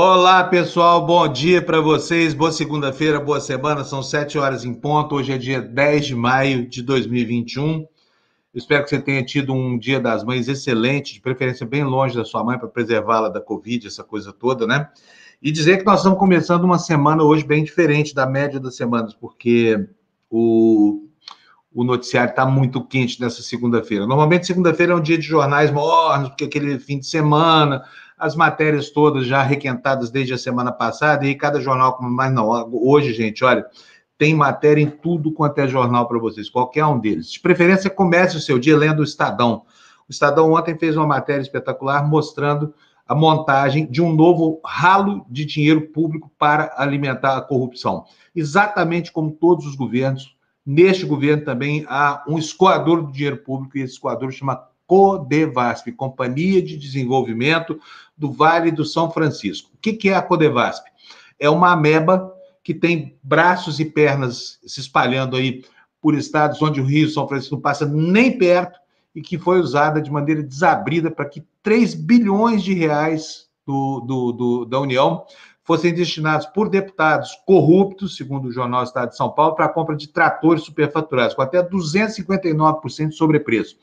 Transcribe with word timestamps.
Olá, 0.00 0.44
pessoal, 0.44 1.04
bom 1.04 1.26
dia 1.26 1.60
para 1.60 1.80
vocês, 1.80 2.32
boa 2.32 2.52
segunda-feira, 2.52 3.18
boa 3.18 3.40
semana, 3.40 3.82
são 3.82 4.00
sete 4.00 4.38
horas 4.38 4.64
em 4.64 4.72
ponto, 4.72 5.16
hoje 5.16 5.32
é 5.32 5.36
dia 5.36 5.60
10 5.60 6.06
de 6.06 6.14
maio 6.14 6.68
de 6.68 6.84
2021. 6.84 7.80
Eu 7.80 7.88
espero 8.54 8.84
que 8.84 8.90
você 8.90 9.00
tenha 9.00 9.24
tido 9.24 9.52
um 9.52 9.76
dia 9.76 9.98
das 9.98 10.22
mães 10.22 10.46
excelente, 10.46 11.14
de 11.14 11.20
preferência 11.20 11.66
bem 11.66 11.82
longe 11.82 12.16
da 12.16 12.24
sua 12.24 12.44
mãe, 12.44 12.56
para 12.56 12.68
preservá-la 12.68 13.28
da 13.28 13.40
Covid, 13.40 13.88
essa 13.88 14.04
coisa 14.04 14.32
toda, 14.32 14.68
né? 14.68 14.88
E 15.42 15.50
dizer 15.50 15.78
que 15.78 15.84
nós 15.84 15.98
estamos 15.98 16.16
começando 16.16 16.62
uma 16.62 16.78
semana 16.78 17.24
hoje 17.24 17.44
bem 17.44 17.64
diferente 17.64 18.14
da 18.14 18.24
média 18.24 18.60
das 18.60 18.76
semanas, 18.76 19.14
porque 19.14 19.84
o, 20.30 21.08
o 21.74 21.82
noticiário 21.82 22.30
está 22.30 22.46
muito 22.46 22.84
quente 22.84 23.20
nessa 23.20 23.42
segunda-feira. 23.42 24.06
Normalmente, 24.06 24.46
segunda-feira 24.46 24.92
é 24.92 24.96
um 24.96 25.02
dia 25.02 25.18
de 25.18 25.26
jornais 25.26 25.72
mornos, 25.72 26.28
porque 26.28 26.44
aquele 26.44 26.78
fim 26.78 27.00
de 27.00 27.06
semana, 27.06 27.82
as 28.18 28.34
matérias 28.34 28.90
todas 28.90 29.26
já 29.26 29.42
requentadas 29.42 30.10
desde 30.10 30.34
a 30.34 30.38
semana 30.38 30.72
passada, 30.72 31.26
e 31.26 31.34
cada 31.34 31.60
jornal, 31.60 31.98
mas 32.00 32.32
não, 32.32 32.48
hoje, 32.72 33.12
gente, 33.12 33.44
olha, 33.44 33.64
tem 34.18 34.34
matéria 34.34 34.82
em 34.82 34.90
tudo 34.90 35.32
quanto 35.32 35.58
é 35.60 35.68
jornal 35.68 36.08
para 36.08 36.18
vocês, 36.18 36.50
qualquer 36.50 36.84
um 36.84 36.98
deles. 36.98 37.30
De 37.30 37.40
preferência, 37.40 37.88
comece 37.88 38.36
o 38.36 38.40
seu 38.40 38.58
dia 38.58 38.76
lendo 38.76 39.00
o 39.00 39.04
Estadão. 39.04 39.62
O 40.08 40.10
Estadão 40.10 40.52
ontem 40.52 40.76
fez 40.76 40.96
uma 40.96 41.06
matéria 41.06 41.42
espetacular 41.42 42.06
mostrando 42.06 42.74
a 43.06 43.14
montagem 43.14 43.86
de 43.90 44.02
um 44.02 44.12
novo 44.12 44.60
ralo 44.64 45.24
de 45.30 45.44
dinheiro 45.44 45.88
público 45.88 46.30
para 46.36 46.74
alimentar 46.76 47.38
a 47.38 47.40
corrupção. 47.40 48.04
Exatamente 48.34 49.12
como 49.12 49.30
todos 49.30 49.64
os 49.64 49.74
governos, 49.74 50.36
neste 50.66 51.06
governo 51.06 51.44
também 51.44 51.86
há 51.88 52.22
um 52.28 52.38
escoador 52.38 53.02
do 53.02 53.12
dinheiro 53.12 53.38
público, 53.38 53.78
e 53.78 53.82
esse 53.82 53.94
escoador 53.94 54.30
chama 54.30 54.62
Codevasp, 54.86 55.92
Companhia 55.92 56.60
de 56.60 56.76
Desenvolvimento 56.76 57.78
do 58.18 58.32
Vale 58.32 58.70
do 58.70 58.84
São 58.84 59.10
Francisco. 59.10 59.70
O 59.74 59.78
que 59.78 60.08
é 60.08 60.14
a 60.14 60.22
Codevasp? 60.22 60.84
É 61.38 61.48
uma 61.48 61.72
ameba 61.72 62.34
que 62.62 62.74
tem 62.74 63.16
braços 63.22 63.80
e 63.80 63.84
pernas 63.84 64.58
se 64.66 64.80
espalhando 64.80 65.36
aí 65.36 65.64
por 66.00 66.14
estados 66.14 66.60
onde 66.60 66.80
o 66.80 66.84
Rio 66.84 67.08
São 67.08 67.26
Francisco 67.28 67.54
não 67.54 67.62
passa 67.62 67.86
nem 67.86 68.36
perto 68.36 68.78
e 69.14 69.22
que 69.22 69.38
foi 69.38 69.60
usada 69.60 70.02
de 70.02 70.10
maneira 70.10 70.42
desabrida 70.42 71.10
para 71.10 71.24
que 71.24 71.46
3 71.62 71.94
bilhões 71.94 72.62
de 72.62 72.74
reais 72.74 73.48
do, 73.66 74.00
do, 74.00 74.32
do, 74.32 74.64
da 74.64 74.80
União 74.80 75.24
fossem 75.64 75.92
destinados 75.92 76.46
por 76.46 76.70
deputados 76.70 77.34
corruptos, 77.46 78.16
segundo 78.16 78.48
o 78.48 78.52
jornal 78.52 78.84
Estado 78.84 79.10
de 79.10 79.16
São 79.16 79.30
Paulo, 79.30 79.54
para 79.54 79.66
a 79.66 79.68
compra 79.68 79.94
de 79.94 80.08
tratores 80.08 80.62
superfaturados, 80.62 81.34
com 81.34 81.42
até 81.42 81.62
259% 81.62 83.08
de 83.08 83.14
sobrepreço. 83.14 83.76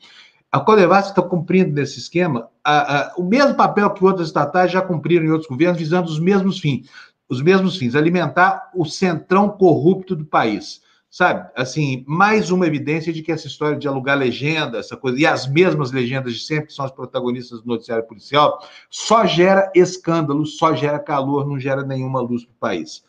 A 0.50 0.60
Codevasf 0.60 1.10
está 1.10 1.22
cumprindo 1.22 1.72
nesse 1.72 1.98
esquema 1.98 2.48
a, 2.64 2.98
a, 2.98 3.14
o 3.16 3.22
mesmo 3.22 3.54
papel 3.54 3.90
que 3.90 4.04
outras 4.04 4.28
estatais 4.28 4.72
já 4.72 4.82
cumpriram 4.82 5.24
em 5.24 5.30
outros 5.30 5.48
governos, 5.48 5.78
visando 5.78 6.08
os 6.08 6.18
mesmos 6.18 6.58
fins, 6.58 6.88
os 7.28 7.40
mesmos 7.40 7.76
fins, 7.76 7.94
alimentar 7.94 8.70
o 8.74 8.84
centrão 8.84 9.48
corrupto 9.48 10.16
do 10.16 10.24
país. 10.24 10.84
Sabe, 11.08 11.48
assim, 11.56 12.04
mais 12.06 12.50
uma 12.50 12.66
evidência 12.66 13.12
de 13.12 13.22
que 13.22 13.32
essa 13.32 13.46
história 13.46 13.78
de 13.78 13.88
alugar 13.88 14.18
legenda, 14.18 14.78
essa 14.78 14.96
coisa, 14.96 15.18
e 15.18 15.24
as 15.24 15.46
mesmas 15.46 15.90
legendas 15.90 16.34
de 16.34 16.40
sempre, 16.40 16.66
que 16.66 16.74
são 16.74 16.84
as 16.84 16.90
protagonistas 16.90 17.62
do 17.62 17.68
noticiário 17.68 18.04
policial, 18.04 18.58
só 18.90 19.24
gera 19.24 19.70
escândalo, 19.74 20.44
só 20.44 20.74
gera 20.74 20.98
calor, 20.98 21.46
não 21.46 21.58
gera 21.58 21.82
nenhuma 21.82 22.20
luz 22.20 22.44
para 22.44 22.52
o 22.52 22.58
país. 22.58 23.04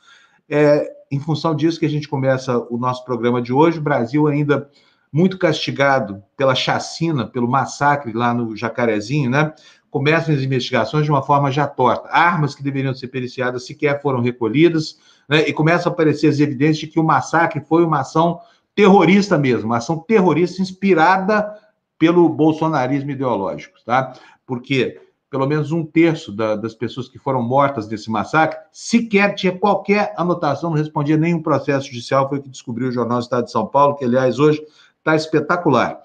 É, 0.47 0.89
em 1.11 1.19
função 1.19 1.55
disso 1.55 1.79
que 1.79 1.85
a 1.85 1.89
gente 1.89 2.07
começa 2.07 2.57
o 2.69 2.77
nosso 2.77 3.03
programa 3.03 3.41
de 3.41 3.51
hoje, 3.51 3.79
o 3.79 3.81
Brasil 3.81 4.27
ainda 4.27 4.69
muito 5.17 5.39
castigado 5.39 6.21
pela 6.37 6.53
chacina, 6.53 7.25
pelo 7.25 7.49
massacre 7.49 8.13
lá 8.13 8.35
no 8.35 8.55
Jacarezinho, 8.55 9.31
né? 9.31 9.51
Começam 9.89 10.35
as 10.35 10.41
investigações 10.41 11.05
de 11.05 11.09
uma 11.09 11.23
forma 11.23 11.49
já 11.49 11.65
torta. 11.65 12.07
Armas 12.09 12.53
que 12.53 12.61
deveriam 12.61 12.93
ser 12.93 13.07
periciadas 13.07 13.65
sequer 13.65 13.99
foram 13.99 14.21
recolhidas, 14.21 14.99
né? 15.27 15.47
E 15.49 15.51
começam 15.51 15.91
a 15.91 15.93
aparecer 15.93 16.27
as 16.27 16.39
evidências 16.39 16.77
de 16.77 16.87
que 16.87 16.99
o 16.99 17.03
massacre 17.03 17.61
foi 17.61 17.83
uma 17.83 18.01
ação 18.01 18.39
terrorista 18.75 19.39
mesmo, 19.39 19.65
uma 19.65 19.77
ação 19.77 19.97
terrorista 19.97 20.61
inspirada 20.61 21.51
pelo 21.97 22.29
bolsonarismo 22.29 23.09
ideológico, 23.09 23.73
tá? 23.83 24.13
Porque 24.45 25.01
pelo 25.29 25.47
menos 25.47 25.71
um 25.71 25.83
terço 25.83 26.31
da, 26.31 26.55
das 26.55 26.73
pessoas 26.73 27.09
que 27.09 27.19
foram 27.19 27.41
mortas 27.41 27.87
nesse 27.87 28.09
massacre 28.09 28.59
sequer 28.71 29.35
tinha 29.35 29.57
qualquer 29.57 30.13
anotação, 30.15 30.69
não 30.69 30.77
respondia 30.77 31.17
nenhum 31.17 31.41
processo 31.41 31.87
judicial, 31.87 32.29
foi 32.29 32.37
o 32.37 32.41
que 32.41 32.49
descobriu 32.49 32.87
o 32.87 32.91
Jornal 32.91 33.19
Estado 33.19 33.45
de 33.45 33.51
São 33.51 33.65
Paulo, 33.65 33.95
que, 33.95 34.05
aliás, 34.05 34.39
hoje 34.39 34.61
Está 35.07 35.15
espetacular. 35.15 36.01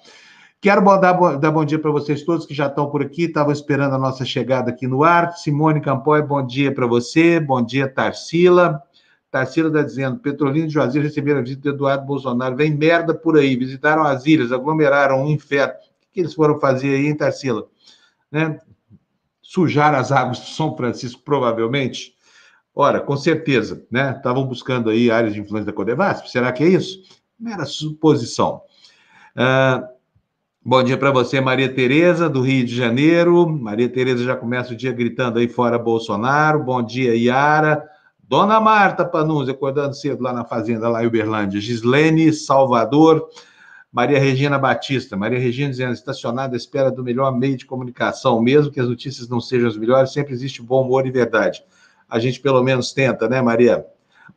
Quero 0.60 0.80
dar, 1.00 1.36
dar 1.36 1.50
bom 1.50 1.64
dia 1.64 1.76
para 1.76 1.90
vocês 1.90 2.22
todos 2.22 2.46
que 2.46 2.54
já 2.54 2.68
estão 2.68 2.88
por 2.88 3.02
aqui, 3.02 3.24
estavam 3.24 3.52
esperando 3.52 3.96
a 3.96 3.98
nossa 3.98 4.24
chegada 4.24 4.70
aqui 4.70 4.86
no 4.86 5.02
ar. 5.02 5.32
Simone 5.32 5.80
Campoy, 5.80 6.22
bom 6.22 6.46
dia 6.46 6.72
para 6.72 6.86
você. 6.86 7.40
Bom 7.40 7.60
dia, 7.60 7.88
Tarsila. 7.88 8.80
Tarsila 9.28 9.66
está 9.70 9.82
dizendo: 9.82 10.20
Petrolina 10.20 10.68
de 10.68 10.74
Juazeiro 10.74 11.04
receberam 11.04 11.40
a 11.40 11.42
visita 11.42 11.62
do 11.62 11.70
Eduardo 11.70 12.06
Bolsonaro. 12.06 12.54
Vem 12.54 12.76
merda 12.76 13.12
por 13.12 13.36
aí. 13.36 13.56
Visitaram 13.56 14.04
as 14.04 14.24
ilhas, 14.24 14.52
aglomeraram 14.52 15.24
um 15.24 15.30
inferno. 15.30 15.74
O 15.74 16.12
que 16.12 16.20
eles 16.20 16.32
foram 16.32 16.60
fazer 16.60 16.94
aí, 16.94 17.08
hein, 17.08 17.16
Tarsila? 17.16 17.66
Né? 18.30 18.56
Sujar 19.42 19.96
as 19.96 20.12
águas 20.12 20.38
do 20.38 20.46
São 20.46 20.76
Francisco, 20.76 21.22
provavelmente. 21.24 22.14
Ora, 22.72 23.00
com 23.00 23.16
certeza, 23.16 23.84
né? 23.90 24.14
Estavam 24.16 24.46
buscando 24.46 24.90
aí 24.90 25.10
áreas 25.10 25.34
de 25.34 25.40
influência 25.40 25.66
da 25.66 25.72
Codevasp. 25.72 26.30
Será 26.30 26.52
que 26.52 26.62
é 26.62 26.68
isso? 26.68 27.02
Mera 27.36 27.64
suposição. 27.64 28.62
Uh, 29.34 29.86
bom 30.62 30.82
dia 30.82 30.98
para 30.98 31.10
você, 31.10 31.40
Maria 31.40 31.72
Tereza, 31.72 32.28
do 32.28 32.42
Rio 32.42 32.66
de 32.66 32.76
Janeiro. 32.76 33.48
Maria 33.48 33.88
Tereza 33.88 34.24
já 34.24 34.36
começa 34.36 34.72
o 34.72 34.76
dia 34.76 34.92
gritando 34.92 35.38
aí 35.38 35.48
fora 35.48 35.78
Bolsonaro. 35.78 36.62
Bom 36.62 36.82
dia, 36.82 37.14
Iara. 37.14 37.82
Dona 38.22 38.60
Marta 38.60 39.04
Panunzi, 39.04 39.50
acordando 39.50 39.94
cedo 39.94 40.22
lá 40.22 40.32
na 40.32 40.44
fazenda, 40.44 40.88
lá 40.88 41.02
em 41.02 41.06
Uberlândia. 41.06 41.60
Gislene 41.60 42.32
Salvador. 42.32 43.28
Maria 43.90 44.18
Regina 44.18 44.58
Batista. 44.58 45.16
Maria 45.16 45.38
Regina 45.38 45.70
dizendo, 45.70 45.92
estacionada 45.92 46.54
à 46.54 46.56
espera 46.56 46.90
do 46.90 47.04
melhor 47.04 47.30
meio 47.36 47.56
de 47.56 47.66
comunicação. 47.66 48.40
Mesmo 48.40 48.72
que 48.72 48.80
as 48.80 48.88
notícias 48.88 49.28
não 49.28 49.40
sejam 49.40 49.68
as 49.68 49.76
melhores, 49.76 50.12
sempre 50.12 50.32
existe 50.32 50.62
bom 50.62 50.82
humor 50.82 51.06
e 51.06 51.10
verdade. 51.10 51.62
A 52.08 52.18
gente 52.18 52.40
pelo 52.40 52.62
menos 52.62 52.92
tenta, 52.92 53.28
né, 53.28 53.42
Maria? 53.42 53.84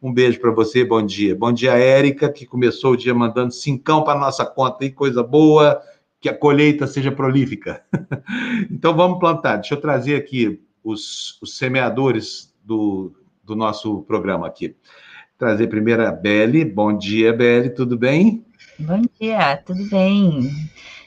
Um 0.05 0.13
beijo 0.13 0.39
para 0.39 0.51
você, 0.51 0.85
bom 0.85 1.01
dia. 1.01 1.35
Bom 1.35 1.51
dia, 1.51 1.71
Érica, 1.71 2.31
que 2.31 2.45
começou 2.45 2.91
o 2.91 2.95
dia 2.95 3.11
mandando 3.11 3.51
cincão 3.51 4.03
para 4.03 4.19
nossa 4.19 4.45
conta 4.45 4.83
aí, 4.83 4.91
coisa 4.91 5.23
boa, 5.23 5.81
que 6.21 6.29
a 6.29 6.37
colheita 6.37 6.85
seja 6.85 7.11
prolífica. 7.11 7.83
então 8.69 8.95
vamos 8.95 9.17
plantar. 9.17 9.55
Deixa 9.55 9.73
eu 9.73 9.81
trazer 9.81 10.15
aqui 10.15 10.61
os, 10.83 11.41
os 11.41 11.57
semeadores 11.57 12.53
do, 12.63 13.15
do 13.43 13.55
nosso 13.55 14.03
programa 14.03 14.45
aqui. 14.45 14.75
Trazer 15.39 15.65
primeiro 15.65 16.05
a 16.05 16.11
Beli. 16.11 16.63
Bom 16.63 16.95
dia, 16.95 17.33
Beli, 17.33 17.71
tudo 17.71 17.97
bem? 17.97 18.45
Bom 18.77 19.01
dia, 19.19 19.57
tudo 19.65 19.89
bem. 19.89 20.51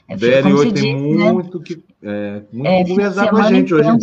É, 0.09 0.17
Beli 0.17 0.53
hoje 0.53 0.73
tem 0.73 1.17
né? 1.17 1.31
muito 1.31 1.61
que 1.61 1.85
é, 2.03 2.43
muito 2.53 2.67
é, 2.67 2.85
conversar 2.85 3.31
com 3.31 3.37
a 3.37 3.49
gente 3.49 3.73
hoje. 3.73 3.93
Né? 3.93 3.99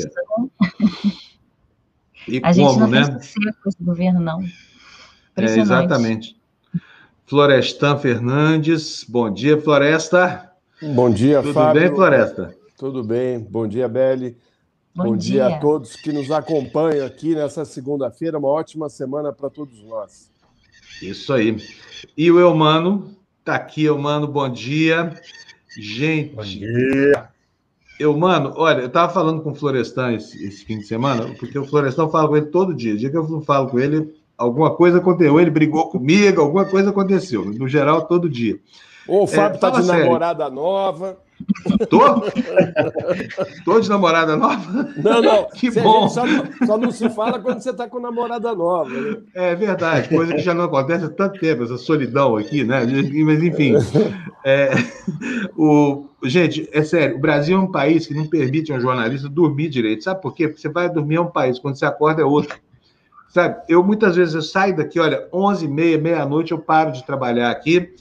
E 2.29 2.38
a 2.38 2.41
como, 2.41 2.53
gente 2.53 2.79
não 2.79 2.88
né? 2.88 3.05
tem 3.05 3.53
com 3.61 3.69
esse 3.69 3.84
governo, 3.84 4.22
não. 4.22 4.41
É, 5.38 5.44
exatamente. 5.59 6.35
Florestan 7.25 7.97
Fernandes, 7.97 9.06
bom 9.07 9.31
dia, 9.31 9.59
Floresta. 9.59 10.51
Bom 10.81 11.09
dia, 11.09 11.41
Tudo 11.41 11.53
Fábio. 11.53 11.73
Tudo 11.73 11.88
bem, 11.88 11.96
Floresta? 11.96 12.57
Tudo 12.78 13.03
bem. 13.03 13.40
Bom 13.40 13.68
dia, 13.68 13.88
Beli. 13.88 14.38
Bom, 14.94 15.06
bom 15.06 15.18
dia. 15.18 15.47
dia. 15.47 15.56
a 15.56 15.59
todos 15.59 15.96
que 15.96 16.12
nos 16.12 16.31
acompanham 16.31 17.06
aqui 17.06 17.35
nessa 17.35 17.66
segunda-feira. 17.66 18.38
Uma 18.38 18.50
ótima 18.50 18.90
semana 18.90 19.34
para 19.34 19.49
todos 19.49 19.84
nós. 19.84 20.29
Isso 21.02 21.34
aí. 21.34 21.58
E 22.16 22.32
o 22.32 22.40
Eumano, 22.40 23.16
está 23.40 23.55
aqui, 23.55 23.84
Eumano, 23.85 24.28
bom 24.28 24.47
dia. 24.47 25.20
Gente. 25.78 26.35
Bom 26.35 26.43
dia. 26.43 27.29
Eu, 27.99 28.16
mano, 28.17 28.53
olha, 28.55 28.82
eu 28.82 28.90
tava 28.90 29.11
falando 29.14 29.41
com 29.41 29.52
o 29.52 29.55
Florestan 29.55 30.14
esse, 30.14 30.46
esse, 30.46 30.66
fim 30.66 30.79
de 30.79 30.85
semana, 30.85 31.34
porque 31.40 31.58
o 31.58 31.66
Florestan 31.66 32.09
fala 32.09 32.28
com 32.28 32.37
ele 32.37 32.47
todo 32.47 32.73
dia. 32.73 32.93
O 32.93 32.97
dia 32.97 33.09
que 33.09 33.17
eu 33.17 33.28
não 33.28 33.41
falo 33.41 33.70
com 33.70 33.79
ele, 33.79 34.14
alguma 34.37 34.76
coisa 34.76 34.97
aconteceu. 34.97 35.40
Ele 35.40 35.49
brigou 35.49 35.90
comigo, 35.90 36.41
alguma 36.41 36.66
coisa 36.66 36.90
aconteceu. 36.90 37.46
No 37.46 37.67
geral, 37.67 38.03
todo 38.03 38.29
dia. 38.29 38.59
Ou 39.08 39.23
o 39.23 39.28
Fábio 39.28 39.58
é, 39.58 39.59
tá 39.59 39.70
de 39.70 39.84
sério. 39.84 40.05
namorada 40.05 40.49
nova. 40.49 41.17
Tô? 41.90 41.99
Tô 43.66 43.79
de 43.79 43.90
namorada 43.90 44.35
nova? 44.35 44.90
Não, 44.97 45.22
não. 45.22 45.47
Que 45.53 45.70
bom. 45.70 46.08
Só, 46.09 46.23
só, 46.66 46.78
não 46.78 46.91
se 46.91 47.09
fala 47.09 47.40
quando 47.40 47.61
você 47.61 47.73
tá 47.73 47.87
com 47.87 47.99
namorada 47.99 48.55
nova. 48.55 48.90
Né? 48.90 49.17
É 49.34 49.55
verdade, 49.55 50.09
coisa 50.09 50.34
que 50.34 50.41
já 50.41 50.53
não 50.53 50.64
acontece 50.64 51.05
há 51.05 51.09
tanto 51.09 51.40
tempo, 51.40 51.64
essa 51.64 51.78
solidão 51.78 52.35
aqui, 52.37 52.64
né? 52.64 52.82
Mas, 53.26 53.43
enfim. 53.43 53.73
É, 54.43 54.72
o, 55.58 56.05
gente, 56.23 56.67
é 56.72 56.84
sério, 56.84 57.17
o 57.17 57.20
Brasil 57.20 57.58
é 57.58 57.59
um 57.59 57.72
país 57.72 58.08
que 58.08 58.14
não 58.14 58.28
permite 58.28 58.72
a 58.72 58.76
um 58.76 58.82
jornalista 58.82 59.29
dormir 59.29 59.70
direito. 59.70 60.03
Sabe 60.03 60.22
por 60.22 60.34
quê? 60.34 60.47
Porque 60.47 60.61
você 60.61 60.70
vai 60.70 60.90
dormir 60.90 61.16
é 61.16 61.22
um 61.22 61.28
país, 61.28 61.59
quando 61.59 61.76
você 61.78 61.85
acorda 61.85 62.22
é 62.22 62.26
outro. 62.26 62.58
Sabe, 63.35 63.64
eu 63.67 63.84
muitas 63.84 64.16
vezes 64.16 64.34
eu 64.34 64.41
saio 64.41 64.78
daqui, 64.78 64.97
olha, 64.97 65.28
11 65.34 65.66
e 65.66 65.67
meia, 65.67 65.97
meia-noite, 65.97 66.53
eu 66.53 66.58
paro 66.58 66.93
de 66.93 67.05
trabalhar 67.05 67.52
aqui, 67.52 67.93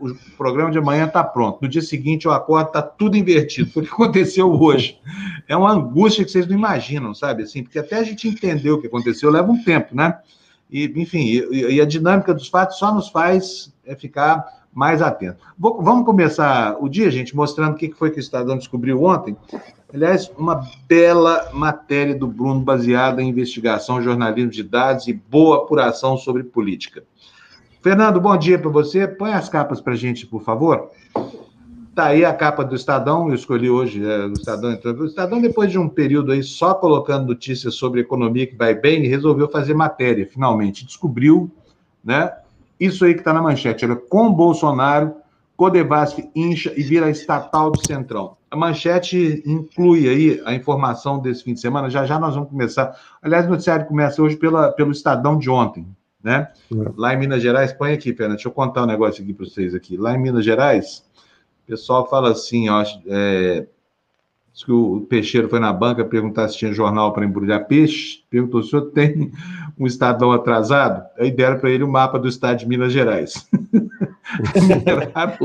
o 0.00 0.12
programa 0.36 0.72
de 0.72 0.78
amanhã 0.78 1.06
está 1.06 1.22
pronto. 1.22 1.60
No 1.62 1.68
dia 1.68 1.80
seguinte, 1.80 2.26
eu 2.26 2.32
acordo, 2.32 2.66
está 2.66 2.82
tudo 2.82 3.16
invertido. 3.16 3.70
Foi 3.70 3.84
o 3.84 3.86
que 3.86 3.92
aconteceu 3.94 4.50
hoje. 4.50 4.98
É 5.46 5.56
uma 5.56 5.70
angústia 5.70 6.24
que 6.24 6.30
vocês 6.32 6.48
não 6.48 6.56
imaginam, 6.56 7.14
sabe? 7.14 7.44
Assim, 7.44 7.62
porque 7.62 7.78
até 7.78 7.98
a 7.98 8.02
gente 8.02 8.26
entender 8.26 8.72
o 8.72 8.80
que 8.80 8.88
aconteceu 8.88 9.30
leva 9.30 9.48
um 9.48 9.62
tempo, 9.62 9.94
né? 9.94 10.18
E, 10.68 10.92
enfim, 10.96 11.20
e, 11.20 11.76
e 11.76 11.80
a 11.80 11.84
dinâmica 11.84 12.34
dos 12.34 12.48
fatos 12.48 12.76
só 12.76 12.92
nos 12.92 13.08
faz 13.10 13.72
é, 13.86 13.94
ficar 13.94 14.44
mais 14.72 15.00
atento. 15.00 15.38
Vou, 15.56 15.80
vamos 15.80 16.04
começar 16.04 16.76
o 16.80 16.88
dia, 16.88 17.08
gente, 17.12 17.36
mostrando 17.36 17.74
o 17.74 17.76
que 17.76 17.92
foi 17.92 18.10
que 18.10 18.18
o 18.18 18.20
Estadão 18.20 18.58
descobriu 18.58 19.04
ontem. 19.04 19.36
Aliás, 19.94 20.28
uma 20.36 20.68
bela 20.88 21.50
matéria 21.52 22.16
do 22.18 22.26
Bruno 22.26 22.58
baseada 22.58 23.22
em 23.22 23.28
investigação, 23.28 24.02
jornalismo 24.02 24.50
de 24.50 24.64
dados 24.64 25.06
e 25.06 25.12
boa 25.12 25.58
apuração 25.58 26.16
sobre 26.16 26.42
política. 26.42 27.04
Fernando, 27.80 28.20
bom 28.20 28.36
dia 28.36 28.58
para 28.58 28.70
você. 28.70 29.06
Põe 29.06 29.34
as 29.34 29.48
capas 29.48 29.80
para 29.80 29.92
a 29.92 29.96
gente, 29.96 30.26
por 30.26 30.42
favor. 30.42 30.90
Tá 31.94 32.06
aí 32.06 32.24
a 32.24 32.34
capa 32.34 32.64
do 32.64 32.74
Estadão, 32.74 33.28
eu 33.28 33.36
escolhi 33.36 33.70
hoje 33.70 34.04
é, 34.04 34.26
o 34.26 34.32
Estadão. 34.32 34.72
Então, 34.72 34.92
o 34.94 35.06
Estadão, 35.06 35.40
depois 35.40 35.70
de 35.70 35.78
um 35.78 35.88
período 35.88 36.32
aí 36.32 36.42
só 36.42 36.74
colocando 36.74 37.28
notícias 37.28 37.76
sobre 37.76 38.00
economia 38.00 38.48
que 38.48 38.56
vai 38.56 38.74
bem, 38.74 39.06
resolveu 39.06 39.48
fazer 39.48 39.74
matéria, 39.74 40.26
finalmente. 40.26 40.84
Descobriu, 40.84 41.48
né? 42.02 42.32
Isso 42.80 43.04
aí 43.04 43.14
que 43.14 43.20
está 43.20 43.32
na 43.32 43.40
manchete. 43.40 43.84
Era 43.84 43.94
com 43.94 44.32
Bolsonaro, 44.32 45.14
Codevasf 45.56 46.28
incha 46.34 46.72
e 46.76 46.82
vira 46.82 47.08
estatal 47.08 47.70
do 47.70 47.86
Centrão. 47.86 48.36
A 48.54 48.56
manchete 48.56 49.42
inclui 49.44 50.08
aí 50.08 50.42
a 50.44 50.54
informação 50.54 51.18
desse 51.18 51.42
fim 51.42 51.54
de 51.54 51.60
semana. 51.60 51.90
Já 51.90 52.06
já 52.06 52.18
nós 52.18 52.34
vamos 52.34 52.48
começar. 52.48 52.96
Aliás, 53.20 53.46
o 53.46 53.50
noticiário 53.50 53.86
começa 53.86 54.22
hoje 54.22 54.36
pela, 54.36 54.70
pelo 54.70 54.92
Estadão 54.92 55.36
de 55.36 55.50
ontem 55.50 55.86
né? 56.24 56.48
É. 56.72 56.92
Lá 56.96 57.12
em 57.12 57.18
Minas 57.18 57.42
Gerais, 57.42 57.74
põe 57.74 57.92
aqui, 57.92 58.14
Fernando, 58.14 58.36
deixa 58.36 58.48
eu 58.48 58.52
contar 58.52 58.84
um 58.84 58.86
negócio 58.86 59.22
aqui 59.22 59.34
para 59.34 59.44
vocês 59.44 59.74
aqui. 59.74 59.98
Lá 59.98 60.14
em 60.14 60.18
Minas 60.18 60.42
Gerais, 60.42 61.04
o 61.64 61.66
pessoal 61.66 62.08
fala 62.08 62.30
assim, 62.30 62.70
ó, 62.70 62.82
é, 63.06 63.66
que 64.54 64.72
o 64.72 65.02
peixeiro 65.02 65.50
foi 65.50 65.60
na 65.60 65.70
banca 65.70 66.02
perguntar 66.02 66.48
se 66.48 66.56
tinha 66.56 66.72
jornal 66.72 67.12
para 67.12 67.26
embrulhar 67.26 67.66
peixe, 67.66 68.22
perguntou 68.30 68.62
se 68.62 68.68
o 68.68 68.70
senhor 68.70 68.90
tem 68.92 69.30
um 69.78 69.86
estadão 69.86 70.32
atrasado, 70.32 71.04
aí 71.18 71.30
deram 71.30 71.58
para 71.58 71.70
ele 71.70 71.84
o 71.84 71.86
um 71.86 71.90
mapa 71.90 72.18
do 72.18 72.26
estado 72.26 72.58
de 72.58 72.66
Minas 72.66 72.92
Gerais. 72.92 73.46
a, 75.14 75.26
minerada, 75.26 75.38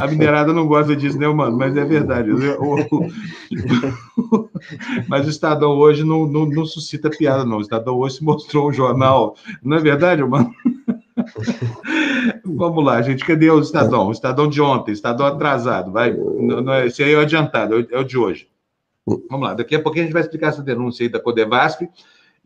a 0.00 0.06
minerada 0.06 0.52
não 0.52 0.66
gosta 0.66 0.94
disso, 0.94 1.18
né, 1.18 1.26
mano? 1.28 1.56
Mas 1.58 1.76
é 1.76 1.84
verdade. 1.84 2.30
mas 5.08 5.26
o 5.26 5.30
Estadão 5.30 5.72
hoje 5.72 6.04
não, 6.04 6.26
não, 6.26 6.46
não, 6.46 6.64
suscita 6.64 7.10
piada, 7.10 7.44
não. 7.44 7.58
O 7.58 7.62
Estadão 7.62 7.96
hoje 7.96 8.16
se 8.16 8.24
mostrou 8.24 8.68
um 8.68 8.72
jornal. 8.72 9.36
Não 9.62 9.76
é 9.76 9.80
verdade, 9.80 10.22
mano? 10.22 10.54
Vamos 12.44 12.84
lá, 12.84 13.02
gente. 13.02 13.24
Cadê 13.24 13.50
o 13.50 13.60
Estadão? 13.60 14.06
O 14.08 14.12
Estadão 14.12 14.48
de 14.48 14.62
ontem, 14.62 14.92
Estadão 14.92 15.26
atrasado. 15.26 15.90
Vai. 15.90 16.12
Não, 16.12 16.60
não 16.60 16.72
é, 16.72 16.86
esse 16.86 17.02
aí 17.02 17.12
é 17.12 17.16
o 17.16 17.20
adiantado, 17.20 17.86
é 17.90 17.98
o 17.98 18.04
de 18.04 18.16
hoje. 18.16 18.48
Vamos 19.06 19.46
lá, 19.46 19.54
daqui 19.54 19.76
a 19.76 19.80
pouquinho 19.80 20.04
a 20.04 20.06
gente 20.06 20.14
vai 20.14 20.22
explicar 20.22 20.48
essa 20.48 20.62
denúncia 20.62 21.04
aí 21.04 21.08
da 21.08 21.20
Codevasp. 21.20 21.88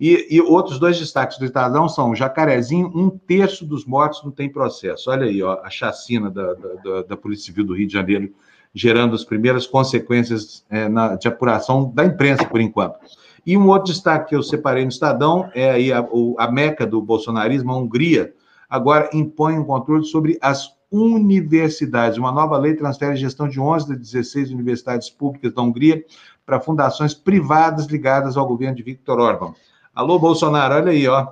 E, 0.00 0.26
e, 0.30 0.40
outros 0.40 0.78
dois 0.78 0.98
destaques 0.98 1.36
do 1.36 1.44
Estadão 1.44 1.86
são 1.86 2.14
Jacarezinho, 2.14 2.90
um 2.94 3.10
terço 3.10 3.66
dos 3.66 3.84
mortos 3.84 4.24
não 4.24 4.30
tem 4.30 4.48
processo. 4.48 5.10
Olha 5.10 5.26
aí, 5.26 5.42
ó, 5.42 5.60
a 5.62 5.68
chacina 5.68 6.30
da, 6.30 6.54
da, 6.54 7.02
da, 7.02 7.16
Polícia 7.18 7.44
Civil 7.44 7.66
do 7.66 7.76
Rio 7.76 7.86
de 7.86 7.92
Janeiro, 7.92 8.32
gerando 8.74 9.14
as 9.14 9.24
primeiras 9.24 9.66
consequências 9.66 10.64
é, 10.70 10.88
na, 10.88 11.16
de 11.16 11.28
apuração 11.28 11.92
da 11.94 12.02
imprensa, 12.06 12.46
por 12.46 12.62
enquanto. 12.62 12.98
E 13.44 13.58
um 13.58 13.68
outro 13.68 13.92
destaque 13.92 14.30
que 14.30 14.34
eu 14.34 14.42
separei 14.42 14.84
no 14.84 14.90
Estadão 14.90 15.50
é 15.54 15.70
aí 15.70 15.92
a, 15.92 16.02
a 16.38 16.50
meca 16.50 16.86
do 16.86 17.02
bolsonarismo, 17.02 17.70
a 17.70 17.76
Hungria, 17.76 18.32
agora 18.70 19.10
impõe 19.12 19.58
um 19.58 19.64
controle 19.64 20.04
sobre 20.04 20.38
as 20.40 20.74
universidades. 20.90 22.16
Uma 22.16 22.32
nova 22.32 22.56
lei 22.56 22.74
transfere 22.74 23.12
a 23.12 23.16
gestão 23.16 23.46
de 23.46 23.60
11 23.60 23.88
das 23.88 23.98
16 23.98 24.50
universidades 24.50 25.10
públicas 25.10 25.52
da 25.52 25.60
Hungria 25.60 26.02
para 26.46 26.58
fundações 26.58 27.12
privadas 27.12 27.86
ligadas 27.86 28.38
ao 28.38 28.46
governo 28.46 28.76
de 28.76 28.82
Viktor 28.82 29.20
Orban. 29.20 29.54
Alô, 30.00 30.18
Bolsonaro, 30.18 30.76
olha 30.76 30.92
aí, 30.92 31.06
ó. 31.06 31.26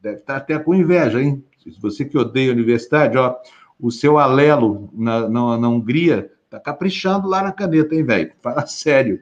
Deve 0.00 0.20
estar 0.20 0.36
até 0.36 0.58
com 0.58 0.74
inveja, 0.74 1.20
hein? 1.20 1.44
Você 1.78 2.06
que 2.06 2.16
odeia 2.16 2.50
a 2.50 2.54
universidade, 2.54 3.18
ó, 3.18 3.36
o 3.78 3.90
seu 3.90 4.16
alelo 4.16 4.88
na, 4.94 5.28
na, 5.28 5.58
na 5.58 5.68
Hungria 5.68 6.32
tá 6.48 6.58
caprichando 6.58 7.28
lá 7.28 7.42
na 7.42 7.52
caneta, 7.52 7.94
hein, 7.94 8.02
velho? 8.02 8.32
Fala 8.42 8.66
sério. 8.66 9.20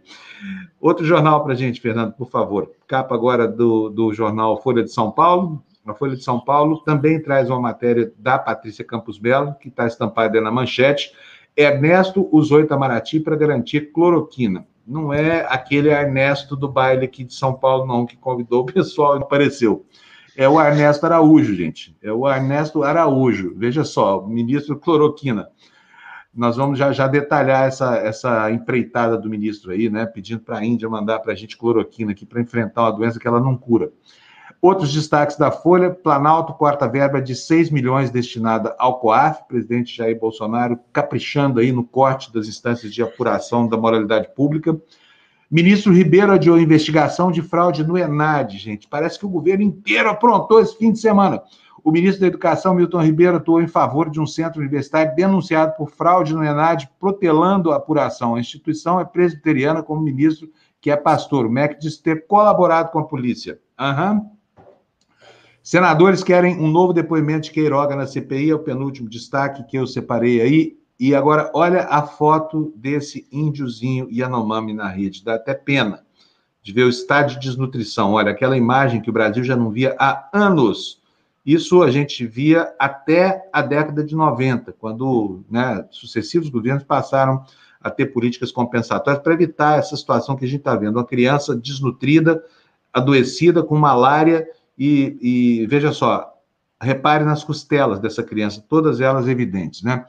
Outro 0.81 1.05
jornal 1.05 1.43
para 1.43 1.57
gente, 1.57 1.81
Fernando, 1.81 2.13
por 2.13 2.31
favor. 2.31 2.71
Capa 2.87 3.13
agora 3.13 3.49
do, 3.49 3.89
do 3.89 4.13
jornal 4.15 4.63
Folha 4.63 4.85
de 4.85 4.93
São 4.93 5.11
Paulo. 5.11 5.61
A 5.85 5.93
Folha 5.93 6.15
de 6.15 6.23
São 6.23 6.39
Paulo 6.39 6.79
também 6.85 7.21
traz 7.21 7.51
uma 7.51 7.61
matéria 7.61 8.13
da 8.17 8.39
Patrícia 8.39 8.85
Campos 8.85 9.19
Belo, 9.19 9.57
que 9.61 9.67
está 9.67 9.89
estampada 9.89 10.41
na 10.41 10.53
manchete. 10.53 11.11
Ernesto 11.57 12.29
usou 12.31 12.61
Itamaraty 12.61 13.19
para 13.19 13.35
garantir 13.35 13.91
cloroquina 13.91 14.65
não 14.87 15.13
é 15.13 15.45
aquele 15.49 15.89
Ernesto 15.89 16.55
do 16.55 16.69
baile 16.69 17.05
aqui 17.05 17.25
de 17.25 17.35
São 17.35 17.53
Paulo, 17.55 17.87
não, 17.87 18.07
que 18.07 18.17
convidou 18.17 18.63
o 18.63 18.67
pessoal 18.67 19.19
e 19.19 19.23
apareceu. 19.23 19.85
É 20.37 20.49
o 20.49 20.61
Ernesto 20.61 21.07
Araújo, 21.07 21.55
gente. 21.55 21.97
É 22.03 22.13
o 22.13 22.31
Ernesto 22.31 22.83
Araújo. 22.83 23.55
Veja 23.57 23.85
só, 23.85 24.25
ministro 24.27 24.79
Cloroquina. 24.79 25.49
Nós 26.35 26.59
vamos 26.59 26.79
já, 26.79 26.93
já 26.93 27.09
detalhar 27.09 27.67
essa, 27.67 27.97
essa 27.97 28.51
empreitada 28.51 29.17
do 29.17 29.31
ministro 29.31 29.73
aí, 29.73 29.89
né? 29.89 30.05
Pedindo 30.05 30.41
para 30.41 30.59
a 30.59 30.65
Índia 30.65 30.87
mandar 30.87 31.21
para 31.21 31.33
a 31.33 31.35
gente 31.35 31.57
cloroquina 31.57 32.13
aqui 32.13 32.27
para 32.27 32.43
enfrentar 32.43 32.83
uma 32.83 32.93
doença 32.93 33.19
que 33.19 33.27
ela 33.27 33.41
não 33.41 33.57
cura. 33.57 33.91
Outros 34.61 34.93
destaques 34.93 35.37
da 35.37 35.51
Folha: 35.51 35.91
Planalto 35.91 36.55
corta 36.55 36.89
verba 36.89 37.21
de 37.21 37.35
6 37.35 37.71
milhões 37.71 38.11
destinada 38.11 38.75
ao 38.79 38.99
COAF, 38.99 39.47
presidente 39.47 39.97
Jair 39.97 40.19
Bolsonaro 40.19 40.79
caprichando 40.93 41.61
aí 41.61 41.73
no 41.73 41.85
corte 41.85 42.33
das 42.33 42.49
instâncias 42.49 42.93
de 42.93 43.03
apuração 43.03 43.69
da 43.69 43.77
moralidade 43.77 44.29
pública. 44.35 44.79
Ministro 45.49 45.93
Ribeiro 45.93 46.33
adiou 46.33 46.59
investigação 46.59 47.31
de 47.31 47.41
fraude 47.41 47.87
no 47.87 47.97
ENAD, 47.97 48.59
gente. 48.59 48.89
Parece 48.89 49.19
que 49.19 49.27
o 49.27 49.29
governo 49.29 49.63
inteiro 49.63 50.09
aprontou 50.09 50.61
esse 50.61 50.77
fim 50.77 50.91
de 50.91 50.99
semana. 50.99 51.41
O 51.85 51.93
ministro 51.93 52.23
da 52.23 52.27
Educação, 52.27 52.75
Milton 52.75 53.01
Ribeiro, 53.01 53.37
atuou 53.37 53.63
em 53.63 53.69
favor 53.69 54.11
de 54.11 54.21
um 54.21 54.27
centro 54.27 54.61
universitário 54.61 55.15
denunciado 55.15 55.75
por 55.77 55.89
fraude 55.89 56.35
no 56.35 56.43
ENAD, 56.43 56.91
protelando 56.99 57.71
a 57.71 57.77
apuração. 57.77 58.35
A 58.35 58.41
instituição 58.41 58.99
é 58.99 59.05
presbiteriana, 59.05 59.85
como 59.85 60.03
ministro, 60.03 60.51
que 60.81 60.91
é 60.91 60.97
pastor. 60.97 61.47
O 61.47 61.51
MEC 61.51 61.79
diz 61.79 61.97
ter 61.97 62.27
colaborado 62.27 62.91
com 62.91 62.99
a 62.99 63.05
polícia. 63.05 63.61
Aham. 63.79 64.15
Uhum. 64.15 64.36
Senadores 65.67 66.23
querem 66.23 66.61
um 66.61 66.69
novo 66.69 66.93
depoimento 66.93 67.47
de 67.47 67.51
Queiroga 67.51 67.97
na 67.97 68.07
CPI, 68.07 68.51
é 68.51 68.55
o 68.55 68.61
penúltimo 68.61 69.09
destaque 69.09 69.65
que 69.65 69.77
eu 69.77 69.85
separei 69.85 70.41
aí. 70.41 70.79
E 70.97 71.13
agora, 71.13 71.51
olha 71.53 71.89
a 71.91 72.03
foto 72.03 72.73
desse 72.77 73.27
índiozinho 73.33 74.09
Yanomami 74.09 74.73
na 74.73 74.87
rede, 74.87 75.25
dá 75.25 75.35
até 75.35 75.55
pena 75.55 76.05
de 76.63 76.73
ver 76.73 76.85
o 76.85 76.89
estado 76.89 77.31
de 77.31 77.41
desnutrição. 77.41 78.13
Olha, 78.13 78.31
aquela 78.31 78.57
imagem 78.57 79.01
que 79.01 79.11
o 79.11 79.13
Brasil 79.13 79.43
já 79.43 79.57
não 79.57 79.73
via 79.73 79.97
há 79.99 80.29
anos. 80.33 81.03
Isso 81.45 81.83
a 81.83 81.91
gente 81.91 82.25
via 82.25 82.73
até 82.79 83.49
a 83.53 83.61
década 83.61 84.05
de 84.05 84.15
90, 84.15 84.73
quando 84.75 85.43
né, 85.51 85.85
sucessivos 85.91 86.49
governos 86.49 86.85
passaram 86.85 87.45
a 87.81 87.91
ter 87.91 88.07
políticas 88.07 88.53
compensatórias 88.53 89.21
para 89.21 89.35
evitar 89.35 89.81
essa 89.81 89.97
situação 89.97 90.37
que 90.37 90.45
a 90.45 90.49
gente 90.49 90.61
está 90.61 90.77
vendo. 90.77 90.95
Uma 90.95 91.05
criança 91.05 91.57
desnutrida, 91.57 92.41
adoecida, 92.93 93.65
com 93.65 93.75
malária 93.77 94.47
e, 94.79 95.17
e 95.63 95.67
veja 95.67 95.93
só, 95.93 96.35
repare 96.81 97.25
nas 97.25 97.43
costelas 97.43 97.99
dessa 97.99 98.23
criança, 98.23 98.65
todas 98.69 99.01
elas 99.01 99.29
evidentes, 99.29 99.83
né? 99.83 100.05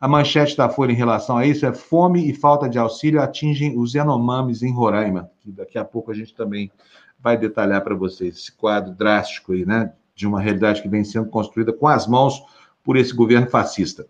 A 0.00 0.08
manchete 0.08 0.56
da 0.56 0.68
Folha 0.68 0.90
em 0.90 0.96
relação 0.96 1.38
a 1.38 1.46
isso 1.46 1.64
é 1.64 1.72
fome 1.72 2.28
e 2.28 2.34
falta 2.34 2.68
de 2.68 2.76
auxílio 2.76 3.22
atingem 3.22 3.78
os 3.78 3.94
Yanomamis 3.94 4.62
em 4.62 4.72
Roraima, 4.72 5.30
que 5.40 5.52
daqui 5.52 5.78
a 5.78 5.84
pouco 5.84 6.10
a 6.10 6.14
gente 6.14 6.34
também 6.34 6.72
vai 7.20 7.38
detalhar 7.38 7.82
para 7.82 7.94
vocês 7.94 8.36
esse 8.36 8.52
quadro 8.52 8.92
drástico 8.92 9.52
aí, 9.52 9.64
né? 9.64 9.92
De 10.14 10.26
uma 10.26 10.40
realidade 10.40 10.82
que 10.82 10.88
vem 10.88 11.04
sendo 11.04 11.28
construída 11.28 11.72
com 11.72 11.86
as 11.86 12.06
mãos 12.08 12.42
por 12.82 12.96
esse 12.96 13.14
governo 13.14 13.46
fascista. 13.46 14.04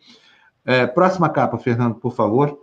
É, 0.65 0.87
próxima 0.87 1.29
capa, 1.29 1.59
Fernando, 1.59 1.97
por 1.97 2.15
favor. 2.15 2.59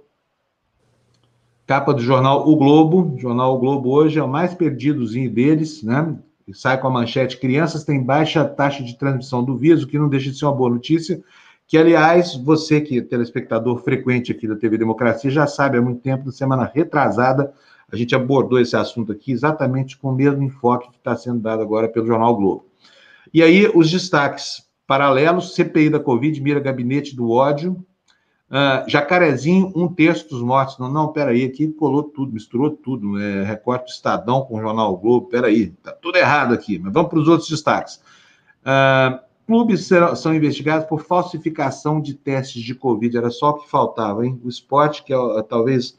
Capa 1.68 1.94
do 1.94 2.02
jornal 2.02 2.50
O 2.50 2.56
Globo. 2.56 3.14
O 3.14 3.20
jornal 3.20 3.56
O 3.56 3.60
Globo 3.60 3.92
hoje 3.92 4.18
é 4.18 4.24
o 4.24 4.28
mais 4.28 4.56
perdidozinho 4.56 5.32
deles, 5.32 5.84
né? 5.84 6.18
Sai 6.54 6.80
com 6.80 6.88
a 6.88 6.92
manchete: 6.92 7.40
crianças 7.40 7.84
têm 7.84 8.04
baixa 8.04 8.46
taxa 8.46 8.84
de 8.84 8.98
transmissão 8.98 9.44
do 9.44 9.58
vírus, 9.58 9.84
o 9.84 9.88
que 9.88 9.98
não 9.98 10.10
deixa 10.10 10.32
de 10.32 10.38
ser 10.38 10.46
uma 10.46 10.56
boa 10.56 10.70
notícia. 10.70 11.22
Que, 11.68 11.78
aliás, 11.78 12.36
você 12.36 12.82
que 12.82 12.98
é 12.98 13.02
telespectador 13.02 13.78
frequente 13.84 14.32
aqui 14.32 14.48
da 14.48 14.56
TV 14.56 14.78
Democracia 14.78 15.30
já 15.30 15.46
sabe 15.46 15.78
há 15.78 15.82
muito 15.82 16.02
tempo, 16.02 16.26
na 16.26 16.32
semana 16.32 16.72
retrasada, 16.74 17.54
a 17.92 17.96
gente 17.96 18.16
abordou 18.16 18.60
esse 18.60 18.76
assunto 18.76 19.12
aqui 19.12 19.32
exatamente 19.32 19.98
com 19.98 20.10
o 20.10 20.16
mesmo 20.16 20.42
enfoque 20.42 20.90
que 20.90 20.98
está 20.98 21.16
sendo 21.16 21.40
dado 21.40 21.62
agora 21.62 21.88
pelo 21.88 22.08
Jornal 22.08 22.36
Globo. 22.36 22.66
E 23.34 23.44
aí, 23.44 23.70
os 23.76 23.92
destaques 23.92 24.64
paralelos: 24.88 25.54
CPI 25.54 25.90
da 25.90 26.00
Covid 26.00 26.42
mira 26.42 26.60
gabinete 26.60 27.16
do 27.16 27.30
ódio, 27.30 27.86
Uh, 28.50 28.90
Jacarezinho, 28.90 29.72
um 29.76 29.88
terço 29.88 30.28
dos 30.28 30.42
mortos. 30.42 30.80
Não, 30.80 30.92
não, 30.92 31.10
peraí, 31.10 31.44
aqui 31.44 31.68
colou 31.68 32.04
tudo, 32.04 32.34
misturou 32.34 32.72
tudo. 32.72 33.20
É, 33.20 33.44
recorte 33.44 33.86
do 33.86 33.90
Estadão 33.90 34.42
com 34.42 34.58
o 34.58 34.62
Jornal 34.62 34.98
Globo, 34.98 35.28
peraí, 35.28 35.70
tá 35.84 35.92
tudo 35.92 36.18
errado 36.18 36.54
aqui. 36.54 36.80
Mas 36.80 36.92
vamos 36.92 37.10
para 37.10 37.20
os 37.20 37.28
outros 37.28 37.48
destaques. 37.48 38.02
Uh, 38.62 39.20
clubes 39.46 39.86
serão, 39.86 40.16
são 40.16 40.34
investigados 40.34 40.88
por 40.88 41.02
falsificação 41.02 42.02
de 42.02 42.16
testes 42.16 42.64
de 42.64 42.74
Covid. 42.74 43.16
Era 43.16 43.30
só 43.30 43.52
o 43.52 43.60
que 43.60 43.70
faltava, 43.70 44.26
hein? 44.26 44.42
O 44.44 44.50
esporte, 44.50 45.04
que 45.04 45.14
é 45.14 45.18
talvez 45.48 45.96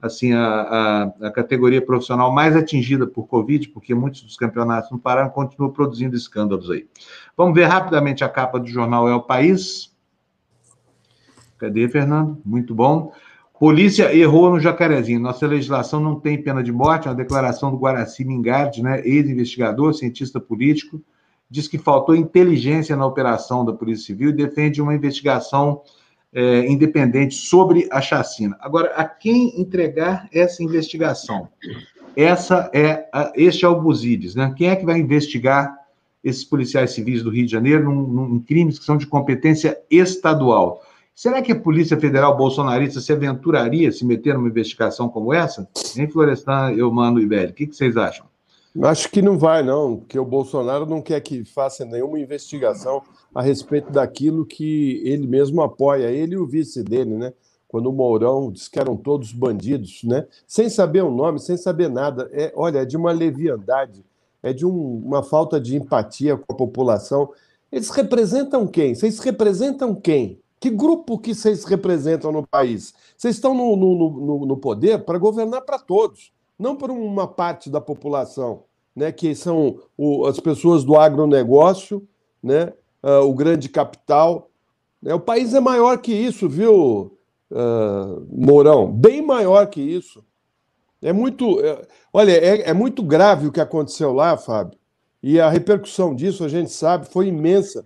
assim 0.00 0.32
a, 0.32 0.44
a, 0.44 1.02
a, 1.28 1.30
categoria 1.30 1.80
profissional 1.80 2.32
mais 2.32 2.56
atingida 2.56 3.06
por 3.06 3.28
Covid, 3.28 3.68
porque 3.68 3.94
muitos 3.94 4.22
dos 4.22 4.36
campeonatos 4.36 4.90
não 4.90 4.98
pararam, 4.98 5.30
continuam 5.30 5.72
produzindo 5.72 6.16
escândalos 6.16 6.68
aí. 6.68 6.88
Vamos 7.36 7.54
ver 7.54 7.66
rapidamente 7.66 8.24
a 8.24 8.28
capa 8.28 8.58
do 8.58 8.66
jornal 8.66 9.08
É 9.08 9.14
o 9.14 9.22
País. 9.22 9.91
Cadê, 11.62 11.88
Fernando? 11.88 12.42
Muito 12.44 12.74
bom. 12.74 13.12
Polícia 13.56 14.12
errou 14.12 14.50
no 14.50 14.58
Jacarezinho. 14.58 15.20
Nossa 15.20 15.46
legislação 15.46 16.00
não 16.00 16.18
tem 16.18 16.42
pena 16.42 16.60
de 16.60 16.72
morte. 16.72 17.06
Uma 17.06 17.14
declaração 17.14 17.70
do 17.70 17.76
Guaraci 17.76 18.24
Mingardi, 18.24 18.82
né, 18.82 19.00
ex-investigador, 19.04 19.94
cientista 19.94 20.40
político, 20.40 21.00
diz 21.48 21.68
que 21.68 21.78
faltou 21.78 22.16
inteligência 22.16 22.96
na 22.96 23.06
operação 23.06 23.64
da 23.64 23.72
Polícia 23.72 24.06
Civil 24.06 24.30
e 24.30 24.32
defende 24.32 24.82
uma 24.82 24.92
investigação 24.92 25.82
é, 26.34 26.66
independente 26.66 27.36
sobre 27.36 27.88
a 27.92 28.00
chacina. 28.00 28.56
Agora, 28.58 28.92
a 28.96 29.04
quem 29.04 29.60
entregar 29.60 30.28
essa 30.32 30.64
investigação? 30.64 31.46
Essa 32.16 32.68
é 32.74 33.08
a, 33.12 33.32
este 33.36 33.64
é 33.64 33.68
o 33.68 33.80
Buzides, 33.80 34.34
né? 34.34 34.52
Quem 34.56 34.68
é 34.68 34.74
que 34.74 34.84
vai 34.84 34.98
investigar 34.98 35.72
esses 36.24 36.42
policiais 36.42 36.90
civis 36.90 37.22
do 37.22 37.30
Rio 37.30 37.46
de 37.46 37.52
Janeiro 37.52 37.88
em 38.34 38.40
crimes 38.40 38.80
que 38.80 38.84
são 38.84 38.96
de 38.96 39.06
competência 39.06 39.78
estadual? 39.88 40.82
Será 41.14 41.42
que 41.42 41.52
a 41.52 41.60
Polícia 41.60 41.98
Federal 41.98 42.36
bolsonarista 42.36 43.00
se 43.00 43.12
aventuraria 43.12 43.88
a 43.88 43.92
se 43.92 44.04
meter 44.04 44.34
numa 44.34 44.48
investigação 44.48 45.08
como 45.08 45.32
essa? 45.32 45.68
Em 45.96 46.08
Florestan, 46.08 46.72
Eumano 46.72 47.20
e 47.20 47.26
Velho, 47.26 47.50
o 47.50 47.54
que, 47.54 47.66
que 47.66 47.76
vocês 47.76 47.96
acham? 47.96 48.26
Acho 48.84 49.10
que 49.10 49.20
não 49.20 49.38
vai, 49.38 49.62
não, 49.62 49.98
porque 49.98 50.18
o 50.18 50.24
Bolsonaro 50.24 50.86
não 50.86 51.02
quer 51.02 51.20
que 51.20 51.44
faça 51.44 51.84
nenhuma 51.84 52.18
investigação 52.18 53.02
a 53.34 53.42
respeito 53.42 53.92
daquilo 53.92 54.46
que 54.46 55.02
ele 55.04 55.26
mesmo 55.26 55.60
apoia, 55.60 56.10
ele 56.10 56.34
e 56.34 56.38
o 56.38 56.46
vice 56.46 56.82
dele, 56.82 57.14
né? 57.14 57.34
Quando 57.68 57.90
o 57.90 57.92
Mourão 57.92 58.50
disse 58.50 58.70
que 58.70 58.78
eram 58.78 58.96
todos 58.96 59.32
bandidos, 59.32 60.02
né? 60.04 60.26
Sem 60.46 60.70
saber 60.70 61.02
o 61.02 61.10
nome, 61.10 61.38
sem 61.38 61.58
saber 61.58 61.90
nada. 61.90 62.30
É, 62.32 62.50
olha, 62.56 62.78
é 62.78 62.84
de 62.86 62.96
uma 62.96 63.12
leviandade, 63.12 64.02
é 64.42 64.54
de 64.54 64.64
um, 64.64 65.02
uma 65.04 65.22
falta 65.22 65.60
de 65.60 65.76
empatia 65.76 66.38
com 66.38 66.52
a 66.52 66.56
população. 66.56 67.30
Eles 67.70 67.90
representam 67.90 68.66
quem? 68.66 68.94
Vocês 68.94 69.18
representam 69.18 69.94
quem? 69.94 70.41
Que 70.62 70.70
grupo 70.70 71.18
que 71.18 71.34
vocês 71.34 71.64
representam 71.64 72.30
no 72.30 72.46
país? 72.46 72.94
Vocês 73.16 73.34
estão 73.34 73.52
no, 73.52 73.74
no, 73.74 74.10
no, 74.10 74.46
no 74.46 74.56
poder 74.56 75.04
para 75.04 75.18
governar 75.18 75.62
para 75.62 75.76
todos 75.76 76.32
não 76.62 76.76
por 76.76 76.92
uma 76.92 77.26
parte 77.26 77.68
da 77.68 77.80
população, 77.80 78.62
né, 78.94 79.10
que 79.10 79.34
são 79.34 79.80
o, 79.98 80.24
as 80.26 80.38
pessoas 80.38 80.84
do 80.84 80.96
agronegócio, 80.96 82.06
né, 82.40 82.72
uh, 83.02 83.26
o 83.28 83.34
grande 83.34 83.68
capital. 83.68 84.48
Né, 85.02 85.12
o 85.12 85.18
país 85.18 85.52
é 85.52 85.58
maior 85.58 85.98
que 85.98 86.12
isso, 86.12 86.48
viu, 86.48 87.18
uh, 87.50 88.26
Mourão? 88.30 88.92
Bem 88.92 89.20
maior 89.20 89.66
que 89.66 89.80
isso. 89.80 90.24
É 91.02 91.12
muito. 91.12 91.60
É, 91.60 91.82
olha, 92.12 92.30
é, 92.30 92.70
é 92.70 92.72
muito 92.72 93.02
grave 93.02 93.48
o 93.48 93.52
que 93.52 93.60
aconteceu 93.60 94.12
lá, 94.12 94.36
Fábio, 94.36 94.78
e 95.20 95.40
a 95.40 95.50
repercussão 95.50 96.14
disso, 96.14 96.44
a 96.44 96.48
gente 96.48 96.70
sabe, 96.70 97.06
foi 97.06 97.26
imensa 97.26 97.84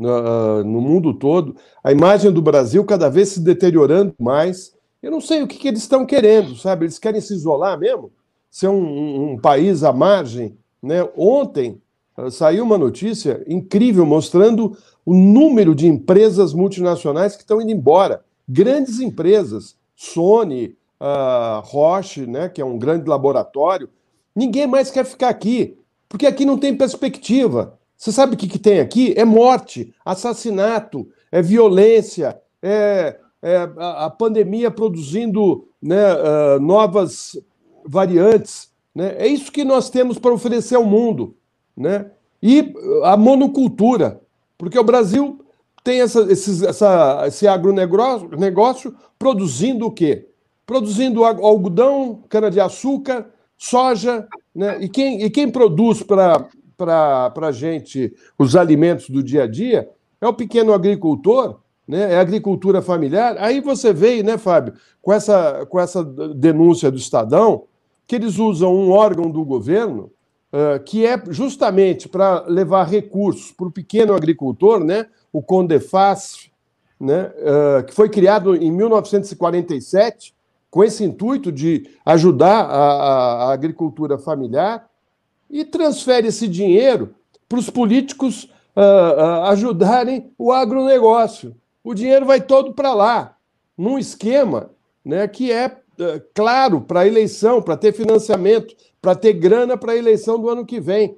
no, 0.00 0.08
uh, 0.08 0.64
no 0.64 0.80
mundo 0.80 1.14
todo. 1.14 1.54
A 1.84 1.92
imagem 1.92 2.32
do 2.32 2.42
Brasil 2.42 2.84
cada 2.84 3.08
vez 3.08 3.28
se 3.28 3.40
deteriorando 3.40 4.14
mais 4.18 4.72
eu 5.02 5.10
não 5.10 5.20
sei 5.20 5.42
o 5.42 5.46
que, 5.46 5.56
que 5.56 5.68
eles 5.68 5.80
estão 5.80 6.04
querendo, 6.04 6.56
sabe? 6.56 6.84
Eles 6.84 6.98
querem 6.98 7.20
se 7.20 7.32
isolar 7.32 7.78
mesmo? 7.78 8.12
Ser 8.50 8.68
um, 8.68 9.32
um, 9.32 9.38
país 9.38 9.82
à 9.82 9.92
margem? 9.92 10.58
Né? 10.82 11.08
Ontem 11.16 11.80
uh, 12.18 12.30
saiu 12.30 12.64
uma 12.64 12.76
notícia 12.76 13.42
incrível 13.48 14.04
mostrando 14.04 14.76
o 15.04 15.14
número 15.14 15.74
de 15.74 15.86
empresas 15.86 16.52
multinacionais 16.52 17.34
que 17.34 17.42
estão 17.42 17.62
indo 17.62 17.70
embora. 17.70 18.22
Grandes 18.46 19.00
empresas, 19.00 19.74
Sony, 19.96 20.76
uh, 21.00 21.60
Roche, 21.64 22.26
né, 22.26 22.48
que 22.48 22.60
é 22.60 22.64
um 22.64 22.78
grande 22.78 23.08
laboratório. 23.08 23.88
Ninguém 24.36 24.66
mais 24.66 24.90
quer 24.90 25.04
ficar 25.06 25.30
aqui, 25.30 25.78
porque 26.08 26.26
aqui 26.26 26.44
não 26.44 26.58
tem 26.58 26.76
perspectiva. 26.76 27.78
Você 28.00 28.10
sabe 28.10 28.34
o 28.34 28.36
que, 28.36 28.48
que 28.48 28.58
tem 28.58 28.80
aqui? 28.80 29.12
É 29.16 29.24
morte, 29.24 29.94
assassinato, 30.04 31.06
é 31.30 31.42
violência, 31.42 32.40
é 32.62 33.20
é, 33.42 33.68
a, 33.78 34.10
pandemia 34.10 34.70
produzindo 34.70 35.66
né, 35.80 36.14
uh, 36.14 36.60
novas 36.60 37.38
variantes. 37.84 38.70
Né? 38.94 39.14
É 39.18 39.26
isso 39.26 39.50
que 39.50 39.64
nós 39.64 39.88
temos 39.88 40.18
para 40.18 40.32
oferecer 40.32 40.74
ao 40.74 40.84
mundo. 40.84 41.34
Né? 41.76 42.10
E 42.42 42.74
a 43.04 43.16
monocultura, 43.16 44.20
porque 44.58 44.78
o 44.78 44.84
Brasil 44.84 45.40
tem 45.82 46.02
essa, 46.02 46.20
esses, 46.30 46.62
essa, 46.62 47.24
esse 47.26 47.48
agronegócio 47.48 48.28
negócio 48.36 48.94
produzindo 49.18 49.86
o 49.86 49.90
quê? 49.90 50.28
Produzindo 50.66 51.24
algodão, 51.24 52.22
cana-de-açúcar, 52.28 53.30
soja, 53.56 54.28
né? 54.54 54.78
e, 54.82 54.88
quem, 54.88 55.22
e 55.22 55.30
quem 55.30 55.50
produz 55.50 56.02
para 56.02 56.46
a 56.88 57.52
gente 57.52 58.14
os 58.38 58.56
alimentos 58.56 59.10
do 59.10 59.22
dia 59.22 59.44
a 59.44 59.46
dia 59.46 59.88
é 60.20 60.26
o 60.26 60.34
pequeno 60.34 60.72
agricultor 60.72 61.58
né? 61.90 62.12
é 62.12 62.20
agricultura 62.20 62.80
familiar. 62.80 63.36
Aí 63.38 63.60
você 63.60 63.92
veio, 63.92 64.22
né, 64.22 64.38
Fábio, 64.38 64.74
com 65.02 65.12
essa, 65.12 65.66
com 65.66 65.80
essa 65.80 66.04
denúncia 66.04 66.90
do 66.90 66.96
Estadão, 66.96 67.64
que 68.06 68.14
eles 68.14 68.38
usam 68.38 68.72
um 68.72 68.90
órgão 68.90 69.28
do 69.28 69.44
governo 69.44 70.10
uh, 70.52 70.82
que 70.84 71.04
é 71.04 71.20
justamente 71.28 72.08
para 72.08 72.44
levar 72.46 72.84
recursos 72.84 73.50
para 73.50 73.66
o 73.66 73.72
pequeno 73.72 74.14
agricultor, 74.14 74.84
né, 74.84 75.06
o 75.32 75.42
Condefas, 75.42 76.48
né, 76.98 77.32
uh, 77.38 77.84
que 77.84 77.94
foi 77.94 78.08
criado 78.08 78.54
em 78.54 78.70
1947 78.70 80.34
com 80.70 80.84
esse 80.84 81.02
intuito 81.02 81.50
de 81.50 81.90
ajudar 82.06 82.64
a, 82.64 82.92
a, 82.92 83.44
a 83.44 83.52
agricultura 83.52 84.16
familiar 84.16 84.88
e 85.50 85.64
transfere 85.64 86.28
esse 86.28 86.46
dinheiro 86.46 87.14
para 87.48 87.58
os 87.58 87.68
políticos 87.68 88.44
uh, 88.76 89.44
ajudarem 89.48 90.30
o 90.38 90.52
agronegócio 90.52 91.56
o 91.82 91.94
dinheiro 91.94 92.26
vai 92.26 92.40
todo 92.40 92.72
para 92.72 92.92
lá, 92.92 93.36
num 93.76 93.98
esquema 93.98 94.70
né, 95.04 95.26
que 95.26 95.50
é, 95.50 95.64
é 95.98 96.22
claro 96.34 96.80
para 96.80 97.00
a 97.00 97.06
eleição, 97.06 97.62
para 97.62 97.76
ter 97.76 97.92
financiamento, 97.92 98.74
para 99.00 99.14
ter 99.14 99.32
grana 99.32 99.76
para 99.76 99.92
a 99.92 99.96
eleição 99.96 100.38
do 100.38 100.48
ano 100.48 100.66
que 100.66 100.78
vem. 100.78 101.16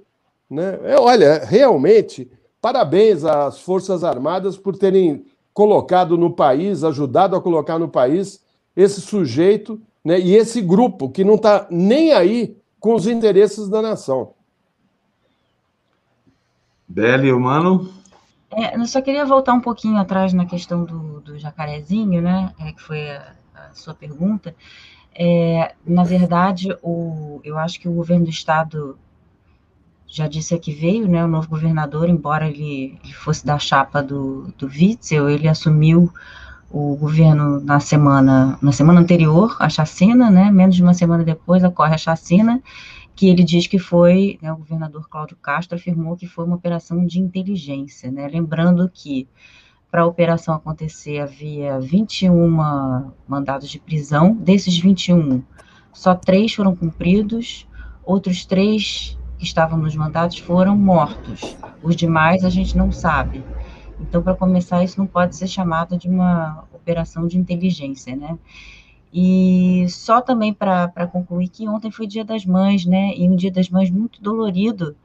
Né? 0.49 0.79
É, 0.85 0.99
olha, 0.99 1.45
realmente, 1.45 2.31
parabéns 2.61 3.25
às 3.25 3.61
Forças 3.61 4.05
Armadas 4.05 4.57
por 4.57 4.77
terem 4.77 5.25
colocado 5.53 6.17
no 6.17 6.33
país, 6.33 6.85
ajudado 6.85 7.35
a 7.35 7.41
colocar 7.41 7.79
no 7.79 7.89
país 7.89 8.41
esse 8.77 9.01
sujeito 9.01 9.81
né, 10.05 10.19
e 10.19 10.35
esse 10.37 10.61
grupo 10.61 11.11
que 11.11 11.25
não 11.25 11.35
está 11.35 11.67
nem 11.71 12.13
aí 12.13 12.57
com 12.83 12.97
os 12.97 13.07
interesses 13.07 13.69
da 13.69 13.81
nação. 13.81 14.35
Beli, 16.89 17.33
humano. 17.33 17.95
É, 18.51 18.77
eu 18.77 18.85
só 18.87 19.01
queria 19.01 19.25
voltar 19.25 19.53
um 19.53 19.61
pouquinho 19.61 19.97
atrás 19.99 20.33
na 20.33 20.45
questão 20.45 20.85
do, 20.85 21.21
do 21.21 21.39
jacarezinho, 21.39 22.21
né? 22.21 22.53
É, 22.59 22.73
que 22.73 22.83
foi 22.83 23.09
a, 23.09 23.35
a 23.55 23.73
sua 23.73 23.95
pergunta. 23.95 24.55
É, 25.15 25.77
na 25.87 26.03
verdade, 26.03 26.77
o, 26.83 27.41
eu 27.45 27.57
acho 27.57 27.79
que 27.79 27.89
o 27.89 27.93
governo 27.93 28.25
do 28.25 28.31
estado 28.31 28.99
já 30.09 30.27
disse 30.27 30.59
que 30.59 30.73
veio, 30.73 31.07
né? 31.07 31.25
O 31.25 31.29
novo 31.29 31.49
governador, 31.49 32.09
embora 32.09 32.49
ele, 32.49 32.99
ele 33.05 33.13
fosse 33.13 33.47
da 33.47 33.61
chapa 33.61 34.03
do, 34.03 34.53
do 34.59 34.67
Witzel, 34.67 35.31
ele 35.31 35.47
assumiu 35.47 36.13
o 36.73 36.97
governo 36.97 37.61
na 37.61 37.79
semana, 37.79 38.59
na 38.63 38.73
semana 38.73 39.01
anterior 39.01 39.57
à 39.61 39.69
chacina, 39.69 40.31
né? 40.31 40.51
Menos 40.51 40.75
de 40.75 40.83
uma 40.83 40.95
semana 40.95 41.23
depois 41.23 41.63
ocorre 41.63 41.95
a 41.95 41.99
chacina 41.99 42.63
que 43.15 43.29
ele 43.29 43.45
diz 43.45 43.67
que 43.67 43.79
foi, 43.79 44.39
né, 44.43 44.53
o 44.53 44.57
governador 44.57 45.09
Cláudio 45.09 45.37
Castro 45.37 45.77
afirmou 45.77 46.17
que 46.17 46.27
foi 46.27 46.45
uma 46.45 46.57
operação 46.57 47.05
de 47.07 47.21
inteligência, 47.21 48.11
né, 48.11 48.27
lembrando 48.29 48.89
que 48.89 49.29
para 49.91 50.03
a 50.03 50.07
operação 50.07 50.55
acontecer 50.55 51.21
havia 51.21 51.79
21 51.79 53.13
mandados 53.29 53.69
de 53.69 53.79
prisão, 53.79 54.35
desses 54.35 54.79
21, 54.79 55.43
só 55.93 56.15
três 56.15 56.55
foram 56.55 56.75
cumpridos, 56.75 57.69
outros 58.03 58.47
três 58.47 59.19
que 59.37 59.45
estavam 59.45 59.79
nos 59.79 59.95
mandados 59.95 60.39
foram 60.39 60.77
mortos, 60.77 61.57
os 61.83 61.95
demais 61.95 62.45
a 62.45 62.49
gente 62.49 62.77
não 62.77 62.91
sabe. 62.91 63.45
Então, 64.03 64.23
para 64.23 64.35
começar, 64.35 64.83
isso 64.83 64.99
não 64.99 65.07
pode 65.07 65.37
ser 65.37 65.47
chamado 65.47 65.97
de 65.97 66.09
uma 66.09 66.65
operação 66.73 67.27
de 67.27 67.39
inteligência, 67.39 68.15
né? 68.17 68.39
E 69.13 69.87
só 69.89 70.21
também 70.21 70.53
para 70.53 71.07
concluir 71.11 71.49
que 71.49 71.69
ontem 71.69 71.91
foi 71.91 72.07
Dia 72.07 72.25
das 72.25 72.45
Mães, 72.45 72.85
né? 72.87 73.15
E 73.17 73.29
um 73.29 73.37
Dia 73.37 73.51
das 73.51 73.69
Mães 73.69 73.91
muito 73.91 74.23
dolorido 74.23 74.97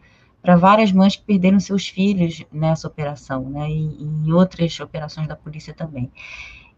para 0.41 0.55
várias 0.55 0.91
mães 0.91 1.15
que 1.15 1.23
perderam 1.23 1.59
seus 1.59 1.87
filhos 1.87 2.43
nessa 2.51 2.87
operação, 2.87 3.49
né? 3.49 3.69
E, 3.69 4.03
em 4.03 4.31
outras 4.31 4.79
operações 4.79 5.27
da 5.27 5.35
polícia 5.35 5.73
também. 5.73 6.11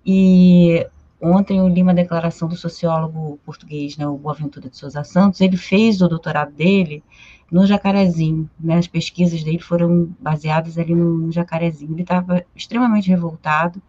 E 0.06 0.88
ontem 1.22 1.60
eu 1.60 1.68
li 1.68 1.84
uma 1.84 1.94
declaração 1.94 2.48
do 2.48 2.56
sociólogo 2.56 3.40
português, 3.46 3.98
né, 3.98 4.08
o 4.08 4.18
Boaventura 4.18 4.70
de 4.70 4.78
Souza 4.78 5.04
Santos. 5.04 5.42
Ele 5.42 5.58
fez 5.58 6.02
o 6.02 6.08
doutorado 6.08 6.52
dele 6.52 7.04
no 7.52 7.66
Jacarezinho, 7.66 8.50
né? 8.60 8.78
As 8.78 8.88
pesquisas 8.88 9.44
dele 9.44 9.60
foram 9.60 10.10
baseadas 10.20 10.78
ali 10.78 10.94
no, 10.94 11.32
Jacarezinho. 11.32 11.94
Ele 11.94 12.04
estava 12.04 12.44
extremamente 12.56 13.10
revoltado, 13.10 13.82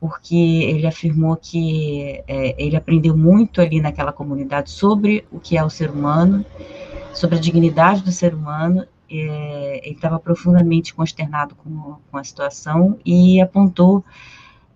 porque 0.00 0.34
ele 0.34 0.86
afirmou 0.86 1.36
que 1.36 2.22
é, 2.26 2.62
ele 2.62 2.76
aprendeu 2.76 3.16
muito 3.16 3.60
ali 3.60 3.80
naquela 3.80 4.12
comunidade 4.12 4.70
sobre 4.70 5.24
o 5.30 5.38
que 5.38 5.56
é 5.56 5.64
o 5.64 5.70
ser 5.70 5.90
humano, 5.90 6.44
sobre 7.14 7.36
a 7.36 7.40
dignidade 7.40 8.02
do 8.02 8.10
ser 8.10 8.34
humano. 8.34 8.86
É, 9.08 9.80
ele 9.84 9.94
estava 9.94 10.18
profundamente 10.18 10.94
consternado 10.94 11.54
com, 11.54 11.96
com, 12.10 12.16
a 12.16 12.24
situação 12.24 12.98
e 13.04 13.40
apontou 13.40 14.02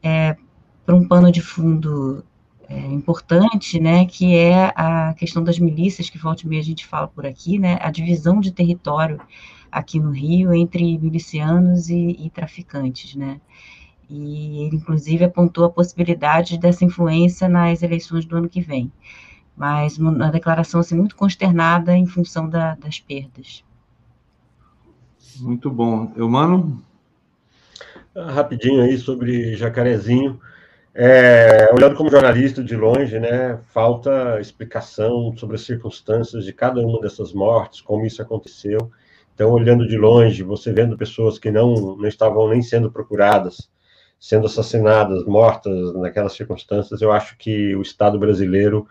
é, 0.03 0.37
para 0.85 0.95
um 0.95 1.09
pano 1.09 1.33
de 1.33 1.41
fundo 1.41 2.23
é, 2.69 2.79
importante, 2.87 3.79
né, 3.79 4.07
que 4.07 4.35
é 4.35 4.73
a 4.75 5.15
questão 5.15 5.43
das 5.43 5.59
milícias, 5.59 6.11
que 6.11 6.19
volta 6.19 6.43
e 6.45 6.49
meia 6.49 6.61
a 6.61 6.65
gente 6.65 6.87
fala 6.87 7.07
por 7.07 7.25
aqui, 7.25 7.59
né, 7.59 7.79
a 7.81 7.91
divisão 7.91 8.41
de 8.41 8.51
território 8.51 9.21
aqui 9.71 10.01
no 10.01 10.11
Rio 10.11 10.53
entre 10.53 10.99
milicianos 10.99 11.89
e, 11.91 12.17
e 12.19 12.31
traficantes, 12.31 13.15
né, 13.15 13.41
e 14.09 14.65
ele, 14.65 14.77
inclusive, 14.77 15.25
apontou 15.25 15.65
a 15.65 15.71
possibilidade 15.71 16.59
dessa 16.59 16.85
influência 16.85 17.49
nas 17.49 17.83
eleições 17.83 18.25
do 18.25 18.37
ano 18.37 18.49
que 18.49 18.61
vem, 18.61 18.91
mas 19.57 19.99
uma 19.99 20.31
declaração 20.31 20.81
assim, 20.81 20.97
muito 20.97 21.17
consternada 21.17 21.97
em 21.97 22.07
função 22.07 22.49
da, 22.49 22.75
das 22.75 23.01
perdas. 23.01 23.65
Muito 25.41 25.71
bom. 25.71 26.13
Eu, 26.17 26.29
mano? 26.29 26.83
Rapidinho 28.15 28.83
aí 28.83 28.97
sobre 28.97 29.55
Jacarezinho. 29.55 30.41
É, 30.99 31.69
olhando 31.75 31.95
como 31.95 32.11
jornalista 32.11 32.65
de 32.65 32.75
longe, 32.75 33.21
né, 33.21 33.61
falta 33.69 34.41
explicação 34.41 35.37
sobre 35.37 35.57
as 35.57 35.61
circunstâncias 35.61 36.43
de 36.43 36.55
cada 36.55 36.81
uma 36.81 36.99
dessas 37.03 37.35
mortes, 37.35 37.83
como 37.83 38.07
isso 38.07 38.23
aconteceu. 38.23 38.91
Então, 39.35 39.51
olhando 39.51 39.87
de 39.87 39.99
longe, 39.99 40.43
você 40.43 40.73
vendo 40.73 40.97
pessoas 40.97 41.39
que 41.39 41.51
não, 41.51 41.97
não 41.97 42.09
estavam 42.09 42.49
nem 42.49 42.63
sendo 42.63 42.91
procuradas, 42.91 43.71
sendo 44.19 44.47
assassinadas, 44.47 45.27
mortas 45.27 45.93
naquelas 45.97 46.33
circunstâncias, 46.33 47.03
eu 47.03 47.13
acho 47.13 47.37
que 47.37 47.77
o 47.77 47.83
Estado 47.83 48.19
brasileiro, 48.19 48.89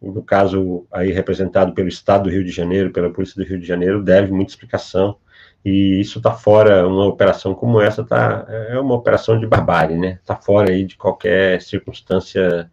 no 0.00 0.22
caso 0.22 0.86
aí 0.90 1.12
representado 1.12 1.74
pelo 1.74 1.88
Estado 1.88 2.24
do 2.24 2.30
Rio 2.30 2.42
de 2.42 2.52
Janeiro, 2.52 2.90
pela 2.90 3.12
Polícia 3.12 3.36
do 3.36 3.46
Rio 3.46 3.60
de 3.60 3.66
Janeiro, 3.66 4.02
deve 4.02 4.32
muita 4.32 4.52
explicação 4.52 5.18
e 5.64 5.98
isso 5.98 6.18
está 6.18 6.32
fora, 6.32 6.86
uma 6.86 7.06
operação 7.06 7.54
como 7.54 7.80
essa 7.80 8.04
tá, 8.04 8.44
é 8.68 8.78
uma 8.78 8.94
operação 8.94 9.38
de 9.40 9.46
barbárie, 9.46 9.96
né? 9.96 10.18
Está 10.20 10.36
fora 10.36 10.70
aí 10.70 10.84
de 10.84 10.94
qualquer 10.96 11.62
circunstância, 11.62 12.70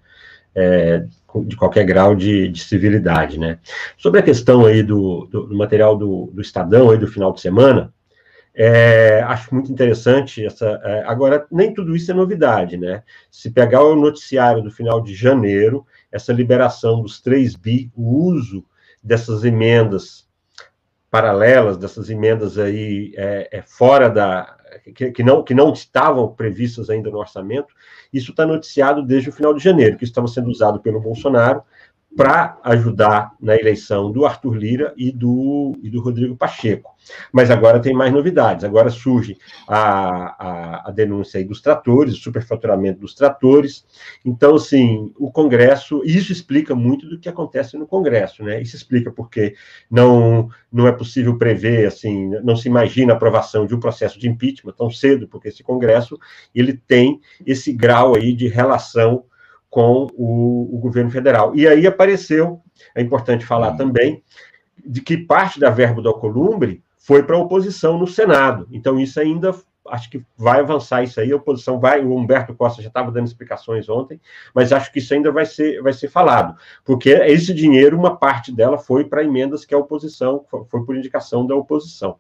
é, 0.54 1.06
de 1.46 1.56
qualquer 1.56 1.86
grau 1.86 2.14
de, 2.14 2.50
de, 2.50 2.62
civilidade, 2.62 3.40
né? 3.40 3.60
Sobre 3.98 4.20
a 4.20 4.24
questão 4.24 4.66
aí 4.66 4.84
do, 4.84 5.26
do, 5.32 5.48
do 5.48 5.58
material 5.58 5.98
do, 5.98 6.30
do, 6.34 6.42
Estadão 6.42 6.90
aí 6.90 6.98
do 6.98 7.08
final 7.08 7.32
de 7.32 7.40
semana, 7.40 7.94
é, 8.54 9.22
acho 9.26 9.54
muito 9.56 9.72
interessante 9.72 10.46
essa. 10.46 10.68
É, 10.84 11.04
agora, 11.06 11.48
nem 11.50 11.74
tudo 11.74 11.96
isso 11.96 12.12
é 12.12 12.14
novidade, 12.14 12.76
né? 12.76 13.04
Se 13.32 13.50
pegar 13.52 13.84
o 13.84 13.96
noticiário 13.96 14.62
do 14.62 14.70
final 14.70 15.02
de 15.02 15.16
janeiro, 15.16 15.86
essa 16.12 16.34
liberação 16.34 17.02
dos 17.02 17.22
3 17.22 17.56
bi, 17.56 17.90
o 17.96 18.26
uso 18.26 18.66
dessas 19.02 19.46
emendas 19.46 20.30
paralelas 21.12 21.78
dessas 21.78 22.10
emendas 22.10 22.58
aí 22.58 23.14
é, 23.18 23.50
é 23.52 23.62
fora 23.62 24.10
da 24.10 24.58
que, 24.96 25.12
que, 25.12 25.24
não 25.24 25.44
que 25.44 25.54
não 25.54 25.74
estavam 25.74 26.34
previstas 26.34 26.90
ainda 26.90 27.12
no 27.12 27.18
orçamento, 27.20 27.74
isso 28.14 28.32
está 28.32 28.46
noticiado 28.46 29.04
desde 29.04 29.30
o 29.30 29.34
final 29.34 29.54
de 29.54 29.62
janeiro, 29.62 29.98
que 29.98 30.06
estava 30.06 30.28
sendo 30.28 30.50
usado 30.50 30.80
pelo 30.80 31.02
Bolsonaro 31.02 31.62
para 32.16 32.60
ajudar 32.64 33.32
na 33.40 33.56
eleição 33.56 34.12
do 34.12 34.26
Arthur 34.26 34.56
Lira 34.56 34.94
e 34.98 35.12
do, 35.12 35.78
e 35.82 35.90
do 35.90 36.02
Rodrigo 36.02 36.36
Pacheco. 36.36 36.92
Mas 37.32 37.50
agora 37.50 37.80
tem 37.80 37.94
mais 37.94 38.12
novidades. 38.12 38.64
Agora 38.64 38.90
surge 38.90 39.38
a, 39.68 39.80
a, 39.80 40.90
a 40.90 40.92
denúncia 40.92 41.44
dos 41.46 41.62
tratores, 41.62 42.14
o 42.14 42.18
superfaturamento 42.18 43.00
dos 43.00 43.16
tratores. 43.16 43.86
Então, 44.26 44.56
assim, 44.56 45.12
o 45.18 45.32
Congresso, 45.32 46.02
isso 46.06 46.32
explica 46.32 46.76
muito 46.76 47.08
do 47.08 47.18
que 47.18 47.30
acontece 47.30 47.78
no 47.78 47.88
Congresso, 47.88 48.44
né? 48.44 48.62
Isso 48.62 48.76
explica 48.76 49.10
porque 49.10 49.56
não, 49.90 50.50
não 50.72 50.88
é 50.88 50.92
possível 50.92 51.38
prever, 51.38 51.88
assim, 51.88 52.30
não 52.44 52.56
se 52.56 52.68
imagina 52.68 53.14
a 53.14 53.16
aprovação 53.16 53.66
de 53.66 53.74
um 53.74 53.80
processo 53.80 54.20
de 54.20 54.30
impeachment 54.30 54.74
tão 54.74 54.92
cedo, 54.92 55.28
porque 55.28 55.48
esse 55.48 55.64
Congresso, 55.64 56.20
ele 56.54 56.74
tem 56.74 57.20
esse 57.46 57.72
grau 57.72 58.16
aí 58.16 58.34
de 58.34 58.48
relação 58.48 59.24
com 59.72 60.06
o, 60.14 60.76
o, 60.76 60.78
governo 60.80 61.10
federal. 61.10 61.56
E 61.56 61.66
aí 61.66 61.88
apareceu, 61.88 62.62
é 62.94 63.02
importante 63.02 63.46
falar 63.46 63.78
também, 63.78 64.22
de 64.86 65.02
que 65.02 65.18
parte 65.18 65.60
da 65.60 65.70
verba 65.70 66.02
do 66.02 66.10
Alcolumbre 66.10 66.84
foi 66.98 67.24
para 67.24 67.38
a 67.38 67.40
oposição 67.40 67.98
no 67.98 68.06
Senado. 68.06 68.68
Então, 68.70 69.00
isso 69.00 69.18
ainda 69.20 69.56
acho 69.88 70.10
que 70.10 70.24
vai 70.38 70.60
avançar 70.60 71.04
isso 71.04 71.20
aí, 71.20 71.32
a 71.32 71.36
oposição 71.36 71.80
vai, 71.80 72.04
o 72.04 72.16
Humberto 72.16 72.54
Costa 72.54 72.82
já 72.82 72.90
estava 72.90 73.12
dando 73.12 73.28
explicações 73.28 73.90
ontem, 73.90 74.22
mas 74.54 74.72
acho 74.72 74.92
que 74.92 75.00
isso 75.00 75.14
ainda 75.14 75.32
vai 75.32 75.46
ser, 75.46 75.82
vai 75.82 75.92
ser 75.92 76.08
falado, 76.08 76.56
porque 76.86 77.10
esse 77.10 77.52
dinheiro, 77.52 77.98
uma 77.98 78.16
parte 78.16 78.54
dela 78.54 78.78
foi 78.78 79.06
para 79.06 79.24
emendas 79.24 79.66
que 79.66 79.74
a 79.74 79.78
oposição, 79.78 80.46
foi 80.70 80.86
por 80.86 80.96
indicação 80.96 81.48
da 81.48 81.56
oposição 81.56 82.20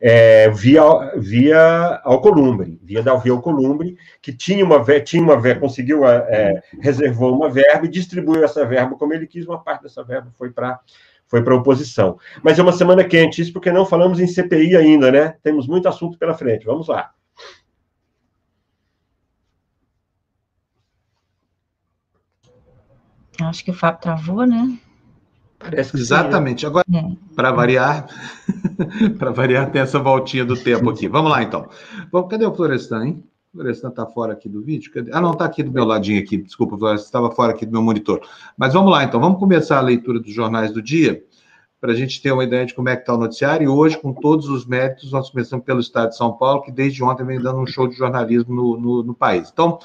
é, 0.00 0.50
via, 0.50 0.82
via 1.16 2.00
Alcolumbre, 2.04 2.78
via 2.82 3.02
Dalvi 3.02 3.30
Alcolumbre, 3.30 3.96
que 4.20 4.32
tinha 4.32 4.64
uma, 4.64 4.84
tinha 5.00 5.22
uma 5.22 5.54
conseguiu, 5.54 6.06
é, 6.06 6.16
é, 6.28 6.62
reservou 6.80 7.34
uma 7.34 7.48
verba 7.48 7.86
e 7.86 7.90
distribuiu 7.90 8.44
essa 8.44 8.64
verba 8.66 8.96
como 8.96 9.14
ele 9.14 9.26
quis, 9.26 9.46
uma 9.46 9.62
parte 9.62 9.82
dessa 9.82 10.04
verba 10.04 10.30
foi 10.36 10.50
para 10.50 10.80
foi 11.28 11.42
para 11.42 11.54
a 11.54 11.56
oposição. 11.56 12.18
Mas 12.40 12.56
é 12.56 12.62
uma 12.62 12.72
semana 12.72 13.02
quente, 13.02 13.42
isso 13.42 13.52
porque 13.52 13.72
não 13.72 13.84
falamos 13.84 14.20
em 14.20 14.28
CPI 14.28 14.76
ainda, 14.76 15.10
né? 15.10 15.34
Temos 15.42 15.66
muito 15.66 15.88
assunto 15.88 16.16
pela 16.16 16.34
frente. 16.34 16.64
Vamos 16.64 16.86
lá. 16.86 17.12
Acho 23.40 23.64
que 23.64 23.72
o 23.72 23.74
Fábio 23.74 24.00
travou, 24.00 24.46
né? 24.46 24.78
Parece 25.58 25.92
que 25.92 25.98
Exatamente. 25.98 26.60
Sim, 26.60 26.66
né? 26.66 26.70
Agora, 26.70 26.86
é. 26.92 27.34
para 27.34 27.52
variar, 27.52 28.06
para 29.18 29.30
variar, 29.30 29.70
tem 29.70 29.82
essa 29.82 29.98
voltinha 29.98 30.44
do 30.44 30.56
tempo 30.56 30.90
aqui. 30.90 31.08
Vamos 31.08 31.30
lá, 31.30 31.42
então. 31.42 31.68
Bom, 32.10 32.24
cadê 32.24 32.44
o 32.44 32.54
Florestan, 32.54 33.04
hein? 33.04 33.24
O 33.52 33.58
Florestan 33.58 33.88
está 33.88 34.06
fora 34.06 34.32
aqui 34.32 34.48
do 34.48 34.62
vídeo? 34.62 34.92
Cadê? 34.92 35.10
Ah, 35.12 35.20
não, 35.20 35.32
está 35.32 35.44
aqui 35.44 35.62
do 35.62 35.72
meu 35.72 35.84
ladinho 35.84 36.20
aqui. 36.20 36.36
Desculpa, 36.36 36.76
Florestan, 36.76 37.06
estava 37.06 37.30
fora 37.30 37.52
aqui 37.52 37.64
do 37.64 37.72
meu 37.72 37.82
monitor. 37.82 38.20
Mas 38.56 38.74
vamos 38.74 38.90
lá, 38.90 39.04
então. 39.04 39.18
Vamos 39.18 39.38
começar 39.38 39.78
a 39.78 39.82
leitura 39.82 40.20
dos 40.20 40.32
jornais 40.32 40.70
do 40.72 40.82
dia, 40.82 41.24
para 41.80 41.92
a 41.92 41.94
gente 41.94 42.20
ter 42.20 42.32
uma 42.32 42.44
ideia 42.44 42.66
de 42.66 42.74
como 42.74 42.88
é 42.88 42.96
que 42.96 43.02
está 43.02 43.14
o 43.14 43.18
noticiário. 43.18 43.64
E 43.64 43.68
hoje, 43.68 43.98
com 43.98 44.12
todos 44.12 44.48
os 44.48 44.66
méritos, 44.66 45.10
nós 45.10 45.30
começamos 45.30 45.64
pelo 45.64 45.80
Estado 45.80 46.10
de 46.10 46.16
São 46.16 46.32
Paulo, 46.32 46.62
que 46.62 46.70
desde 46.70 47.02
ontem 47.02 47.24
vem 47.24 47.40
dando 47.40 47.60
um 47.60 47.66
show 47.66 47.88
de 47.88 47.96
jornalismo 47.96 48.54
no, 48.54 48.76
no, 48.78 49.02
no 49.02 49.14
país. 49.14 49.50
Então, 49.52 49.78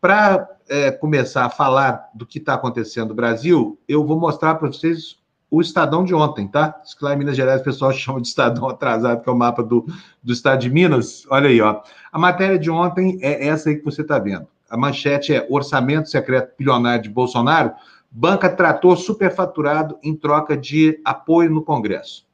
para 0.00 0.53
é, 0.68 0.90
começar 0.90 1.44
a 1.44 1.50
falar 1.50 2.08
do 2.14 2.26
que 2.26 2.38
está 2.38 2.54
acontecendo 2.54 3.08
no 3.08 3.14
Brasil, 3.14 3.78
eu 3.88 4.04
vou 4.04 4.18
mostrar 4.18 4.54
para 4.56 4.68
vocês 4.68 5.18
o 5.50 5.60
Estadão 5.60 6.04
de 6.04 6.14
ontem, 6.14 6.48
tá? 6.48 6.80
Isso 6.84 6.96
que 6.96 7.04
lá 7.04 7.14
em 7.14 7.16
Minas 7.16 7.36
Gerais 7.36 7.60
o 7.60 7.64
pessoal 7.64 7.92
chama 7.94 8.20
de 8.20 8.28
Estadão 8.28 8.68
atrasado, 8.68 9.22
que 9.22 9.28
é 9.28 9.32
o 9.32 9.36
mapa 9.36 9.62
do, 9.62 9.86
do 10.22 10.32
Estado 10.32 10.60
de 10.60 10.70
Minas. 10.70 11.24
Olha 11.30 11.48
aí, 11.48 11.60
ó. 11.60 11.80
A 12.12 12.18
matéria 12.18 12.58
de 12.58 12.70
ontem 12.70 13.18
é 13.22 13.46
essa 13.46 13.68
aí 13.68 13.76
que 13.76 13.84
você 13.84 14.02
está 14.02 14.18
vendo. 14.18 14.46
A 14.68 14.76
manchete 14.76 15.32
é 15.32 15.46
orçamento 15.48 16.08
secreto 16.08 16.54
bilionário 16.58 17.02
de 17.02 17.08
Bolsonaro, 17.08 17.72
banca 18.10 18.48
trator 18.48 18.96
superfaturado 18.96 19.98
em 20.02 20.16
troca 20.16 20.56
de 20.56 21.00
apoio 21.04 21.50
no 21.50 21.62
Congresso. 21.62 22.26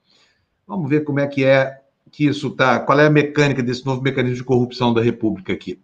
Vamos 0.67 0.89
ver 0.89 1.05
como 1.05 1.21
é 1.21 1.27
que 1.27 1.45
é 1.45 1.81
que 2.11 2.27
isso 2.27 2.51
tá, 2.51 2.81
qual 2.81 2.99
é 2.99 3.07
a 3.07 3.11
mecânica 3.11 3.63
desse 3.63 3.85
novo 3.87 4.03
mecanismo 4.03 4.37
de 4.37 4.45
corrupção 4.45 4.93
da 4.93 5.01
República 5.01 5.53
aqui. 5.53 5.81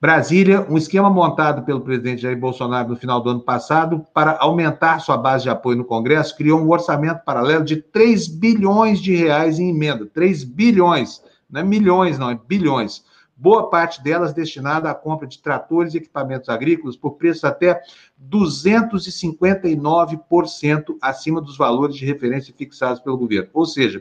Brasília, 0.00 0.64
um 0.70 0.78
esquema 0.78 1.10
montado 1.10 1.64
pelo 1.64 1.80
presidente 1.80 2.22
Jair 2.22 2.38
Bolsonaro 2.38 2.90
no 2.90 2.96
final 2.96 3.20
do 3.20 3.30
ano 3.30 3.40
passado 3.40 4.06
para 4.14 4.38
aumentar 4.38 5.00
sua 5.00 5.16
base 5.16 5.42
de 5.42 5.50
apoio 5.50 5.78
no 5.78 5.84
Congresso, 5.84 6.36
criou 6.36 6.60
um 6.60 6.70
orçamento 6.70 7.24
paralelo 7.24 7.64
de 7.64 7.78
3 7.78 8.28
bilhões 8.28 9.00
de 9.00 9.16
reais 9.16 9.58
em 9.58 9.70
emenda. 9.70 10.06
3 10.06 10.44
bilhões, 10.44 11.20
não 11.50 11.62
é 11.62 11.64
milhões, 11.64 12.16
não, 12.16 12.30
é 12.30 12.38
bilhões. 12.46 13.04
Boa 13.36 13.68
parte 13.70 14.00
delas 14.00 14.32
destinada 14.32 14.88
à 14.88 14.94
compra 14.94 15.26
de 15.26 15.40
tratores 15.40 15.94
e 15.94 15.98
equipamentos 15.98 16.48
agrícolas 16.48 16.96
por 16.96 17.16
preços 17.16 17.42
até 17.42 17.82
259% 18.30 20.96
acima 21.02 21.40
dos 21.40 21.56
valores 21.56 21.96
de 21.96 22.06
referência 22.06 22.54
fixados 22.56 23.00
pelo 23.00 23.18
governo. 23.18 23.50
Ou 23.52 23.66
seja, 23.66 24.00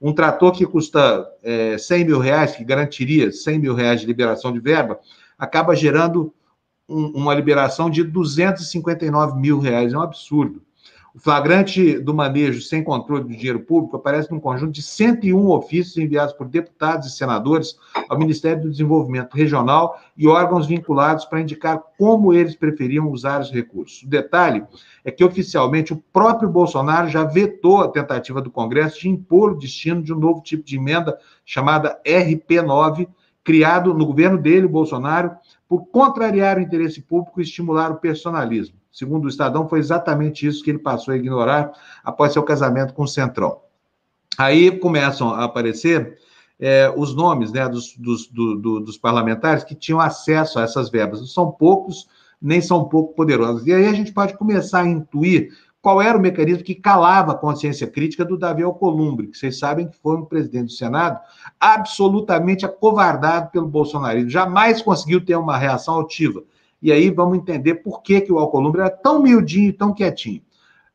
um 0.00 0.12
trator 0.12 0.50
que 0.50 0.66
custa 0.66 1.24
é, 1.40 1.78
100 1.78 2.04
mil 2.04 2.18
reais, 2.18 2.56
que 2.56 2.64
garantiria 2.64 3.30
100 3.30 3.60
mil 3.60 3.74
reais 3.74 4.00
de 4.00 4.08
liberação 4.08 4.52
de 4.52 4.58
verba, 4.58 4.98
acaba 5.38 5.74
gerando 5.74 6.32
um, 6.88 7.06
uma 7.08 7.34
liberação 7.34 7.90
de 7.90 8.02
259 8.02 9.38
mil 9.38 9.58
reais. 9.58 9.92
É 9.92 9.98
um 9.98 10.02
absurdo. 10.02 10.62
O 11.16 11.18
flagrante 11.18 11.98
do 11.98 12.12
manejo 12.12 12.60
sem 12.60 12.84
controle 12.84 13.24
do 13.24 13.30
dinheiro 13.30 13.60
público 13.60 13.96
aparece 13.96 14.30
num 14.30 14.38
conjunto 14.38 14.72
de 14.72 14.82
101 14.82 15.48
ofícios 15.48 15.96
enviados 15.96 16.34
por 16.34 16.46
deputados 16.46 17.06
e 17.06 17.16
senadores 17.16 17.74
ao 18.06 18.18
Ministério 18.18 18.64
do 18.64 18.70
Desenvolvimento 18.70 19.32
Regional 19.32 19.98
e 20.14 20.28
órgãos 20.28 20.66
vinculados 20.66 21.24
para 21.24 21.40
indicar 21.40 21.82
como 21.96 22.34
eles 22.34 22.54
preferiam 22.54 23.10
usar 23.10 23.40
os 23.40 23.50
recursos. 23.50 24.02
O 24.02 24.08
detalhe 24.10 24.62
é 25.06 25.10
que, 25.10 25.24
oficialmente, 25.24 25.94
o 25.94 26.04
próprio 26.12 26.50
Bolsonaro 26.50 27.08
já 27.08 27.24
vetou 27.24 27.80
a 27.80 27.88
tentativa 27.88 28.42
do 28.42 28.50
Congresso 28.50 29.00
de 29.00 29.08
impor 29.08 29.52
o 29.52 29.58
destino 29.58 30.02
de 30.02 30.12
um 30.12 30.18
novo 30.18 30.42
tipo 30.42 30.64
de 30.64 30.76
emenda 30.76 31.18
chamada 31.46 31.98
RP9, 32.04 33.08
criado 33.46 33.94
no 33.94 34.04
governo 34.04 34.36
dele, 34.36 34.66
Bolsonaro, 34.66 35.36
por 35.68 35.86
contrariar 35.86 36.58
o 36.58 36.60
interesse 36.60 37.00
público 37.00 37.40
e 37.40 37.44
estimular 37.44 37.92
o 37.92 38.00
personalismo. 38.00 38.74
Segundo 38.90 39.26
o 39.26 39.28
Estadão, 39.28 39.68
foi 39.68 39.78
exatamente 39.78 40.44
isso 40.44 40.64
que 40.64 40.70
ele 40.70 40.80
passou 40.80 41.14
a 41.14 41.16
ignorar 41.16 41.70
após 42.02 42.32
seu 42.32 42.42
casamento 42.42 42.92
com 42.92 43.04
o 43.04 43.08
Centrão. 43.08 43.60
Aí 44.36 44.76
começam 44.76 45.28
a 45.28 45.44
aparecer 45.44 46.18
é, 46.58 46.92
os 46.96 47.14
nomes 47.14 47.52
né, 47.52 47.68
dos, 47.68 47.96
dos, 47.96 48.26
do, 48.26 48.56
do, 48.56 48.80
dos 48.80 48.98
parlamentares 48.98 49.62
que 49.62 49.76
tinham 49.76 50.00
acesso 50.00 50.58
a 50.58 50.62
essas 50.62 50.90
verbas. 50.90 51.32
São 51.32 51.52
poucos, 51.52 52.08
nem 52.42 52.60
são 52.60 52.88
pouco 52.88 53.14
poderosos. 53.14 53.64
E 53.64 53.72
aí 53.72 53.86
a 53.86 53.92
gente 53.92 54.12
pode 54.12 54.36
começar 54.36 54.80
a 54.80 54.88
intuir 54.88 55.56
qual 55.86 56.02
era 56.02 56.18
o 56.18 56.20
mecanismo 56.20 56.64
que 56.64 56.74
calava 56.74 57.30
a 57.30 57.36
consciência 57.36 57.86
crítica 57.86 58.24
do 58.24 58.36
Davi 58.36 58.60
Alcolumbre, 58.64 59.28
que 59.28 59.38
vocês 59.38 59.56
sabem 59.56 59.86
que 59.86 59.96
foi 59.96 60.16
um 60.16 60.24
presidente 60.24 60.64
do 60.64 60.72
Senado 60.72 61.20
absolutamente 61.60 62.66
acovardado 62.66 63.52
pelo 63.52 63.68
bolsonarismo, 63.68 64.28
jamais 64.28 64.82
conseguiu 64.82 65.24
ter 65.24 65.36
uma 65.36 65.56
reação 65.56 65.94
altiva. 65.94 66.42
E 66.82 66.90
aí 66.90 67.08
vamos 67.08 67.38
entender 67.38 67.76
por 67.76 68.02
que, 68.02 68.20
que 68.20 68.32
o 68.32 68.38
Alcolumbre 68.40 68.80
era 68.80 68.90
tão 68.90 69.22
miudinho 69.22 69.68
e 69.68 69.72
tão 69.72 69.94
quietinho. 69.94 70.42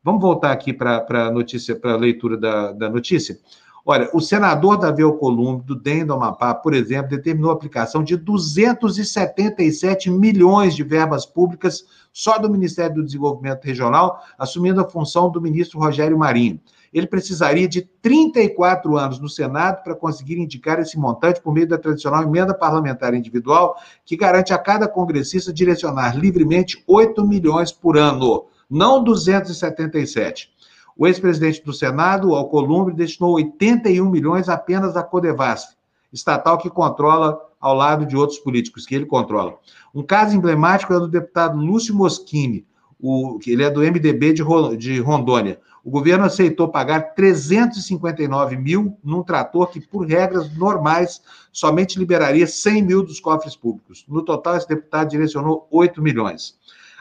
Vamos 0.04 0.20
voltar 0.20 0.52
aqui 0.52 0.74
para 0.74 1.06
a 1.08 1.30
notícia, 1.30 1.74
para 1.74 1.94
a 1.94 1.96
leitura 1.96 2.36
da, 2.36 2.72
da 2.72 2.90
notícia. 2.90 3.38
Olha, 3.84 4.08
o 4.14 4.20
senador 4.20 4.78
Davi 4.78 5.02
Alcolumbre, 5.02 5.66
do 5.66 5.74
DEM 5.74 6.06
do 6.06 6.12
Amapá, 6.12 6.54
por 6.54 6.72
exemplo, 6.72 7.10
determinou 7.10 7.50
a 7.50 7.54
aplicação 7.54 8.04
de 8.04 8.16
277 8.16 10.08
milhões 10.08 10.76
de 10.76 10.84
verbas 10.84 11.26
públicas 11.26 11.84
só 12.12 12.38
do 12.38 12.48
Ministério 12.48 12.94
do 12.94 13.04
Desenvolvimento 13.04 13.64
Regional, 13.64 14.20
assumindo 14.38 14.80
a 14.80 14.88
função 14.88 15.28
do 15.28 15.40
ministro 15.40 15.80
Rogério 15.80 16.16
Marinho. 16.16 16.60
Ele 16.92 17.08
precisaria 17.08 17.66
de 17.66 17.82
34 17.82 18.96
anos 18.96 19.18
no 19.18 19.28
Senado 19.28 19.82
para 19.82 19.96
conseguir 19.96 20.38
indicar 20.38 20.78
esse 20.78 20.96
montante 20.96 21.40
por 21.40 21.52
meio 21.52 21.66
da 21.66 21.78
tradicional 21.78 22.22
emenda 22.22 22.54
parlamentar 22.54 23.14
individual, 23.14 23.74
que 24.04 24.16
garante 24.16 24.52
a 24.52 24.58
cada 24.58 24.86
congressista 24.86 25.52
direcionar 25.52 26.16
livremente 26.16 26.84
8 26.86 27.26
milhões 27.26 27.72
por 27.72 27.96
ano, 27.96 28.46
não 28.70 29.02
277. 29.02 30.52
O 30.96 31.06
ex-presidente 31.06 31.64
do 31.64 31.72
Senado, 31.72 32.34
Alcolumbre, 32.34 32.94
destinou 32.94 33.34
81 33.34 34.08
milhões 34.10 34.48
apenas 34.48 34.96
à 34.96 35.02
Codevasf, 35.02 35.74
estatal 36.12 36.58
que 36.58 36.68
controla 36.68 37.38
ao 37.60 37.74
lado 37.74 38.04
de 38.04 38.16
outros 38.16 38.38
políticos 38.38 38.84
que 38.84 38.94
ele 38.94 39.06
controla. 39.06 39.56
Um 39.94 40.02
caso 40.02 40.36
emblemático 40.36 40.92
é 40.92 40.98
do 40.98 41.08
deputado 41.08 41.56
Lúcio 41.56 41.94
Moschini, 41.94 42.66
o, 43.02 43.38
ele 43.44 43.64
é 43.64 43.70
do 43.70 43.80
MDB 43.80 44.32
de, 44.32 44.76
de 44.76 45.00
Rondônia. 45.00 45.58
O 45.84 45.90
governo 45.90 46.24
aceitou 46.24 46.68
pagar 46.68 47.14
359 47.14 48.56
mil 48.56 48.96
num 49.02 49.24
trator 49.24 49.68
que, 49.68 49.80
por 49.80 50.06
regras 50.06 50.56
normais, 50.56 51.20
somente 51.50 51.98
liberaria 51.98 52.46
100 52.46 52.82
mil 52.82 53.02
dos 53.02 53.18
cofres 53.18 53.56
públicos. 53.56 54.04
No 54.06 54.22
total, 54.22 54.56
esse 54.56 54.68
deputado 54.68 55.10
direcionou 55.10 55.66
8 55.72 56.00
milhões. 56.00 56.56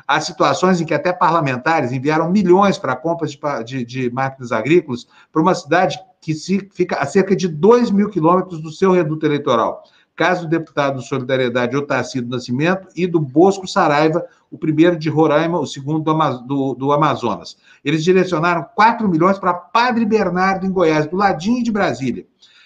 Há 0.08 0.20
situações 0.20 0.82
em 0.82 0.86
que 0.86 0.94
até 0.94 1.14
parlamentares 1.14 1.92
enviaram 1.92 2.30
milhões 2.30 2.78
para 2.78 2.96
compras 2.96 3.32
de, 3.32 3.40
de, 3.64 3.86
de, 3.86 4.10
máquinas 4.12 4.52
agrícolas 4.52 5.08
para 5.32 5.42
uma 5.42 5.56
cidade 5.56 6.00
que 6.20 6.34
se, 6.34 6.70
fica 6.74 6.98
a 6.98 7.06
cerca 7.06 7.36
de 7.36 7.48
2 7.48 7.92
mil 7.92 8.10
quilômetros 8.10 8.62
do 8.62 8.72
seu 8.72 8.92
reduto 8.92 9.26
eleitoral. 9.26 9.84
Caso 10.16 10.42
do 10.42 10.50
deputado 10.50 10.96
do 10.96 11.02
Solidariedade 11.02 11.76
Otacílio 11.76 12.30
Nascimento 12.30 12.88
e 12.96 13.08
do 13.08 13.20
Bosco 13.20 13.66
Saraiva, 13.68 14.26
o 14.52 14.58
primeiro 14.58 14.98
de 14.98 15.10
Roraima, 15.10 15.60
o 15.60 15.66
segundo 15.66 16.04
do, 16.04 16.38
do, 16.42 16.76
do 16.76 16.92
Amazonas. 16.92 17.58
Eles 17.84 18.04
direcionaram 18.04 18.66
4 18.76 19.08
milhões 19.08 19.40
para 19.40 19.54
Padre 19.54 20.06
Bernardo, 20.06 20.66
em 20.66 20.72
Goiás, 20.72 21.08
do 21.08 21.16
ladinho 21.16 21.64
de 21.64 21.72
Brasília. 21.72 22.26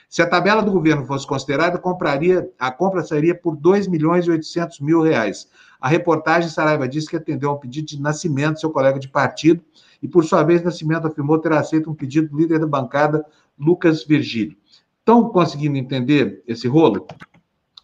Se 0.09 0.21
a 0.21 0.29
tabela 0.29 0.61
do 0.61 0.71
governo 0.71 1.05
fosse 1.05 1.27
considerada, 1.27 1.77
compraria, 1.77 2.49
a 2.59 2.71
compra 2.71 3.03
sairia 3.03 3.35
por 3.35 3.55
2 3.55 3.87
milhões 3.87 4.25
e 4.25 4.31
800 4.31 4.79
mil 4.79 5.01
reais. 5.01 5.47
A 5.85 5.87
reportagem 5.87 6.49
Saraiva 6.49 6.87
disse 6.87 7.07
que 7.07 7.15
atendeu 7.15 7.51
um 7.51 7.57
pedido 7.57 7.85
de 7.85 8.01
Nascimento, 8.01 8.59
seu 8.59 8.71
colega 8.71 8.97
de 8.97 9.07
partido, 9.07 9.63
e 10.01 10.07
por 10.07 10.25
sua 10.25 10.41
vez 10.41 10.63
Nascimento 10.63 11.05
afirmou 11.05 11.37
ter 11.37 11.53
aceito 11.53 11.91
um 11.91 11.93
pedido 11.93 12.27
do 12.27 12.37
líder 12.39 12.57
da 12.57 12.65
bancada, 12.65 13.23
Lucas 13.55 14.03
Virgílio. 14.03 14.57
Estão 14.97 15.29
conseguindo 15.29 15.77
entender 15.77 16.41
esse 16.47 16.67
rolo? 16.67 17.05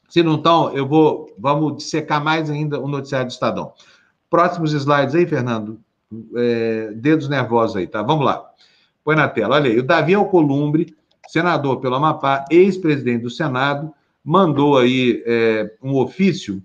Se 0.09 0.23
não 0.23 0.37
estão, 0.37 0.75
eu 0.75 0.87
vou, 0.87 1.31
vamos 1.37 1.77
dissecar 1.77 2.23
mais 2.23 2.49
ainda 2.49 2.79
o 2.79 2.87
noticiário 2.87 3.27
do 3.27 3.33
Estadão. 3.33 3.71
Próximos 4.31 4.73
slides 4.73 5.13
aí, 5.13 5.27
Fernando. 5.27 5.79
É, 6.35 6.93
dedos 6.95 7.29
nervosos 7.29 7.75
aí, 7.75 7.85
tá? 7.85 8.01
Vamos 8.01 8.25
lá. 8.25 8.43
Põe 9.03 9.15
na 9.15 9.29
tela. 9.29 9.57
Olha 9.57 9.69
aí, 9.69 9.77
o 9.77 9.83
Davi 9.83 10.15
Alcolumbre, 10.15 10.97
senador 11.27 11.79
pelo 11.79 11.93
Amapá, 11.93 12.45
ex-presidente 12.49 13.21
do 13.21 13.29
Senado, 13.29 13.93
mandou 14.25 14.79
aí 14.79 15.21
é, 15.23 15.75
um 15.83 15.95
ofício 15.97 16.63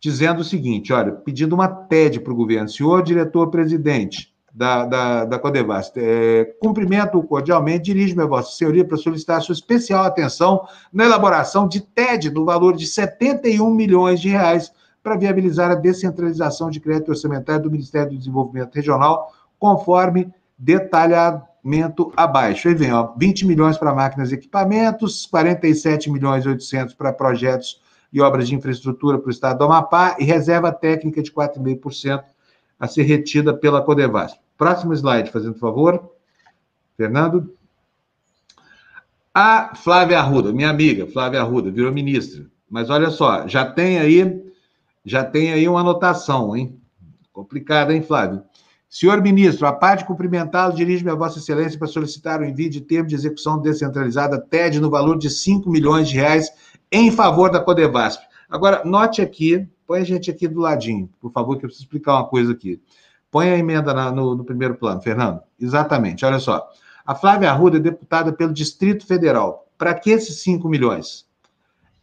dizendo 0.00 0.40
o 0.40 0.44
seguinte: 0.44 0.92
olha, 0.92 1.12
pedindo 1.12 1.54
uma 1.54 1.68
TED 1.68 2.20
para 2.20 2.32
o 2.32 2.36
governo, 2.36 2.68
senhor 2.68 3.02
diretor-presidente 3.02 4.32
da, 4.52 4.84
da, 4.84 5.24
da 5.26 5.38
Codevast, 5.38 5.92
é, 5.96 6.44
cumprimento 6.60 7.22
cordialmente, 7.22 7.84
dirijo-me 7.84 8.22
a 8.22 8.26
Vossa 8.26 8.56
Senhoria 8.56 8.84
para 8.84 8.96
solicitar 8.96 9.40
sua 9.42 9.52
especial 9.52 10.04
atenção 10.04 10.66
na 10.92 11.04
elaboração 11.04 11.68
de 11.68 11.80
TED 11.80 12.30
no 12.30 12.44
valor 12.44 12.76
de 12.76 12.86
71 12.86 13.72
milhões 13.72 14.20
de 14.20 14.28
reais 14.28 14.72
para 15.02 15.16
viabilizar 15.16 15.70
a 15.70 15.76
descentralização 15.76 16.68
de 16.68 16.80
crédito 16.80 17.10
orçamentário 17.10 17.62
do 17.62 17.70
Ministério 17.70 18.10
do 18.10 18.18
Desenvolvimento 18.18 18.74
Regional, 18.74 19.32
conforme 19.58 20.32
detalhamento 20.58 22.12
abaixo. 22.16 22.68
Aí 22.68 22.74
vem, 22.74 22.92
ó, 22.92 23.14
20 23.16 23.46
milhões 23.46 23.78
para 23.78 23.94
máquinas 23.94 24.30
e 24.30 24.34
equipamentos, 24.34 25.26
47 25.26 26.10
milhões 26.10 26.44
e 26.44 26.48
800 26.48 26.94
para 26.94 27.12
projetos 27.12 27.80
e 28.12 28.20
obras 28.20 28.48
de 28.48 28.54
infraestrutura 28.54 29.18
para 29.18 29.28
o 29.28 29.30
estado 29.30 29.58
do 29.58 29.64
Amapá 29.64 30.16
e 30.18 30.24
reserva 30.24 30.72
técnica 30.72 31.22
de 31.22 31.32
4,5% 31.32 32.24
a 32.78 32.88
ser 32.88 33.02
retida 33.02 33.54
pela 33.54 33.82
Codevasf. 33.82 34.38
Próximo 34.56 34.92
slide, 34.94 35.30
fazendo 35.30 35.54
favor. 35.54 36.10
Fernando. 36.96 37.54
A 39.32 39.74
Flávia 39.76 40.18
Arruda, 40.18 40.52
minha 40.52 40.68
amiga 40.68 41.06
Flávia 41.06 41.40
Arruda, 41.40 41.70
virou 41.70 41.92
ministra. 41.92 42.46
Mas 42.68 42.90
olha 42.90 43.10
só, 43.10 43.46
já 43.48 43.64
tem 43.64 43.98
aí, 43.98 44.52
já 45.04 45.24
tem 45.24 45.52
aí 45.52 45.68
uma 45.68 45.80
anotação, 45.80 46.54
hein? 46.56 46.78
Complicada, 47.32 47.94
hein, 47.94 48.02
Flávio? 48.02 48.42
Senhor 48.88 49.22
ministro, 49.22 49.68
a 49.68 49.72
parte 49.72 50.04
cumprimentá-lo, 50.04 50.74
dirige-me 50.74 51.12
a 51.12 51.14
Vossa 51.14 51.38
Excelência 51.38 51.78
para 51.78 51.86
solicitar 51.86 52.40
o 52.40 52.44
envio 52.44 52.68
de 52.68 52.80
termo 52.80 53.08
de 53.08 53.14
execução 53.14 53.60
descentralizada 53.62 54.40
TED 54.40 54.80
no 54.80 54.90
valor 54.90 55.16
de 55.16 55.30
5 55.30 55.70
milhões 55.70 56.08
de 56.08 56.16
reais 56.16 56.50
em 56.90 57.10
favor 57.10 57.50
da 57.50 57.60
Codevasp. 57.60 58.22
Agora, 58.48 58.82
note 58.84 59.22
aqui, 59.22 59.68
põe 59.86 60.00
a 60.00 60.04
gente 60.04 60.30
aqui 60.30 60.48
do 60.48 60.60
ladinho, 60.60 61.08
por 61.20 61.30
favor, 61.30 61.56
que 61.56 61.64
eu 61.64 61.68
preciso 61.68 61.84
explicar 61.84 62.14
uma 62.14 62.26
coisa 62.26 62.52
aqui. 62.52 62.80
Põe 63.30 63.50
a 63.50 63.56
emenda 63.56 63.94
na, 63.94 64.10
no, 64.10 64.34
no, 64.34 64.44
primeiro 64.44 64.74
plano, 64.74 65.00
Fernando. 65.00 65.40
Exatamente, 65.58 66.24
olha 66.24 66.40
só. 66.40 66.68
A 67.06 67.14
Flávia 67.14 67.50
Arruda 67.50 67.76
é 67.76 67.80
deputada 67.80 68.32
pelo 68.32 68.52
Distrito 68.52 69.06
Federal. 69.06 69.68
Para 69.78 69.94
que 69.94 70.10
esses 70.10 70.42
5 70.42 70.68
milhões? 70.68 71.26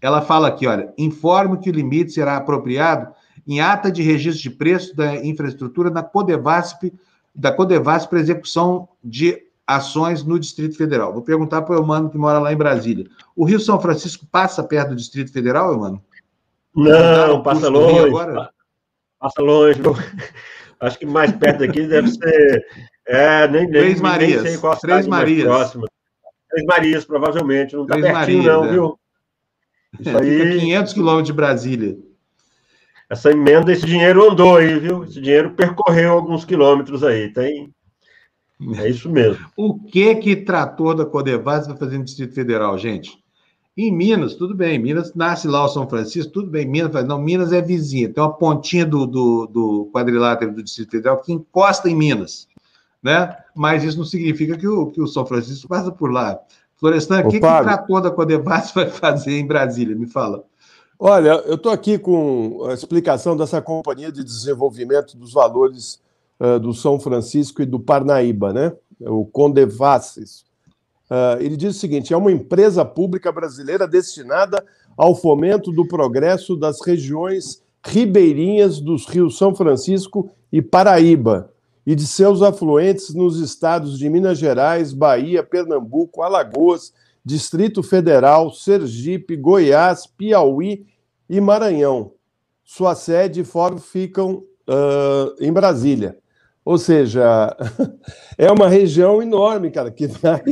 Ela 0.02 0.22
fala 0.22 0.48
aqui, 0.48 0.66
olha, 0.66 0.94
informo 0.98 1.60
que 1.60 1.70
o 1.70 1.74
limite 1.74 2.12
será 2.12 2.38
apropriado 2.38 3.14
em 3.48 3.60
ata 3.60 3.92
de 3.92 4.02
registro 4.02 4.42
de 4.44 4.50
preço 4.50 4.96
da 4.96 5.16
infraestrutura 5.16 5.90
na 5.90 6.04
Codevasp, 6.04 6.94
da 7.34 7.52
Codevasp 7.52 8.10
para 8.10 8.20
execução 8.20 8.88
de 9.04 9.47
ações 9.68 10.24
no 10.24 10.40
Distrito 10.40 10.78
Federal. 10.78 11.14
Vou 11.14 11.22
perguntar 11.22 11.62
para 11.62 11.76
o 11.76 11.80
Eumano, 11.80 12.10
que 12.10 12.18
mora 12.18 12.40
lá 12.40 12.54
em 12.54 12.58
Brasília. 12.58 13.06
O 13.36 13.44
Rio 13.44 13.60
São 13.60 13.80
Francisco 13.80 14.26
passa 14.32 14.64
perto 14.64 14.90
do 14.90 14.96
Distrito 14.96 15.32
Federal, 15.32 15.74
Eumano? 15.74 16.02
Não, 16.74 17.44
passa 17.44 17.68
longe. 17.68 18.12
Passa 19.20 19.42
longe. 19.42 19.82
Acho 20.80 21.00
que 21.00 21.06
mais 21.06 21.32
perto 21.34 21.60
daqui 21.60 21.86
deve 21.86 22.08
ser. 22.08 22.66
É, 23.06 23.48
nem, 23.48 23.64
nem, 23.64 23.72
Três 23.72 24.00
Marias. 24.00 24.44
Nem 24.44 24.52
sei 24.52 24.62
qual 24.62 24.78
Três 24.78 25.08
Marias. 25.08 25.44
Próxima. 25.46 25.88
Três 26.50 26.66
Marias, 26.66 27.04
provavelmente. 27.04 27.76
Não 27.76 27.84
está 27.84 27.96
pertinho, 27.96 28.14
Marias, 28.14 28.46
não, 28.46 28.66
é. 28.66 28.72
viu? 28.72 29.00
Isso 30.00 30.10
é, 30.10 30.22
aí... 30.22 30.40
Fica 30.40 30.60
500 30.60 30.94
quilômetros 30.94 31.28
de 31.28 31.34
Brasília. 31.34 31.98
Essa 33.10 33.32
emenda, 33.32 33.72
esse 33.72 33.86
dinheiro 33.86 34.30
andou 34.30 34.58
aí, 34.58 34.80
viu? 34.80 35.04
Esse 35.04 35.20
dinheiro 35.20 35.52
percorreu 35.52 36.12
alguns 36.12 36.46
quilômetros 36.46 37.04
aí. 37.04 37.32
Tem, 37.34 37.74
é 38.76 38.90
isso 38.90 39.10
mesmo. 39.10 39.46
O 39.56 39.80
que 39.80 40.16
que 40.16 40.36
trator 40.36 40.96
da 40.96 41.06
Codevas 41.06 41.68
vai 41.68 41.78
fazer 41.78 41.98
no 41.98 42.04
Distrito 42.04 42.34
Federal, 42.34 42.78
gente? 42.78 43.24
Em 43.78 43.96
Minas, 43.96 44.34
tudo 44.34 44.56
bem. 44.56 44.80
Minas 44.80 45.14
nasce 45.14 45.48
lá 45.48 45.64
o 45.64 45.70
São 45.70 45.88
Francisco, 45.88 46.32
tudo 46.32 46.50
bem. 46.50 46.68
Minas, 46.68 47.06
não, 47.06 47.22
Minas 47.22 47.54
é 47.54 47.62
vizinha. 47.62 48.12
Tem 48.12 48.24
uma 48.24 48.34
pontinha 48.34 48.86
do, 48.86 49.06
do, 49.06 49.46
do 49.46 49.92
quadrilátero 49.94 50.54
do 50.54 50.64
Distrito 50.64 50.92
Federal 50.92 51.22
que 51.22 51.32
encosta 51.32 51.88
em 51.88 51.96
Minas. 51.96 52.48
né? 53.04 53.36
Mas 53.56 53.84
isso 53.84 53.98
não 53.98 54.06
significa 54.06 54.58
que 54.58 54.68
o, 54.68 54.88
que 54.88 55.00
o 55.02 55.08
São 55.08 55.26
Francisco 55.26 55.68
passa 55.68 55.92
por 55.92 56.12
lá. 56.12 56.40
Florestan, 56.78 57.22
o 57.22 57.30
que, 57.30 57.40
que 57.40 57.46
o 57.46 57.62
trator 57.62 58.02
da 58.02 58.12
Codebas 58.12 58.72
vai 58.74 58.90
fazer 58.90 59.38
em 59.38 59.46
Brasília? 59.46 59.96
Me 59.96 60.08
fala. 60.08 60.44
Olha, 61.00 61.44
eu 61.46 61.56
estou 61.56 61.72
aqui 61.72 62.00
com 62.00 62.66
a 62.68 62.74
explicação 62.74 63.38
dessa 63.38 63.62
companhia 63.62 64.12
de 64.12 64.24
desenvolvimento 64.24 65.16
dos 65.16 65.32
valores 65.34 66.00
uh, 66.40 66.60
do 66.60 66.74
São 66.74 67.00
Francisco 67.00 67.62
e 67.62 67.66
do 67.66 67.80
Parnaíba, 67.80 68.54
né? 68.54 68.74
O 69.02 69.26
Condevasses. 69.26 70.46
Uh, 71.10 71.40
ele 71.40 71.56
diz 71.56 71.76
o 71.76 71.80
seguinte: 71.80 72.14
é 72.14 72.18
uma 72.18 72.32
empresa 72.32 72.84
pública 72.84 73.32
brasileira 73.32 73.88
destinada 73.88 74.64
ao 74.98 75.16
fomento 75.16 75.72
do 75.72 75.88
progresso 75.88 76.56
das 76.56 76.82
regiões 76.86 77.62
ribeirinhas 77.86 78.80
dos 78.80 79.08
rios 79.08 79.38
São 79.38 79.56
Francisco 79.56 80.30
e 80.52 80.62
Paraíba 80.62 81.54
e 81.86 81.96
de 81.96 82.06
seus 82.06 82.42
afluentes 82.42 83.14
nos 83.14 83.40
estados 83.40 83.98
de 83.98 84.10
Minas 84.10 84.38
Gerais, 84.38 84.92
Bahia, 84.92 85.42
Pernambuco, 85.42 86.22
Alagoas, 86.22 86.92
Distrito 87.24 87.82
Federal, 87.82 88.52
Sergipe, 88.52 89.38
Goiás, 89.38 90.06
Piauí 90.06 90.86
e 91.30 91.40
Maranhão. 91.40 92.12
Sua 92.62 92.94
sede 92.94 93.40
e 93.40 93.46
fórum 93.46 93.78
ficam 93.78 94.44
uh, 94.68 95.34
em 95.40 95.52
Brasília. 95.52 96.18
Ou 96.68 96.78
seja, 96.78 97.56
é 98.38 98.52
uma 98.52 98.68
região 98.68 99.22
enorme, 99.22 99.72
cara, 99.72 99.90
que 99.90 100.06
vai, 100.06 100.44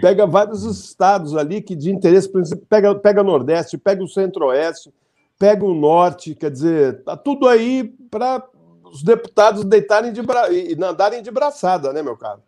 pega 0.00 0.26
vários 0.26 0.64
estados 0.64 1.36
ali 1.36 1.60
que 1.60 1.76
de 1.76 1.90
interesse, 1.90 2.26
pega, 2.70 2.94
pega 2.94 3.20
o 3.20 3.24
Nordeste, 3.24 3.76
pega 3.76 4.02
o 4.02 4.08
Centro-Oeste, 4.08 4.90
pega 5.38 5.62
o 5.62 5.74
Norte, 5.74 6.34
quer 6.34 6.50
dizer, 6.50 7.02
tá 7.02 7.18
tudo 7.18 7.46
aí 7.46 7.84
para 8.10 8.42
os 8.82 9.02
deputados 9.02 9.62
deitarem 9.62 10.10
de 10.10 10.22
bra... 10.22 10.50
e 10.50 10.74
andarem 10.82 11.22
de 11.22 11.30
braçada, 11.30 11.92
né, 11.92 12.02
meu 12.02 12.16
caro? 12.16 12.40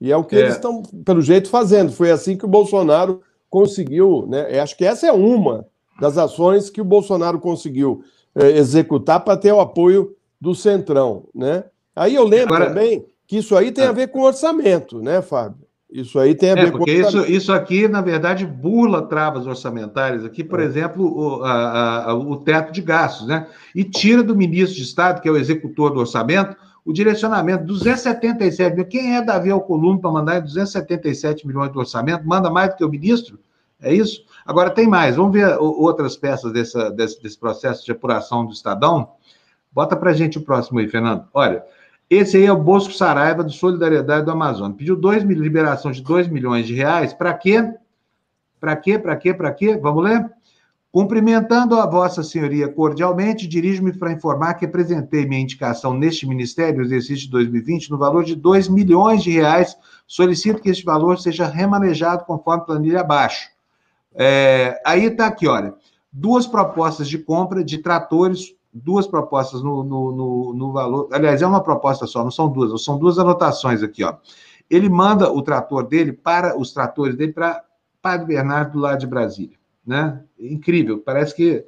E 0.00 0.10
é 0.10 0.16
o 0.16 0.24
que 0.24 0.34
é. 0.34 0.40
eles 0.40 0.54
estão, 0.54 0.82
pelo 0.82 1.22
jeito, 1.22 1.48
fazendo. 1.48 1.92
Foi 1.92 2.10
assim 2.10 2.36
que 2.36 2.46
o 2.46 2.48
Bolsonaro 2.48 3.22
conseguiu, 3.48 4.26
né? 4.28 4.58
Eu 4.58 4.60
acho 4.64 4.76
que 4.76 4.84
essa 4.84 5.06
é 5.06 5.12
uma 5.12 5.64
das 6.00 6.18
ações 6.18 6.68
que 6.68 6.80
o 6.80 6.84
Bolsonaro 6.84 7.38
conseguiu 7.38 8.02
é, 8.34 8.58
executar 8.58 9.20
para 9.20 9.36
ter 9.36 9.52
o 9.52 9.60
apoio 9.60 10.16
do 10.40 10.52
Centrão, 10.52 11.28
né? 11.32 11.62
Aí 11.96 12.14
eu 12.14 12.24
lembro 12.24 12.54
Agora... 12.54 12.68
também 12.70 13.06
que 13.26 13.38
isso 13.38 13.56
aí 13.56 13.72
tem 13.72 13.84
a 13.84 13.90
ah. 13.90 13.92
ver 13.92 14.08
com 14.08 14.20
orçamento, 14.20 15.00
né, 15.00 15.22
Fábio? 15.22 15.66
Isso 15.90 16.18
aí 16.18 16.34
tem 16.34 16.50
a 16.50 16.52
é, 16.52 16.64
ver 16.66 16.72
porque 16.72 17.02
com. 17.02 17.08
Isso, 17.08 17.20
isso 17.30 17.52
aqui, 17.52 17.88
na 17.88 18.00
verdade, 18.00 18.44
burla 18.44 19.02
travas 19.02 19.46
orçamentárias. 19.46 20.24
Aqui, 20.24 20.42
por 20.44 20.60
é. 20.60 20.64
exemplo, 20.64 21.06
o, 21.06 21.44
a, 21.44 22.10
a, 22.10 22.14
o 22.14 22.36
teto 22.36 22.72
de 22.72 22.82
gastos, 22.82 23.26
né? 23.26 23.46
E 23.74 23.84
tira 23.84 24.22
do 24.22 24.36
ministro 24.36 24.76
de 24.76 24.82
Estado, 24.82 25.20
que 25.20 25.28
é 25.28 25.30
o 25.30 25.36
executor 25.36 25.92
do 25.92 26.00
orçamento, 26.00 26.56
o 26.84 26.92
direcionamento. 26.92 27.64
277 27.64 28.72
milhões. 28.72 28.90
Quem 28.90 29.16
é 29.16 29.22
Davi 29.22 29.50
Alcolumbre 29.50 30.02
para 30.02 30.10
mandar 30.10 30.40
277 30.40 31.46
milhões 31.46 31.70
de 31.70 31.78
orçamento? 31.78 32.26
Manda 32.26 32.50
mais 32.50 32.70
do 32.70 32.76
que 32.76 32.84
o 32.84 32.90
ministro? 32.90 33.38
É 33.80 33.94
isso? 33.94 34.24
Agora 34.44 34.70
tem 34.70 34.88
mais. 34.88 35.16
Vamos 35.16 35.32
ver 35.32 35.56
outras 35.58 36.16
peças 36.16 36.52
dessa, 36.52 36.90
desse, 36.90 37.22
desse 37.22 37.38
processo 37.38 37.84
de 37.84 37.92
apuração 37.92 38.44
do 38.44 38.52
Estadão. 38.52 39.12
Bota 39.72 39.94
para 39.94 40.12
gente 40.12 40.36
o 40.38 40.42
próximo 40.42 40.80
aí, 40.80 40.88
Fernando. 40.88 41.24
Olha. 41.32 41.62
Esse 42.08 42.36
aí 42.36 42.46
é 42.46 42.52
o 42.52 42.62
Bosco 42.62 42.92
Saraiva 42.92 43.42
do 43.42 43.50
Solidariedade 43.50 44.24
do 44.24 44.30
Amazonas. 44.30 44.76
Pediu 44.76 44.94
dois, 44.94 45.24
liberação 45.24 45.90
de 45.90 46.02
2 46.02 46.28
milhões 46.28 46.66
de 46.66 46.74
reais. 46.74 47.12
Para 47.12 47.34
quê? 47.34 47.74
Para 48.60 48.76
quê? 48.76 48.98
Para 48.98 49.16
quê? 49.16 49.34
Para 49.34 49.52
quê? 49.52 49.76
Vamos 49.76 50.04
ler? 50.04 50.30
Cumprimentando 50.92 51.78
a 51.78 51.84
Vossa 51.84 52.22
Senhoria 52.22 52.68
cordialmente, 52.68 53.46
dirijo-me 53.46 53.92
para 53.92 54.12
informar 54.12 54.54
que 54.54 54.64
apresentei 54.64 55.26
minha 55.26 55.42
indicação 55.42 55.92
neste 55.92 56.26
Ministério, 56.26 56.80
exercício 56.80 57.26
de 57.26 57.30
2020, 57.32 57.90
no 57.90 57.98
valor 57.98 58.24
de 58.24 58.34
2 58.34 58.68
milhões 58.68 59.22
de 59.22 59.32
reais. 59.32 59.76
Solicito 60.06 60.62
que 60.62 60.70
este 60.70 60.84
valor 60.84 61.18
seja 61.18 61.46
remanejado 61.46 62.24
conforme 62.24 62.64
planilha 62.64 63.00
abaixo. 63.00 63.50
É, 64.14 64.80
aí 64.86 65.04
está 65.04 65.26
aqui, 65.26 65.46
olha, 65.46 65.74
duas 66.10 66.46
propostas 66.46 67.08
de 67.08 67.18
compra 67.18 67.62
de 67.62 67.76
tratores 67.78 68.55
duas 68.82 69.06
propostas 69.06 69.62
no, 69.62 69.82
no, 69.82 70.12
no, 70.12 70.54
no, 70.54 70.72
valor. 70.72 71.08
Aliás, 71.12 71.42
é 71.42 71.46
uma 71.46 71.62
proposta 71.62 72.06
só, 72.06 72.22
não 72.22 72.30
são 72.30 72.48
duas, 72.48 72.82
são 72.84 72.98
duas 72.98 73.18
anotações 73.18 73.82
aqui, 73.82 74.04
ó. 74.04 74.14
Ele 74.68 74.88
manda 74.88 75.30
o 75.30 75.42
trator 75.42 75.86
dele 75.86 76.12
para 76.12 76.58
os 76.58 76.72
tratores 76.72 77.16
dele 77.16 77.32
para 77.32 77.64
Padre 78.02 78.26
Bernardo 78.26 78.78
lá 78.78 78.96
de 78.96 79.06
Brasília, 79.06 79.56
né? 79.86 80.22
Incrível, 80.38 80.98
parece 80.98 81.34
que 81.34 81.64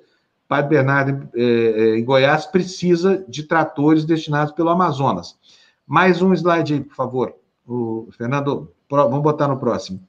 Padre 0.46 0.70
Bernardo 0.70 1.28
é, 1.34 1.42
é, 1.42 1.98
em 1.98 2.04
Goiás 2.04 2.46
precisa 2.46 3.24
de 3.28 3.42
tratores 3.44 4.04
destinados 4.04 4.52
pelo 4.52 4.70
Amazonas. 4.70 5.36
Mais 5.86 6.20
um 6.20 6.32
slide 6.32 6.74
aí, 6.74 6.80
por 6.80 6.94
favor. 6.94 7.34
O 7.66 8.08
Fernando, 8.16 8.72
vamos 8.90 9.22
botar 9.22 9.48
no 9.48 9.58
próximo. 9.58 10.00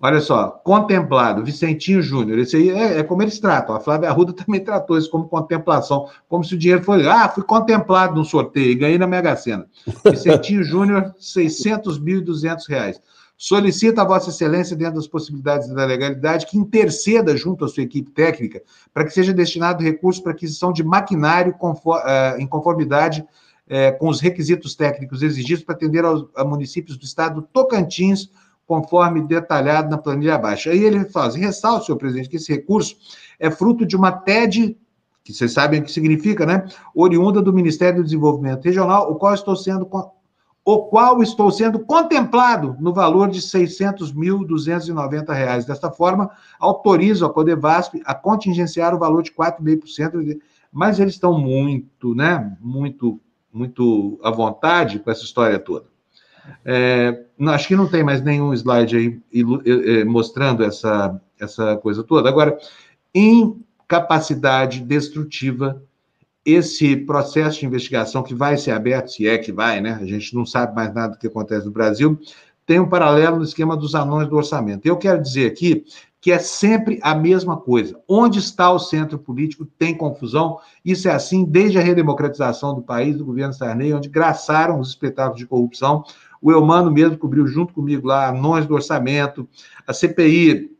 Olha 0.00 0.20
só, 0.20 0.50
contemplado, 0.64 1.44
Vicentinho 1.44 2.00
Júnior, 2.00 2.38
esse 2.38 2.56
aí 2.56 2.70
é, 2.70 2.98
é, 2.98 3.02
como 3.02 3.20
eles 3.20 3.40
tratam. 3.40 3.74
A 3.74 3.80
Flávia 3.80 4.08
Arruda 4.08 4.32
também 4.34 4.62
tratou 4.62 4.96
isso 4.96 5.10
como 5.10 5.28
contemplação, 5.28 6.08
como 6.28 6.44
se 6.44 6.54
o 6.54 6.58
dinheiro 6.58 6.84
fosse, 6.84 7.06
ah, 7.08 7.28
fui 7.28 7.42
contemplado 7.42 8.14
no 8.14 8.24
sorteio 8.24 8.70
e 8.70 8.76
ganhei 8.76 8.98
na 8.98 9.08
Mega 9.08 9.34
Sena. 9.34 9.66
Vicentinho 10.04 10.62
Júnior, 10.64 11.14
600.200 11.18 12.68
reais. 12.68 13.00
Solicita 13.36 14.02
a 14.02 14.04
Vossa 14.04 14.30
Excelência, 14.30 14.76
dentro 14.76 14.96
das 14.96 15.06
possibilidades 15.06 15.68
da 15.68 15.84
legalidade, 15.84 16.46
que 16.46 16.58
interceda 16.58 17.36
junto 17.36 17.64
à 17.64 17.68
sua 17.68 17.84
equipe 17.84 18.10
técnica 18.10 18.62
para 18.92 19.04
que 19.04 19.10
seja 19.10 19.32
destinado 19.32 19.82
recurso 19.82 20.22
para 20.22 20.32
aquisição 20.32 20.72
de 20.72 20.82
maquinário 20.82 21.54
conform, 21.54 22.00
uh, 22.00 22.40
em 22.40 22.46
conformidade 22.48 23.20
uh, 23.20 23.96
com 23.98 24.08
os 24.08 24.20
requisitos 24.20 24.74
técnicos 24.74 25.22
exigidos 25.22 25.62
para 25.62 25.76
atender 25.76 26.04
aos 26.04 26.26
a 26.36 26.44
municípios 26.44 26.96
do 26.96 27.04
estado 27.04 27.42
Tocantins, 27.52 28.28
conforme 28.68 29.22
detalhado 29.22 29.90
na 29.90 29.96
planilha 29.96 30.34
abaixo. 30.34 30.68
Aí 30.68 30.84
ele 30.84 31.06
fala 31.06 31.28
assim, 31.28 31.40
ressalta, 31.40 31.86
senhor 31.86 31.96
presidente, 31.96 32.28
que 32.28 32.36
esse 32.36 32.52
recurso 32.52 32.94
é 33.40 33.50
fruto 33.50 33.86
de 33.86 33.96
uma 33.96 34.12
TED, 34.12 34.76
que 35.24 35.32
vocês 35.32 35.52
sabem 35.52 35.80
o 35.80 35.84
que 35.84 35.90
significa, 35.90 36.44
né? 36.44 36.66
Oriunda 36.94 37.40
do 37.40 37.50
Ministério 37.50 38.02
do 38.02 38.04
Desenvolvimento 38.04 38.62
Regional, 38.62 39.10
o 39.10 39.14
qual 39.16 39.32
estou 39.32 39.56
sendo 39.56 39.88
o 40.64 40.82
qual 40.82 41.22
estou 41.22 41.50
sendo 41.50 41.78
contemplado 41.78 42.76
no 42.78 42.92
valor 42.92 43.30
de 43.30 43.38
R$ 43.38 43.46
600.290. 43.46 45.64
Desta 45.64 45.90
forma, 45.90 46.30
autorizo 46.60 47.24
a 47.24 47.32
Codevasp 47.32 48.02
a 48.04 48.14
contingenciar 48.14 48.94
o 48.94 48.98
valor 48.98 49.22
de 49.22 49.32
4,5%, 49.32 50.38
mas 50.70 51.00
eles 51.00 51.14
estão 51.14 51.38
muito, 51.38 52.14
né, 52.14 52.54
muito, 52.60 53.18
muito 53.50 54.20
à 54.22 54.30
vontade 54.30 54.98
com 54.98 55.10
essa 55.10 55.24
história 55.24 55.58
toda. 55.58 55.86
É, 56.64 57.24
acho 57.46 57.68
que 57.68 57.76
não 57.76 57.88
tem 57.88 58.02
mais 58.02 58.22
nenhum 58.22 58.52
slide 58.52 58.96
aí 58.96 60.04
mostrando 60.04 60.64
essa, 60.64 61.20
essa 61.38 61.76
coisa 61.76 62.02
toda. 62.02 62.28
Agora, 62.28 62.58
em 63.14 63.64
capacidade 63.86 64.80
destrutiva, 64.80 65.82
esse 66.44 66.96
processo 66.96 67.60
de 67.60 67.66
investigação 67.66 68.22
que 68.22 68.34
vai 68.34 68.56
ser 68.56 68.70
aberto, 68.70 69.12
se 69.12 69.26
é 69.26 69.36
que 69.38 69.52
vai, 69.52 69.80
né? 69.80 69.98
A 70.00 70.06
gente 70.06 70.34
não 70.34 70.46
sabe 70.46 70.74
mais 70.74 70.94
nada 70.94 71.14
do 71.14 71.18
que 71.18 71.26
acontece 71.26 71.66
no 71.66 71.72
Brasil, 71.72 72.18
tem 72.64 72.78
um 72.78 72.88
paralelo 72.88 73.38
no 73.38 73.44
esquema 73.44 73.76
dos 73.76 73.94
anões 73.94 74.28
do 74.28 74.36
orçamento. 74.36 74.84
Eu 74.84 74.96
quero 74.96 75.22
dizer 75.22 75.50
aqui 75.50 75.84
que 76.20 76.32
é 76.32 76.38
sempre 76.38 76.98
a 77.02 77.14
mesma 77.14 77.56
coisa. 77.56 78.00
Onde 78.08 78.38
está 78.38 78.70
o 78.72 78.78
centro 78.78 79.18
político 79.18 79.64
tem 79.64 79.96
confusão. 79.96 80.58
Isso 80.84 81.08
é 81.08 81.12
assim 81.12 81.44
desde 81.44 81.78
a 81.78 81.82
redemocratização 81.82 82.74
do 82.74 82.82
país, 82.82 83.16
do 83.16 83.24
governo 83.24 83.52
Sarney, 83.52 83.94
onde 83.94 84.08
graçaram 84.08 84.80
os 84.80 84.88
espetáculos 84.88 85.38
de 85.38 85.46
corrupção, 85.46 86.04
o 86.40 86.52
Eumano 86.52 86.90
mesmo 86.90 87.18
cobriu 87.18 87.46
junto 87.46 87.72
comigo 87.72 88.06
lá 88.06 88.28
anões 88.28 88.66
do 88.66 88.74
orçamento, 88.74 89.48
a 89.86 89.92
CPI 89.92 90.70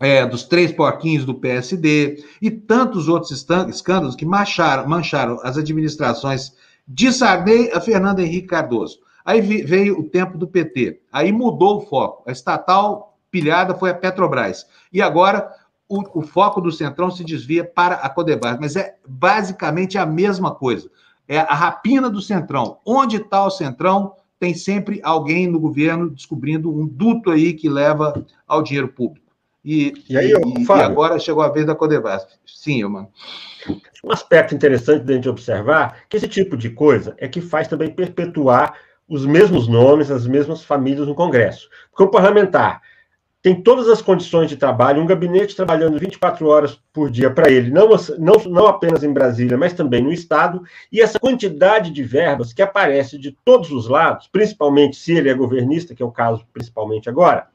é, 0.00 0.26
dos 0.26 0.44
três 0.44 0.72
porquinhos 0.72 1.24
do 1.24 1.34
PSD 1.34 2.24
e 2.40 2.50
tantos 2.50 3.06
outros 3.08 3.30
escândalos 3.30 4.16
que 4.16 4.24
mancharam, 4.24 4.88
mancharam 4.88 5.38
as 5.42 5.58
administrações 5.58 6.54
de 6.88 7.12
Sarney 7.12 7.70
a 7.72 7.80
Fernando 7.80 8.20
Henrique 8.20 8.48
Cardoso. 8.48 8.98
Aí 9.24 9.40
veio 9.40 10.00
o 10.00 10.08
tempo 10.08 10.38
do 10.38 10.48
PT, 10.48 11.02
aí 11.12 11.30
mudou 11.30 11.76
o 11.76 11.80
foco. 11.82 12.24
A 12.26 12.32
estatal 12.32 13.09
pilhada 13.30 13.74
foi 13.74 13.90
a 13.90 13.94
Petrobras. 13.94 14.66
E 14.92 15.00
agora 15.00 15.50
o, 15.88 16.20
o 16.20 16.22
foco 16.22 16.60
do 16.60 16.72
Centrão 16.72 17.10
se 17.10 17.24
desvia 17.24 17.64
para 17.64 17.96
a 17.96 18.08
Codebas, 18.08 18.58
mas 18.60 18.76
é 18.76 18.96
basicamente 19.06 19.98
a 19.98 20.06
mesma 20.06 20.54
coisa. 20.54 20.90
É 21.28 21.38
a 21.38 21.54
rapina 21.54 22.10
do 22.10 22.20
Centrão. 22.20 22.78
Onde 22.84 23.16
está 23.16 23.44
o 23.44 23.50
Centrão? 23.50 24.14
tem 24.40 24.54
sempre 24.54 25.00
alguém 25.04 25.46
no 25.46 25.60
governo 25.60 26.08
descobrindo 26.08 26.74
um 26.74 26.86
duto 26.86 27.30
aí 27.30 27.52
que 27.52 27.68
leva 27.68 28.24
ao 28.48 28.62
dinheiro 28.62 28.88
público. 28.88 29.26
E, 29.62 29.92
e, 30.08 30.16
aí, 30.16 30.32
e, 30.32 30.64
e 30.64 30.72
agora 30.72 31.18
chegou 31.18 31.42
a 31.42 31.50
vez 31.50 31.66
da 31.66 31.74
Codevasp. 31.74 32.30
Sim, 32.46 32.82
mano. 32.84 33.08
Um 34.02 34.10
aspecto 34.10 34.54
interessante 34.54 35.04
de 35.04 35.12
a 35.12 35.16
gente 35.16 35.28
observar 35.28 36.04
que 36.08 36.16
esse 36.16 36.26
tipo 36.26 36.56
de 36.56 36.70
coisa 36.70 37.14
é 37.18 37.28
que 37.28 37.42
faz 37.42 37.68
também 37.68 37.90
perpetuar 37.90 38.72
os 39.06 39.26
mesmos 39.26 39.68
nomes, 39.68 40.10
as 40.10 40.26
mesmas 40.26 40.64
famílias 40.64 41.06
no 41.06 41.14
Congresso. 41.14 41.68
Porque 41.90 42.04
o 42.04 42.10
parlamentar 42.10 42.80
tem 43.42 43.62
todas 43.62 43.88
as 43.88 44.02
condições 44.02 44.50
de 44.50 44.56
trabalho, 44.56 45.02
um 45.02 45.06
gabinete 45.06 45.56
trabalhando 45.56 45.98
24 45.98 46.46
horas 46.46 46.78
por 46.92 47.10
dia 47.10 47.30
para 47.30 47.50
ele, 47.50 47.70
não, 47.70 47.88
não, 48.18 48.34
não 48.46 48.66
apenas 48.66 49.02
em 49.02 49.12
Brasília, 49.12 49.56
mas 49.56 49.72
também 49.72 50.02
no 50.02 50.12
Estado, 50.12 50.62
e 50.92 51.00
essa 51.00 51.18
quantidade 51.18 51.90
de 51.90 52.02
verbas 52.02 52.52
que 52.52 52.60
aparece 52.60 53.18
de 53.18 53.32
todos 53.44 53.70
os 53.70 53.88
lados, 53.88 54.28
principalmente 54.28 54.96
se 54.96 55.12
ele 55.12 55.30
é 55.30 55.34
governista, 55.34 55.94
que 55.94 56.02
é 56.02 56.06
o 56.06 56.12
caso 56.12 56.46
principalmente 56.52 57.08
agora, 57.08 57.48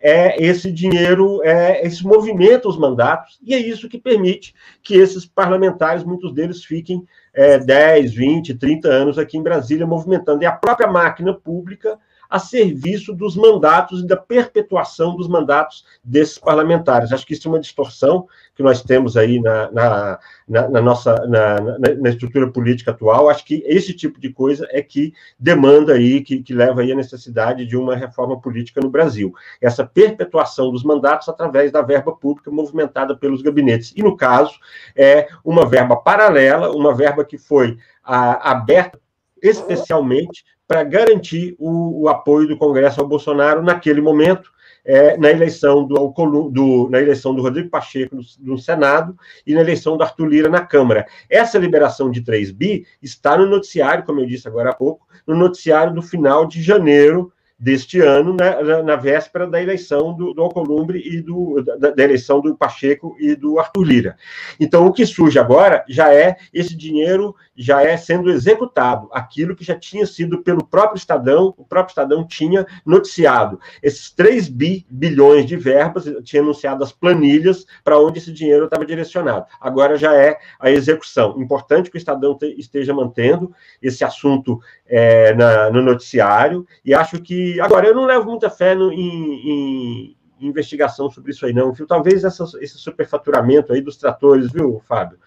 é 0.00 0.40
esse 0.40 0.70
dinheiro, 0.70 1.42
é 1.42 1.84
esse 1.84 2.06
movimento 2.06 2.68
os 2.68 2.78
mandatos, 2.78 3.38
e 3.42 3.52
é 3.52 3.58
isso 3.58 3.88
que 3.88 3.98
permite 3.98 4.54
que 4.82 4.94
esses 4.94 5.26
parlamentares, 5.26 6.04
muitos 6.04 6.32
deles, 6.32 6.64
fiquem 6.64 7.04
é, 7.34 7.58
10, 7.58 8.14
20, 8.14 8.54
30 8.54 8.88
anos 8.88 9.18
aqui 9.18 9.36
em 9.36 9.42
Brasília 9.42 9.86
movimentando. 9.86 10.42
E 10.44 10.46
a 10.46 10.52
própria 10.52 10.88
máquina 10.88 11.34
pública 11.34 11.98
a 12.28 12.38
serviço 12.38 13.14
dos 13.14 13.36
mandatos 13.36 14.02
e 14.02 14.06
da 14.06 14.16
perpetuação 14.16 15.16
dos 15.16 15.28
mandatos 15.28 15.84
desses 16.04 16.38
parlamentares. 16.38 17.12
Acho 17.12 17.26
que 17.26 17.32
isso 17.32 17.48
é 17.48 17.50
uma 17.50 17.60
distorção 17.60 18.26
que 18.54 18.62
nós 18.62 18.82
temos 18.82 19.16
aí 19.16 19.40
na, 19.40 19.70
na, 19.70 20.18
na, 20.46 20.68
na 20.68 20.82
nossa 20.82 21.14
na, 21.26 21.60
na, 21.78 22.08
estrutura 22.08 22.50
política 22.50 22.90
atual. 22.90 23.30
Acho 23.30 23.44
que 23.44 23.62
esse 23.66 23.94
tipo 23.94 24.20
de 24.20 24.30
coisa 24.30 24.68
é 24.70 24.82
que 24.82 25.14
demanda 25.38 25.94
aí, 25.94 26.20
que, 26.20 26.42
que 26.42 26.52
leva 26.52 26.82
aí 26.82 26.92
a 26.92 26.96
necessidade 26.96 27.64
de 27.64 27.76
uma 27.76 27.96
reforma 27.96 28.38
política 28.40 28.80
no 28.80 28.90
Brasil. 28.90 29.32
Essa 29.60 29.86
perpetuação 29.86 30.70
dos 30.70 30.84
mandatos 30.84 31.28
através 31.28 31.72
da 31.72 31.80
verba 31.80 32.12
pública 32.12 32.50
movimentada 32.50 33.16
pelos 33.16 33.40
gabinetes. 33.40 33.92
E, 33.96 34.02
no 34.02 34.16
caso, 34.16 34.58
é 34.94 35.28
uma 35.44 35.66
verba 35.66 35.96
paralela, 35.96 36.70
uma 36.70 36.94
verba 36.94 37.24
que 37.24 37.38
foi 37.38 37.78
a, 38.04 38.50
aberta 38.50 39.00
especialmente 39.42 40.44
para 40.68 40.84
garantir 40.84 41.56
o, 41.58 42.02
o, 42.02 42.08
apoio 42.10 42.46
do 42.46 42.58
Congresso 42.58 43.00
ao 43.00 43.08
Bolsonaro 43.08 43.62
naquele 43.62 44.02
momento, 44.02 44.52
é, 44.84 45.16
na, 45.16 45.30
eleição 45.30 45.86
do, 45.86 46.12
do, 46.50 46.88
na 46.90 47.00
eleição 47.00 47.34
do 47.34 47.40
Rodrigo 47.40 47.70
Pacheco 47.70 48.14
no, 48.14 48.22
no, 48.38 48.58
Senado 48.58 49.16
e 49.46 49.54
na 49.54 49.62
eleição 49.62 49.96
do 49.96 50.02
Arthur 50.02 50.26
Lira 50.26 50.48
na 50.50 50.60
Câmara. 50.60 51.06
Essa 51.28 51.58
liberação 51.58 52.10
de 52.10 52.20
3 52.20 52.50
bi 52.50 52.86
está 53.02 53.36
no 53.36 53.46
noticiário, 53.46 54.04
como 54.04 54.20
eu 54.20 54.26
disse 54.26 54.46
agora 54.46 54.70
há 54.70 54.74
pouco, 54.74 55.06
no 55.26 55.34
noticiário 55.34 55.94
do 55.94 56.02
final 56.02 56.46
de 56.46 56.62
janeiro 56.62 57.32
deste 57.58 58.00
ano, 58.00 58.36
né, 58.38 58.62
na, 58.62 58.82
na, 58.82 58.96
véspera 58.96 59.44
da 59.46 59.60
eleição 59.60 60.14
do, 60.14 60.32
do 60.32 60.42
Alcolumbre 60.42 61.02
e 61.04 61.20
do, 61.20 61.60
da, 61.62 61.90
da, 61.90 62.04
eleição 62.04 62.40
do 62.40 62.54
Pacheco 62.56 63.16
e 63.18 63.34
do 63.34 63.58
Arthur 63.58 63.82
Lira. 63.82 64.16
Então, 64.60 64.86
o 64.86 64.92
que 64.92 65.04
surge 65.04 65.38
agora 65.40 65.84
já 65.88 66.14
é 66.14 66.36
esse 66.54 66.76
dinheiro 66.76 67.34
já 67.58 67.82
é 67.82 67.96
sendo 67.96 68.30
executado, 68.30 69.08
aquilo 69.12 69.56
que 69.56 69.64
já 69.64 69.76
tinha 69.76 70.06
sido 70.06 70.44
pelo 70.44 70.64
próprio 70.64 70.96
Estadão, 70.96 71.52
o 71.58 71.64
próprio 71.64 71.90
Estadão 71.90 72.24
tinha 72.24 72.64
noticiado. 72.86 73.58
Esses 73.82 74.12
3 74.12 74.48
bi, 74.48 74.86
bilhões 74.88 75.44
de 75.44 75.56
verbas, 75.56 76.04
tinha 76.22 76.40
anunciado 76.40 76.84
as 76.84 76.92
planilhas 76.92 77.66
para 77.82 77.98
onde 77.98 78.18
esse 78.18 78.32
dinheiro 78.32 78.66
estava 78.66 78.86
direcionado. 78.86 79.46
Agora 79.60 79.96
já 79.96 80.14
é 80.14 80.38
a 80.60 80.70
execução. 80.70 81.40
Importante 81.40 81.90
que 81.90 81.96
o 81.96 81.98
Estadão 81.98 82.38
te, 82.38 82.46
esteja 82.56 82.94
mantendo 82.94 83.52
esse 83.82 84.04
assunto 84.04 84.60
é, 84.86 85.34
na, 85.34 85.68
no 85.70 85.82
noticiário, 85.82 86.64
e 86.84 86.94
acho 86.94 87.20
que. 87.20 87.60
Agora, 87.60 87.88
eu 87.88 87.94
não 87.94 88.04
levo 88.04 88.30
muita 88.30 88.48
fé 88.48 88.76
no, 88.76 88.92
em, 88.92 89.00
em 89.00 90.16
investigação 90.40 91.10
sobre 91.10 91.32
isso 91.32 91.44
aí, 91.44 91.52
não, 91.52 91.72
viu? 91.72 91.86
Talvez 91.86 92.22
essa, 92.22 92.44
esse 92.60 92.78
superfaturamento 92.78 93.72
aí 93.72 93.80
dos 93.80 93.96
tratores, 93.96 94.52
viu, 94.52 94.80
Fábio? 94.86 95.18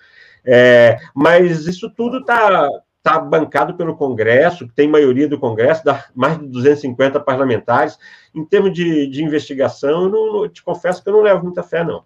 É, 0.45 0.97
mas 1.13 1.65
isso 1.67 1.89
tudo 1.89 2.19
está 2.19 2.67
tá 3.03 3.19
bancado 3.19 3.75
pelo 3.75 3.95
Congresso, 3.95 4.67
que 4.67 4.73
tem 4.73 4.87
maioria 4.87 5.27
do 5.27 5.39
Congresso, 5.39 5.83
dá 5.83 6.05
mais 6.15 6.39
de 6.39 6.47
250 6.47 7.19
parlamentares. 7.19 7.97
Em 8.33 8.45
termos 8.45 8.73
de, 8.73 9.07
de 9.07 9.23
investigação, 9.23 10.03
eu, 10.03 10.09
não, 10.09 10.43
eu 10.43 10.49
te 10.49 10.63
confesso 10.63 11.03
que 11.03 11.09
eu 11.09 11.13
não 11.13 11.21
levo 11.21 11.43
muita 11.43 11.63
fé, 11.63 11.83
não. 11.83 12.03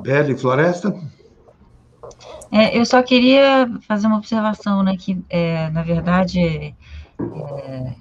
Beli 0.00 0.36
Floresta? 0.36 0.94
É, 2.52 2.78
eu 2.78 2.84
só 2.86 3.02
queria 3.02 3.68
fazer 3.86 4.06
uma 4.06 4.16
observação, 4.16 4.82
né, 4.82 4.96
que, 4.98 5.22
é, 5.28 5.68
na 5.70 5.82
verdade, 5.82 6.74
é, 7.20 7.94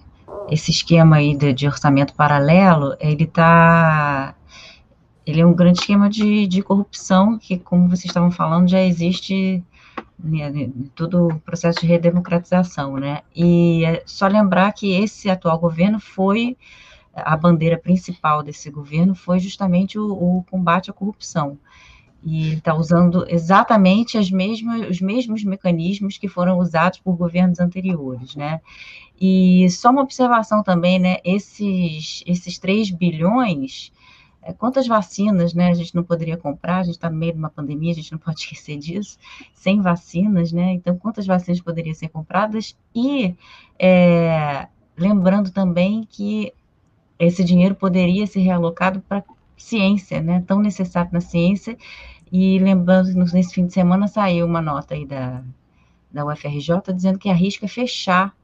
esse 0.49 0.71
esquema 0.71 1.17
aí 1.17 1.36
de, 1.36 1.53
de, 1.53 1.67
orçamento 1.67 2.13
paralelo, 2.13 2.95
ele 2.99 3.23
está 3.23 4.36
ele 5.28 5.42
é 5.42 5.46
um 5.46 5.54
grande 5.54 5.80
esquema 5.80 6.10
de, 6.10 6.48
de 6.48 6.62
corrupção 6.62 7.38
que, 7.38 7.58
como 7.58 7.90
vocês 7.90 8.06
estavam 8.06 8.32
falando, 8.32 8.70
já 8.70 8.82
existe 8.82 9.63
né, 10.18 10.50
né 10.50 10.70
todo 10.96 11.28
o 11.28 11.40
processo 11.40 11.82
de 11.82 11.88
redemocratização, 11.88 12.98
né? 12.98 13.22
E 13.36 13.84
é 13.86 14.04
só 14.06 14.28
lembrar 14.28 14.72
que 14.72 14.94
esse 14.94 15.30
atual 15.30 15.60
governo 15.60 16.00
foi 16.00 16.58
a 17.13 17.36
bandeira 17.36 17.78
principal 17.78 18.44
desse 18.44 18.70
governo 18.70 19.16
foi 19.16 19.40
justamente 19.40 19.98
o, 19.98 20.12
o 20.12 20.44
combate 20.50 20.92
à 20.92 20.94
corrupção 20.94 21.58
e 22.24 22.54
está 22.54 22.76
usando 22.76 23.26
exatamente 23.28 24.18
as 24.18 24.30
mesmas, 24.30 24.90
os 24.90 25.02
mesmos 25.02 25.44
mecanismos 25.44 26.18
que 26.18 26.28
foram 26.28 26.60
usados 26.60 27.00
por 27.00 27.16
governos 27.16 27.60
anteriores, 27.60 28.36
né? 28.36 28.60
E 29.20 29.70
só 29.70 29.90
uma 29.90 30.02
observação 30.02 30.63
também, 30.63 31.00
né? 31.00 31.18
Esses, 31.24 32.24
esses 32.26 32.58
3 32.58 32.92
bilhões, 32.92 33.92
é, 34.47 34.53
quantas 34.53 34.88
vacinas, 34.88 35.53
né? 35.53 35.69
A 35.69 35.73
gente 35.73 35.93
não 35.93 36.03
poderia 36.03 36.38
comprar, 36.38 36.77
a 36.77 36.83
gente 36.83 36.95
está 36.95 37.10
no 37.10 37.17
meio 37.17 37.33
de 37.33 37.38
uma 37.38 37.49
pandemia, 37.49 37.91
a 37.91 37.95
gente 37.95 38.13
não 38.13 38.19
pode 38.19 38.39
esquecer 38.39 38.77
disso, 38.77 39.17
sem 39.53 39.81
vacinas, 39.81 40.53
né? 40.53 40.71
Então, 40.71 40.97
quantas 40.97 41.27
vacinas 41.27 41.60
poderiam 41.60 41.93
ser 41.93 42.07
compradas? 42.07 42.77
E 42.95 43.36
é, 43.77 44.67
lembrando 44.97 45.51
também 45.51 46.07
que 46.10 46.53
esse 47.19 47.43
dinheiro 47.43 47.75
poderia 47.75 48.25
ser 48.25 48.39
realocado 48.39 49.01
para 49.01 49.21
ciência, 49.57 50.21
né, 50.21 50.43
tão 50.45 50.60
necessário 50.60 51.10
na 51.12 51.19
ciência, 51.19 51.75
e 52.31 52.60
lembrando 52.60 53.10
nesse 53.33 53.53
fim 53.53 53.65
de 53.65 53.73
semana 53.73 54.07
saiu 54.07 54.45
uma 54.45 54.62
nota 54.62 54.93
aí 54.93 55.05
da, 55.05 55.43
da 56.12 56.25
UFRJ 56.25 56.93
dizendo 56.93 57.17
que 57.17 57.29
arrisca 57.29 57.67
fechar 57.67 58.36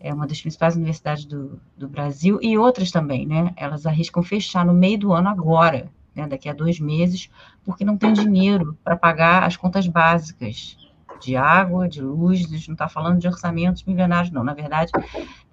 é 0.00 0.12
uma 0.12 0.26
das 0.26 0.40
principais 0.40 0.74
universidades 0.74 1.24
do, 1.24 1.60
do 1.76 1.88
Brasil, 1.88 2.38
e 2.42 2.56
outras 2.56 2.90
também, 2.90 3.26
né, 3.26 3.52
elas 3.56 3.86
arriscam 3.86 4.22
fechar 4.22 4.64
no 4.64 4.72
meio 4.72 4.98
do 4.98 5.12
ano 5.12 5.28
agora, 5.28 5.90
né, 6.14 6.26
daqui 6.26 6.48
a 6.48 6.54
dois 6.54 6.80
meses, 6.80 7.30
porque 7.64 7.84
não 7.84 7.96
tem 7.96 8.12
dinheiro 8.12 8.76
para 8.82 8.96
pagar 8.96 9.44
as 9.44 9.56
contas 9.56 9.86
básicas, 9.86 10.76
de 11.20 11.36
água, 11.36 11.88
de 11.88 12.00
luz, 12.00 12.44
a 12.44 12.48
gente 12.56 12.68
não 12.68 12.74
está 12.74 12.88
falando 12.88 13.18
de 13.18 13.28
orçamentos 13.28 13.84
milionários, 13.84 14.32
não. 14.32 14.42
Na 14.42 14.54
verdade, 14.54 14.90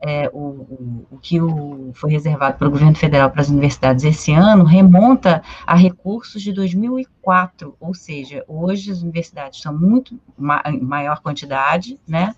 é, 0.02 0.30
o, 0.34 0.40
o, 0.40 1.08
o, 1.12 1.18
que 1.18 1.42
o, 1.42 1.92
foi 1.94 2.12
reservado 2.12 2.58
pelo 2.58 2.72
governo 2.72 2.96
federal 2.96 3.30
para 3.30 3.42
as 3.42 3.50
universidades 3.50 4.04
esse 4.04 4.32
ano 4.32 4.64
remonta 4.64 5.44
a 5.66 5.76
recursos 5.76 6.42
de 6.42 6.52
2004, 6.54 7.76
ou 7.80 7.94
seja, 7.94 8.44
hoje 8.48 8.92
as 8.92 9.02
universidades 9.02 9.62
são 9.62 9.78
muito 9.78 10.20
ma 10.38 10.64
maior 10.82 11.22
quantidade, 11.22 12.00
né? 12.08 12.36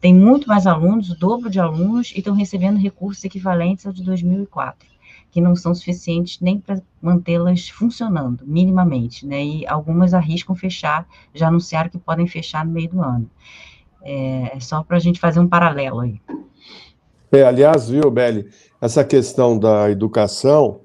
Tem 0.00 0.14
muito 0.14 0.48
mais 0.48 0.66
alunos, 0.66 1.10
o 1.10 1.18
dobro 1.18 1.50
de 1.50 1.60
alunos, 1.60 2.12
e 2.14 2.18
estão 2.18 2.34
recebendo 2.34 2.78
recursos 2.78 3.22
equivalentes 3.22 3.86
ao 3.86 3.92
de 3.92 4.02
2004 4.02 4.90
que 5.30 5.40
não 5.40 5.54
são 5.54 5.74
suficientes 5.74 6.40
nem 6.40 6.58
para 6.58 6.82
mantê-las 7.00 7.68
funcionando, 7.68 8.44
minimamente, 8.46 9.26
né? 9.26 9.44
E 9.44 9.66
algumas 9.66 10.12
arriscam 10.12 10.54
fechar, 10.54 11.06
já 11.34 11.48
anunciaram 11.48 11.88
que 11.88 11.98
podem 11.98 12.26
fechar 12.26 12.64
no 12.64 12.72
meio 12.72 12.90
do 12.90 13.00
ano. 13.00 13.30
É, 14.02 14.56
é 14.56 14.60
só 14.60 14.82
para 14.82 14.96
a 14.96 15.00
gente 15.00 15.20
fazer 15.20 15.40
um 15.40 15.48
paralelo 15.48 16.00
aí. 16.00 16.20
É, 17.32 17.44
aliás, 17.44 17.88
viu, 17.88 18.10
Beli, 18.10 18.48
essa 18.80 19.04
questão 19.04 19.56
da 19.56 19.88
educação 19.90 20.80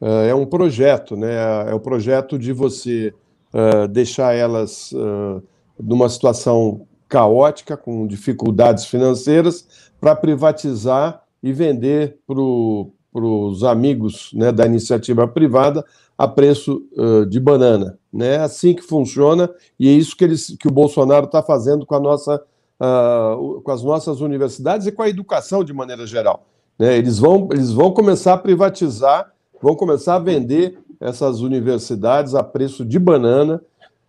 uh, 0.00 0.24
é 0.28 0.34
um 0.34 0.46
projeto, 0.46 1.14
né? 1.16 1.68
É 1.68 1.74
o 1.74 1.80
projeto 1.80 2.38
de 2.38 2.52
você 2.52 3.12
uh, 3.52 3.86
deixar 3.86 4.34
elas 4.34 4.92
uh, 4.92 5.42
numa 5.78 6.08
situação 6.08 6.86
caótica, 7.06 7.76
com 7.76 8.06
dificuldades 8.06 8.86
financeiras, 8.86 9.90
para 10.00 10.16
privatizar 10.16 11.22
e 11.42 11.52
vender 11.52 12.18
para 12.26 12.40
o 12.40 12.92
para 13.12 13.24
os 13.24 13.64
amigos 13.64 14.30
né, 14.32 14.52
da 14.52 14.64
iniciativa 14.66 15.26
privada 15.26 15.84
a 16.16 16.28
preço 16.28 16.86
uh, 16.96 17.26
de 17.26 17.40
banana. 17.40 17.98
Né? 18.12 18.34
É 18.34 18.40
assim 18.40 18.74
que 18.74 18.82
funciona 18.82 19.50
e 19.78 19.88
é 19.88 19.92
isso 19.92 20.16
que, 20.16 20.24
eles, 20.24 20.56
que 20.58 20.68
o 20.68 20.70
Bolsonaro 20.70 21.26
está 21.26 21.42
fazendo 21.42 21.84
com, 21.86 21.94
a 21.94 22.00
nossa, 22.00 22.36
uh, 22.80 23.60
com 23.62 23.70
as 23.70 23.82
nossas 23.82 24.20
universidades 24.20 24.86
e 24.86 24.92
com 24.92 25.02
a 25.02 25.08
educação 25.08 25.64
de 25.64 25.72
maneira 25.72 26.06
geral. 26.06 26.46
Né? 26.78 26.96
Eles, 26.96 27.18
vão, 27.18 27.48
eles 27.52 27.72
vão 27.72 27.90
começar 27.90 28.34
a 28.34 28.38
privatizar, 28.38 29.32
vão 29.60 29.74
começar 29.74 30.16
a 30.16 30.20
vender 30.20 30.78
essas 31.00 31.40
universidades 31.40 32.34
a 32.34 32.42
preço 32.42 32.84
de 32.84 32.98
banana. 32.98 33.62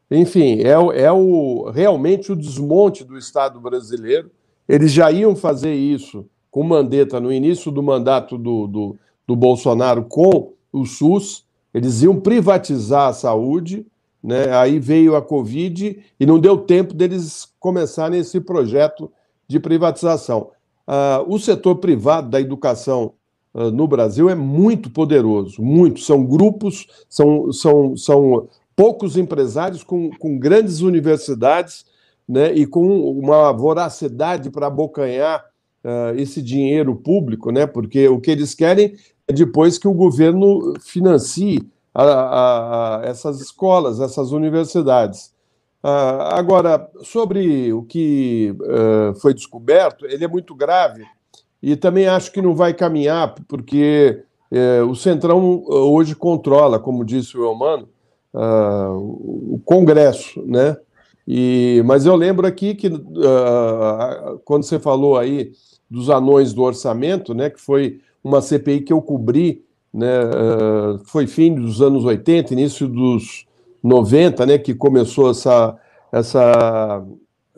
Enfim, 0.09 0.59
é, 0.59 1.03
é 1.03 1.11
o, 1.11 1.71
realmente 1.73 2.31
o 2.31 2.35
desmonte 2.35 3.03
do 3.03 3.17
Estado 3.17 3.59
brasileiro. 3.59 4.29
Eles 4.67 4.91
já 4.91 5.10
iam 5.12 5.35
fazer 5.35 5.73
isso 5.73 6.25
com 6.52 6.63
Mandetta 6.63 7.19
no 7.19 7.31
início 7.31 7.71
do 7.71 7.81
mandato 7.81 8.37
do, 8.37 8.67
do, 8.67 8.95
do 9.25 9.35
Bolsonaro 9.35 10.04
com 10.04 10.52
o 10.71 10.85
SUS, 10.85 11.45
eles 11.73 12.02
iam 12.02 12.19
privatizar 12.19 13.08
a 13.08 13.13
saúde, 13.13 13.87
né? 14.21 14.54
aí 14.54 14.77
veio 14.77 15.15
a 15.15 15.21
Covid 15.21 16.04
e 16.19 16.25
não 16.25 16.37
deu 16.37 16.58
tempo 16.58 16.93
deles 16.93 17.47
começarem 17.60 18.19
esse 18.19 18.41
projeto 18.41 19.10
de 19.47 19.60
privatização. 19.60 20.52
Uh, 20.87 21.33
o 21.33 21.39
setor 21.39 21.77
privado 21.77 22.29
da 22.29 22.41
educação 22.41 23.13
uh, 23.54 23.71
no 23.71 23.87
Brasil 23.87 24.29
é 24.29 24.35
muito 24.35 24.89
poderoso, 24.89 25.62
muito. 25.62 26.02
São 26.02 26.25
grupos, 26.25 26.87
são, 27.08 27.52
são, 27.54 27.95
são 27.95 28.47
poucos 28.75 29.15
empresários 29.15 29.83
com, 29.83 30.10
com 30.12 30.37
grandes 30.37 30.81
universidades 30.81 31.85
né, 32.27 32.54
e 32.54 32.65
com 32.65 33.10
uma 33.12 33.52
voracidade 33.52 34.49
para 34.49 34.67
abocanhar 34.67 35.50
uh, 35.84 36.15
esse 36.15 36.42
dinheiro 36.42 36.96
público, 36.96 37.52
né, 37.52 37.65
porque 37.65 38.08
o 38.08 38.19
que 38.19 38.32
eles 38.32 38.54
querem 38.54 38.96
é 39.27 39.34
depois 39.34 39.77
que 39.77 39.88
o 39.88 39.94
governo 39.94 40.73
financie 40.79 41.60
a, 41.94 42.04
a, 42.04 43.00
a 43.00 43.06
essas 43.06 43.42
escolas, 43.42 44.00
essas 44.00 44.32
universidades. 44.32 45.34
Uh, 45.84 46.29
agora, 46.29 46.88
sobre 47.02 47.73
o 47.73 47.82
que 47.82 48.56
uh, 48.62 49.19
foi 49.19 49.34
descoberto, 49.34 50.06
ele 50.06 50.23
é 50.23 50.27
muito 50.27 50.54
grave 50.54 51.04
e 51.62 51.75
também 51.75 52.08
acho 52.08 52.32
que 52.32 52.42
não 52.42 52.56
vai 52.56 52.73
caminhar, 52.73 53.34
porque 53.48 54.23
uh, 54.52 54.86
o 54.88 54.96
Centrão 54.96 55.63
hoje 55.67 56.15
controla, 56.15 56.79
como 56.79 57.04
disse 57.04 57.36
o 57.36 57.46
Elmano, 57.46 57.90
o 58.34 59.60
Congresso, 59.65 60.42
né? 60.46 60.77
E, 61.27 61.84
mas 61.86 62.06
eu 62.06 62.15
lembro 62.15 62.48
aqui 62.48 62.73
que 62.73 62.90
quando 64.46 64.63
você 64.63 64.79
falou 64.79 65.17
aí 65.17 65.52
dos 65.92 66.10
anões 66.10 66.54
do 66.54 66.62
orçamento, 66.62 67.33
né, 67.33 67.50
que 67.50 67.60
foi 67.60 68.00
uma 68.23 68.42
CPI 68.42 68.79
que 68.79 68.94
eu 68.94 69.02
cobri, 69.02 69.62
né, 69.94 70.08
foi 71.04 71.27
fim 71.27 71.54
dos 71.54 71.81
anos 71.81 72.06
80, 72.06 72.54
início 72.54 72.87
dos 72.87 73.46
90, 73.83 74.46
né, 74.46 74.58
que 74.58 74.73
começou 74.73 75.31
essa, 75.31 75.77
essa, 76.10 77.06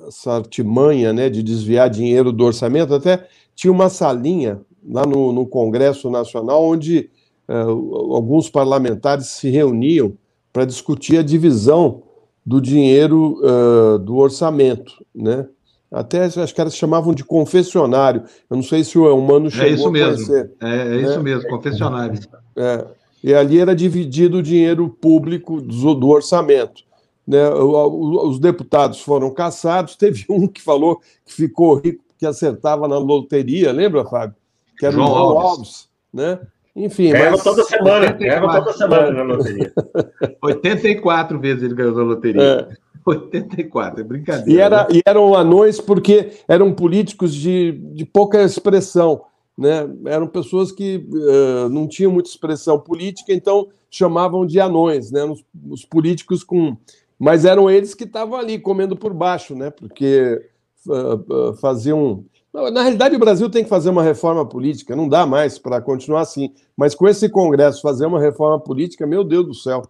essa 0.08 0.32
artimanha 0.34 1.14
né, 1.14 1.30
de 1.30 1.44
desviar 1.44 1.92
dinheiro 1.92 2.32
do 2.32 2.44
orçamento, 2.44 2.96
até 2.96 3.28
tinha 3.56 3.72
uma 3.72 3.88
salinha 3.88 4.60
lá 4.90 5.06
no, 5.06 5.32
no 5.32 5.46
Congresso 5.46 6.10
Nacional 6.10 6.66
onde 6.66 7.12
uh, 7.48 8.14
alguns 8.16 8.50
parlamentares 8.50 9.28
se 9.28 9.50
reuniam 9.52 10.14
para 10.52 10.66
discutir 10.66 11.20
a 11.20 11.24
divisão 11.24 12.02
do 12.44 12.60
dinheiro 12.60 13.40
uh, 13.44 14.00
do 14.00 14.18
orçamento, 14.18 15.06
né? 15.14 15.48
Até 15.94 16.26
acho 16.26 16.56
que 16.56 16.60
elas 16.60 16.76
chamavam 16.76 17.14
de 17.14 17.24
confessionário. 17.24 18.24
Eu 18.50 18.56
não 18.56 18.64
sei 18.64 18.84
se 18.84 18.98
o 18.98 19.16
Humano 19.16 19.52
chegou 19.52 19.68
é 19.68 19.72
isso 19.74 19.92
mesmo. 19.92 20.36
É, 20.36 20.50
é 20.60 20.86
né? 20.86 21.02
isso 21.02 21.22
mesmo, 21.22 21.48
confessionário. 21.50 22.20
É. 22.56 22.86
E 23.24 23.34
ali 23.34 23.60
era 23.60 23.76
dividido 23.76 24.40
o 24.40 24.44
dinheiro 24.44 24.90
público 24.90 25.62
do, 25.62 25.94
do 25.94 26.10
orçamento. 26.10 26.84
Né? 27.28 27.48
Os 27.50 28.40
deputados 28.40 29.02
foram 29.02 29.30
caçados. 29.32 29.96
Teve 29.98 30.26
um 30.30 30.48
que 30.48 30.62
falou 30.62 31.00
que 31.24 31.34
ficou 31.34 31.76
rico 31.76 32.04
porque 32.08 32.26
acertava 32.26 32.88
na 32.88 32.98
loteria, 32.98 33.72
lembra, 33.72 34.04
Fábio? 34.04 34.36
Que 34.80 34.88
era 34.88 34.96
João 34.96 35.12
o 35.12 35.14
João 35.14 35.38
Alves. 35.38 35.48
Alves 35.48 35.90
né? 36.12 36.40
Enfim, 36.76 37.12
ganhava 37.12 37.32
mas... 37.32 37.44
toda 37.44 37.64
semana, 37.66 38.12
ganhava 38.14 38.52
toda 38.52 38.74
semana 38.74 39.12
na 39.12 39.24
loteria. 39.24 39.72
84 40.42 41.40
vezes 41.40 41.64
ele 41.64 41.76
ganhou 41.76 41.96
na 41.96 42.04
loteria. 42.04 42.42
É. 42.42 42.93
84, 43.12 44.02
é 44.02 44.04
brincadeira. 44.04 44.52
E, 44.52 44.60
era, 44.60 44.84
né? 44.84 44.88
e 44.94 45.02
eram 45.06 45.36
anões 45.36 45.80
porque 45.80 46.32
eram 46.48 46.74
políticos 46.74 47.34
de, 47.34 47.72
de 47.94 48.06
pouca 48.06 48.42
expressão 48.44 49.22
né? 49.58 49.88
Eram 50.06 50.28
pessoas 50.28 50.72
que 50.72 50.98
uh, 50.98 51.70
não 51.70 51.88
tinham 51.88 52.12
muita 52.12 52.30
expressão 52.30 52.80
política, 52.80 53.32
então 53.32 53.70
chamavam 53.90 54.46
de 54.46 54.60
anões, 54.60 55.12
né? 55.12 55.24
Os, 55.24 55.44
os 55.70 55.86
políticos 55.86 56.44
com, 56.44 56.76
mas 57.20 57.46
eram 57.46 57.70
eles 57.70 57.94
que 57.94 58.04
estavam 58.04 58.38
ali 58.38 58.60
comendo 58.60 58.96
por 58.96 59.14
baixo, 59.14 59.56
né? 59.56 59.70
Porque 59.70 60.42
uh, 60.88 61.50
uh, 61.50 61.54
faziam 61.56 62.26
na 62.54 62.84
realidade, 62.84 63.16
o 63.16 63.20
Brasil 63.20 63.50
tem 63.50 63.64
que 63.64 63.70
fazer 63.70 63.90
uma 63.90 64.04
reforma 64.04 64.46
política, 64.46 64.96
não 64.96 65.10
dá 65.10 65.26
mais 65.26 65.58
para 65.58 65.82
continuar 65.82 66.22
assim. 66.22 66.54
Mas 66.78 66.94
com 66.94 67.08
esse 67.08 67.28
Congresso 67.28 67.82
fazer 67.82 68.06
uma 68.06 68.20
reforma 68.20 68.60
política, 68.60 69.08
meu 69.08 69.24
Deus 69.24 69.48
do 69.48 69.54
céu. 69.56 69.82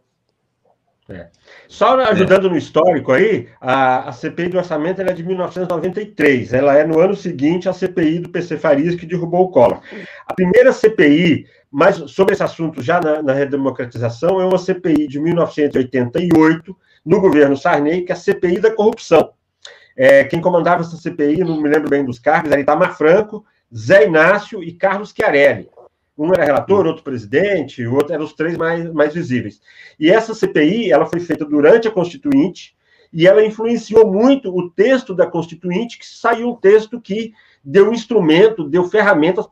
É. 1.09 1.27
Só 1.67 1.99
ajudando 1.99 2.47
é. 2.47 2.49
no 2.51 2.57
histórico 2.57 3.11
aí, 3.11 3.49
a, 3.59 4.09
a 4.09 4.11
CPI 4.13 4.49
do 4.49 4.57
orçamento 4.57 5.01
é 5.01 5.13
de 5.13 5.23
1993. 5.23 6.53
Ela 6.53 6.77
é 6.77 6.85
no 6.85 6.99
ano 6.99 7.15
seguinte 7.15 7.67
a 7.67 7.73
CPI 7.73 8.19
do 8.19 8.29
PC 8.29 8.57
Farias 8.57 8.95
que 8.95 9.05
derrubou 9.05 9.45
o 9.45 9.49
Collor. 9.49 9.81
A 10.25 10.33
primeira 10.33 10.71
CPI, 10.71 11.45
mas 11.69 11.97
sobre 12.11 12.33
esse 12.33 12.43
assunto 12.43 12.81
já 12.81 13.01
na, 13.01 13.21
na 13.21 13.33
redemocratização, 13.33 14.39
é 14.39 14.45
uma 14.45 14.57
CPI 14.57 15.07
de 15.07 15.19
1988, 15.19 16.75
no 17.05 17.19
governo 17.19 17.57
Sarney, 17.57 18.03
que 18.03 18.11
é 18.11 18.15
a 18.15 18.17
CPI 18.17 18.59
da 18.59 18.71
corrupção. 18.71 19.31
É, 19.95 20.23
quem 20.23 20.39
comandava 20.39 20.81
essa 20.81 20.95
CPI, 20.95 21.43
não 21.43 21.61
me 21.61 21.69
lembro 21.69 21.89
bem 21.89 22.05
dos 22.05 22.17
cargos, 22.17 22.49
era 22.49 22.61
Itamar 22.61 22.97
Franco, 22.97 23.45
Zé 23.75 24.05
Inácio 24.05 24.63
e 24.63 24.71
Carlos 24.71 25.13
Chiarelli. 25.15 25.69
Um 26.17 26.31
era 26.31 26.45
relator, 26.45 26.85
outro 26.85 27.03
presidente, 27.03 27.85
o 27.85 27.95
outro 27.95 28.13
eram 28.13 28.25
os 28.25 28.33
três 28.33 28.55
mais, 28.55 28.91
mais 28.93 29.13
visíveis. 29.13 29.59
E 29.99 30.11
essa 30.11 30.33
CPI, 30.33 30.91
ela 30.91 31.05
foi 31.05 31.19
feita 31.19 31.43
durante 31.43 31.87
a 31.87 31.91
Constituinte, 31.91 32.75
e 33.11 33.27
ela 33.27 33.45
influenciou 33.45 34.11
muito 34.11 34.49
o 34.49 34.69
texto 34.71 35.13
da 35.13 35.27
Constituinte, 35.27 35.99
que 35.99 36.05
saiu 36.05 36.49
um 36.49 36.55
texto 36.55 36.99
que 36.99 37.31
deu 37.63 37.93
instrumento, 37.93 38.67
deu 38.67 38.83
ferramentas 38.85 39.45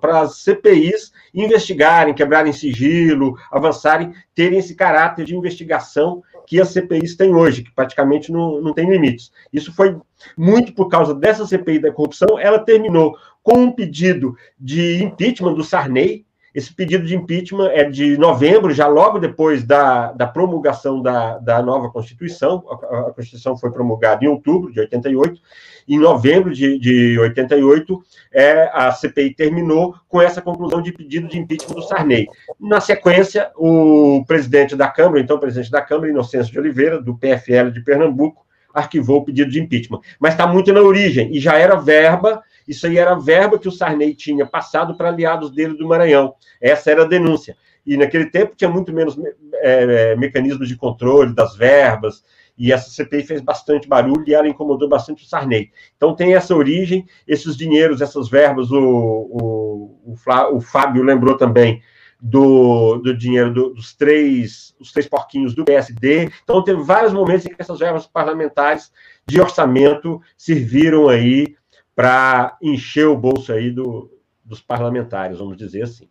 para 0.00 0.20
as 0.20 0.38
CPIs 0.38 1.12
investigarem, 1.34 2.14
quebrarem 2.14 2.52
sigilo, 2.52 3.36
avançarem, 3.50 4.14
terem 4.34 4.58
esse 4.58 4.74
caráter 4.74 5.24
de 5.24 5.36
investigação 5.36 6.22
que 6.46 6.60
as 6.60 6.70
CPIs 6.70 7.14
têm 7.14 7.34
hoje, 7.34 7.62
que 7.62 7.72
praticamente 7.72 8.32
não, 8.32 8.60
não 8.62 8.72
tem 8.72 8.88
limites. 8.88 9.30
Isso 9.52 9.74
foi 9.74 9.96
muito 10.36 10.72
por 10.72 10.88
causa 10.88 11.14
dessa 11.14 11.44
CPI 11.44 11.80
da 11.80 11.92
corrupção. 11.92 12.38
Ela 12.38 12.58
terminou 12.60 13.14
com 13.48 13.60
um 13.60 13.72
pedido 13.72 14.36
de 14.60 15.02
impeachment 15.02 15.54
do 15.54 15.64
Sarney, 15.64 16.26
esse 16.54 16.74
pedido 16.74 17.06
de 17.06 17.16
impeachment 17.16 17.70
é 17.70 17.84
de 17.84 18.18
novembro, 18.18 18.74
já 18.74 18.86
logo 18.86 19.18
depois 19.18 19.64
da, 19.64 20.12
da 20.12 20.26
promulgação 20.26 21.00
da, 21.00 21.38
da 21.38 21.62
nova 21.62 21.90
Constituição. 21.90 22.62
A, 22.68 22.98
a, 23.08 23.12
Constituição 23.14 23.56
foi 23.56 23.70
promulgada 23.70 24.22
em 24.22 24.28
outubro 24.28 24.70
de 24.70 24.80
88. 24.80 25.40
Em 25.88 25.98
novembro 25.98 26.52
de, 26.52 26.78
de 26.78 27.18
88, 27.18 28.02
é, 28.32 28.70
a 28.70 28.92
CPI 28.92 29.34
terminou 29.34 29.94
com 30.06 30.20
essa 30.20 30.42
conclusão 30.42 30.82
de 30.82 30.92
pedido 30.92 31.26
de 31.26 31.38
impeachment 31.38 31.76
do 31.76 31.82
Sarney. 31.82 32.26
Na 32.60 32.82
sequência, 32.82 33.50
o 33.56 34.22
presidente 34.26 34.76
da 34.76 34.88
Câmara, 34.88 35.20
então 35.20 35.38
presidente 35.38 35.70
da 35.70 35.80
Câmara, 35.80 36.10
Inocêncio 36.10 36.52
de 36.52 36.58
Oliveira, 36.58 37.00
do 37.00 37.16
PFL 37.16 37.70
de 37.72 37.80
Pernambuco, 37.80 38.46
arquivou 38.74 39.18
o 39.18 39.24
pedido 39.24 39.50
de 39.50 39.58
impeachment. 39.58 40.00
Mas 40.20 40.34
está 40.34 40.46
muito 40.46 40.70
na 40.70 40.82
origem, 40.82 41.34
e 41.34 41.40
já 41.40 41.56
era 41.56 41.76
verba 41.76 42.42
isso 42.68 42.86
aí 42.86 42.98
era 42.98 43.18
verba 43.18 43.58
que 43.58 43.66
o 43.66 43.72
Sarney 43.72 44.14
tinha 44.14 44.44
passado 44.44 44.94
para 44.96 45.08
aliados 45.08 45.50
dele 45.50 45.74
do 45.74 45.88
Maranhão. 45.88 46.34
Essa 46.60 46.90
era 46.90 47.02
a 47.02 47.08
denúncia. 47.08 47.56
E 47.86 47.96
naquele 47.96 48.26
tempo 48.26 48.54
tinha 48.54 48.68
muito 48.68 48.92
menos 48.92 49.18
é, 49.54 50.14
mecanismos 50.14 50.68
de 50.68 50.76
controle 50.76 51.34
das 51.34 51.56
verbas, 51.56 52.22
e 52.58 52.72
essa 52.72 52.90
CPI 52.90 53.22
fez 53.22 53.40
bastante 53.40 53.88
barulho 53.88 54.24
e 54.26 54.34
ela 54.34 54.48
incomodou 54.48 54.88
bastante 54.88 55.24
o 55.24 55.26
Sarney. 55.26 55.70
Então 55.96 56.14
tem 56.14 56.34
essa 56.34 56.54
origem, 56.54 57.06
esses 57.26 57.56
dinheiros, 57.56 58.00
essas 58.00 58.28
verbas, 58.28 58.70
o, 58.70 58.78
o, 58.80 60.12
o, 60.12 60.16
Flá, 60.16 60.50
o 60.52 60.60
Fábio 60.60 61.04
lembrou 61.04 61.36
também 61.36 61.80
do, 62.20 62.96
do 62.96 63.16
dinheiro 63.16 63.54
do, 63.54 63.70
dos 63.74 63.94
três, 63.94 64.74
os 64.80 64.92
três 64.92 65.08
porquinhos 65.08 65.54
do 65.54 65.64
PSD. 65.64 66.30
Então 66.42 66.62
teve 66.64 66.82
vários 66.82 67.12
momentos 67.12 67.46
em 67.46 67.50
que 67.50 67.62
essas 67.62 67.78
verbas 67.78 68.08
parlamentares 68.08 68.90
de 69.26 69.40
orçamento 69.40 70.20
serviram 70.36 71.08
aí 71.08 71.54
para 71.98 72.56
encher 72.62 73.08
o 73.08 73.16
bolso 73.16 73.52
aí 73.52 73.72
do, 73.72 74.08
dos 74.44 74.60
parlamentares, 74.60 75.40
vamos 75.40 75.56
dizer 75.56 75.82
assim. 75.82 76.06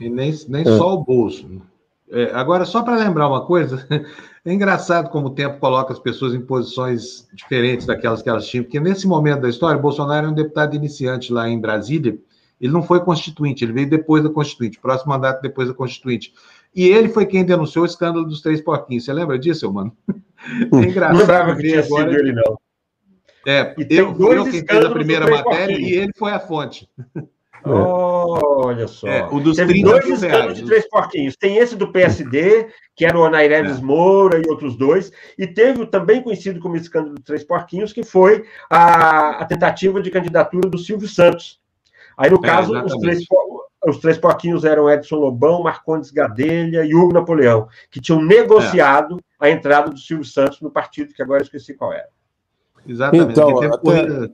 E 0.00 0.08
nem, 0.08 0.34
nem 0.48 0.62
é. 0.62 0.78
só 0.78 0.94
o 0.94 1.04
bolso. 1.04 1.46
É, 2.10 2.30
agora, 2.32 2.64
só 2.64 2.82
para 2.82 2.96
lembrar 2.96 3.28
uma 3.28 3.44
coisa, 3.44 3.86
é 4.46 4.50
engraçado 4.50 5.10
como 5.10 5.26
o 5.26 5.34
tempo 5.34 5.60
coloca 5.60 5.92
as 5.92 5.98
pessoas 5.98 6.32
em 6.32 6.40
posições 6.40 7.28
diferentes 7.34 7.84
daquelas 7.84 8.22
que 8.22 8.30
elas 8.30 8.48
tinham, 8.48 8.64
porque 8.64 8.80
nesse 8.80 9.06
momento 9.06 9.42
da 9.42 9.50
história, 9.50 9.78
Bolsonaro 9.78 10.26
é 10.26 10.30
um 10.30 10.34
deputado 10.34 10.74
iniciante 10.74 11.34
lá 11.34 11.46
em 11.46 11.60
Brasília, 11.60 12.18
ele 12.58 12.72
não 12.72 12.82
foi 12.82 13.00
constituinte, 13.00 13.66
ele 13.66 13.74
veio 13.74 13.90
depois 13.90 14.22
da 14.22 14.30
constituinte, 14.30 14.80
próximo 14.80 15.12
mandato 15.12 15.42
depois 15.42 15.68
da 15.68 15.74
constituinte. 15.74 16.32
E 16.74 16.88
ele 16.88 17.10
foi 17.10 17.26
quem 17.26 17.44
denunciou 17.44 17.82
o 17.82 17.86
escândalo 17.86 18.24
dos 18.24 18.40
três 18.40 18.62
porquinhos. 18.62 19.04
Você 19.04 19.12
lembra 19.12 19.38
disso, 19.38 19.70
mano? 19.70 19.94
É 20.72 20.76
engraçado. 20.76 21.12
Não 21.12 21.20
lembrava 21.20 21.56
que 21.56 21.62
tinha 21.62 21.84
agora... 21.84 22.10
sido 22.10 22.20
ele, 22.20 22.32
não. 22.32 22.58
É, 23.48 23.74
e 23.78 23.96
eu, 23.96 24.14
eu 24.18 24.44
quem 24.44 24.62
fez 24.62 24.84
a 24.84 24.90
primeira 24.90 25.26
matéria 25.26 25.74
e 25.74 25.94
ele 25.94 26.12
foi 26.14 26.32
a 26.32 26.38
fonte. 26.38 26.86
olha 27.64 28.86
só. 28.86 29.08
É, 29.08 29.26
o 29.32 29.40
dos 29.40 29.56
Teve 29.56 29.72
30 29.72 29.88
dois 29.88 30.06
escândalos 30.06 30.58
de 30.58 30.66
três 30.66 30.86
porquinhos. 30.86 31.34
Tem 31.34 31.56
esse 31.56 31.74
do 31.74 31.90
PSD, 31.90 32.68
que 32.94 33.06
era 33.06 33.18
o 33.18 33.22
Onaireves 33.22 33.78
é. 33.78 33.82
Moura 33.82 34.38
e 34.38 34.50
outros 34.50 34.76
dois, 34.76 35.10
e 35.38 35.46
teve 35.46 35.80
o 35.80 35.86
também 35.86 36.22
conhecido 36.22 36.60
como 36.60 36.76
escândalo 36.76 37.14
dos 37.14 37.24
três 37.24 37.42
porquinhos, 37.42 37.90
que 37.90 38.04
foi 38.04 38.44
a, 38.68 39.38
a 39.40 39.44
tentativa 39.46 39.98
de 40.02 40.10
candidatura 40.10 40.68
do 40.68 40.76
Silvio 40.76 41.08
Santos. 41.08 41.58
Aí, 42.18 42.28
no 42.28 42.36
é, 42.36 42.42
caso, 42.42 42.78
os 42.84 42.98
três, 42.98 43.24
os 43.86 43.96
três 43.96 44.18
porquinhos 44.18 44.62
eram 44.66 44.90
Edson 44.90 45.16
Lobão, 45.16 45.62
Marcondes 45.62 46.10
Gadelha 46.10 46.84
e 46.84 46.94
Hugo 46.94 47.14
Napoleão, 47.14 47.66
que 47.90 47.98
tinham 47.98 48.20
negociado 48.20 49.16
é. 49.40 49.48
a 49.48 49.50
entrada 49.50 49.88
do 49.88 49.98
Silvio 49.98 50.26
Santos 50.26 50.60
no 50.60 50.70
partido, 50.70 51.14
que 51.14 51.22
agora 51.22 51.40
eu 51.40 51.44
esqueci 51.44 51.72
qual 51.72 51.94
era. 51.94 52.17
Exatamente. 52.88 53.32
Então, 53.32 53.62
até... 53.62 54.30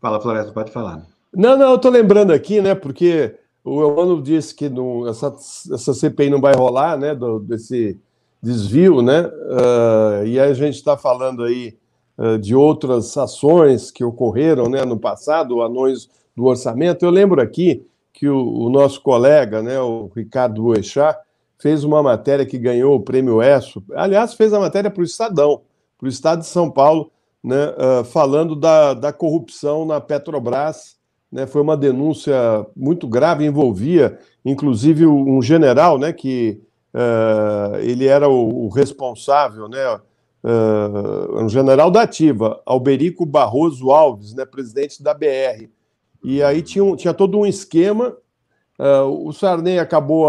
Fala, 0.00 0.20
Floresta, 0.20 0.52
pode 0.52 0.72
falar. 0.72 1.06
Não, 1.34 1.56
não, 1.56 1.70
eu 1.70 1.76
estou 1.76 1.90
lembrando 1.90 2.32
aqui, 2.32 2.60
né? 2.60 2.74
Porque 2.74 3.34
o 3.66 3.82
Elmano 3.82 4.22
disse 4.22 4.54
que 4.54 4.68
não, 4.68 5.08
essa, 5.08 5.26
essa 5.72 5.92
CPI 5.92 6.30
não 6.30 6.40
vai 6.40 6.54
rolar, 6.54 6.96
né, 6.96 7.14
do, 7.16 7.40
desse 7.40 7.98
desvio, 8.40 9.02
né, 9.02 9.22
uh, 9.26 10.24
e 10.24 10.38
a 10.38 10.54
gente 10.54 10.76
está 10.76 10.96
falando 10.96 11.42
aí 11.42 11.76
uh, 12.16 12.38
de 12.38 12.54
outras 12.54 13.16
ações 13.16 13.90
que 13.90 14.04
ocorreram, 14.04 14.68
né, 14.68 14.84
no 14.84 14.96
passado, 14.96 15.62
anões 15.62 16.08
do 16.36 16.44
orçamento. 16.44 17.04
Eu 17.04 17.10
lembro 17.10 17.42
aqui 17.42 17.84
que 18.12 18.28
o, 18.28 18.38
o 18.38 18.70
nosso 18.70 19.02
colega, 19.02 19.60
né, 19.60 19.80
o 19.80 20.12
Ricardo 20.14 20.62
Boechat, 20.62 21.18
fez 21.58 21.82
uma 21.82 22.00
matéria 22.02 22.46
que 22.46 22.58
ganhou 22.58 22.94
o 22.94 23.00
prêmio 23.00 23.42
ESSO, 23.42 23.82
aliás, 23.96 24.34
fez 24.34 24.52
a 24.52 24.60
matéria 24.60 24.90
para 24.92 25.00
o 25.00 25.04
Estadão, 25.04 25.62
para 25.98 26.06
o 26.06 26.08
Estado 26.08 26.40
de 26.40 26.46
São 26.46 26.70
Paulo, 26.70 27.10
né, 27.46 27.68
uh, 27.68 28.04
falando 28.04 28.56
da, 28.56 28.92
da 28.92 29.12
corrupção 29.12 29.86
na 29.86 30.00
Petrobras, 30.00 30.96
né, 31.30 31.46
foi 31.46 31.62
uma 31.62 31.76
denúncia 31.76 32.34
muito 32.74 33.06
grave, 33.06 33.46
envolvia 33.46 34.18
inclusive 34.44 35.06
um 35.06 35.40
general, 35.40 35.96
né, 35.96 36.12
que 36.12 36.60
uh, 36.92 37.76
ele 37.78 38.06
era 38.06 38.28
o, 38.28 38.66
o 38.66 38.68
responsável, 38.68 39.68
né, 39.68 40.00
uh, 40.42 41.40
um 41.40 41.48
general 41.48 41.88
da 41.88 42.02
ativa, 42.02 42.60
Alberico 42.66 43.24
Barroso 43.24 43.92
Alves, 43.92 44.34
né, 44.34 44.44
presidente 44.44 45.00
da 45.00 45.14
BR. 45.14 45.68
E 46.24 46.42
aí 46.42 46.62
tinha, 46.62 46.82
um, 46.82 46.96
tinha 46.96 47.14
todo 47.14 47.38
um 47.38 47.46
esquema. 47.46 48.16
Uh, 48.76 49.28
o 49.28 49.32
Sarney 49.32 49.78
acabou 49.78 50.26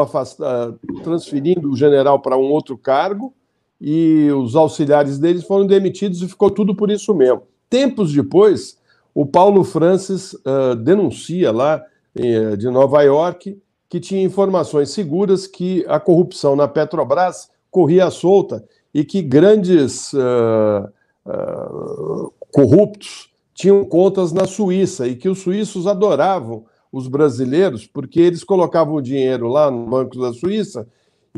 transferindo 1.03 1.71
o 1.71 1.75
general 1.75 2.19
para 2.19 2.37
um 2.37 2.51
outro 2.51 2.77
cargo 2.77 3.33
e 3.79 4.29
os 4.31 4.55
auxiliares 4.55 5.19
deles 5.19 5.43
foram 5.43 5.65
demitidos 5.65 6.21
e 6.21 6.27
ficou 6.27 6.49
tudo 6.49 6.75
por 6.75 6.89
isso 6.89 7.13
mesmo. 7.13 7.43
Tempos 7.69 8.11
depois, 8.11 8.77
o 9.13 9.25
Paulo 9.25 9.63
Francis 9.63 10.33
uh, 10.33 10.75
denuncia 10.75 11.51
lá 11.51 11.83
uh, 12.15 12.57
de 12.57 12.69
Nova 12.69 13.01
York 13.03 13.57
que 13.89 13.99
tinha 13.99 14.23
informações 14.23 14.89
seguras 14.89 15.47
que 15.47 15.85
a 15.87 15.99
corrupção 15.99 16.55
na 16.55 16.67
Petrobras 16.67 17.49
corria 17.71 18.09
solta 18.09 18.63
e 18.93 19.03
que 19.03 19.21
grandes 19.21 20.11
uh, 20.13 20.91
corruptos 22.51 23.29
tinham 23.53 23.83
contas 23.85 24.31
na 24.31 24.45
Suíça 24.45 25.07
e 25.07 25.15
que 25.15 25.29
os 25.29 25.39
suíços 25.39 25.87
adoravam 25.87 26.65
os 26.91 27.07
brasileiros 27.07 27.85
porque 27.85 28.19
eles 28.19 28.43
colocavam 28.43 28.95
o 28.95 29.01
dinheiro 29.01 29.47
lá 29.47 29.69
no 29.69 29.85
Banco 29.85 30.19
da 30.19 30.33
Suíça 30.33 30.87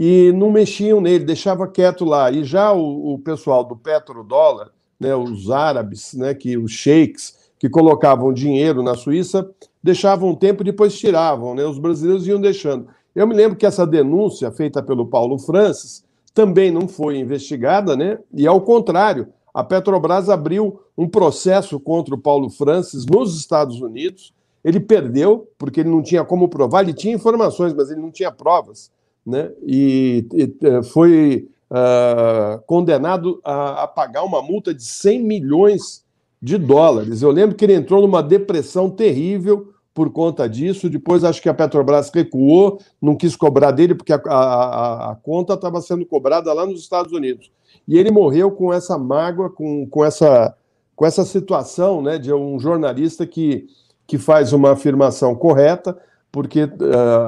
e 0.02 0.32
não 0.32 0.50
mexiam 0.50 1.02
nele, 1.02 1.26
deixava 1.26 1.68
quieto 1.68 2.06
lá. 2.06 2.32
E 2.32 2.46
já 2.46 2.72
o, 2.72 3.16
o 3.16 3.20
pessoal 3.20 3.66
do 3.66 3.76
petrodólar, 3.76 4.70
né, 4.98 5.14
os 5.14 5.52
árabes, 5.52 6.14
né, 6.14 6.34
que 6.34 6.58
os 6.58 6.72
sheiks, 6.72 7.52
que 7.60 7.68
colocavam 7.68 8.32
dinheiro 8.32 8.82
na 8.82 8.96
Suíça, 8.96 9.52
deixavam 9.84 10.30
um 10.30 10.36
tempo 10.36 10.64
e 10.64 10.66
depois 10.66 10.98
tiravam, 10.98 11.54
né? 11.54 11.66
Os 11.66 11.78
brasileiros 11.78 12.26
iam 12.26 12.40
deixando. 12.40 12.88
Eu 13.14 13.28
me 13.28 13.36
lembro 13.36 13.58
que 13.58 13.66
essa 13.66 13.86
denúncia 13.86 14.50
feita 14.50 14.82
pelo 14.82 15.06
Paulo 15.06 15.38
Francis 15.38 16.06
também 16.34 16.72
não 16.72 16.88
foi 16.88 17.18
investigada, 17.18 17.98
né? 17.98 18.20
E 18.34 18.48
ao 18.48 18.62
contrário, 18.62 19.28
a 19.54 19.66
Petrobras 19.66 20.30
abriu 20.30 20.80
um 20.98 21.10
processo 21.10 21.78
contra 21.78 22.16
o 22.16 22.18
Paulo 22.18 22.50
Francis 22.50 23.06
nos 23.06 23.38
Estados 23.38 23.82
Unidos. 23.82 24.34
Ele 24.64 24.80
perdeu, 24.80 25.52
porque 25.58 25.82
ele 25.82 25.90
não 25.90 26.02
tinha 26.02 26.24
como 26.24 26.48
provar, 26.48 26.84
ele 26.84 26.94
tinha 26.94 27.14
informações, 27.14 27.74
mas 27.74 27.92
ele 27.92 28.00
não 28.00 28.12
tinha 28.12 28.32
provas, 28.32 28.90
né? 29.26 29.52
E, 29.64 30.26
e 30.34 30.56
eh, 30.66 30.84
foi 30.84 31.50
uh, 31.70 32.62
condenado 32.66 33.40
a, 33.44 33.84
a 33.84 33.88
pagar 33.88 34.24
uma 34.24 34.42
multa 34.42 34.74
de 34.74 34.84
100 34.84 35.24
milhões 35.24 36.04
de 36.42 36.58
dólares. 36.58 37.22
Eu 37.22 37.32
lembro 37.32 37.56
que 37.56 37.66
ele 37.66 37.74
entrou 37.76 38.02
numa 38.02 38.24
depressão 38.24 38.90
terrível 38.90 39.74
por 39.94 40.12
conta 40.12 40.48
disso. 40.48 40.90
Depois 40.90 41.24
acho 41.24 41.42
que 41.42 41.50
a 41.50 41.54
Petrobras 41.54 42.10
recuou, 42.14 42.80
não 43.02 43.16
quis 43.16 43.36
cobrar 43.36 43.72
dele, 43.72 43.94
porque 43.94 44.14
a, 44.14 44.22
a, 44.26 45.12
a 45.12 45.16
conta 45.16 45.54
estava 45.54 45.82
sendo 45.82 46.06
cobrada 46.06 46.54
lá 46.54 46.66
nos 46.66 46.80
Estados 46.80 47.12
Unidos. 47.12 47.52
E 47.88 47.98
ele 47.98 48.12
morreu 48.12 48.52
com 48.52 48.74
essa 48.74 48.98
mágoa, 48.98 49.50
com, 49.50 49.86
com, 49.88 50.06
essa, 50.06 50.56
com 50.96 51.06
essa 51.06 51.26
situação 51.26 52.02
né, 52.02 52.18
de 52.18 52.32
um 52.32 52.60
jornalista 52.60 53.26
que, 53.26 53.68
que 54.08 54.18
faz 54.18 54.54
uma 54.54 54.72
afirmação 54.72 55.36
correta, 55.36 55.98
porque 56.32 56.64
uh, 56.64 56.70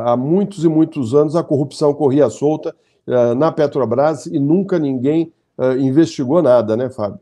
há 0.06 0.16
muitos 0.16 0.64
e 0.64 0.68
muitos 0.68 1.14
anos 1.14 1.36
a 1.36 1.44
corrupção 1.44 1.94
corria 1.94 2.30
solta 2.30 2.76
uh, 3.08 3.36
na 3.36 3.52
Petrobras 3.52 4.26
e 4.26 4.40
nunca 4.40 4.78
ninguém 4.78 5.34
uh, 5.58 5.78
investigou 5.78 6.42
nada, 6.42 6.76
né, 6.78 6.90
Fábio? 6.90 7.20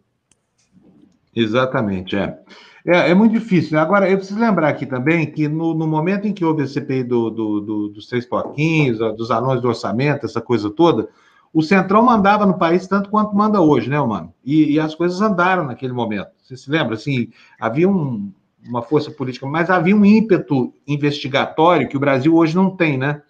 Exatamente, 1.36 2.16
é. 2.16 2.38
É, 2.86 3.12
é 3.12 3.14
muito 3.14 3.34
difícil. 3.34 3.76
Né? 3.76 3.82
Agora, 3.82 4.10
eu 4.10 4.18
preciso 4.18 4.40
lembrar 4.40 4.70
aqui 4.70 4.86
também 4.86 5.30
que 5.32 5.48
no, 5.48 5.74
no 5.74 5.88
momento 5.88 6.28
em 6.28 6.34
que 6.34 6.44
houve 6.44 6.64
a 6.64 6.68
CPI 6.68 7.04
do, 7.04 7.30
do, 7.30 7.62
do, 7.62 7.90
dos 7.90 8.08
três 8.08 8.26
porquinhos, 8.26 9.00
dos 9.16 9.30
anões 9.32 9.62
do 9.62 9.68
orçamento, 9.68 10.26
essa 10.26 10.42
coisa 10.42 10.70
toda, 10.70 11.08
o 11.54 11.62
Centrão 11.62 12.02
mandava 12.04 12.46
no 12.46 12.58
país 12.58 12.88
tanto 12.88 13.10
quanto 13.10 13.36
manda 13.36 13.62
hoje, 13.62 13.90
né, 13.90 14.00
mano? 14.00 14.34
E, 14.46 14.74
e 14.74 14.80
as 14.80 14.96
coisas 14.96 15.20
andaram 15.22 15.66
naquele 15.66 15.94
momento. 15.94 16.30
Você 16.42 16.56
se 16.56 16.70
lembra? 16.70 16.96
Assim, 16.96 17.30
havia 17.60 17.90
um, 17.90 18.32
uma 18.68 18.82
força 18.82 19.12
política, 19.12 19.46
mas 19.46 19.70
havia 19.70 19.96
um 19.96 20.06
ímpeto 20.06 20.74
investigatório 20.88 21.88
que 21.88 21.98
o 21.98 22.00
Brasil 22.00 22.36
hoje 22.36 22.56
não 22.56 22.76
tem, 22.76 22.98
né? 22.98 23.22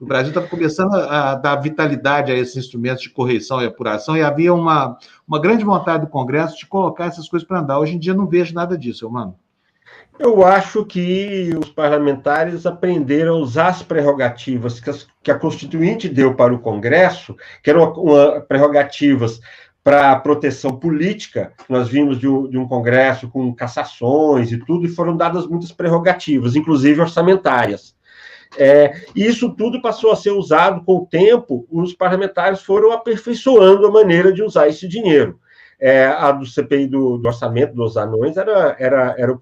O 0.00 0.06
Brasil 0.06 0.30
estava 0.30 0.48
começando 0.48 0.94
a, 0.94 1.36
dar 1.36 1.56
vitalidade 1.56 2.32
a 2.32 2.34
esses 2.34 2.56
instrumentos 2.56 3.02
de 3.02 3.10
correção 3.10 3.62
e 3.62 3.66
apuração, 3.66 4.16
e 4.16 4.22
havia 4.22 4.52
uma, 4.52 4.98
uma 5.26 5.40
grande 5.40 5.64
vontade 5.64 6.04
do 6.04 6.10
Congresso 6.10 6.58
de 6.58 6.66
colocar 6.66 7.04
essas 7.06 7.28
coisas 7.28 7.46
para 7.46 7.60
andar. 7.60 7.78
Hoje 7.78 7.94
em 7.94 7.98
dia 8.00 8.12
não 8.12 8.26
vejo 8.26 8.52
nada 8.52 8.76
disso, 8.76 9.08
mano. 9.08 9.36
Eu 10.18 10.44
acho 10.44 10.84
que 10.84 11.50
os 11.58 11.70
parlamentares 11.70 12.66
aprenderam 12.66 13.34
a 13.34 13.38
usar 13.38 13.68
as 13.68 13.82
prerrogativas 13.82 14.78
que, 14.78 14.90
as, 14.90 15.06
que 15.22 15.30
a 15.30 15.38
Constituinte 15.38 16.08
deu 16.08 16.34
para 16.34 16.52
o 16.52 16.58
Congresso, 16.58 17.36
que 17.62 17.70
eram 17.70 17.92
uma, 17.94 18.40
prerrogativas 18.40 19.40
para 19.82 20.16
proteção 20.16 20.76
política. 20.78 21.52
Nós 21.68 21.88
vimos 21.88 22.18
de 22.18 22.28
um, 22.28 22.48
de 22.48 22.56
um, 22.56 22.68
Congresso 22.68 23.28
com 23.28 23.54
cassações 23.54 24.52
e 24.52 24.58
tudo, 24.58 24.86
e 24.86 24.88
foram 24.88 25.16
dadas 25.16 25.46
muitas 25.46 25.72
prerrogativas, 25.72 26.54
inclusive 26.54 27.00
orçamentárias. 27.00 27.94
É, 28.56 29.02
e 29.16 29.26
isso 29.26 29.50
tudo 29.50 29.80
passou 29.80 30.12
a 30.12 30.16
ser 30.16 30.30
usado 30.30 30.84
com 30.84 30.98
o 30.98 31.06
tempo, 31.06 31.66
os 31.70 31.94
parlamentares 31.94 32.62
foram 32.62 32.92
aperfeiçoando 32.92 33.86
a 33.86 33.90
maneira 33.90 34.32
de 34.32 34.42
usar 34.42 34.68
esse 34.68 34.86
dinheiro. 34.86 35.40
É, 35.80 36.06
a 36.06 36.30
do 36.30 36.46
CPI 36.46 36.86
do, 36.86 37.18
do, 37.18 37.26
orçamento 37.26 37.74
dos 37.74 37.96
anões 37.96 38.36
era, 38.36 38.76
era, 38.78 39.16
era 39.18 39.36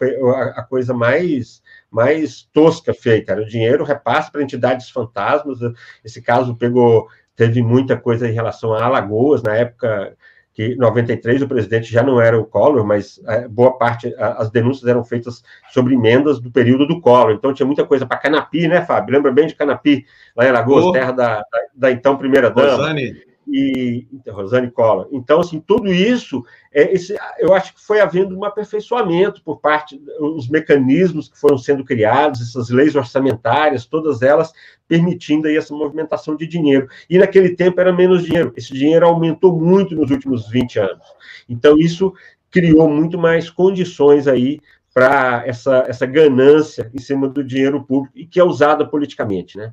a 0.56 0.62
coisa 0.62 0.94
mais, 0.94 1.60
mais 1.90 2.48
tosca 2.50 2.94
feita, 2.94 3.32
era 3.32 3.42
o 3.42 3.46
dinheiro 3.46 3.84
repasse 3.84 4.32
para 4.32 4.42
entidades 4.42 4.88
fantasmas, 4.88 5.58
esse 6.02 6.22
caso 6.22 6.56
pegou, 6.56 7.08
teve 7.36 7.60
muita 7.60 7.94
coisa 7.94 8.26
em 8.26 8.32
relação 8.32 8.72
a 8.72 8.82
Alagoas, 8.82 9.42
na 9.42 9.54
época 9.54 10.16
que 10.52 10.74
em 10.74 10.76
93 10.76 11.42
o 11.42 11.48
presidente 11.48 11.90
já 11.90 12.02
não 12.02 12.20
era 12.20 12.38
o 12.38 12.44
Collor, 12.44 12.84
mas 12.84 13.20
é, 13.26 13.46
boa 13.46 13.76
parte, 13.78 14.14
as 14.18 14.50
denúncias 14.50 14.88
eram 14.88 15.04
feitas 15.04 15.42
sobre 15.70 15.94
emendas 15.94 16.40
do 16.40 16.50
período 16.50 16.86
do 16.86 17.00
Collor, 17.00 17.32
então 17.32 17.54
tinha 17.54 17.66
muita 17.66 17.84
coisa 17.84 18.06
para 18.06 18.18
Canapi, 18.18 18.66
né, 18.68 18.82
Fábio? 18.84 19.14
Lembra 19.14 19.32
bem 19.32 19.46
de 19.46 19.54
Canapi, 19.54 20.04
lá 20.36 20.44
em 20.44 20.48
Alagoas, 20.48 20.84
oh. 20.84 20.92
terra 20.92 21.12
da, 21.12 21.36
da, 21.38 21.58
da, 21.74 21.90
então 21.92 22.16
primeira-dama. 22.16 22.76
Rosane 22.76 23.30
e 23.52 24.06
Rosane 24.28 24.70
Collor. 24.70 25.08
Então, 25.10 25.40
assim, 25.40 25.60
tudo 25.60 25.92
isso, 25.92 26.44
é, 26.72 26.92
esse, 26.92 27.16
eu 27.38 27.52
acho 27.52 27.74
que 27.74 27.80
foi 27.80 28.00
havendo 28.00 28.36
um 28.36 28.44
aperfeiçoamento 28.44 29.42
por 29.42 29.60
parte 29.60 29.98
dos 29.98 30.48
mecanismos 30.48 31.28
que 31.28 31.38
foram 31.38 31.58
sendo 31.58 31.84
criados, 31.84 32.40
essas 32.40 32.70
leis 32.70 32.94
orçamentárias, 32.94 33.86
todas 33.86 34.22
elas 34.22 34.52
permitindo 34.86 35.48
aí 35.48 35.56
essa 35.56 35.74
movimentação 35.74 36.36
de 36.36 36.46
dinheiro. 36.46 36.88
E 37.08 37.18
naquele 37.18 37.56
tempo 37.56 37.80
era 37.80 37.92
menos 37.92 38.24
dinheiro. 38.24 38.52
Esse 38.56 38.72
dinheiro 38.72 39.06
aumentou 39.06 39.58
muito 39.58 39.96
nos 39.96 40.10
últimos 40.10 40.48
20 40.48 40.78
anos. 40.78 41.06
Então, 41.48 41.76
isso 41.76 42.12
criou 42.50 42.88
muito 42.88 43.18
mais 43.18 43.50
condições 43.50 44.28
aí 44.28 44.60
para 44.94 45.42
essa, 45.46 45.84
essa 45.88 46.06
ganância 46.06 46.90
em 46.94 47.00
cima 47.00 47.28
do 47.28 47.42
dinheiro 47.42 47.84
público 47.84 48.16
e 48.16 48.26
que 48.26 48.40
é 48.40 48.44
usada 48.44 48.86
politicamente, 48.86 49.56
né? 49.56 49.72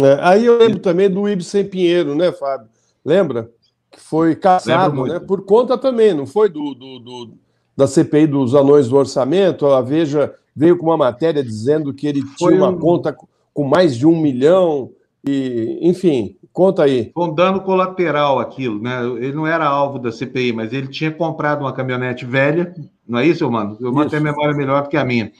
É, 0.00 0.18
aí 0.22 0.46
eu 0.46 0.56
lembro 0.56 0.78
também 0.78 1.10
do 1.10 1.28
Ibsen 1.28 1.66
Pinheiro, 1.66 2.14
né, 2.14 2.32
Fábio? 2.32 2.68
Lembra? 3.04 3.50
Que 3.92 4.00
foi 4.00 4.34
caçado, 4.34 5.04
né? 5.04 5.20
Por 5.20 5.44
conta 5.44 5.78
também, 5.78 6.12
não 6.14 6.26
foi 6.26 6.48
do, 6.48 6.74
do, 6.74 6.98
do, 6.98 7.34
da 7.76 7.86
CPI 7.86 8.26
dos 8.26 8.54
anões 8.54 8.88
do 8.88 8.96
orçamento. 8.96 9.66
A 9.66 9.80
Veja 9.80 10.34
veio 10.56 10.76
com 10.76 10.86
uma 10.86 10.96
matéria 10.96 11.44
dizendo 11.44 11.94
que 11.94 12.06
ele 12.06 12.22
foi 12.38 12.54
tinha 12.54 12.64
uma 12.64 12.70
um... 12.70 12.78
conta 12.78 13.14
com 13.52 13.64
mais 13.64 13.96
de 13.96 14.06
um 14.06 14.18
milhão, 14.18 14.90
e, 15.24 15.78
enfim, 15.82 16.36
conta 16.52 16.84
aí. 16.84 17.10
Foi 17.14 17.28
um 17.28 17.34
dano 17.34 17.60
colateral 17.60 18.40
aquilo, 18.40 18.80
né? 18.80 19.04
Ele 19.18 19.32
não 19.32 19.46
era 19.46 19.66
alvo 19.66 19.98
da 19.98 20.10
CPI, 20.10 20.52
mas 20.52 20.72
ele 20.72 20.88
tinha 20.88 21.10
comprado 21.10 21.60
uma 21.60 21.72
caminhonete 21.72 22.24
velha, 22.24 22.74
não 23.06 23.18
é 23.18 23.26
isso, 23.26 23.48
mano? 23.50 23.76
Eu 23.80 23.92
mantenho 23.92 24.22
a 24.22 24.24
memória 24.24 24.56
melhor 24.56 24.82
do 24.82 24.88
que 24.88 24.96
a 24.96 25.04
minha. 25.04 25.30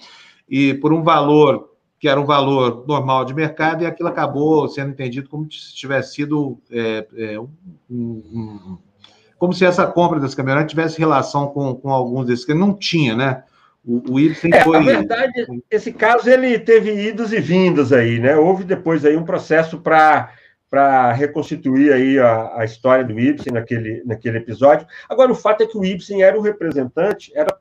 E 0.49 0.75
por 0.75 0.93
um 0.93 1.03
valor 1.03 1.72
que 2.03 2.09
era 2.09 2.21
um 2.21 2.27
valor 2.27 2.85
normal 2.85 3.25
de 3.25 3.33
mercado, 3.33 3.85
e 3.85 3.87
aquilo 3.87 4.09
acabou 4.09 4.67
sendo 4.67 4.91
entendido 4.91 5.29
como 5.29 5.45
se 5.53 5.73
tivesse 5.73 6.17
sido 6.17 6.59
é, 6.69 7.07
é, 7.17 7.39
um, 7.39 7.49
um, 7.89 8.79
como 9.39 9.53
se 9.53 9.65
essa 9.65 9.87
compra 9.87 10.19
das 10.19 10.35
caminhonetes 10.35 10.71
tivesse 10.71 10.99
relação 10.99 11.47
com, 11.47 11.77
com 11.77 11.91
alguns 11.91 12.27
desses, 12.27 12.45
que 12.45 12.53
não 12.55 12.75
tinha, 12.75 13.15
né? 13.15 13.45
O, 13.85 14.15
o 14.15 14.19
Ibsen 14.19 14.51
é, 14.53 14.65
foi. 14.65 14.81
Na 14.81 14.85
verdade, 14.85 15.47
esse 15.71 15.93
caso 15.93 16.29
ele 16.29 16.59
teve 16.59 16.93
idos 16.93 17.33
e 17.33 17.39
vindas 17.39 17.93
aí, 17.93 18.19
né? 18.19 18.35
Houve 18.37 18.65
depois 18.65 19.05
aí 19.05 19.17
um 19.17 19.25
processo 19.25 19.79
para 19.79 20.33
para 20.69 21.13
reconstituir 21.13 21.93
aí 21.93 22.19
a, 22.19 22.61
a, 22.61 22.65
história 22.65 23.05
do 23.05 23.21
Ibsen 23.21 23.53
naquele, 23.53 24.03
naquele 24.07 24.39
episódio. 24.39 24.87
Agora, 25.07 25.31
o 25.31 25.35
fato 25.35 25.63
é 25.63 25.67
que 25.67 25.77
o 25.77 25.85
Ibsen 25.85 26.23
era 26.23 26.37
o 26.37 26.41
representante, 26.41 27.31
era 27.37 27.55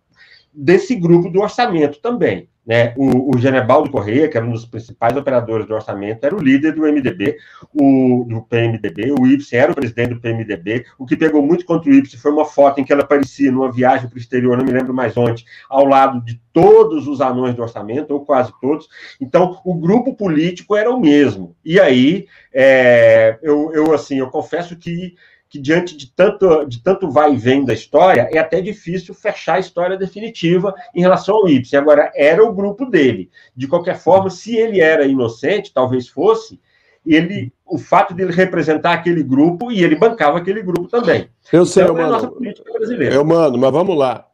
desse 0.54 0.96
grupo 0.96 1.30
do 1.30 1.42
orçamento 1.42 2.00
também. 2.02 2.50
Né? 2.66 2.94
O, 2.96 3.36
o 3.36 3.40
Genebaldo 3.40 3.90
Correia, 3.90 4.30
que 4.30 4.38
era 4.38 4.46
um 4.46 4.52
dos 4.52 4.66
principais 4.66 5.18
operadores 5.18 5.66
do 5.66 5.74
orçamento, 5.74 6.24
era 6.24 6.36
o 6.36 6.40
líder 6.40 6.74
do 6.74 6.84
MDB, 6.84 7.36
o, 7.74 8.24
do 8.30 8.44
PMDB, 8.44 9.16
o 9.20 9.26
Ibsen 9.26 9.60
era 9.60 9.72
o 9.72 9.76
presidente 9.76 10.14
do 10.14 10.22
PMDB. 10.22 10.86
O 10.98 11.06
que 11.06 11.18
pegou 11.18 11.42
muito 11.42 11.66
contra 11.66 11.90
o 11.90 11.94
Ibsen 11.94 12.20
foi 12.20 12.32
uma 12.32 12.46
foto 12.46 12.80
em 12.80 12.84
que 12.84 12.94
ela 12.94 13.02
aparecia 13.02 13.52
numa 13.52 13.72
viagem 13.72 14.08
para 14.08 14.16
o 14.16 14.20
exterior, 14.20 14.58
não 14.58 14.64
me 14.66 14.72
lembro 14.72 14.94
mais 14.94 15.18
onde, 15.18 15.44
ao 15.68 15.86
lado 15.86 16.24
de 16.24 16.40
todos 16.54 17.08
os 17.08 17.20
anões 17.20 17.56
do 17.56 17.64
orçamento, 17.64 18.14
ou 18.14 18.26
quase 18.26 18.54
todos. 18.62 18.88
Então, 19.20 19.60
o 19.66 19.74
grupo 19.74 20.14
político 20.14 20.76
era 20.76 20.92
o 20.92 21.00
mesmo. 21.00 21.56
E 21.66 21.80
aí, 21.80 22.28
é, 22.54 23.40
eu, 23.42 23.72
eu, 23.74 23.94
assim, 23.94 24.20
eu 24.20 24.28
confesso 24.30 24.76
que 24.76 25.16
que 25.52 25.60
diante 25.60 25.98
de 25.98 26.10
tanto, 26.10 26.64
de 26.64 26.82
tanto 26.82 27.12
vai 27.12 27.34
e 27.34 27.36
vem 27.36 27.66
da 27.66 27.74
história, 27.74 28.30
é 28.32 28.40
até 28.40 28.62
difícil 28.62 29.14
fechar 29.14 29.56
a 29.56 29.60
história 29.60 29.98
definitiva 29.98 30.74
em 30.96 31.02
relação 31.02 31.36
ao 31.36 31.50
Ibsen. 31.50 31.78
Agora, 31.78 32.10
era 32.16 32.42
o 32.42 32.54
grupo 32.54 32.86
dele. 32.86 33.30
De 33.54 33.68
qualquer 33.68 34.00
forma, 34.00 34.30
se 34.30 34.56
ele 34.56 34.80
era 34.80 35.06
inocente, 35.06 35.74
talvez 35.74 36.08
fosse, 36.08 36.58
ele, 37.06 37.52
o 37.66 37.78
fato 37.78 38.14
de 38.14 38.24
ele 38.24 38.32
representar 38.32 38.94
aquele 38.94 39.22
grupo 39.22 39.70
e 39.70 39.84
ele 39.84 39.98
bancava 39.98 40.38
aquele 40.38 40.64
grupo 40.64 40.88
também. 40.88 41.28
Eu 41.52 41.66
sei, 41.66 41.84
então, 41.84 41.98
é 41.98 42.02
mano. 42.02 42.14
nossa 42.14 42.28
política 42.30 42.72
brasileira. 42.72 43.14
Eu, 43.14 43.26
mano, 43.26 43.58
mas 43.58 43.72
vamos 43.74 43.98
lá. 43.98 44.26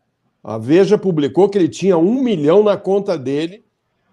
A 0.44 0.60
Veja 0.60 1.00
publicou 1.00 1.50
que 1.50 1.58
ele 1.58 1.68
tinha 1.68 1.98
um 1.98 2.22
milhão 2.22 2.62
na 2.62 2.78
conta 2.78 3.18
dele. 3.18 3.66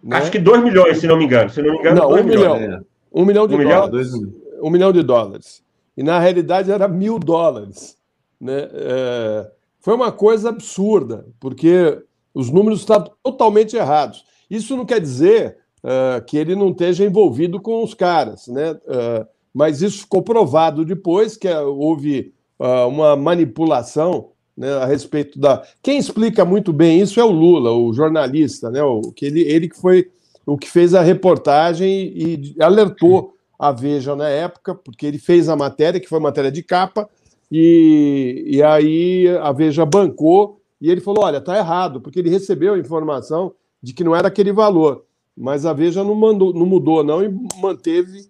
Né? 0.02 0.16
Acho 0.16 0.30
que 0.30 0.38
dois 0.38 0.64
milhões, 0.64 0.96
se 0.96 1.07
não 1.07 1.18
me 1.18 1.24
engano. 1.26 1.50
Se 1.50 1.61
não 1.61 1.70
me 1.70 1.78
engano, 1.80 2.00
não, 2.00 2.11
um 2.11 2.24
milhão. 2.24 2.59
Milhões. 2.59 2.82
Um 3.12 3.24
milhão 3.26 3.46
de 3.46 3.55
um 3.57 3.62
dólares. 3.62 4.12
Milhão? 4.14 4.32
Um 4.62 4.70
milhão 4.70 4.92
de 4.92 5.02
dólares 5.02 5.63
e 5.97 6.03
na 6.03 6.18
realidade 6.18 6.70
era 6.70 6.88
mil 6.88 7.18
dólares. 7.18 7.97
Né? 8.40 8.68
É, 8.72 9.51
foi 9.80 9.95
uma 9.95 10.11
coisa 10.11 10.49
absurda, 10.49 11.26
porque 11.38 12.03
os 12.32 12.51
números 12.51 12.80
estavam 12.80 13.11
totalmente 13.22 13.76
errados. 13.76 14.24
Isso 14.51 14.76
não 14.76 14.84
quer 14.84 15.01
dizer 15.01 15.59
uh, 15.84 16.24
que 16.24 16.36
ele 16.36 16.57
não 16.57 16.70
esteja 16.70 17.05
envolvido 17.05 17.61
com 17.61 17.82
os 17.82 17.95
caras, 17.95 18.49
né? 18.49 18.72
Uh, 18.72 19.26
mas 19.53 19.82
isso 19.82 20.01
ficou 20.01 20.20
provado 20.20 20.84
depois 20.84 21.36
que 21.36 21.49
houve 21.49 22.32
uh, 22.59 22.88
uma 22.88 23.14
manipulação 23.14 24.30
né, 24.57 24.72
a 24.74 24.84
respeito 24.84 25.38
da. 25.38 25.62
Quem 25.82 25.99
explica 25.99 26.45
muito 26.45 26.72
bem 26.72 27.01
isso 27.01 27.20
é 27.20 27.24
o 27.24 27.30
Lula, 27.30 27.70
o 27.70 27.92
jornalista, 27.92 28.70
né? 28.70 28.82
O, 28.82 29.12
que 29.12 29.26
ele, 29.26 29.42
ele 29.42 29.68
que 29.68 29.80
foi 29.80 30.11
o 30.47 30.59
que 30.59 30.68
fez 30.68 30.95
a 30.95 31.03
reportagem 31.03 31.88
e, 31.88 32.55
e 32.57 32.62
alertou 32.62 33.34
a 33.59 33.72
Veja 33.72 34.14
na 34.14 34.28
época, 34.28 34.74
porque 34.74 35.07
ele 35.07 35.18
fez 35.18 35.48
a 35.48 35.57
matéria, 35.57 36.00
que 36.00 36.09
foi 36.09 36.20
matéria 36.20 36.50
de 36.50 36.62
capa, 36.62 37.09
e, 37.50 38.44
e 38.46 38.62
aí 38.62 39.28
a 39.42 39.52
Veja 39.52 39.84
bancou 39.84 40.61
e 40.80 40.90
ele 40.90 41.00
falou: 41.00 41.24
olha, 41.24 41.40
tá 41.40 41.57
errado, 41.57 42.00
porque 42.00 42.18
ele 42.18 42.30
recebeu 42.30 42.74
a 42.74 42.78
informação 42.78 43.55
de 43.82 43.92
que 43.92 44.05
não 44.05 44.14
era 44.14 44.28
aquele 44.28 44.52
valor. 44.52 45.05
Mas 45.36 45.66
a 45.66 45.72
Veja 45.72 46.05
não, 46.05 46.14
mandou, 46.14 46.52
não 46.52 46.66
mudou, 46.66 47.02
não, 47.02 47.22
e 47.22 47.28
manteve 47.61 48.28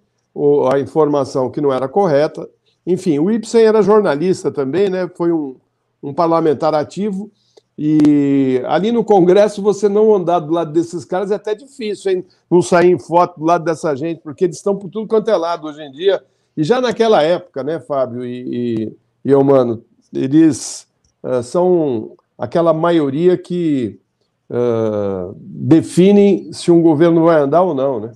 a 0.72 0.78
informação 0.78 1.50
que 1.50 1.60
não 1.60 1.72
era 1.72 1.88
correta. 1.88 2.48
Enfim, 2.86 3.18
o 3.18 3.30
Ibsen 3.30 3.64
era 3.64 3.82
jornalista 3.82 4.50
também, 4.50 4.90
né? 4.90 5.08
Foi 5.16 5.32
um, 5.32 5.56
um 6.02 6.12
parlamentar 6.12 6.74
ativo 6.74 7.30
e 7.76 8.62
ali 8.66 8.92
no 8.92 9.02
Congresso, 9.02 9.60
você 9.60 9.88
não 9.88 10.14
andar 10.14 10.38
do 10.38 10.52
lado 10.52 10.72
desses 10.72 11.04
caras 11.04 11.30
é 11.30 11.34
até 11.34 11.54
difícil, 11.54 12.12
hein? 12.12 12.24
Não 12.48 12.62
sair 12.62 12.90
em 12.90 12.98
foto 12.98 13.40
do 13.40 13.44
lado 13.44 13.64
dessa 13.64 13.94
gente, 13.96 14.20
porque 14.20 14.44
eles 14.44 14.56
estão 14.56 14.76
por 14.76 14.88
tudo 14.88 15.08
quanto 15.08 15.28
é 15.28 15.36
lado 15.36 15.66
hoje 15.66 15.82
em 15.82 15.90
dia. 15.90 16.22
E 16.56 16.62
já 16.62 16.80
naquela 16.80 17.20
época, 17.22 17.64
né, 17.64 17.80
Fábio 17.80 18.24
e, 18.24 18.92
e, 19.24 19.30
eu, 19.30 19.42
mano, 19.42 19.84
eles 20.12 20.86
uh, 21.22 21.42
são 21.42 22.12
aquela 22.38 22.72
maioria 22.72 23.36
que 23.36 23.98
uh, 24.48 25.34
definem 25.36 26.52
se 26.52 26.70
um 26.70 26.80
governo 26.80 27.24
vai 27.24 27.40
andar 27.40 27.62
ou 27.62 27.74
não, 27.74 27.98
né? 27.98 28.12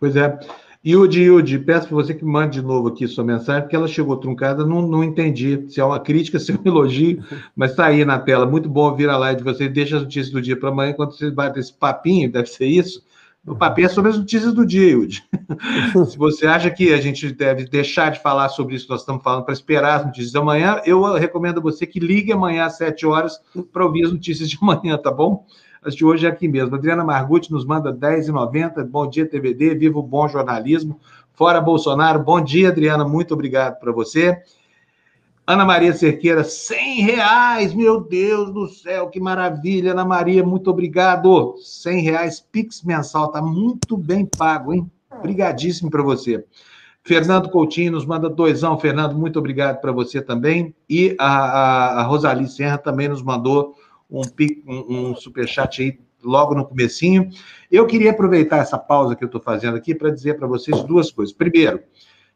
Pois 0.00 0.16
é. 0.16 0.36
Yudi, 0.84 1.22
Yudi, 1.22 1.60
peço 1.60 1.86
para 1.86 1.94
você 1.94 2.12
que 2.12 2.24
mande 2.24 2.60
de 2.60 2.66
novo 2.66 2.88
aqui 2.88 3.06
sua 3.06 3.22
mensagem, 3.22 3.62
porque 3.62 3.76
ela 3.76 3.86
chegou 3.86 4.16
truncada, 4.16 4.66
não, 4.66 4.82
não 4.82 5.04
entendi 5.04 5.64
se 5.68 5.80
é 5.80 5.84
uma 5.84 6.00
crítica, 6.00 6.38
se 6.40 6.50
é 6.50 6.54
um 6.56 6.60
elogio, 6.64 7.22
mas 7.54 7.70
está 7.70 7.86
aí 7.86 8.04
na 8.04 8.18
tela. 8.18 8.46
Muito 8.46 8.68
bom 8.68 8.90
ouvir 8.90 9.08
a 9.08 9.16
live 9.16 9.38
de 9.38 9.44
você. 9.44 9.68
Deixa 9.68 9.96
as 9.96 10.02
notícias 10.02 10.30
do 10.30 10.42
dia 10.42 10.58
para 10.58 10.70
amanhã, 10.70 10.92
quando 10.92 11.16
você 11.16 11.30
bate 11.30 11.60
esse 11.60 11.72
papinho, 11.72 12.30
deve 12.30 12.48
ser 12.48 12.66
isso. 12.66 13.04
O 13.46 13.56
papinho 13.56 13.86
é 13.86 13.88
sobre 13.88 14.10
as 14.10 14.18
notícias 14.18 14.52
do 14.52 14.66
dia, 14.66 14.90
Yudi. 14.90 15.24
se 16.08 16.18
você 16.18 16.46
acha 16.46 16.70
que 16.70 16.92
a 16.92 17.00
gente 17.00 17.32
deve 17.32 17.64
deixar 17.64 18.10
de 18.10 18.20
falar 18.20 18.48
sobre 18.48 18.74
isso 18.74 18.86
que 18.86 18.92
nós 18.92 19.00
estamos 19.00 19.22
falando 19.22 19.44
para 19.44 19.54
esperar 19.54 20.00
as 20.00 20.06
notícias 20.06 20.32
de 20.32 20.38
amanhã, 20.38 20.80
eu 20.84 21.02
recomendo 21.14 21.58
a 21.58 21.62
você 21.62 21.86
que 21.86 22.00
ligue 22.00 22.32
amanhã 22.32 22.66
às 22.66 22.76
7 22.76 23.04
horas 23.06 23.40
para 23.72 23.84
ouvir 23.84 24.04
as 24.04 24.12
notícias 24.12 24.48
de 24.48 24.58
amanhã, 24.60 24.96
tá 24.96 25.10
bom? 25.10 25.44
As 25.84 25.96
de 25.96 26.04
hoje 26.04 26.26
é 26.26 26.28
aqui 26.28 26.46
mesmo. 26.46 26.76
Adriana 26.76 27.04
Margutti 27.04 27.50
nos 27.50 27.64
manda 27.64 27.90
R$10,90. 27.90 28.84
Bom 28.84 29.08
dia, 29.08 29.26
TVD. 29.26 29.74
Viva 29.74 29.98
o 29.98 30.02
bom 30.02 30.28
jornalismo. 30.28 31.00
Fora 31.34 31.60
Bolsonaro. 31.60 32.22
Bom 32.22 32.40
dia, 32.40 32.68
Adriana. 32.68 33.04
Muito 33.04 33.34
obrigado 33.34 33.80
para 33.80 33.90
você. 33.90 34.40
Ana 35.44 35.64
Maria 35.64 35.92
Cerqueira, 35.92 36.44
100 36.44 37.02
reais, 37.02 37.74
meu 37.74 38.00
Deus 38.00 38.52
do 38.52 38.68
céu, 38.68 39.08
que 39.08 39.18
maravilha, 39.18 39.90
Ana 39.90 40.04
Maria, 40.04 40.44
muito 40.44 40.70
obrigado. 40.70 41.56
100 41.60 42.00
reais, 42.00 42.40
Pix 42.40 42.82
mensal, 42.84 43.32
tá 43.32 43.42
muito 43.42 43.96
bem 43.96 44.24
pago, 44.24 44.72
hein? 44.72 44.88
Obrigadíssimo 45.10 45.90
para 45.90 46.00
você. 46.00 46.44
Fernando 47.02 47.50
Coutinho 47.50 47.90
nos 47.90 48.06
manda 48.06 48.30
doisão, 48.30 48.78
Fernando, 48.78 49.18
muito 49.18 49.36
obrigado 49.36 49.80
para 49.80 49.90
você 49.90 50.22
também. 50.22 50.72
E 50.88 51.16
a, 51.18 51.26
a, 51.26 52.00
a 52.00 52.02
Rosali 52.04 52.46
Serra 52.48 52.78
também 52.78 53.08
nos 53.08 53.22
mandou 53.22 53.74
um, 54.20 55.10
um, 55.10 55.16
superchat 55.16 55.82
aí 55.82 55.98
logo 56.22 56.54
no 56.54 56.64
comecinho. 56.64 57.30
Eu 57.70 57.86
queria 57.86 58.10
aproveitar 58.10 58.58
essa 58.58 58.78
pausa 58.78 59.16
que 59.16 59.24
eu 59.24 59.26
estou 59.26 59.40
fazendo 59.40 59.76
aqui 59.76 59.94
para 59.94 60.10
dizer 60.10 60.36
para 60.36 60.46
vocês 60.46 60.82
duas 60.84 61.10
coisas. 61.10 61.34
Primeiro, 61.34 61.80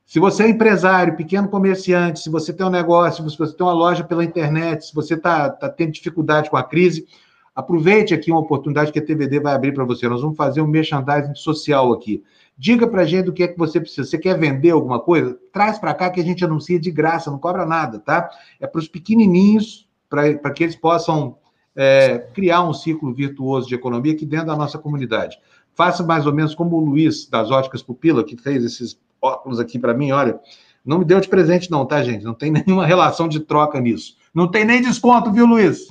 se 0.04 0.18
você 0.18 0.44
é 0.44 0.48
empresário, 0.48 1.16
pequeno 1.16 1.48
comerciante, 1.48 2.20
se 2.20 2.30
você 2.30 2.52
tem 2.52 2.64
um 2.64 2.70
negócio, 2.70 3.28
se 3.28 3.36
você 3.36 3.52
tem 3.54 3.66
uma 3.66 3.72
loja 3.72 4.04
pela 4.04 4.24
internet, 4.24 4.86
se 4.86 4.94
você 4.94 5.14
está 5.14 5.50
tá 5.50 5.68
tendo 5.68 5.92
dificuldade 5.92 6.48
com 6.48 6.56
a 6.56 6.62
crise, 6.62 7.06
aproveite 7.54 8.14
aqui 8.14 8.30
uma 8.30 8.40
oportunidade 8.40 8.92
que 8.92 8.98
a 8.98 9.04
TVD 9.04 9.40
vai 9.40 9.54
abrir 9.54 9.74
para 9.74 9.84
você. 9.84 10.08
Nós 10.08 10.22
vamos 10.22 10.36
fazer 10.36 10.60
um 10.60 10.66
merchandising 10.66 11.34
social 11.34 11.92
aqui. 11.92 12.22
Diga 12.56 12.86
para 12.86 13.02
a 13.02 13.04
gente 13.04 13.28
o 13.28 13.32
que 13.32 13.42
é 13.42 13.48
que 13.48 13.58
você 13.58 13.80
precisa. 13.80 14.08
Você 14.08 14.16
quer 14.16 14.38
vender 14.38 14.70
alguma 14.70 15.00
coisa? 15.00 15.38
Traz 15.52 15.78
para 15.78 15.92
cá 15.92 16.08
que 16.08 16.20
a 16.20 16.24
gente 16.24 16.44
anuncia 16.44 16.78
de 16.78 16.90
graça, 16.90 17.30
não 17.30 17.38
cobra 17.38 17.66
nada, 17.66 17.98
tá? 17.98 18.30
É 18.60 18.66
para 18.66 18.78
os 18.78 18.88
pequenininhos, 18.88 19.88
para 20.08 20.50
que 20.50 20.62
eles 20.64 20.76
possam 20.76 21.36
é, 21.76 22.18
criar 22.32 22.62
um 22.62 22.72
ciclo 22.72 23.12
virtuoso 23.12 23.68
de 23.68 23.74
economia 23.74 24.12
aqui 24.12 24.24
dentro 24.24 24.46
da 24.46 24.56
nossa 24.56 24.78
comunidade. 24.78 25.38
Faça 25.74 26.02
mais 26.02 26.26
ou 26.26 26.32
menos 26.32 26.54
como 26.54 26.76
o 26.76 26.80
Luiz, 26.84 27.28
das 27.28 27.50
Óticas 27.50 27.82
Pupila, 27.82 28.24
que 28.24 28.36
fez 28.36 28.64
esses 28.64 28.98
óculos 29.20 29.60
aqui 29.60 29.78
para 29.78 29.92
mim, 29.92 30.10
olha, 30.10 30.40
não 30.84 30.98
me 30.98 31.04
deu 31.04 31.20
de 31.20 31.28
presente 31.28 31.70
não, 31.70 31.84
tá, 31.84 32.02
gente? 32.02 32.24
Não 32.24 32.32
tem 32.32 32.50
nenhuma 32.50 32.86
relação 32.86 33.28
de 33.28 33.40
troca 33.40 33.78
nisso. 33.78 34.16
Não 34.34 34.50
tem 34.50 34.64
nem 34.64 34.80
desconto, 34.80 35.32
viu, 35.32 35.46
Luiz? 35.46 35.88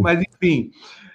Mas, 0.00 0.20
enfim, 0.22 0.70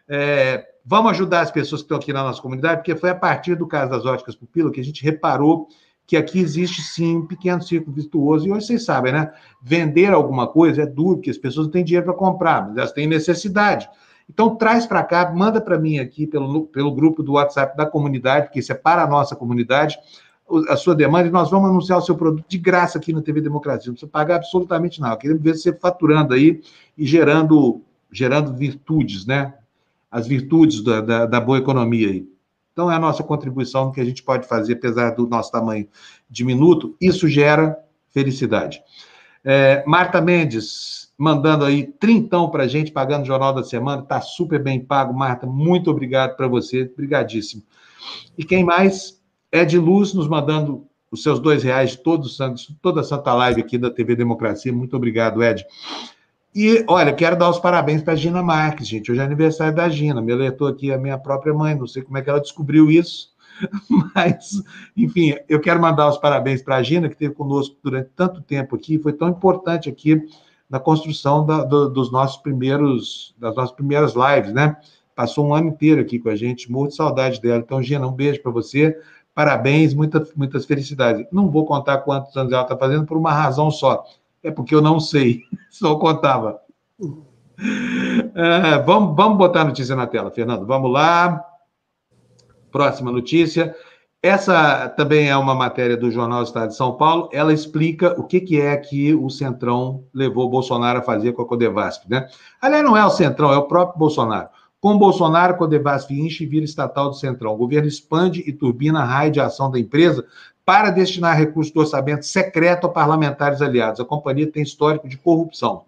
é, 0.08 0.66
vamos 0.86 1.12
ajudar 1.12 1.42
as 1.42 1.52
pessoas 1.52 1.82
que 1.82 1.86
estão 1.86 1.98
aqui 1.98 2.14
na 2.14 2.24
nossa 2.24 2.42
comunidade, 2.42 2.78
porque 2.78 2.96
foi 2.96 3.10
a 3.10 3.16
partir 3.16 3.56
do 3.56 3.68
caso 3.68 3.92
das 3.92 4.06
Óticas 4.06 4.36
Pupila 4.36 4.72
que 4.72 4.80
a 4.80 4.84
gente 4.84 5.04
reparou 5.04 5.68
que 6.12 6.18
aqui 6.18 6.40
existe 6.40 6.82
sim 6.82 7.20
um 7.20 7.26
pequeno 7.26 7.62
ciclo 7.62 7.94
virtuoso, 7.94 8.46
e 8.46 8.52
hoje 8.52 8.66
vocês 8.66 8.84
sabem, 8.84 9.14
né? 9.14 9.32
Vender 9.62 10.12
alguma 10.12 10.46
coisa 10.46 10.82
é 10.82 10.86
duro, 10.86 11.16
porque 11.16 11.30
as 11.30 11.38
pessoas 11.38 11.68
não 11.68 11.72
têm 11.72 11.86
dinheiro 11.86 12.06
para 12.06 12.14
comprar, 12.14 12.68
mas 12.68 12.76
elas 12.76 12.92
têm 12.92 13.08
necessidade. 13.08 13.90
Então, 14.30 14.58
traz 14.58 14.86
para 14.86 15.06
cá, 15.06 15.32
manda 15.34 15.62
para 15.62 15.80
mim 15.80 16.00
aqui 16.00 16.28
pelo, 16.28 16.66
pelo 16.66 16.94
grupo 16.94 17.24
do 17.24 17.32
WhatsApp 17.32 17.78
da 17.78 17.86
comunidade, 17.86 18.50
que 18.52 18.60
isso 18.60 18.74
é 18.74 18.76
para 18.76 19.04
a 19.04 19.08
nossa 19.08 19.38
comunidade, 19.38 19.98
a 20.68 20.76
sua 20.76 20.94
demanda, 20.94 21.30
e 21.30 21.32
nós 21.32 21.50
vamos 21.50 21.70
anunciar 21.70 22.00
o 22.00 22.02
seu 22.02 22.18
produto 22.18 22.44
de 22.46 22.58
graça 22.58 22.98
aqui 22.98 23.14
na 23.14 23.22
TV 23.22 23.40
Democracia. 23.40 23.88
Não 23.88 23.94
precisa 23.94 24.12
pagar 24.12 24.36
absolutamente 24.36 25.00
nada. 25.00 25.16
Queremos 25.16 25.42
ver 25.42 25.56
você 25.56 25.72
faturando 25.72 26.34
aí 26.34 26.62
e 26.98 27.06
gerando, 27.06 27.80
gerando 28.12 28.54
virtudes, 28.54 29.26
né? 29.26 29.54
As 30.12 30.28
virtudes 30.28 30.84
da, 30.84 31.00
da, 31.00 31.26
da 31.26 31.40
boa 31.40 31.58
economia 31.58 32.10
aí. 32.10 32.28
Então, 32.72 32.92
é 32.92 32.96
a 32.96 33.00
nossa 33.00 33.24
contribuição 33.24 33.92
que 33.92 34.00
a 34.00 34.06
gente 34.06 34.24
pode 34.24 34.48
fazer, 34.48 34.74
apesar 34.74 35.12
do 35.12 35.28
nosso 35.28 35.52
tamanho 35.52 35.88
diminuto, 36.30 36.96
isso 37.02 37.28
gera 37.28 37.78
felicidade. 38.10 38.82
É, 39.44 39.84
Marta 39.86 40.22
Mendes, 40.22 41.12
mandando 41.18 41.66
aí 41.66 41.86
trintão 41.86 42.50
para 42.50 42.64
a 42.64 42.68
gente, 42.68 42.92
pagando 42.92 43.24
o 43.24 43.28
Jornal 43.28 43.54
da 43.54 43.64
Semana, 43.64 44.02
está 44.02 44.22
super 44.22 44.62
bem 44.62 44.80
pago, 44.80 45.14
Marta, 45.14 45.46
muito 45.46 45.90
obrigado 45.92 46.36
para 46.36 46.48
você, 46.48 46.90
obrigadíssimo. 46.94 47.64
E 48.38 48.44
quem 48.44 48.64
mais? 48.64 49.20
Ed 49.52 49.78
Luz, 49.78 50.14
nos 50.14 50.28
mandando 50.28 50.88
os 51.12 51.24
seus 51.24 51.40
dois 51.40 51.62
reais 51.62 51.96
todos, 51.96 52.38
toda 52.82 53.02
a 53.02 53.04
Santa 53.04 53.34
Live 53.34 53.62
aqui 53.62 53.78
da 53.78 53.92
TV 53.92 54.16
Democracia, 54.16 54.72
muito 54.72 54.96
obrigado, 54.96 55.44
Ed. 55.44 55.66
E, 56.54 56.84
olha, 56.86 57.14
quero 57.14 57.38
dar 57.38 57.50
os 57.50 57.60
parabéns 57.60 58.02
para 58.02 58.12
a 58.12 58.16
Gina 58.16 58.44
Marques, 58.44 58.86
gente. 58.86 59.10
Hoje 59.10 59.22
é 59.22 59.24
aniversário 59.24 59.74
da 59.74 59.88
Gina. 59.88 60.22
Me 60.22 60.34
alertou 60.34 60.68
aqui 60.68 60.92
a 60.92 60.98
minha 60.98 61.18
própria 61.18 61.54
mãe, 61.54 61.76
não 61.76 61.88
sei 61.88 62.04
como 62.04 62.18
é 62.18 62.22
que 62.22 62.30
ela 62.30 62.42
descobriu 62.42 62.92
isso, 62.92 63.30
mas, 64.14 64.62
enfim, 64.96 65.34
eu 65.48 65.62
quero 65.62 65.80
mandar 65.80 66.10
os 66.10 66.18
parabéns 66.18 66.62
para 66.62 66.76
a 66.76 66.84
Gina, 66.84 67.08
que 67.08 67.16
esteve 67.16 67.34
conosco 67.34 67.78
durante 67.82 68.10
tanto 68.18 68.42
tempo 68.42 68.76
aqui, 68.76 69.00
foi 69.00 69.14
tão 69.14 69.30
importante 69.30 69.88
aqui 69.88 70.22
na 70.70 70.78
construção 70.78 71.46
da, 71.46 71.64
do, 71.64 71.90
dos 71.90 72.12
nossos 72.12 72.42
primeiros, 72.42 73.34
das 73.40 73.56
nossas 73.56 73.74
primeiras 73.74 74.14
lives, 74.14 74.52
né? 74.52 74.76
Passou 75.16 75.48
um 75.48 75.54
ano 75.54 75.70
inteiro 75.70 76.02
aqui 76.02 76.20
com 76.20 76.28
a 76.28 76.36
gente, 76.36 76.68
de 76.70 76.96
saudade 76.96 77.40
dela. 77.40 77.60
Então, 77.60 77.82
Gina, 77.82 78.06
um 78.06 78.12
beijo 78.12 78.42
para 78.42 78.52
você, 78.52 78.98
parabéns, 79.34 79.94
muita, 79.94 80.26
muitas 80.36 80.66
felicidades. 80.66 81.26
Não 81.32 81.50
vou 81.50 81.66
contar 81.66 82.00
quantos 82.00 82.36
anos 82.36 82.52
ela 82.52 82.64
está 82.64 82.78
fazendo 82.78 83.06
por 83.06 83.18
uma 83.18 83.32
razão 83.32 83.72
só 83.72 84.04
é 84.44 84.52
porque 84.52 84.74
eu 84.74 84.82
não 84.82 85.00
sei, 85.00 85.44
só 85.70 85.96
contava. 85.96 86.60
É, 88.36 88.80
vamos, 88.80 89.16
vamos 89.16 89.38
botar 89.38 89.62
a 89.62 89.66
notícia 89.66 89.96
na 89.96 90.08
tela, 90.08 90.32
Fernando. 90.32 90.66
Vamos 90.66 90.92
lá. 90.92 91.44
Próxima 92.72 93.12
notícia. 93.12 93.76
Essa 94.24 94.88
também 94.90 95.30
é 95.30 95.36
uma 95.36 95.56
matéria 95.56 95.98
do 95.98 96.12
Jornal 96.12 96.44
Estado 96.44 96.70
de 96.70 96.76
São 96.76 96.96
Paulo. 96.96 97.28
Ela 97.34 97.52
explica 97.52 98.20
o 98.20 98.24
que, 98.24 98.40
que 98.40 98.62
é 98.62 98.78
que 98.78 99.16
o 99.16 99.30
Centrão 99.32 100.04
levou 100.14 100.50
Bolsonaro 100.50 101.00
a 101.00 101.02
fazer 101.02 101.34
com 101.34 101.42
a 101.42 101.48
Codevasf. 101.48 102.08
Né? 102.08 102.28
Aliás, 102.62 102.86
não 102.86 102.96
é 102.96 103.04
o 103.04 103.10
Centrão, 103.10 103.52
é 103.52 103.58
o 103.58 103.68
próprio 103.68 103.98
Bolsonaro. 103.98 104.50
Com 104.80 104.98
Bolsonaro, 104.98 105.58
Codevasf 105.58 106.12
enche 106.12 106.44
e 106.44 106.48
vira 106.48 106.66
estatal 106.66 107.10
do 107.10 107.16
Centrão. 107.16 107.54
O 107.54 107.58
governo 107.58 107.88
expande 107.88 108.44
e 108.46 108.54
turbina 108.54 109.02
a 109.02 109.06
raio 109.06 109.32
de 109.32 109.40
ação 109.40 109.72
da 109.72 109.80
empresa 109.80 110.26
para 110.66 110.90
destinar 110.90 111.38
recursos 111.38 111.74
do 111.74 111.80
orçamento 111.80 112.26
secreto 112.26 112.88
a 112.88 112.90
parlamentares 112.90 113.62
aliados. 113.62 114.00
A 114.00 114.06
companhia 114.06 114.52
tem 114.52 114.64
histórico 114.64 115.08
de 115.08 115.18
corrupção. 115.18 115.84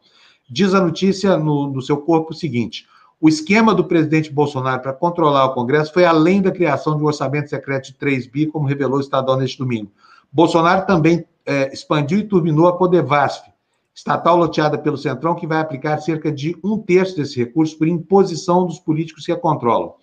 Diz 0.49 0.73
a 0.73 0.81
notícia 0.81 1.37
no, 1.37 1.67
no 1.67 1.81
seu 1.81 1.97
corpo 1.97 2.31
o 2.31 2.35
seguinte: 2.35 2.87
o 3.21 3.29
esquema 3.29 3.73
do 3.73 3.85
presidente 3.85 4.31
Bolsonaro 4.31 4.81
para 4.81 4.91
controlar 4.91 5.45
o 5.45 5.53
Congresso 5.53 5.93
foi 5.93 6.03
além 6.03 6.41
da 6.41 6.51
criação 6.51 6.97
de 6.97 7.03
um 7.03 7.05
orçamento 7.05 7.49
secreto 7.49 7.85
de 7.85 7.93
3 7.93 8.27
bi, 8.27 8.47
como 8.47 8.67
revelou 8.67 8.97
o 8.97 9.01
Estadão 9.01 9.37
neste 9.37 9.57
domingo. 9.57 9.91
Bolsonaro 10.31 10.85
também 10.85 11.25
é, 11.45 11.71
expandiu 11.71 12.19
e 12.19 12.27
turbinou 12.27 12.67
a 12.67 12.77
Codevasf, 12.77 13.47
estatal 13.95 14.35
loteada 14.35 14.77
pelo 14.77 14.97
Centrão, 14.97 15.35
que 15.35 15.47
vai 15.47 15.59
aplicar 15.59 15.99
cerca 15.99 16.31
de 16.31 16.57
um 16.63 16.77
terço 16.77 17.15
desse 17.15 17.37
recurso 17.37 17.77
por 17.77 17.87
imposição 17.87 18.65
dos 18.65 18.79
políticos 18.79 19.25
que 19.25 19.31
a 19.31 19.37
controlam. 19.37 19.93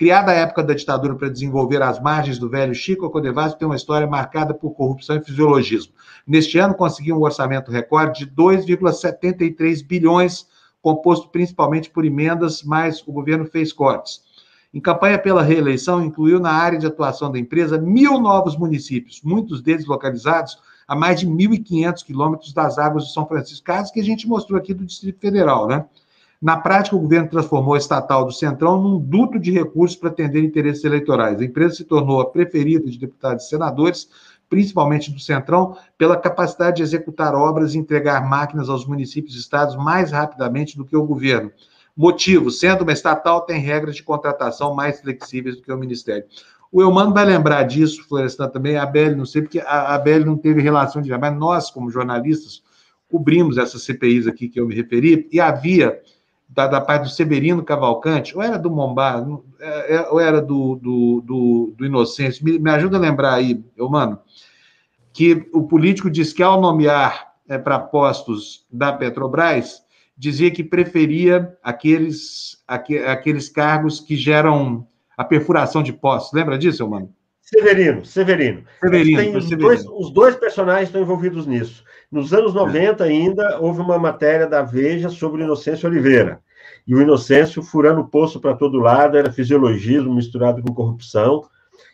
Criada 0.00 0.32
à 0.32 0.34
época 0.34 0.62
da 0.62 0.72
ditadura 0.72 1.14
para 1.14 1.28
desenvolver 1.28 1.82
as 1.82 2.00
margens 2.00 2.38
do 2.38 2.48
velho 2.48 2.74
Chico, 2.74 3.04
a 3.04 3.10
Codevasf 3.10 3.58
tem 3.58 3.68
uma 3.68 3.76
história 3.76 4.06
marcada 4.06 4.54
por 4.54 4.70
corrupção 4.70 5.16
e 5.16 5.22
fisiologismo. 5.22 5.92
Neste 6.26 6.58
ano, 6.58 6.72
conseguiu 6.72 7.18
um 7.18 7.22
orçamento 7.22 7.70
recorde 7.70 8.24
de 8.24 8.32
2,73 8.34 9.86
bilhões, 9.86 10.46
composto 10.80 11.28
principalmente 11.28 11.90
por 11.90 12.06
emendas, 12.06 12.62
mas 12.62 13.06
o 13.06 13.12
governo 13.12 13.44
fez 13.44 13.74
cortes. 13.74 14.22
Em 14.72 14.80
campanha 14.80 15.18
pela 15.18 15.42
reeleição, 15.42 16.02
incluiu 16.02 16.40
na 16.40 16.50
área 16.50 16.78
de 16.78 16.86
atuação 16.86 17.30
da 17.30 17.38
empresa 17.38 17.76
mil 17.76 18.18
novos 18.18 18.56
municípios, 18.56 19.20
muitos 19.22 19.60
deles 19.60 19.84
localizados 19.84 20.56
a 20.88 20.96
mais 20.96 21.20
de 21.20 21.26
1.500 21.26 22.02
quilômetros 22.06 22.54
das 22.54 22.78
águas 22.78 23.04
de 23.04 23.12
São 23.12 23.28
Francisco, 23.28 23.66
casos 23.66 23.92
que 23.92 24.00
a 24.00 24.04
gente 24.04 24.26
mostrou 24.26 24.58
aqui 24.58 24.72
do 24.72 24.86
Distrito 24.86 25.20
Federal, 25.20 25.68
né? 25.68 25.84
Na 26.40 26.56
prática, 26.56 26.96
o 26.96 27.00
governo 27.00 27.28
transformou 27.28 27.74
a 27.74 27.78
estatal 27.78 28.24
do 28.24 28.32
Centrão 28.32 28.80
num 28.80 28.98
duto 28.98 29.38
de 29.38 29.50
recursos 29.50 29.94
para 29.94 30.08
atender 30.08 30.42
interesses 30.42 30.82
eleitorais. 30.84 31.38
A 31.38 31.44
empresa 31.44 31.74
se 31.74 31.84
tornou 31.84 32.18
a 32.18 32.30
preferida 32.30 32.90
de 32.90 32.98
deputados 32.98 33.44
e 33.44 33.48
senadores, 33.50 34.08
principalmente 34.48 35.12
do 35.12 35.20
Centrão, 35.20 35.76
pela 35.98 36.16
capacidade 36.16 36.78
de 36.78 36.82
executar 36.82 37.34
obras 37.34 37.74
e 37.74 37.78
entregar 37.78 38.26
máquinas 38.26 38.70
aos 38.70 38.86
municípios 38.86 39.36
e 39.36 39.38
estados 39.38 39.76
mais 39.76 40.10
rapidamente 40.10 40.78
do 40.78 40.84
que 40.84 40.96
o 40.96 41.04
governo. 41.04 41.52
Motivo: 41.94 42.50
sendo 42.50 42.84
uma 42.84 42.92
estatal, 42.92 43.42
tem 43.42 43.60
regras 43.60 43.96
de 43.96 44.02
contratação 44.02 44.74
mais 44.74 44.98
flexíveis 44.98 45.56
do 45.56 45.62
que 45.62 45.70
o 45.70 45.76
Ministério. 45.76 46.24
O 46.72 46.80
Eumano 46.80 47.12
vai 47.12 47.26
lembrar 47.26 47.64
disso, 47.64 48.06
Florestan 48.08 48.48
também, 48.48 48.78
a 48.78 48.86
Beli, 48.86 49.14
não 49.14 49.26
sei, 49.26 49.42
porque 49.42 49.58
a, 49.58 49.96
a 49.96 50.18
não 50.20 50.38
teve 50.38 50.62
relação 50.62 51.02
direta, 51.02 51.20
mas 51.20 51.38
nós, 51.38 51.70
como 51.70 51.90
jornalistas, 51.90 52.62
cobrimos 53.10 53.58
essas 53.58 53.82
CPIs 53.82 54.26
aqui 54.26 54.48
que 54.48 54.58
eu 54.58 54.66
me 54.66 54.74
referi, 54.74 55.28
e 55.30 55.40
havia 55.40 56.00
da, 56.50 56.66
da 56.66 56.80
parte 56.80 57.04
do 57.04 57.10
Severino 57.10 57.62
Cavalcante, 57.62 58.36
ou 58.36 58.42
era 58.42 58.58
do 58.58 58.70
Mombar, 58.70 59.24
é, 59.60 59.94
é, 59.94 60.08
ou 60.10 60.18
era 60.18 60.42
do, 60.42 60.74
do, 60.76 61.20
do, 61.20 61.74
do 61.76 61.86
Inocêncio, 61.86 62.44
me, 62.44 62.58
me, 62.58 62.70
ajuda 62.70 62.96
a 62.96 63.00
lembrar 63.00 63.34
aí, 63.34 63.64
eu, 63.76 63.88
mano, 63.88 64.18
que 65.12 65.48
o 65.52 65.62
político 65.62 66.10
disse 66.10 66.34
que 66.34 66.42
ao 66.42 66.60
nomear 66.60 67.34
é, 67.48 67.56
para 67.56 67.78
postos 67.78 68.66
da 68.70 68.92
Petrobras, 68.92 69.82
dizia 70.16 70.50
que 70.50 70.62
preferia 70.62 71.56
aqueles, 71.62 72.62
aqu, 72.66 72.98
aqueles 73.06 73.48
cargos 73.48 74.00
que 74.00 74.16
geram 74.16 74.86
a 75.16 75.24
perfuração 75.24 75.82
de 75.82 75.92
postos. 75.92 76.32
Lembra 76.32 76.58
disso, 76.58 76.86
mano? 76.88 77.14
Severino, 77.52 78.04
Severino. 78.04 78.62
Severino, 78.80 79.38
os, 79.38 79.50
dois, 79.50 79.84
os 79.84 80.12
dois 80.12 80.36
personagens 80.36 80.88
estão 80.88 81.02
envolvidos 81.02 81.46
nisso. 81.46 81.82
Nos 82.10 82.32
anos 82.32 82.54
90 82.54 83.02
ainda 83.02 83.58
houve 83.58 83.80
uma 83.80 83.98
matéria 83.98 84.46
da 84.46 84.62
Veja 84.62 85.08
sobre 85.08 85.42
o 85.42 85.44
Inocêncio 85.44 85.88
Oliveira. 85.88 86.40
E 86.86 86.94
o 86.94 87.02
Inocêncio 87.02 87.60
furando 87.60 88.02
o 88.02 88.08
poço 88.08 88.40
para 88.40 88.54
todo 88.54 88.78
lado, 88.78 89.16
era 89.16 89.32
fisiologismo 89.32 90.14
misturado 90.14 90.62
com 90.62 90.72
corrupção. 90.72 91.42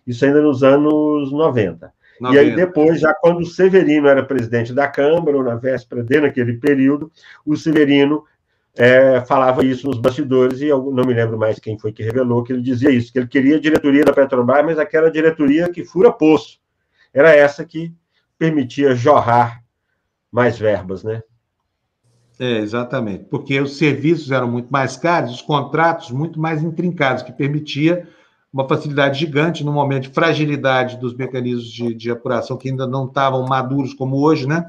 Isso 0.07 0.27
ainda 0.27 0.43
nos 0.43 0.63
anos 0.63 1.33
90. 1.33 1.91
90. 2.21 2.35
E 2.35 2.39
aí 2.39 2.55
depois, 2.55 3.01
já 3.01 3.15
quando 3.15 3.41
o 3.41 3.47
Severino 3.47 4.09
era 4.09 4.23
presidente 4.23 4.75
da 4.75 4.87
Câmara, 4.87 5.39
ou 5.39 5.43
na 5.43 5.57
véspera 5.57 6.03
dele, 6.03 6.27
naquele 6.27 6.55
período, 6.55 7.11
o 7.47 7.57
Severino 7.57 8.25
é, 8.77 9.25
falava 9.25 9.65
isso 9.65 9.87
nos 9.87 9.99
bastidores, 9.99 10.61
e 10.61 10.67
eu 10.67 10.91
não 10.93 11.05
me 11.05 11.15
lembro 11.15 11.39
mais 11.39 11.59
quem 11.59 11.79
foi 11.79 11.93
que 11.93 12.03
revelou 12.03 12.43
que 12.43 12.53
ele 12.53 12.63
dizia 12.63 12.91
isso, 12.91 13.11
que 13.11 13.19
ele 13.19 13.27
queria 13.27 13.57
a 13.57 13.61
diretoria 13.61 14.05
da 14.05 14.13
Petrobras, 14.13 14.65
mas 14.65 14.79
aquela 14.79 15.11
diretoria 15.11 15.71
que 15.71 15.85
fura 15.85 16.13
poço. 16.13 16.59
Era 17.13 17.35
essa 17.35 17.65
que 17.65 17.95
permitia 18.39 18.95
jorrar 18.95 19.65
mais 20.31 20.59
verbas, 20.59 21.03
né? 21.03 21.23
É, 22.39 22.59
exatamente, 22.59 23.25
porque 23.25 23.59
os 23.59 23.79
serviços 23.79 24.31
eram 24.31 24.47
muito 24.47 24.69
mais 24.69 24.95
caros, 24.95 25.33
os 25.33 25.41
contratos 25.41 26.11
muito 26.11 26.39
mais 26.39 26.63
intrincados, 26.63 27.23
que 27.23 27.33
permitia 27.33 28.07
uma 28.53 28.69
facilidade 28.69 29.19
gigante 29.19 29.65
no 29.65 29.73
momento 29.73 30.05
de 30.05 30.11
fragilidade 30.11 30.99
dos 30.99 31.15
mecanismos 31.15 31.73
de, 31.73 31.95
de 31.95 32.11
apuração 32.11 32.59
que 32.59 32.69
ainda 32.69 32.87
não 32.87 33.07
estavam 33.07 33.47
maduros 33.47 33.95
como 33.95 34.19
hoje, 34.19 34.47
né? 34.47 34.69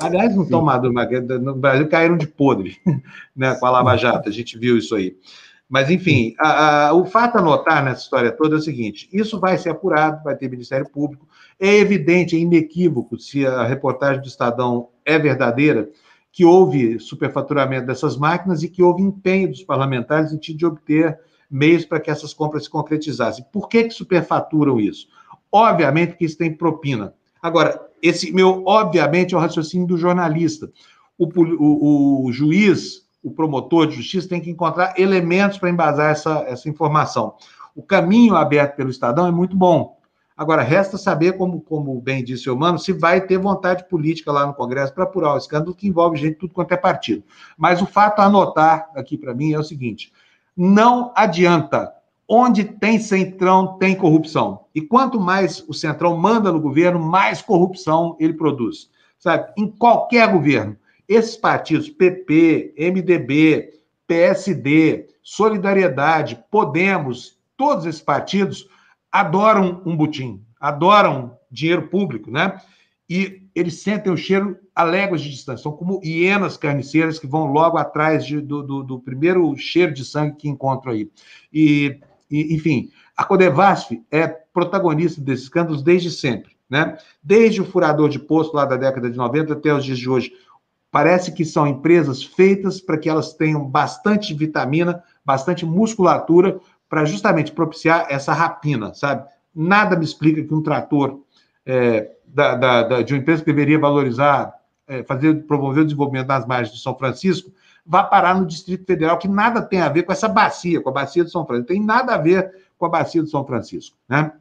Aliás, 0.00 0.34
não 0.36 0.44
estão 0.44 0.62
maduros, 0.62 0.94
no 1.40 1.54
Brasil 1.54 1.88
caíram 1.88 2.16
de 2.16 2.26
podre, 2.26 2.76
né? 3.34 3.54
Com 3.56 3.66
a 3.66 3.70
Lava 3.70 3.96
Jato, 3.96 4.28
a 4.28 4.32
gente 4.32 4.58
viu 4.58 4.78
isso 4.78 4.94
aí. 4.94 5.16
Mas, 5.68 5.90
enfim, 5.90 6.34
a, 6.38 6.88
a, 6.88 6.94
o 6.94 7.04
fato 7.04 7.38
a 7.38 7.42
notar 7.42 7.84
nessa 7.84 8.02
história 8.02 8.30
toda 8.30 8.56
é 8.56 8.58
o 8.58 8.62
seguinte: 8.62 9.08
isso 9.12 9.40
vai 9.40 9.58
ser 9.58 9.70
apurado, 9.70 10.22
vai 10.22 10.36
ter 10.36 10.48
Ministério 10.48 10.88
Público. 10.88 11.26
É 11.58 11.76
evidente, 11.78 12.36
é 12.36 12.38
inequívoco, 12.38 13.18
se 13.18 13.46
a 13.46 13.64
reportagem 13.64 14.20
do 14.20 14.28
Estadão 14.28 14.88
é 15.04 15.18
verdadeira, 15.18 15.88
que 16.30 16.44
houve 16.44 16.98
superfaturamento 16.98 17.86
dessas 17.86 18.16
máquinas 18.16 18.62
e 18.62 18.68
que 18.68 18.82
houve 18.82 19.02
empenho 19.02 19.48
dos 19.48 19.62
parlamentares 19.62 20.32
em 20.32 20.38
de 20.38 20.66
obter 20.66 21.18
meios 21.50 21.84
para 21.84 22.00
que 22.00 22.10
essas 22.10 22.34
compras 22.34 22.64
se 22.64 22.70
concretizassem. 22.70 23.44
Por 23.52 23.68
que, 23.68 23.84
que 23.84 23.90
superfaturam 23.90 24.80
isso? 24.80 25.06
Obviamente 25.50 26.16
que 26.16 26.24
isso 26.24 26.36
tem 26.36 26.52
propina. 26.52 27.14
Agora, 27.40 27.80
esse 28.04 28.30
meu, 28.32 28.62
obviamente, 28.66 29.34
é 29.34 29.38
o 29.38 29.40
raciocínio 29.40 29.86
do 29.86 29.96
jornalista. 29.96 30.70
O, 31.16 31.26
o, 31.26 32.26
o 32.26 32.32
juiz, 32.32 33.06
o 33.22 33.30
promotor 33.30 33.86
de 33.86 33.96
justiça, 33.96 34.28
tem 34.28 34.42
que 34.42 34.50
encontrar 34.50 34.92
elementos 34.98 35.56
para 35.56 35.70
embasar 35.70 36.10
essa, 36.10 36.44
essa 36.46 36.68
informação. 36.68 37.34
O 37.74 37.82
caminho 37.82 38.36
aberto 38.36 38.76
pelo 38.76 38.90
Estadão 38.90 39.26
é 39.26 39.30
muito 39.30 39.56
bom. 39.56 39.96
Agora, 40.36 40.62
resta 40.62 40.98
saber, 40.98 41.38
como, 41.38 41.62
como 41.62 41.98
bem 41.98 42.22
disse 42.22 42.50
o 42.50 42.56
Mano, 42.56 42.78
se 42.78 42.92
vai 42.92 43.22
ter 43.22 43.38
vontade 43.38 43.88
política 43.88 44.30
lá 44.30 44.46
no 44.46 44.52
Congresso 44.52 44.92
para 44.92 45.04
apurar 45.04 45.32
o 45.32 45.38
escândalo 45.38 45.74
que 45.74 45.88
envolve 45.88 46.18
gente 46.18 46.34
tudo 46.34 46.52
quanto 46.52 46.72
é 46.72 46.76
partido. 46.76 47.24
Mas 47.56 47.80
o 47.80 47.86
fato 47.86 48.20
a 48.20 48.26
anotar 48.26 48.90
aqui 48.94 49.16
para 49.16 49.32
mim 49.32 49.52
é 49.52 49.58
o 49.58 49.64
seguinte: 49.64 50.12
não 50.54 51.10
adianta. 51.16 51.90
Onde 52.28 52.64
tem 52.64 52.98
centrão, 52.98 53.78
tem 53.78 53.94
corrupção. 53.94 54.64
E 54.74 54.80
quanto 54.80 55.20
mais 55.20 55.62
o 55.68 55.74
centrão 55.74 56.16
manda 56.16 56.50
no 56.50 56.60
governo, 56.60 56.98
mais 56.98 57.42
corrupção 57.42 58.16
ele 58.18 58.32
produz. 58.32 58.90
Sabe? 59.18 59.52
Em 59.56 59.68
qualquer 59.68 60.32
governo. 60.32 60.76
Esses 61.08 61.36
partidos, 61.36 61.90
PP, 61.90 62.74
MDB, 62.78 63.80
PSD, 64.06 65.06
Solidariedade, 65.22 66.42
Podemos, 66.50 67.38
todos 67.56 67.86
esses 67.86 68.00
partidos 68.00 68.68
adoram 69.12 69.82
um 69.84 69.96
butim, 69.96 70.42
adoram 70.58 71.36
dinheiro 71.50 71.88
público, 71.88 72.30
né? 72.30 72.60
E 73.08 73.42
eles 73.54 73.82
sentem 73.82 74.12
o 74.12 74.16
cheiro 74.16 74.58
a 74.74 74.82
léguas 74.82 75.20
de 75.20 75.30
distância, 75.30 75.62
são 75.62 75.72
como 75.72 76.00
hienas 76.02 76.56
carniceiras 76.56 77.18
que 77.18 77.26
vão 77.26 77.46
logo 77.46 77.78
atrás 77.78 78.26
de, 78.26 78.40
do, 78.40 78.62
do, 78.62 78.82
do, 78.82 78.98
primeiro 78.98 79.56
cheiro 79.56 79.94
de 79.94 80.04
sangue 80.04 80.36
que 80.36 80.48
encontram 80.48 80.92
aí. 80.92 81.08
E, 81.52 82.00
enfim, 82.30 82.90
a 83.16 83.24
Codevasf 83.24 84.02
é 84.10 84.26
protagonista 84.26 85.20
desses 85.20 85.44
escândalos 85.44 85.82
desde 85.82 86.10
sempre, 86.10 86.52
né? 86.68 86.96
Desde 87.22 87.60
o 87.60 87.64
furador 87.64 88.08
de 88.08 88.18
posto 88.18 88.54
lá 88.54 88.64
da 88.64 88.76
década 88.76 89.10
de 89.10 89.16
90 89.16 89.52
até 89.52 89.74
os 89.74 89.84
dias 89.84 89.98
de 89.98 90.08
hoje. 90.08 90.32
Parece 90.90 91.32
que 91.32 91.44
são 91.44 91.66
empresas 91.66 92.22
feitas 92.22 92.80
para 92.80 92.96
que 92.96 93.08
elas 93.08 93.34
tenham 93.34 93.64
bastante 93.64 94.32
vitamina, 94.32 95.02
bastante 95.24 95.66
musculatura, 95.66 96.60
para 96.88 97.04
justamente 97.04 97.50
propiciar 97.50 98.06
essa 98.08 98.32
rapina, 98.32 98.94
sabe? 98.94 99.28
Nada 99.54 99.96
me 99.96 100.04
explica 100.04 100.42
que 100.42 100.54
um 100.54 100.62
trator 100.62 101.20
é, 101.66 102.12
da, 102.26 102.54
da, 102.54 102.82
da, 102.82 103.02
de 103.02 103.12
uma 103.12 103.20
empresa 103.20 103.42
que 103.42 103.52
deveria 103.52 103.78
valorizar, 103.78 104.54
é, 104.86 105.02
fazer, 105.02 105.46
promover 105.46 105.82
o 105.82 105.86
desenvolvimento 105.86 106.28
das 106.28 106.46
margens 106.46 106.76
de 106.76 106.82
São 106.82 106.96
Francisco, 106.96 107.50
vá 107.86 108.02
parar 108.02 108.38
no 108.38 108.46
Distrito 108.46 108.86
Federal, 108.86 109.18
que 109.18 109.28
nada 109.28 109.60
tem 109.62 109.80
a 109.80 109.88
ver 109.88 110.04
com 110.04 110.12
essa 110.12 110.28
bacia, 110.28 110.80
com 110.80 110.88
a 110.88 110.92
bacia 110.92 111.24
de 111.24 111.30
São 111.30 111.46
Francisco. 111.46 111.68
Tem 111.68 111.84
nada 111.84 112.14
a 112.14 112.18
ver 112.18 112.52
com 112.78 112.86
a 112.86 112.88
bacia 112.88 113.22
de 113.22 113.30
São 113.30 113.44
Francisco, 113.44 113.96
né? 114.08 114.32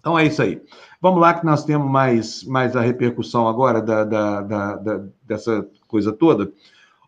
Então 0.00 0.18
é 0.18 0.26
isso 0.26 0.42
aí. 0.42 0.60
Vamos 1.00 1.20
lá 1.20 1.34
que 1.34 1.46
nós 1.46 1.64
temos 1.64 1.88
mais, 1.88 2.42
mais 2.44 2.74
a 2.74 2.80
repercussão 2.80 3.46
agora 3.46 3.80
da, 3.80 4.04
da, 4.04 4.40
da, 4.42 4.76
da 4.76 5.04
dessa 5.22 5.66
coisa 5.86 6.12
toda. 6.12 6.52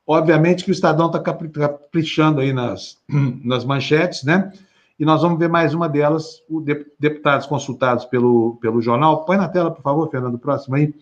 Obviamente 0.06 0.64
que 0.64 0.70
o 0.70 0.72
Estadão 0.72 1.06
está 1.06 1.18
caprichando 1.18 2.40
aí 2.40 2.52
nas, 2.52 2.98
nas 3.44 3.64
manchetes, 3.64 4.22
né? 4.22 4.52
E 4.98 5.04
nós 5.04 5.22
vamos 5.22 5.40
ver 5.40 5.48
mais 5.48 5.74
uma 5.74 5.88
delas, 5.88 6.40
o 6.48 6.60
deputados 6.98 7.46
consultados 7.46 8.04
pelo, 8.04 8.56
pelo 8.60 8.80
jornal. 8.80 9.24
Põe 9.24 9.36
na 9.36 9.48
tela, 9.48 9.72
por 9.72 9.82
favor, 9.82 10.08
Fernando, 10.08 10.38
próximo 10.38 10.76
aí. 10.76 10.94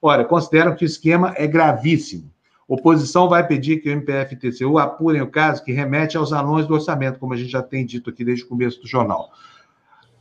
Olha, 0.00 0.24
consideram 0.24 0.76
que 0.76 0.84
o 0.84 0.86
esquema 0.86 1.34
é 1.36 1.48
gravíssimo. 1.48 2.30
Oposição 2.70 3.28
vai 3.28 3.44
pedir 3.44 3.78
que 3.78 3.88
o 3.88 3.92
MPF 3.92 4.32
e 4.32 4.36
o 4.36 4.40
TCU 4.52 4.78
apurem 4.78 5.20
o 5.20 5.26
caso 5.26 5.64
que 5.64 5.72
remete 5.72 6.16
aos 6.16 6.32
anões 6.32 6.68
do 6.68 6.74
orçamento, 6.74 7.18
como 7.18 7.34
a 7.34 7.36
gente 7.36 7.50
já 7.50 7.60
tem 7.60 7.84
dito 7.84 8.10
aqui 8.10 8.24
desde 8.24 8.44
o 8.44 8.48
começo 8.48 8.80
do 8.80 8.86
jornal. 8.86 9.28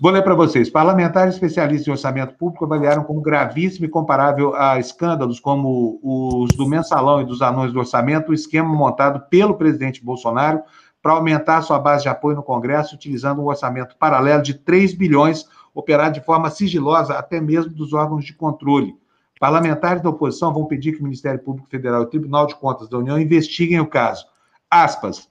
Vou 0.02 0.10
ler 0.10 0.24
para 0.24 0.34
vocês. 0.34 0.68
Parlamentares 0.68 1.36
especialistas 1.36 1.88
em 1.88 1.92
orçamento 1.92 2.34
público 2.34 2.66
avaliaram 2.66 3.04
como 3.04 3.22
gravíssimo 3.22 3.86
e 3.86 3.88
comparável 3.88 4.56
a 4.56 4.80
escândalos 4.80 5.40
como 5.40 6.00
os 6.02 6.50
do 6.58 6.68
mensalão 6.68 7.22
e 7.22 7.26
dos 7.26 7.44
anões 7.44 7.72
do 7.72 7.78
orçamento 7.78 8.32
o 8.32 8.34
esquema 8.34 8.68
montado 8.68 9.30
pelo 9.30 9.54
presidente 9.54 10.04
Bolsonaro 10.04 10.64
para 11.04 11.14
aumentar 11.14 11.62
sua 11.62 11.78
base 11.78 12.02
de 12.02 12.10
apoio 12.10 12.36
no 12.36 12.42
Congresso, 12.42 12.96
utilizando 12.96 13.44
um 13.44 13.46
orçamento 13.46 13.96
paralelo 13.96 14.42
de 14.42 14.56
3 14.56 14.96
bilhões, 14.96 15.46
operado 15.72 16.16
de 16.16 16.26
forma 16.26 16.50
sigilosa 16.50 17.14
até 17.14 17.40
mesmo 17.40 17.72
dos 17.72 17.94
órgãos 17.94 18.26
de 18.26 18.34
controle. 18.34 18.98
Parlamentares 19.40 20.04
da 20.04 20.10
oposição 20.10 20.54
vão 20.54 20.66
pedir 20.66 20.92
que 20.92 21.00
o 21.00 21.04
Ministério 21.04 21.40
Público 21.40 21.70
Federal 21.70 22.02
e 22.02 22.06
o 22.06 22.10
Tribunal 22.10 22.46
de 22.46 22.56
Contas 22.56 22.90
da 22.90 22.98
União 22.98 23.18
investiguem 23.18 23.80
o 23.80 23.88
caso. 23.88 24.26
Aspas. 24.70 25.30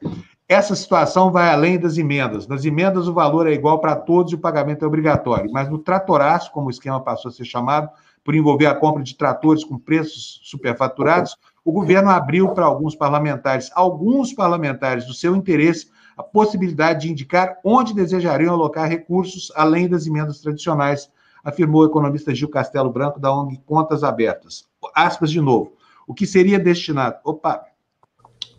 Essa 0.49 0.75
situação 0.75 1.31
vai 1.31 1.51
além 1.53 1.79
das 1.79 1.99
emendas. 1.99 2.49
Nas 2.49 2.65
emendas, 2.65 3.07
o 3.07 3.13
valor 3.13 3.47
é 3.47 3.53
igual 3.53 3.81
para 3.81 3.95
todos 3.95 4.33
e 4.33 4.35
o 4.35 4.41
pagamento 4.41 4.83
é 4.83 4.89
obrigatório. 4.89 5.53
Mas 5.53 5.69
no 5.69 5.79
tratoraço, 5.79 6.51
como 6.53 6.69
o 6.69 6.71
esquema 6.71 6.99
passou 6.99 7.29
a 7.29 7.33
ser 7.33 7.45
chamado, 7.45 7.91
por 8.25 8.35
envolver 8.35 8.65
a 8.65 8.75
compra 8.75 9.03
de 9.03 9.15
tratores 9.15 9.63
com 9.63 9.79
preços 9.79 10.41
superfaturados, 10.45 11.37
o 11.63 11.71
governo 11.71 12.09
abriu 12.09 12.49
para 12.49 12.65
alguns 12.65 12.97
parlamentares, 12.97 13.71
alguns 13.75 14.33
parlamentares 14.33 15.05
do 15.07 15.13
seu 15.13 15.37
interesse, 15.37 15.91
a 16.17 16.23
possibilidade 16.23 17.03
de 17.03 17.13
indicar 17.13 17.59
onde 17.63 17.95
desejariam 17.95 18.55
alocar 18.55 18.89
recursos 18.89 19.53
além 19.55 19.87
das 19.87 20.07
emendas 20.07 20.41
tradicionais, 20.41 21.11
afirmou 21.45 21.83
o 21.83 21.87
economista 21.87 22.35
Gil 22.35 22.49
Castelo 22.49 22.91
Branco, 22.91 23.21
da 23.21 23.33
ONG 23.33 23.61
Contas 23.67 24.03
Abertas. 24.03 24.69
Aspas 24.95 25.31
de 25.31 25.41
novo. 25.41 25.73
O 26.07 26.15
que 26.15 26.27
seria 26.27 26.59
destinado. 26.59 27.19
Opa! 27.25 27.65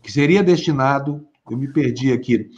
Que 0.01 0.11
seria 0.11 0.43
destinado 0.43 1.25
eu 1.51 1.57
me 1.57 1.67
perdi 1.67 2.11
aqui. 2.11 2.49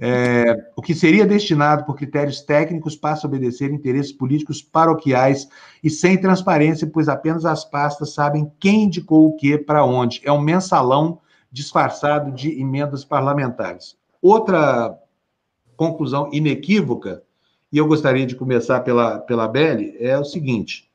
É, 0.00 0.70
o 0.76 0.82
que 0.82 0.94
seria 0.94 1.26
destinado 1.26 1.84
por 1.84 1.96
critérios 1.96 2.42
técnicos 2.42 2.94
passa 2.94 3.26
a 3.26 3.28
obedecer 3.28 3.72
interesses 3.72 4.12
políticos 4.12 4.60
paroquiais 4.60 5.48
e 5.82 5.88
sem 5.88 6.20
transparência, 6.20 6.86
pois 6.86 7.08
apenas 7.08 7.46
as 7.46 7.64
pastas 7.64 8.12
sabem 8.12 8.50
quem 8.60 8.84
indicou 8.84 9.28
o 9.28 9.36
que 9.36 9.56
para 9.56 9.84
onde. 9.84 10.20
É 10.24 10.32
um 10.32 10.40
mensalão 10.40 11.20
disfarçado 11.50 12.30
de 12.32 12.60
emendas 12.60 13.04
parlamentares. 13.04 13.96
Outra 14.20 14.98
conclusão 15.74 16.28
inequívoca, 16.32 17.22
e 17.72 17.78
eu 17.78 17.86
gostaria 17.86 18.26
de 18.26 18.34
começar 18.34 18.80
pela, 18.80 19.18
pela 19.18 19.46
Belle, 19.46 19.96
é 19.98 20.18
o 20.18 20.24
seguinte: 20.24 20.88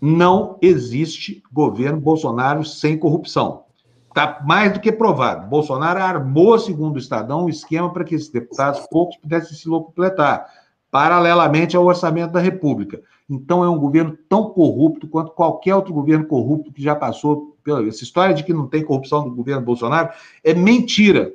não 0.00 0.58
existe 0.60 1.42
governo 1.52 2.00
Bolsonaro 2.00 2.64
sem 2.64 2.98
corrupção. 2.98 3.62
Está 4.08 4.42
mais 4.44 4.72
do 4.74 4.80
que 4.80 4.92
provado. 4.92 5.48
Bolsonaro 5.48 5.98
armou, 5.98 6.58
segundo 6.58 6.96
o 6.96 6.98
Estadão, 6.98 7.46
um 7.46 7.48
esquema 7.48 7.90
para 7.90 8.04
que 8.04 8.14
esses 8.14 8.28
deputados 8.28 8.86
poucos 8.90 9.16
pudessem 9.16 9.56
se 9.56 9.66
locupletar, 9.66 10.46
paralelamente 10.90 11.74
ao 11.74 11.86
orçamento 11.86 12.32
da 12.32 12.40
República. 12.40 13.00
Então, 13.28 13.64
é 13.64 13.70
um 13.70 13.78
governo 13.78 14.18
tão 14.28 14.50
corrupto 14.50 15.08
quanto 15.08 15.32
qualquer 15.32 15.74
outro 15.74 15.94
governo 15.94 16.26
corrupto 16.26 16.70
que 16.70 16.82
já 16.82 16.94
passou 16.94 17.56
pela. 17.64 17.86
Essa 17.88 18.04
história 18.04 18.34
de 18.34 18.44
que 18.44 18.52
não 18.52 18.66
tem 18.66 18.84
corrupção 18.84 19.24
no 19.24 19.34
governo 19.34 19.62
Bolsonaro 19.62 20.10
é 20.44 20.52
mentira. 20.52 21.32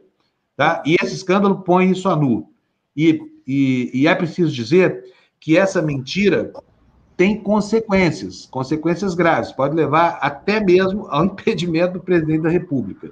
Tá? 0.56 0.84
E 0.86 0.96
esse 1.02 1.16
escândalo 1.16 1.62
põe 1.62 1.90
isso 1.90 2.08
a 2.08 2.16
nu. 2.16 2.50
E, 2.96 3.20
e, 3.48 3.90
e 3.94 4.08
é 4.08 4.14
preciso 4.14 4.52
dizer 4.52 5.04
que 5.40 5.58
essa 5.58 5.82
mentira 5.82 6.52
tem 7.16 7.42
consequências, 7.42 8.46
consequências 8.46 9.16
graves, 9.16 9.52
pode 9.52 9.76
levar 9.76 10.20
até 10.22 10.60
mesmo 10.60 11.08
ao 11.10 11.26
impedimento 11.26 11.94
do 11.94 12.00
presidente 12.00 12.44
da 12.44 12.50
República. 12.50 13.12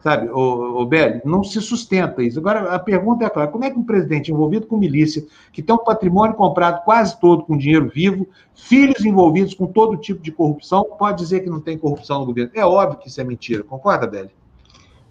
Sabe, 0.00 0.28
o, 0.30 0.82
o 0.82 0.88
não 1.24 1.44
se 1.44 1.60
sustenta 1.60 2.24
isso. 2.24 2.40
Agora, 2.40 2.74
a 2.74 2.78
pergunta 2.78 3.24
é 3.24 3.30
clara: 3.30 3.48
como 3.48 3.64
é 3.64 3.70
que 3.70 3.78
um 3.78 3.84
presidente 3.84 4.32
envolvido 4.32 4.66
com 4.66 4.76
milícia, 4.76 5.24
que 5.52 5.62
tem 5.62 5.72
um 5.72 5.78
patrimônio 5.78 6.34
comprado 6.34 6.84
quase 6.84 7.18
todo 7.20 7.44
com 7.44 7.56
dinheiro 7.56 7.88
vivo, 7.88 8.26
filhos 8.52 9.04
envolvidos 9.04 9.54
com 9.54 9.66
todo 9.66 9.96
tipo 9.96 10.20
de 10.20 10.32
corrupção, 10.32 10.84
pode 10.98 11.18
dizer 11.18 11.40
que 11.40 11.50
não 11.50 11.60
tem 11.60 11.78
corrupção 11.78 12.18
no 12.18 12.26
governo? 12.26 12.50
É 12.52 12.66
óbvio 12.66 12.98
que 12.98 13.08
isso 13.08 13.20
é 13.20 13.24
mentira, 13.24 13.62
concorda, 13.62 14.08
Belli? 14.08 14.30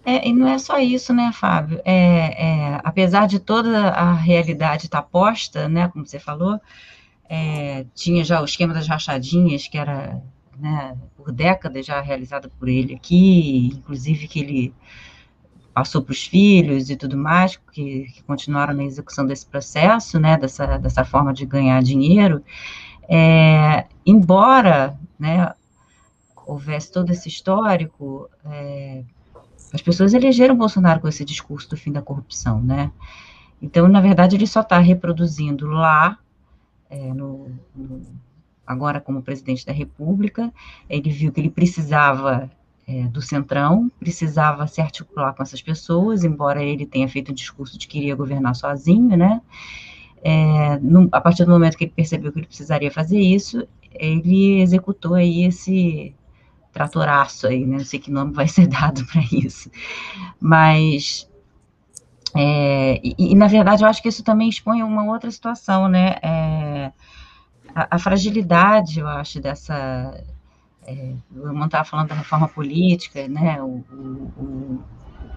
É, 0.04 0.28
e 0.28 0.32
não 0.32 0.48
é 0.48 0.58
só 0.58 0.78
isso, 0.78 1.12
né, 1.12 1.30
Fábio? 1.32 1.80
É, 1.84 2.74
é, 2.74 2.80
apesar 2.82 3.26
de 3.26 3.38
toda 3.38 3.90
a 3.90 4.12
realidade 4.12 4.86
estar 4.86 5.02
posta, 5.02 5.68
né, 5.68 5.88
como 5.88 6.06
você 6.06 6.18
falou, 6.18 6.60
é, 7.28 7.86
tinha 7.94 8.24
já 8.24 8.40
o 8.40 8.44
esquema 8.44 8.74
das 8.74 8.88
rachadinhas, 8.88 9.68
que 9.68 9.78
era 9.78 10.20
né, 10.58 10.96
por 11.16 11.32
décadas 11.32 11.86
já 11.86 12.00
realizado 12.00 12.50
por 12.58 12.68
ele 12.68 12.94
aqui, 12.94 13.68
inclusive 13.74 14.28
que 14.28 14.40
ele 14.40 14.74
passou 15.72 16.02
para 16.02 16.12
os 16.12 16.24
filhos 16.24 16.90
e 16.90 16.96
tudo 16.96 17.16
mais, 17.16 17.56
que, 17.72 18.04
que, 18.12 18.22
continuaram 18.24 18.74
na 18.74 18.84
execução 18.84 19.24
desse 19.26 19.46
processo, 19.46 20.20
né, 20.20 20.36
dessa, 20.36 20.78
dessa 20.78 21.04
forma 21.04 21.32
de 21.32 21.46
ganhar 21.46 21.82
dinheiro, 21.82 22.44
é, 23.08 23.86
embora 24.04 24.98
né, 25.18 25.54
houvesse 26.46 26.92
todo 26.92 27.10
esse 27.10 27.28
histórico, 27.28 28.28
é, 28.44 29.02
as 29.72 29.80
pessoas 29.80 30.12
elegeram 30.14 30.56
Bolsonaro 30.56 31.00
com 31.00 31.08
esse 31.08 31.24
discurso 31.24 31.70
do 31.70 31.76
fim 31.76 31.90
da 31.90 32.02
corrupção, 32.02 32.62
né? 32.62 32.92
Então, 33.60 33.88
na 33.88 34.00
verdade, 34.00 34.36
ele 34.36 34.46
só 34.46 34.60
está 34.60 34.78
reproduzindo 34.78 35.66
lá 35.68 36.18
é, 36.90 37.14
no, 37.14 37.50
no, 37.74 38.02
agora 38.66 39.00
como 39.00 39.22
presidente 39.22 39.64
da 39.64 39.72
República, 39.72 40.52
ele 40.88 41.10
viu 41.10 41.32
que 41.32 41.40
ele 41.40 41.50
precisava 41.50 42.50
é, 42.86 43.04
do 43.04 43.22
centrão, 43.22 43.90
precisava 43.98 44.66
se 44.66 44.80
articular 44.80 45.32
com 45.32 45.42
essas 45.42 45.62
pessoas, 45.62 46.24
embora 46.24 46.62
ele 46.62 46.84
tenha 46.84 47.08
feito 47.08 47.30
o 47.30 47.34
discurso 47.34 47.78
de 47.78 47.88
que 47.88 47.98
iria 47.98 48.14
governar 48.14 48.54
sozinho, 48.54 49.16
né? 49.16 49.40
É, 50.22 50.78
no, 50.78 51.08
a 51.10 51.20
partir 51.20 51.44
do 51.44 51.50
momento 51.50 51.76
que 51.76 51.84
ele 51.84 51.92
percebeu 51.94 52.32
que 52.32 52.38
ele 52.40 52.46
precisaria 52.46 52.90
fazer 52.90 53.18
isso, 53.18 53.66
ele 53.94 54.60
executou 54.60 55.14
aí 55.14 55.44
esse 55.44 56.14
tratoraço 56.72 57.46
aí, 57.46 57.66
né? 57.66 57.78
Não 57.78 57.84
sei 57.84 57.98
que 58.00 58.10
nome 58.10 58.32
vai 58.32 58.48
ser 58.48 58.66
dado 58.66 59.04
para 59.12 59.22
isso, 59.30 59.70
mas 60.40 61.28
é, 62.34 62.98
e, 63.02 63.14
e, 63.18 63.34
na 63.34 63.46
verdade, 63.46 63.84
eu 63.84 63.88
acho 63.88 64.02
que 64.02 64.08
isso 64.08 64.24
também 64.24 64.48
expõe 64.48 64.82
uma 64.82 65.04
outra 65.04 65.30
situação, 65.30 65.88
né? 65.88 66.16
É, 66.22 66.92
a, 67.74 67.96
a, 67.96 67.98
fragilidade, 67.98 69.00
eu 69.00 69.06
acho, 69.06 69.40
dessa. 69.40 70.14
É, 70.86 71.14
o 71.34 71.46
Irmão 71.46 71.66
estava 71.66 71.84
falando 71.84 72.08
da 72.08 72.14
reforma 72.14 72.48
política, 72.48 73.28
né? 73.28 73.60
O, 73.62 73.84
o, 73.92 74.82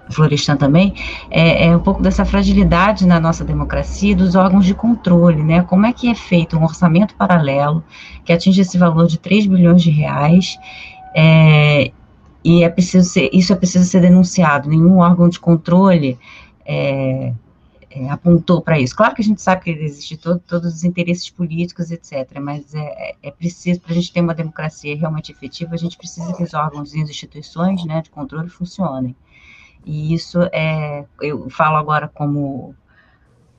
o 0.08 0.14
Florestan 0.14 0.56
também, 0.56 0.94
é, 1.30 1.66
é, 1.66 1.76
um 1.76 1.80
pouco 1.80 2.02
dessa 2.02 2.24
fragilidade 2.24 3.06
na 3.06 3.20
nossa 3.20 3.44
democracia 3.44 4.16
dos 4.16 4.36
órgãos 4.36 4.66
de 4.66 4.74
controle, 4.74 5.44
né? 5.44 5.64
Como 5.64 5.86
é 5.86 5.92
que 5.92 6.10
é 6.10 6.16
feito 6.16 6.58
um 6.58 6.64
orçamento 6.64 7.16
paralelo 7.16 7.84
que 8.24 8.32
atinge 8.32 8.62
esse 8.62 8.78
valor 8.78 9.08
de 9.08 9.18
3 9.18 9.48
bilhões 9.48 9.82
de 9.84 9.90
reais 9.90 10.58
é, 11.18 11.92
e 12.44 12.64
é 12.64 12.70
preciso 12.70 13.10
ser, 13.10 13.30
isso 13.32 13.54
é 13.54 13.56
preciso 13.56 13.86
ser 13.86 14.02
denunciado. 14.02 14.68
Nenhum 14.68 14.98
órgão 14.98 15.30
de 15.30 15.40
controle 15.40 16.20
é, 16.66 17.34
é, 17.90 18.10
apontou 18.10 18.62
para 18.62 18.78
isso. 18.78 18.94
Claro 18.94 19.16
que 19.16 19.22
a 19.22 19.24
gente 19.24 19.42
sabe 19.42 19.64
que 19.64 19.72
existe 19.72 20.18
todo, 20.18 20.40
todos 20.40 20.76
os 20.76 20.84
interesses 20.84 21.30
políticos, 21.30 21.90
etc., 21.90 22.40
mas 22.42 22.76
é, 22.76 23.16
é, 23.24 23.32
preciso, 23.32 23.80
para 23.80 23.94
a 23.94 23.96
gente 23.96 24.12
ter 24.12 24.20
uma 24.20 24.36
democracia 24.36 24.96
realmente 24.98 25.32
efetiva, 25.32 25.74
a 25.74 25.78
gente 25.78 25.98
precisa 25.98 26.34
que 26.34 26.44
os 26.44 26.54
órgãos 26.54 26.94
e 26.94 27.02
as 27.02 27.10
instituições 27.10 27.86
né, 27.86 28.02
de 28.02 28.10
controle 28.10 28.50
funcionem. 28.50 29.16
E 29.86 30.14
isso 30.14 30.40
é, 30.52 31.06
eu 31.22 31.50
falo 31.50 31.78
agora 31.78 32.10
como 32.10 32.76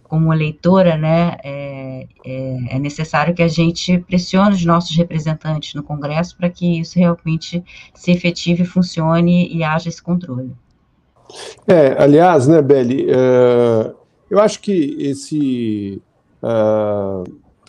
como 0.09 0.33
eleitora, 0.33 0.97
né, 0.97 1.37
é, 1.43 2.07
é, 2.25 2.77
é, 2.77 2.79
necessário 2.79 3.35
que 3.35 3.43
a 3.43 3.49
gente 3.49 3.99
pressione 3.99 4.55
os 4.55 4.65
nossos 4.65 4.97
representantes 4.97 5.75
no 5.75 5.83
Congresso 5.83 6.37
para 6.37 6.49
que 6.49 6.81
isso 6.81 6.99
realmente 6.99 7.63
se 7.95 8.11
efetive, 8.13 8.65
funcione 8.65 9.49
e 9.53 9.65
haja 9.65 9.89
esse 9.89 10.03
controle. 10.03 10.53
É, 11.67 12.01
aliás, 12.01 12.47
né, 12.47 12.63
Beli, 12.63 13.07
uh, 13.07 13.95
eu 14.31 14.39
acho 14.39 14.61
que 14.61 14.97
esse 15.01 16.01
uh, 16.43 17.25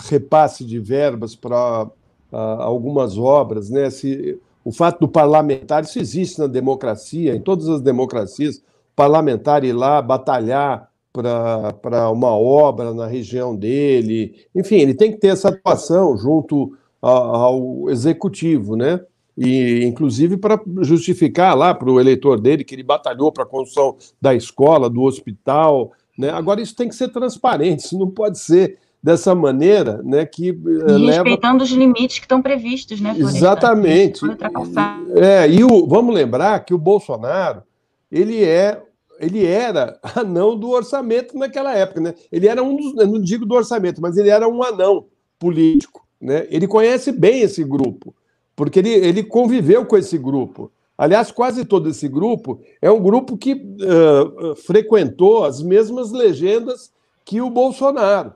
repasse 0.07 0.63
de 0.63 0.79
verbas 0.79 1.35
para 1.35 1.85
uh, 2.31 2.35
algumas 2.35 3.17
obras, 3.17 3.69
né, 3.69 3.89
se, 3.89 4.39
o 4.63 4.71
fato 4.71 4.99
do 4.99 5.07
parlamentar, 5.07 5.83
isso 5.83 5.97
existe 5.97 6.39
na 6.39 6.47
democracia, 6.47 7.35
em 7.35 7.41
todas 7.41 7.67
as 7.67 7.81
democracias, 7.81 8.61
parlamentar 8.95 9.63
ir 9.63 9.73
lá 9.73 10.01
batalhar 10.01 10.86
para 11.82 12.09
uma 12.09 12.32
obra 12.32 12.93
na 12.93 13.07
região 13.07 13.55
dele. 13.55 14.36
Enfim, 14.55 14.76
ele 14.78 14.93
tem 14.93 15.11
que 15.11 15.18
ter 15.18 15.28
essa 15.28 15.49
atuação 15.49 16.18
junto 16.18 16.76
ao 17.01 17.89
executivo, 17.89 18.76
né? 18.76 18.99
E, 19.38 19.84
inclusive, 19.86 20.36
para 20.36 20.59
justificar 20.82 21.55
lá 21.55 21.74
para 21.74 21.91
o 21.91 21.99
eleitor 21.99 22.39
dele 22.39 22.63
que 22.63 22.74
ele 22.74 22.82
batalhou 22.82 23.32
para 23.32 23.43
a 23.43 23.47
construção 23.47 23.95
da 24.20 24.34
escola, 24.34 24.89
do 24.89 25.03
hospital. 25.03 25.91
Né? 26.18 26.30
Agora, 26.32 26.59
isso 26.59 26.76
tem 26.76 26.89
que 26.89 26.95
ser 26.95 27.09
transparente, 27.09 27.86
isso 27.86 27.99
não 27.99 28.09
pode 28.09 28.39
ser 28.39 28.80
dessa 29.01 29.36
maneira, 29.36 30.01
né, 30.03 30.26
que 30.26 30.47
e 30.47 30.49
eh, 30.49 30.97
leva... 30.97 31.24
respeitando 31.24 31.63
os 31.63 31.70
limites 31.70 32.18
que 32.18 32.26
estão 32.26 32.41
previstos, 32.41 32.99
né? 32.99 33.15
Exatamente. 33.15 34.22
É, 35.15 35.47
e 35.47 35.63
o, 35.63 35.88
vamos 35.88 36.13
lembrar 36.13 36.59
que 36.65 36.74
o 36.74 36.78
Bolsonaro 36.80 37.61
ele 38.11 38.43
é 38.43 38.82
ele 39.20 39.45
era 39.45 39.99
anão 40.15 40.57
do 40.57 40.70
orçamento 40.70 41.38
naquela 41.38 41.74
época, 41.74 42.01
né? 42.01 42.13
Ele 42.32 42.47
era 42.47 42.63
um 42.63 42.76
dos, 42.76 42.95
não 42.95 43.20
digo 43.20 43.45
do 43.45 43.55
orçamento, 43.55 44.01
mas 44.01 44.18
ele 44.18 44.30
era 44.30 44.47
um 44.47 44.63
anão 44.63 45.05
político, 45.39 46.05
né? 46.20 46.47
Ele 46.49 46.68
conhece 46.68 47.11
bem 47.11 47.41
esse 47.41 47.63
grupo, 47.63 48.13
porque 48.55 48.80
ele, 48.80 48.89
ele 48.89 49.24
conviveu 49.24 49.86
com 49.86 49.97
esse 49.97 50.18
grupo. 50.18 50.72
Aliás, 50.97 51.32
quase 51.32 51.63
todo 51.63 51.89
esse 51.89 52.07
grupo 52.07 52.59
é 52.82 52.89
um 52.89 53.01
grupo 53.01 53.38
que 53.38 53.53
uh, 53.53 54.55
frequentou 54.55 55.43
as 55.43 55.61
mesmas 55.61 56.11
legendas 56.11 56.91
que 57.24 57.39
o 57.39 57.51
Bolsonaro. 57.51 58.34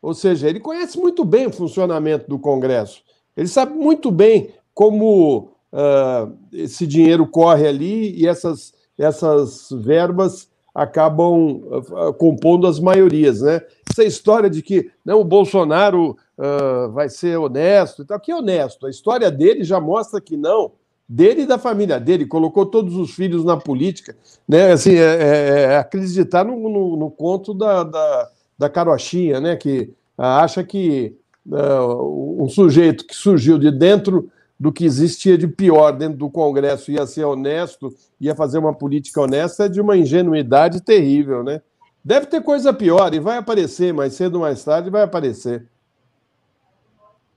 Ou 0.00 0.12
seja, 0.12 0.48
ele 0.48 0.58
conhece 0.58 0.98
muito 0.98 1.24
bem 1.24 1.46
o 1.46 1.52
funcionamento 1.52 2.28
do 2.28 2.40
Congresso. 2.40 3.02
Ele 3.36 3.46
sabe 3.46 3.74
muito 3.74 4.10
bem 4.10 4.50
como 4.74 5.52
uh, 5.72 6.36
esse 6.52 6.86
dinheiro 6.86 7.24
corre 7.26 7.68
ali 7.68 8.20
e 8.20 8.26
essas 8.26 8.74
essas 8.98 9.68
verbas 9.70 10.50
acabam 10.74 11.62
uh, 11.64 12.12
compondo 12.14 12.66
as 12.66 12.80
maiorias, 12.80 13.42
né? 13.42 13.60
Essa 13.90 14.04
história 14.04 14.48
de 14.48 14.62
que 14.62 14.90
não, 15.04 15.20
o 15.20 15.24
Bolsonaro 15.24 16.16
uh, 16.38 16.90
vai 16.92 17.08
ser 17.08 17.36
honesto 17.36 18.02
e 18.02 18.06
tal, 18.06 18.18
que 18.18 18.32
honesto? 18.32 18.86
A 18.86 18.90
história 18.90 19.30
dele 19.30 19.64
já 19.64 19.78
mostra 19.78 20.20
que 20.20 20.36
não, 20.36 20.72
dele 21.06 21.42
e 21.42 21.46
da 21.46 21.58
família 21.58 22.00
dele, 22.00 22.24
colocou 22.24 22.64
todos 22.64 22.96
os 22.96 23.14
filhos 23.14 23.44
na 23.44 23.56
política, 23.56 24.16
né? 24.48 24.72
Assim, 24.72 24.94
é, 24.94 25.00
é, 25.00 25.60
é 25.72 25.76
acreditar 25.76 26.44
no, 26.44 26.56
no, 26.56 26.96
no, 26.96 27.10
conto 27.10 27.52
da, 27.52 27.84
da, 27.84 28.30
da 28.58 28.70
carochinha, 28.70 29.40
né? 29.40 29.56
Que 29.56 29.92
uh, 30.16 30.22
acha 30.22 30.64
que 30.64 31.16
um 31.44 32.48
sujeito 32.48 33.04
que 33.04 33.16
surgiu 33.16 33.58
de 33.58 33.68
dentro 33.72 34.30
do 34.62 34.70
que 34.70 34.84
existia 34.84 35.36
de 35.36 35.48
pior 35.48 35.90
dentro 35.90 36.16
do 36.18 36.30
Congresso 36.30 36.92
ia 36.92 37.04
ser 37.04 37.24
honesto, 37.24 37.92
ia 38.20 38.32
fazer 38.32 38.58
uma 38.58 38.72
política 38.72 39.20
honesta, 39.20 39.64
é 39.64 39.68
de 39.68 39.80
uma 39.80 39.96
ingenuidade 39.96 40.80
terrível, 40.80 41.42
né? 41.42 41.60
Deve 42.04 42.26
ter 42.26 42.40
coisa 42.44 42.72
pior 42.72 43.12
e 43.12 43.18
vai 43.18 43.38
aparecer, 43.38 43.92
mais 43.92 44.14
cedo 44.14 44.36
ou 44.36 44.42
mais 44.42 44.62
tarde 44.62 44.88
vai 44.88 45.02
aparecer. 45.02 45.66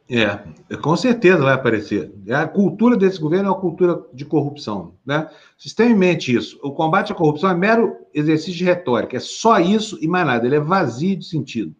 É, 0.07 0.37
com 0.77 0.95
certeza 0.95 1.41
vai 1.41 1.55
aparecer. 1.55 2.13
A 2.29 2.45
cultura 2.45 2.95
desse 2.95 3.19
governo 3.19 3.47
é 3.47 3.51
uma 3.51 3.59
cultura 3.59 4.03
de 4.13 4.23
corrupção, 4.23 4.93
né? 5.03 5.27
Vocês 5.57 5.73
tenham 5.73 5.93
em 5.93 5.97
mente 5.97 6.31
isso. 6.31 6.59
O 6.61 6.73
combate 6.73 7.11
à 7.11 7.15
corrupção 7.15 7.49
é 7.49 7.55
mero 7.55 7.95
exercício 8.13 8.53
de 8.53 8.63
retórica, 8.63 9.17
é 9.17 9.19
só 9.19 9.59
isso 9.59 9.97
e 9.99 10.07
mais 10.07 10.27
nada. 10.27 10.45
Ele 10.45 10.57
é 10.57 10.59
vazio 10.59 11.15
de 11.15 11.25
sentido. 11.25 11.73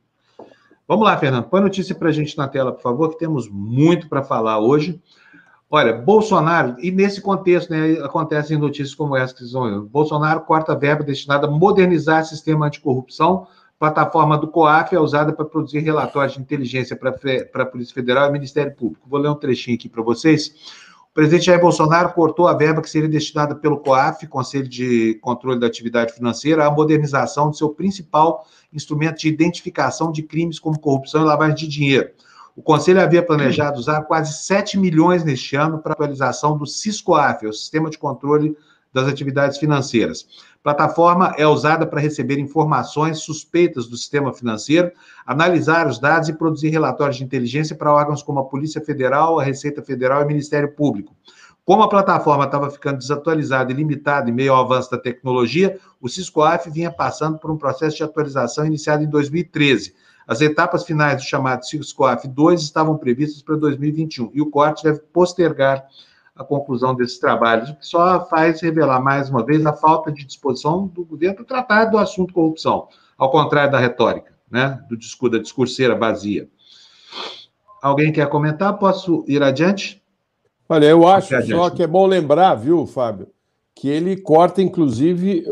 Vamos 0.87 1.05
lá, 1.05 1.15
Fernando, 1.17 1.49
põe 1.49 1.61
notícia 1.61 1.93
para 1.93 2.09
a 2.09 2.11
gente 2.11 2.35
na 2.35 2.47
tela, 2.47 2.71
por 2.71 2.81
favor, 2.81 3.09
que 3.09 3.19
temos 3.19 3.47
muito 3.47 4.09
para 4.09 4.23
falar 4.23 4.59
hoje. 4.59 4.99
Olha, 5.70 5.93
Bolsonaro, 5.93 6.76
e 6.80 6.91
nesse 6.91 7.20
contexto, 7.20 7.72
né, 7.72 7.93
acontecem 8.03 8.57
notícias 8.57 8.93
como 8.93 9.16
essa 9.16 9.34
que 9.34 9.39
vocês 9.39 9.51
vão 9.51 9.63
ver. 9.63 9.89
Bolsonaro 9.89 10.41
corta 10.41 10.76
verba 10.76 11.03
destinada 11.03 11.47
a 11.47 11.49
modernizar 11.51 12.22
o 12.22 12.26
sistema 12.26 12.68
anticorrupção. 12.68 13.47
Plataforma 13.80 14.38
do 14.38 14.47
COAF 14.47 14.95
é 14.95 14.99
usada 14.99 15.34
para 15.34 15.43
produzir 15.43 15.80
relatórios 15.80 16.36
de 16.36 16.39
inteligência 16.39 16.95
para 16.95 17.63
a 17.63 17.66
Polícia 17.66 17.93
Federal 17.93 18.30
e 18.30 18.32
Ministério 18.32 18.76
Público. 18.76 19.09
Vou 19.09 19.20
ler 19.20 19.30
um 19.30 19.36
trechinho 19.36 19.76
aqui 19.76 19.89
para 19.89 20.03
vocês. 20.03 20.53
O 21.09 21.13
presidente 21.16 21.45
Jair 21.45 21.59
Bolsonaro 21.59 22.13
cortou 22.13 22.47
a 22.47 22.53
verba 22.53 22.82
que 22.82 22.89
seria 22.89 23.09
destinada 23.09 23.55
pelo 23.55 23.80
COAF, 23.80 24.28
Conselho 24.28 24.70
de 24.70 25.18
Controle 25.22 25.59
da 25.59 25.66
Atividade 25.66 26.13
Financeira, 26.13 26.66
à 26.66 26.72
modernização 26.72 27.49
do 27.49 27.55
seu 27.55 27.70
principal 27.70 28.45
instrumento 28.72 29.18
de 29.18 29.30
identificação 29.30 30.11
de 30.11 30.22
crimes 30.22 30.59
como 30.59 30.80
corrupção 30.80 31.22
e 31.22 31.26
lavagem 31.26 31.55
de 31.55 31.68
dinheiro 31.68 32.11
o 32.56 32.62
Conselho 32.62 33.01
havia 33.01 33.22
planejado 33.22 33.78
usar 33.78 34.01
quase 34.03 34.32
7 34.45 34.80
milhões 34.80 35.26
neste 35.26 35.58
ano 35.58 35.80
para 35.80 35.91
atualização 35.91 36.58
do 36.58 36.66
SISCOAF, 36.66 37.45
o 37.45 37.53
Sistema 37.53 37.89
de 37.89 37.97
Controle 37.97 38.56
das 38.93 39.10
Atividades 39.10 39.58
Financeiras. 39.58 40.26
A 40.62 40.64
plataforma 40.64 41.36
é 41.38 41.45
usada 41.45 41.86
para 41.86 41.99
receber 41.99 42.39
informações 42.39 43.20
suspeitas 43.20 43.88
do 43.88 43.97
sistema 43.97 44.34
financeiro, 44.34 44.89
analisar 45.28 45.86
os 45.86 45.99
dados 45.99 46.30
e 46.30 46.34
produzir 46.34 46.70
relatórios 46.70 47.18
de 47.18 47.26
inteligência 47.26 47.76
para 47.76 47.93
órgãos 47.93 48.24
como 48.24 48.39
a 48.39 48.45
Polícia 48.45 48.80
Federal, 48.80 49.38
a 49.38 49.43
Receita 49.43 49.84
Federal 49.84 50.22
e 50.22 50.24
o 50.24 50.28
Ministério 50.28 50.72
Público. 50.72 51.14
Como 51.66 51.84
a 51.84 51.89
plataforma 51.89 52.45
estava 52.45 52.70
ficando 52.70 52.99
desatualizada 52.99 53.72
e 53.72 53.76
limitada 53.76 54.30
em 54.30 54.34
meio 54.34 54.53
ao 54.53 54.64
avanço 54.64 54.89
da 54.89 54.97
tecnologia, 54.97 55.78
o 55.99 56.08
SISCOAF 56.08 56.70
vinha 56.70 56.91
passando 56.91 57.38
por 57.38 57.51
um 57.51 57.58
processo 57.58 57.97
de 57.97 58.03
atualização 58.03 58.66
iniciado 58.66 59.03
em 59.03 59.10
2013 59.10 59.93
as 60.28 60.41
etapas 60.41 60.84
finais 60.84 61.21
do 61.21 61.28
chamado 61.28 61.65
CISCOAF 61.65 62.28
2 62.28 62.61
estavam 62.61 62.97
previstas 62.97 63.41
para 63.41 63.55
2021 63.55 64.32
e 64.34 64.41
o 64.41 64.49
corte 64.49 64.84
deve 64.84 64.99
postergar 64.99 65.86
a 66.36 66.43
conclusão 66.43 66.93
desses 66.93 67.17
trabalhos, 67.17 67.69
o 67.69 67.76
que 67.76 67.88
só 67.88 68.26
faz 68.26 68.59
revelar 68.61 69.01
mais 69.01 69.30
uma 69.30 69.45
vez 69.45 69.65
a 69.65 69.71
falta 69.71 70.11
de 70.11 70.26
disposição 70.26 70.88
do 70.88 71.05
governo 71.05 71.38
para 71.38 71.45
tratar 71.45 71.86
do 71.86 71.97
assunto 71.97 72.34
corrupção, 72.34 72.89
ao 73.17 73.32
contrário 73.32 73.71
da 73.71 73.80
retórica, 73.80 74.34
né, 74.51 74.84
do 74.89 74.97
discurso 74.97 75.38
da 75.38 75.41
discurseira 75.41 75.95
vazia. 75.95 76.49
Alguém 77.82 78.11
quer 78.11 78.28
comentar? 78.28 78.78
Posso 78.78 79.23
ir 79.28 79.41
adiante? 79.41 80.01
Olha, 80.67 80.88
eu 80.88 81.07
acho 81.07 81.41
só 81.47 81.69
que 81.69 81.84
é 81.84 81.88
bom 81.88 82.05
lembrar, 82.05 82.55
viu, 82.55 82.86
Fábio, 82.86 83.28
que 83.73 83.88
ele 83.88 84.17
corta, 84.17 84.61
inclusive, 84.61 85.45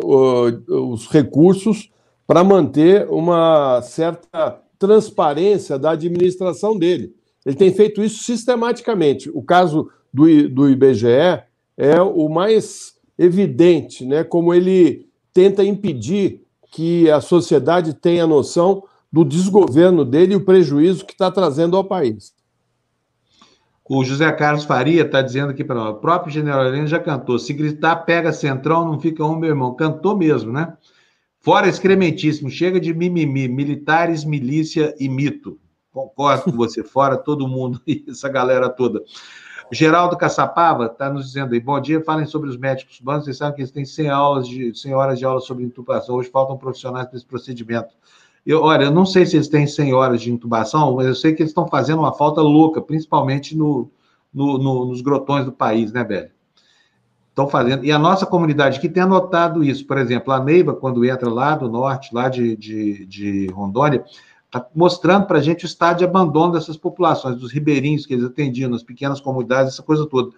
os 0.68 1.08
recursos 1.08 1.93
para 2.26 2.44
manter 2.44 3.08
uma 3.10 3.82
certa 3.82 4.60
transparência 4.80 5.78
da 5.78 5.92
administração 5.92 6.78
dele. 6.78 7.16
Ele 7.46 7.56
tem 7.56 7.74
feito 7.74 8.02
isso 8.02 8.24
sistematicamente. 8.24 9.30
O 9.34 9.42
caso 9.42 9.90
do, 10.14 10.50
do 10.50 10.70
IBGE 10.70 11.44
é 11.78 12.02
o 12.02 12.30
mais 12.30 12.94
evidente, 13.18 14.06
né? 14.06 14.24
como 14.24 14.54
ele 14.54 15.08
tenta 15.34 15.64
impedir 15.64 16.42
que 16.72 17.10
a 17.10 17.22
sociedade 17.22 17.94
tenha 17.94 18.26
noção 18.26 18.84
do 19.12 19.24
desgoverno 19.24 20.04
dele 20.04 20.34
e 20.34 20.38
o 20.38 20.46
prejuízo 20.46 21.06
que 21.06 21.14
está 21.14 21.30
trazendo 21.30 21.78
ao 21.78 21.84
país. 21.84 22.34
O 23.88 24.04
José 24.04 24.32
Carlos 24.32 24.64
Faria 24.64 25.04
está 25.04 25.22
dizendo 25.22 25.52
aqui 25.52 25.64
para 25.64 25.76
nós: 25.76 25.96
o 25.96 26.00
próprio 26.00 26.34
general 26.34 26.66
Helena 26.66 26.88
já 26.88 27.00
cantou. 27.00 27.38
Se 27.38 27.54
gritar, 27.54 27.98
pega 27.98 28.32
centrão, 28.32 28.86
não 28.86 29.00
fica 29.00 29.24
um, 29.26 29.36
meu 29.36 29.50
irmão. 29.50 29.76
Cantou 29.76 30.18
mesmo, 30.18 30.52
né? 30.52 30.74
Fora 31.44 31.68
excrementíssimo, 31.68 32.50
chega 32.50 32.80
de 32.80 32.94
mimimi, 32.94 33.50
militares, 33.50 34.24
milícia 34.24 34.96
e 34.98 35.10
mito. 35.10 35.60
Concordo 35.92 36.46
com 36.46 36.52
você, 36.52 36.82
fora 36.82 37.18
todo 37.18 37.50
mundo 37.50 37.82
e 37.86 38.02
essa 38.08 38.30
galera 38.30 38.70
toda. 38.70 39.04
Geraldo 39.70 40.16
Caçapava 40.16 40.86
está 40.86 41.12
nos 41.12 41.26
dizendo 41.26 41.54
aí, 41.54 41.60
bom 41.60 41.78
dia, 41.82 42.02
falem 42.02 42.26
sobre 42.26 42.50
os 42.50 42.56
médicos 42.56 42.98
cubanos, 42.98 43.26
vocês 43.26 43.36
sabem 43.36 43.56
que 43.56 43.62
eles 43.62 43.72
têm 43.72 43.84
100, 43.84 44.10
aulas 44.10 44.48
de, 44.48 44.74
100 44.74 44.94
horas 44.94 45.20
de 45.20 45.26
aula 45.26 45.42
sobre 45.42 45.66
intubação, 45.66 46.16
hoje 46.16 46.30
faltam 46.30 46.58
profissionais 46.58 47.12
desse 47.12 47.26
procedimento. 47.26 47.94
Eu, 48.46 48.62
olha, 48.62 48.86
eu 48.86 48.92
não 48.92 49.06
sei 49.06 49.26
se 49.26 49.36
eles 49.36 49.50
têm 49.50 49.68
100 49.68 49.94
horas 49.94 50.22
de 50.22 50.32
intubação, 50.32 50.96
mas 50.96 51.08
eu 51.08 51.16
sei 51.16 51.34
que 51.34 51.42
eles 51.42 51.50
estão 51.50 51.68
fazendo 51.68 52.00
uma 52.00 52.14
falta 52.14 52.40
louca, 52.40 52.82
principalmente 52.82 53.54
no, 53.54 53.92
no, 54.34 54.58
no, 54.58 54.86
nos 54.86 55.02
grotões 55.02 55.44
do 55.44 55.52
país, 55.52 55.92
né, 55.92 56.06
velho? 56.06 56.32
Estão 57.34 57.48
fazendo. 57.48 57.84
E 57.84 57.92
a 57.92 57.98
nossa 57.98 58.26
comunidade 58.28 58.78
aqui 58.78 58.88
tem 58.88 59.02
anotado 59.02 59.64
isso. 59.64 59.86
Por 59.86 59.98
exemplo, 59.98 60.32
a 60.32 60.42
Neiva, 60.42 60.74
quando 60.74 61.04
entra 61.04 61.30
lá 61.30 61.56
do 61.56 61.68
norte, 61.68 62.14
lá 62.14 62.30
de, 62.30 62.56
de, 62.56 63.06
de 63.08 63.48
Rondônia, 63.48 64.06
está 64.46 64.66
mostrando 64.74 65.26
para 65.26 65.40
a 65.40 65.42
gente 65.42 65.66
o 65.66 65.68
estado 65.68 65.98
de 65.98 66.06
abandono 66.06 66.54
dessas 66.54 66.78
populações, 66.78 67.38
dos 67.38 67.52
ribeirinhos 67.52 68.06
que 68.06 68.14
eles 68.14 68.26
atendiam, 68.26 68.70
nas 68.70 68.84
pequenas 68.84 69.20
comunidades, 69.20 69.74
essa 69.74 69.82
coisa 69.82 70.06
toda. 70.06 70.32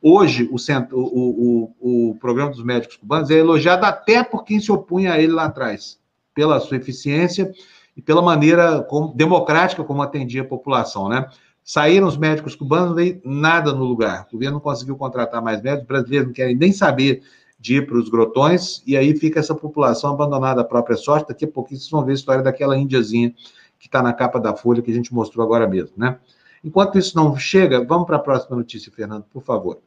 Hoje, 0.00 0.48
o, 0.52 0.58
centro, 0.58 0.98
o, 0.98 1.72
o, 1.80 2.10
o 2.10 2.14
programa 2.16 2.50
dos 2.50 2.62
médicos 2.62 2.96
cubanos 2.96 3.30
é 3.30 3.38
elogiado 3.38 3.86
até 3.86 4.22
por 4.22 4.44
quem 4.44 4.60
se 4.60 4.70
opunha 4.70 5.14
a 5.14 5.18
ele 5.18 5.32
lá 5.32 5.44
atrás, 5.44 5.98
pela 6.34 6.60
sua 6.60 6.76
eficiência 6.76 7.50
e 7.96 8.02
pela 8.02 8.20
maneira 8.20 8.82
como, 8.82 9.14
democrática 9.14 9.82
como 9.84 10.02
atendia 10.02 10.42
a 10.42 10.46
população, 10.46 11.08
né? 11.08 11.28
Saíram 11.64 12.08
os 12.08 12.16
médicos 12.16 12.54
cubanos, 12.54 12.94
veio 12.94 13.20
nada 13.24 13.72
no 13.72 13.84
lugar. 13.84 14.26
O 14.28 14.32
governo 14.32 14.54
não 14.54 14.60
conseguiu 14.60 14.96
contratar 14.96 15.40
mais 15.40 15.62
médicos, 15.62 15.84
os 15.84 15.88
brasileiros 15.88 16.26
não 16.28 16.34
querem 16.34 16.56
nem 16.56 16.72
saber 16.72 17.22
de 17.58 17.76
ir 17.76 17.86
para 17.86 17.96
os 17.96 18.08
grotões, 18.08 18.82
e 18.84 18.96
aí 18.96 19.16
fica 19.16 19.38
essa 19.38 19.54
população 19.54 20.12
abandonada 20.12 20.62
à 20.62 20.64
própria 20.64 20.96
sorte. 20.96 21.28
Daqui 21.28 21.44
a 21.44 21.48
pouquinho 21.48 21.78
vocês 21.78 21.90
vão 21.90 22.04
ver 22.04 22.10
a 22.10 22.14
história 22.14 22.42
daquela 22.42 22.76
índiazinha 22.76 23.32
que 23.78 23.86
está 23.86 24.02
na 24.02 24.12
capa 24.12 24.40
da 24.40 24.54
Folha, 24.56 24.82
que 24.82 24.90
a 24.90 24.94
gente 24.94 25.14
mostrou 25.14 25.44
agora 25.44 25.68
mesmo, 25.68 25.94
né? 25.96 26.18
Enquanto 26.64 26.98
isso 26.98 27.16
não 27.16 27.36
chega, 27.36 27.84
vamos 27.84 28.06
para 28.06 28.16
a 28.16 28.20
próxima 28.20 28.56
notícia, 28.56 28.90
Fernando, 28.92 29.24
por 29.24 29.42
favor. 29.42 29.80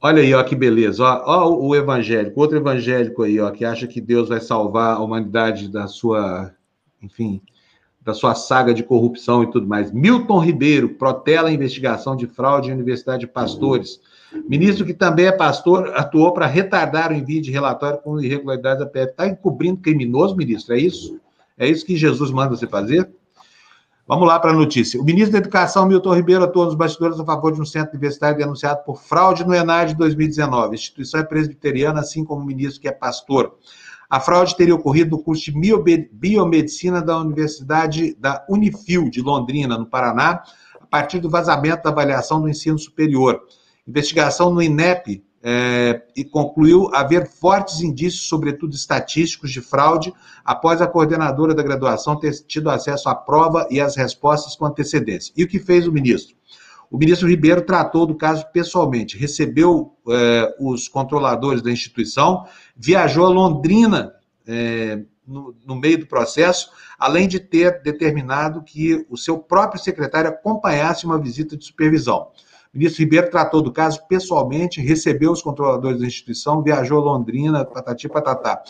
Olha 0.00 0.20
aí, 0.20 0.34
ó, 0.34 0.42
que 0.42 0.56
beleza. 0.56 1.04
Ó, 1.04 1.22
ó, 1.24 1.56
o 1.56 1.76
evangélico, 1.76 2.40
outro 2.40 2.56
evangélico 2.56 3.22
aí, 3.22 3.38
ó, 3.38 3.50
que 3.50 3.64
acha 3.64 3.86
que 3.86 4.00
Deus 4.00 4.28
vai 4.28 4.40
salvar 4.40 4.96
a 4.96 5.00
humanidade 5.00 5.68
da 5.68 5.86
sua, 5.86 6.52
enfim, 7.00 7.40
da 8.04 8.12
sua 8.12 8.34
saga 8.34 8.74
de 8.74 8.82
corrupção 8.82 9.42
e 9.42 9.50
tudo 9.50 9.66
mais. 9.66 9.92
Milton 9.92 10.38
Ribeiro 10.40 10.90
protela 10.90 11.48
a 11.48 11.52
investigação 11.52 12.16
de 12.16 12.26
fraude 12.26 12.70
em 12.70 12.74
Universidade 12.74 13.20
de 13.20 13.26
Pastores. 13.26 14.00
Ministro 14.48 14.84
que 14.84 14.94
também 14.94 15.26
é 15.26 15.32
pastor, 15.32 15.92
atuou 15.94 16.32
para 16.32 16.46
retardar 16.46 17.12
o 17.12 17.14
envio 17.14 17.40
de 17.40 17.50
relatório 17.50 17.98
com 17.98 18.20
irregularidades 18.20 18.80
da 18.80 18.86
PF. 18.86 19.10
Está 19.12 19.26
encobrindo 19.28 19.80
criminoso, 19.80 20.36
ministro? 20.36 20.74
É 20.74 20.78
isso? 20.78 21.20
É 21.56 21.68
isso 21.68 21.86
que 21.86 21.96
Jesus 21.96 22.30
manda 22.30 22.56
você 22.56 22.66
fazer? 22.66 23.08
Vamos 24.06 24.26
lá 24.26 24.40
para 24.40 24.50
a 24.50 24.54
notícia. 24.54 25.00
O 25.00 25.04
ministro 25.04 25.32
da 25.32 25.38
Educação, 25.38 25.86
Milton 25.86 26.14
Ribeiro, 26.14 26.42
atuou 26.42 26.66
nos 26.66 26.74
bastidores 26.74 27.20
a 27.20 27.24
favor 27.24 27.52
de 27.52 27.60
um 27.60 27.64
centro 27.64 27.90
universitário 27.90 28.36
denunciado 28.36 28.82
por 28.84 29.00
fraude 29.00 29.46
no 29.46 29.54
ENAD 29.54 29.92
de 29.92 29.98
2019. 29.98 30.72
A 30.72 30.74
instituição 30.74 31.20
é 31.20 31.22
presbiteriana, 31.22 32.00
assim 32.00 32.24
como 32.24 32.42
o 32.42 32.44
ministro 32.44 32.80
que 32.80 32.88
é 32.88 32.92
pastor. 32.92 33.56
A 34.12 34.20
fraude 34.20 34.54
teria 34.54 34.74
ocorrido 34.74 35.16
no 35.16 35.22
curso 35.22 35.42
de 35.42 36.08
biomedicina 36.12 37.00
da 37.00 37.18
Universidade 37.18 38.14
da 38.20 38.44
Unifil, 38.46 39.08
de 39.08 39.22
Londrina, 39.22 39.78
no 39.78 39.86
Paraná, 39.86 40.42
a 40.78 40.84
partir 40.84 41.18
do 41.18 41.30
vazamento 41.30 41.84
da 41.84 41.88
avaliação 41.88 42.38
do 42.38 42.46
ensino 42.46 42.78
superior. 42.78 43.40
Investigação 43.88 44.52
no 44.52 44.60
INEP 44.60 45.24
é, 45.42 46.02
e 46.14 46.26
concluiu 46.26 46.94
haver 46.94 47.26
fortes 47.26 47.80
indícios, 47.80 48.28
sobretudo 48.28 48.74
estatísticos, 48.74 49.50
de 49.50 49.62
fraude 49.62 50.12
após 50.44 50.82
a 50.82 50.86
coordenadora 50.86 51.54
da 51.54 51.62
graduação 51.62 52.14
ter 52.14 52.32
tido 52.46 52.68
acesso 52.68 53.08
à 53.08 53.14
prova 53.14 53.66
e 53.70 53.80
às 53.80 53.96
respostas 53.96 54.54
com 54.54 54.66
antecedência. 54.66 55.32
E 55.34 55.42
o 55.42 55.48
que 55.48 55.58
fez 55.58 55.88
o 55.88 55.92
ministro? 55.92 56.36
O 56.90 56.98
ministro 56.98 57.26
Ribeiro 57.26 57.62
tratou 57.62 58.04
do 58.04 58.14
caso 58.14 58.44
pessoalmente, 58.52 59.16
recebeu 59.16 59.94
é, 60.10 60.54
os 60.60 60.86
controladores 60.86 61.62
da 61.62 61.70
instituição, 61.70 62.44
viajou 62.76 63.26
a 63.26 63.30
Londrina 63.30 64.12
é, 64.46 65.00
no, 65.26 65.54
no, 65.64 65.76
meio 65.76 65.98
do 65.98 66.06
processo, 66.06 66.70
além 66.98 67.28
de 67.28 67.38
ter 67.38 67.82
determinado 67.82 68.62
que 68.62 69.06
o 69.08 69.16
seu 69.16 69.38
próprio 69.38 69.80
secretário 69.80 70.30
acompanhasse 70.30 71.06
uma 71.06 71.18
visita 71.18 71.56
de 71.56 71.64
supervisão. 71.64 72.28
O 72.74 72.78
ministro 72.78 73.02
Ribeiro 73.02 73.30
tratou 73.30 73.60
do 73.60 73.72
caso 73.72 74.00
pessoalmente, 74.08 74.80
recebeu 74.80 75.30
os 75.30 75.42
controladores 75.42 76.00
da 76.00 76.06
instituição, 76.06 76.62
viajou 76.62 76.98
a 77.00 77.12
Londrina, 77.12 77.64
patati 77.64 78.08
patatá. 78.08 78.62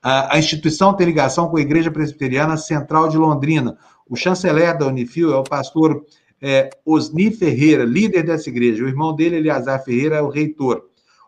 A, 0.00 0.38
instituição 0.38 0.94
tem 0.94 1.06
ligação 1.06 1.48
com 1.48 1.56
a 1.56 1.60
Igreja 1.60 1.90
Presbiteriana 1.90 2.56
Central 2.56 3.08
de 3.08 3.18
Londrina. 3.18 3.76
O 4.08 4.14
chanceler 4.14 4.78
da 4.78 4.86
Unifil 4.86 5.34
é 5.34 5.36
o 5.36 5.42
pastor 5.42 6.04
é, 6.40 6.70
Osni 6.84 7.32
Ferreira, 7.32 7.84
líder 7.84 8.22
dessa 8.22 8.48
igreja. 8.48 8.84
O 8.84 8.88
irmão 8.88 9.14
dele, 9.14 9.36
Eleazar 9.36 9.82
Ferreira, 9.82 10.16
é 10.16 10.22
o 10.22 10.28
reitor. 10.28 10.84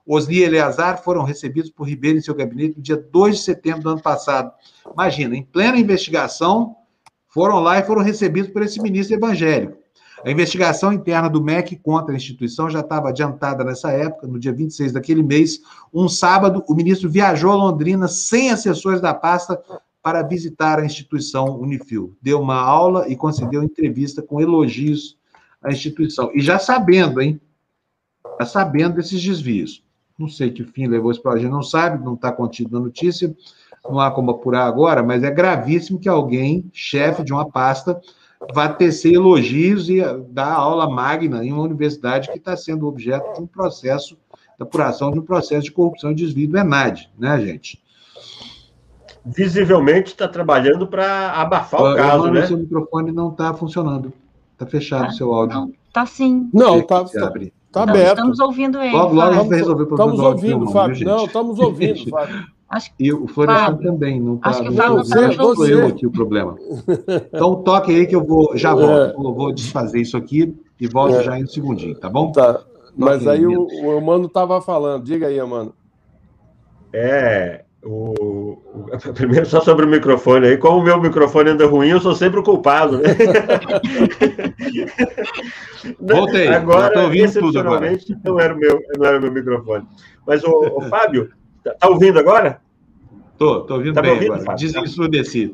Osni 0.07 0.37
e 0.37 0.43
Eleazar 0.43 1.03
foram 1.03 1.23
recebidos 1.23 1.71
por 1.71 1.89
Ribeiro 1.89 2.19
em 2.19 2.23
seu 2.23 2.35
gabinete 2.35 2.77
no 2.77 2.83
dia 2.83 2.97
2 2.97 3.37
de 3.37 3.43
setembro 3.43 3.83
do 3.83 3.91
ano 3.91 4.03
passado. 4.03 4.53
Imagina, 4.93 5.37
em 5.37 5.43
plena 5.43 5.79
investigação, 5.79 6.77
foram 7.29 7.61
lá 7.61 7.79
e 7.79 7.83
foram 7.85 8.03
recebidos 8.03 8.51
por 8.51 8.63
esse 8.63 8.81
ministro 8.81 9.17
evangélico. 9.17 9.79
A 10.25 10.31
investigação 10.31 10.93
interna 10.93 11.31
do 11.31 11.43
MEC 11.43 11.77
contra 11.77 12.13
a 12.13 12.17
instituição 12.17 12.69
já 12.69 12.81
estava 12.81 13.09
adiantada 13.09 13.65
nessa 13.65 13.91
época, 13.91 14.27
no 14.27 14.39
dia 14.39 14.53
26 14.53 14.93
daquele 14.93 15.23
mês. 15.23 15.61
Um 15.95 16.09
sábado, 16.09 16.63
o 16.69 16.75
ministro 16.75 17.09
viajou 17.09 17.53
a 17.53 17.57
Londrina 17.57 18.07
sem 18.07 18.51
assessores 18.51 19.01
da 19.01 19.15
pasta 19.15 19.63
para 20.03 20.23
visitar 20.23 20.79
a 20.79 20.85
instituição 20.85 21.59
Unifil. 21.59 22.17
Deu 22.21 22.41
uma 22.41 22.57
aula 22.57 23.09
e 23.09 23.17
concedeu 23.17 23.63
entrevista 23.63 24.21
com 24.21 24.41
elogios 24.41 25.17
à 25.63 25.71
instituição. 25.71 26.31
E 26.35 26.41
já 26.41 26.59
sabendo, 26.59 27.21
hein? 27.21 27.41
Já 28.41 28.47
sabendo 28.47 28.97
desses 28.97 29.23
desvios. 29.23 29.83
Não 30.21 30.29
sei 30.29 30.51
que 30.51 30.63
fim 30.63 30.87
levou 30.87 31.11
esse 31.11 31.23
projeto, 31.23 31.51
não 31.51 31.63
sabe, 31.63 32.05
não 32.05 32.13
está 32.13 32.31
contido 32.31 32.79
na 32.79 32.85
notícia, 32.85 33.35
não 33.85 33.99
há 33.99 34.11
como 34.11 34.31
apurar 34.31 34.67
agora, 34.67 35.03
mas 35.03 35.25
é 35.25 35.31
gravíssimo 35.31 35.99
que 35.99 36.09
alguém, 36.09 36.71
chefe 36.75 37.25
de 37.25 37.33
uma 37.33 37.51
pasta, 37.51 37.99
vá 38.53 38.69
tecer 38.69 39.15
elogios 39.15 39.89
e 39.89 40.03
dar 40.29 40.53
aula 40.53 40.91
magna 40.91 41.43
em 41.43 41.53
uma 41.53 41.63
universidade 41.63 42.31
que 42.31 42.37
está 42.37 42.55
sendo 42.55 42.87
objeto 42.87 43.33
de 43.33 43.41
um 43.41 43.47
processo, 43.47 44.19
da 44.59 44.67
apuração 44.67 45.11
de 45.11 45.19
um 45.19 45.23
processo 45.23 45.65
de 45.65 45.73
corrupção 45.73 46.11
e 46.11 46.15
desvio 46.15 46.51
do 46.51 46.59
ENAD, 46.59 47.11
né, 47.19 47.41
gente? 47.41 47.83
visivelmente 49.25 50.09
está 50.09 50.27
trabalhando 50.27 50.87
para 50.87 51.33
abafar 51.33 51.81
o 51.83 51.95
caso, 51.95 52.25
mano, 52.25 52.35
né? 52.35 52.47
Seu 52.47 52.57
microfone 52.57 53.13
não 53.13 53.31
está 53.31 53.53
funcionando. 53.53 54.13
Está 54.53 54.67
fechado 54.67 55.05
o 55.05 55.09
ah, 55.09 55.13
seu 55.13 55.33
áudio. 55.33 55.75
Está 55.89 56.07
sim. 56.07 56.49
Não, 56.53 56.79
está 56.79 57.05
tá, 57.05 57.33
tá 57.73 57.83
aberto. 57.83 58.19
Estamos 58.19 58.41
ouvindo 58.41 58.81
ele. 58.81 58.93
Logo, 58.93 59.15
logo 59.15 59.45
vai 59.45 59.59
resolver 59.59 59.83
o 59.83 59.87
problema 59.87 60.13
Estamos 60.13 60.21
ouvindo, 60.21 60.71
Fábio. 60.71 61.05
Não, 61.05 61.25
estamos 61.25 61.59
ouvindo, 61.59 62.11
Fábio. 62.11 62.47
Acho 62.69 62.95
que, 62.95 63.05
e 63.05 63.13
o 63.13 63.27
Florestan 63.27 63.77
também, 63.79 64.21
não 64.21 64.37
está. 64.37 64.51
Acho 64.51 64.63
que 64.63 64.71
não, 64.71 64.97
você, 64.99 65.21
não 65.21 65.55
você. 65.55 65.75
eu 65.75 65.87
aqui 65.89 66.07
o 66.07 66.11
problema. 66.11 66.57
Então 67.33 67.63
toque 67.65 67.91
aí 67.91 68.07
que 68.07 68.15
eu 68.15 68.25
vou, 68.25 68.57
já 68.57 68.73
volto, 68.73 69.19
é. 69.19 69.35
vou 69.35 69.53
desfazer 69.53 70.01
isso 70.01 70.17
aqui 70.17 70.57
e 70.81 70.87
volto 70.87 71.17
é. 71.17 71.23
já 71.25 71.39
em 71.39 71.43
um 71.43 71.49
segundinho, 71.49 71.97
tá 71.97 72.09
bom? 72.09 72.31
Tá. 72.31 72.63
Mas 72.97 73.27
aí, 73.27 73.41
aí 73.41 73.47
o, 73.47 73.67
o 73.67 74.01
Mano 74.01 74.27
estava 74.27 74.61
falando, 74.61 75.03
diga 75.03 75.27
aí, 75.27 75.43
Mano. 75.43 75.75
É, 76.93 77.65
o, 77.83 78.59
o, 78.75 78.87
primeiro, 79.15 79.47
só 79.47 79.61
sobre 79.61 79.87
o 79.87 79.89
microfone 79.89 80.49
aí, 80.49 80.57
como 80.57 80.79
o 80.79 80.83
meu 80.83 81.01
microfone 81.01 81.51
anda 81.51 81.67
ruim, 81.67 81.89
eu 81.89 82.01
sou 82.01 82.15
sempre 82.15 82.41
o 82.41 82.43
culpado, 82.43 82.99
né? 82.99 83.09
Voltei, 85.99 86.49
agora, 86.49 87.03
ouvindo 87.03 87.41
tudo 87.41 87.59
agora. 87.59 87.91
Não 88.25 88.39
era 88.39 88.55
o 88.55 88.59
meu, 88.59 88.79
não 88.99 89.07
era 89.07 89.19
o 89.19 89.23
meu 89.23 89.33
microfone. 89.33 89.87
Mas, 90.27 90.45
o, 90.45 90.51
o 90.51 90.83
Fábio, 90.83 91.31
tá, 91.65 91.75
tá, 91.75 91.89
ouvindo 91.89 92.19
agora? 92.19 92.61
Tô, 93.39 93.63
tô 93.63 93.77
ouvindo 93.77 93.95
tá 93.95 94.03
bem 94.03 94.13
ouvindo, 94.13 94.35
agora. 94.35 94.57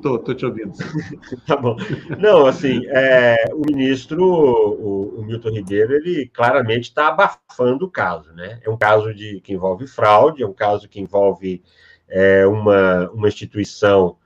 Tô, 0.02 0.18
tô 0.18 0.34
te 0.34 0.44
ouvindo. 0.44 0.72
tá 1.46 1.56
bom. 1.56 1.76
Não, 2.18 2.44
assim, 2.44 2.80
é, 2.86 3.36
o 3.52 3.60
ministro, 3.60 4.24
o, 4.24 5.20
o, 5.20 5.24
Milton 5.24 5.50
Ribeiro, 5.50 5.94
ele 5.94 6.28
claramente 6.34 6.88
está 6.88 7.06
abafando 7.06 7.84
o 7.84 7.90
caso, 7.90 8.32
né? 8.32 8.58
É 8.64 8.68
um 8.68 8.76
caso 8.76 9.14
de, 9.14 9.40
que 9.40 9.52
envolve 9.52 9.86
fraude, 9.86 10.42
é 10.42 10.46
um 10.46 10.52
caso 10.52 10.88
que 10.88 11.00
envolve 11.00 11.62
é, 12.08 12.46
uma, 12.46 13.10
uma 13.10 13.28
instituição 13.28 14.16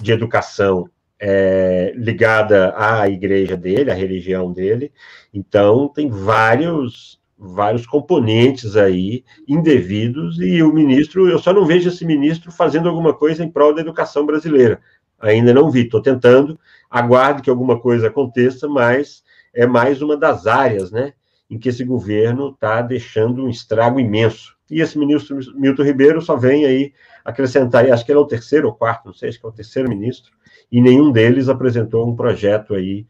de 0.00 0.12
educação 0.12 0.88
é, 1.18 1.92
ligada 1.96 2.74
à 2.76 3.08
igreja 3.08 3.56
dele, 3.56 3.90
à 3.90 3.94
religião 3.94 4.52
dele. 4.52 4.92
Então, 5.32 5.88
tem 5.88 6.08
vários 6.08 7.20
vários 7.42 7.84
componentes 7.84 8.76
aí 8.76 9.24
indevidos 9.48 10.38
e 10.40 10.62
o 10.62 10.72
ministro, 10.72 11.28
eu 11.28 11.40
só 11.40 11.52
não 11.52 11.66
vejo 11.66 11.88
esse 11.88 12.04
ministro 12.04 12.52
fazendo 12.52 12.88
alguma 12.88 13.12
coisa 13.12 13.42
em 13.42 13.50
prol 13.50 13.74
da 13.74 13.80
educação 13.80 14.24
brasileira. 14.24 14.80
Ainda 15.18 15.52
não 15.52 15.68
vi, 15.68 15.82
estou 15.82 16.00
tentando, 16.00 16.58
aguardo 16.88 17.42
que 17.42 17.50
alguma 17.50 17.80
coisa 17.80 18.06
aconteça, 18.06 18.68
mas 18.68 19.24
é 19.52 19.66
mais 19.66 20.00
uma 20.00 20.16
das 20.16 20.46
áreas, 20.46 20.92
né, 20.92 21.14
em 21.50 21.58
que 21.58 21.68
esse 21.68 21.84
governo 21.84 22.50
está 22.50 22.80
deixando 22.80 23.44
um 23.44 23.48
estrago 23.48 23.98
imenso. 23.98 24.56
E 24.70 24.80
esse 24.80 24.98
ministro 24.98 25.38
Milton 25.54 25.82
Ribeiro 25.82 26.22
só 26.22 26.36
vem 26.36 26.64
aí 26.64 26.92
acrescentar, 27.24 27.90
acho 27.90 28.04
que 28.04 28.12
ele 28.12 28.18
é 28.18 28.22
o 28.22 28.26
terceiro 28.26 28.68
ou 28.68 28.74
quarto, 28.74 29.06
não 29.06 29.12
sei, 29.12 29.28
acho 29.28 29.40
que 29.40 29.46
é 29.46 29.48
o 29.48 29.52
terceiro 29.52 29.88
ministro, 29.88 30.32
e 30.70 30.80
nenhum 30.80 31.10
deles 31.10 31.48
apresentou 31.48 32.06
um 32.06 32.16
projeto 32.16 32.74
aí 32.74 33.06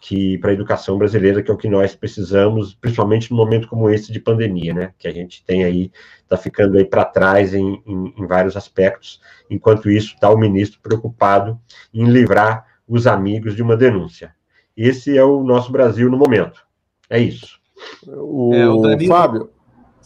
que 0.00 0.38
para 0.38 0.50
a 0.50 0.54
educação 0.54 0.96
brasileira, 0.96 1.42
que 1.42 1.50
é 1.50 1.54
o 1.54 1.58
que 1.58 1.68
nós 1.68 1.94
precisamos, 1.94 2.74
principalmente 2.74 3.30
num 3.30 3.36
momento 3.36 3.68
como 3.68 3.90
esse 3.90 4.10
de 4.10 4.18
pandemia, 4.18 4.72
né? 4.72 4.94
Que 4.98 5.06
a 5.06 5.12
gente 5.12 5.44
tem 5.44 5.62
aí, 5.62 5.92
está 6.22 6.38
ficando 6.38 6.78
aí 6.78 6.86
para 6.86 7.04
trás 7.04 7.52
em, 7.52 7.82
em, 7.86 8.14
em, 8.16 8.26
vários 8.26 8.56
aspectos. 8.56 9.20
Enquanto 9.50 9.90
isso, 9.90 10.14
está 10.14 10.30
o 10.30 10.38
ministro 10.38 10.80
preocupado 10.80 11.60
em 11.92 12.06
livrar 12.06 12.64
os 12.88 13.06
amigos 13.06 13.54
de 13.54 13.62
uma 13.62 13.76
denúncia. 13.76 14.34
Esse 14.74 15.18
é 15.18 15.22
o 15.22 15.42
nosso 15.42 15.70
Brasil 15.70 16.08
no 16.08 16.16
momento. 16.16 16.62
É 17.10 17.18
isso. 17.18 17.60
O, 18.06 18.54
é, 18.54 18.66
o 18.66 18.80
Danilo, 18.80 19.14
Fábio, 19.14 19.50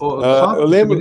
Oh, 0.01 0.19
uh, 0.19 0.57
eu 0.57 0.67
lembro. 0.67 0.99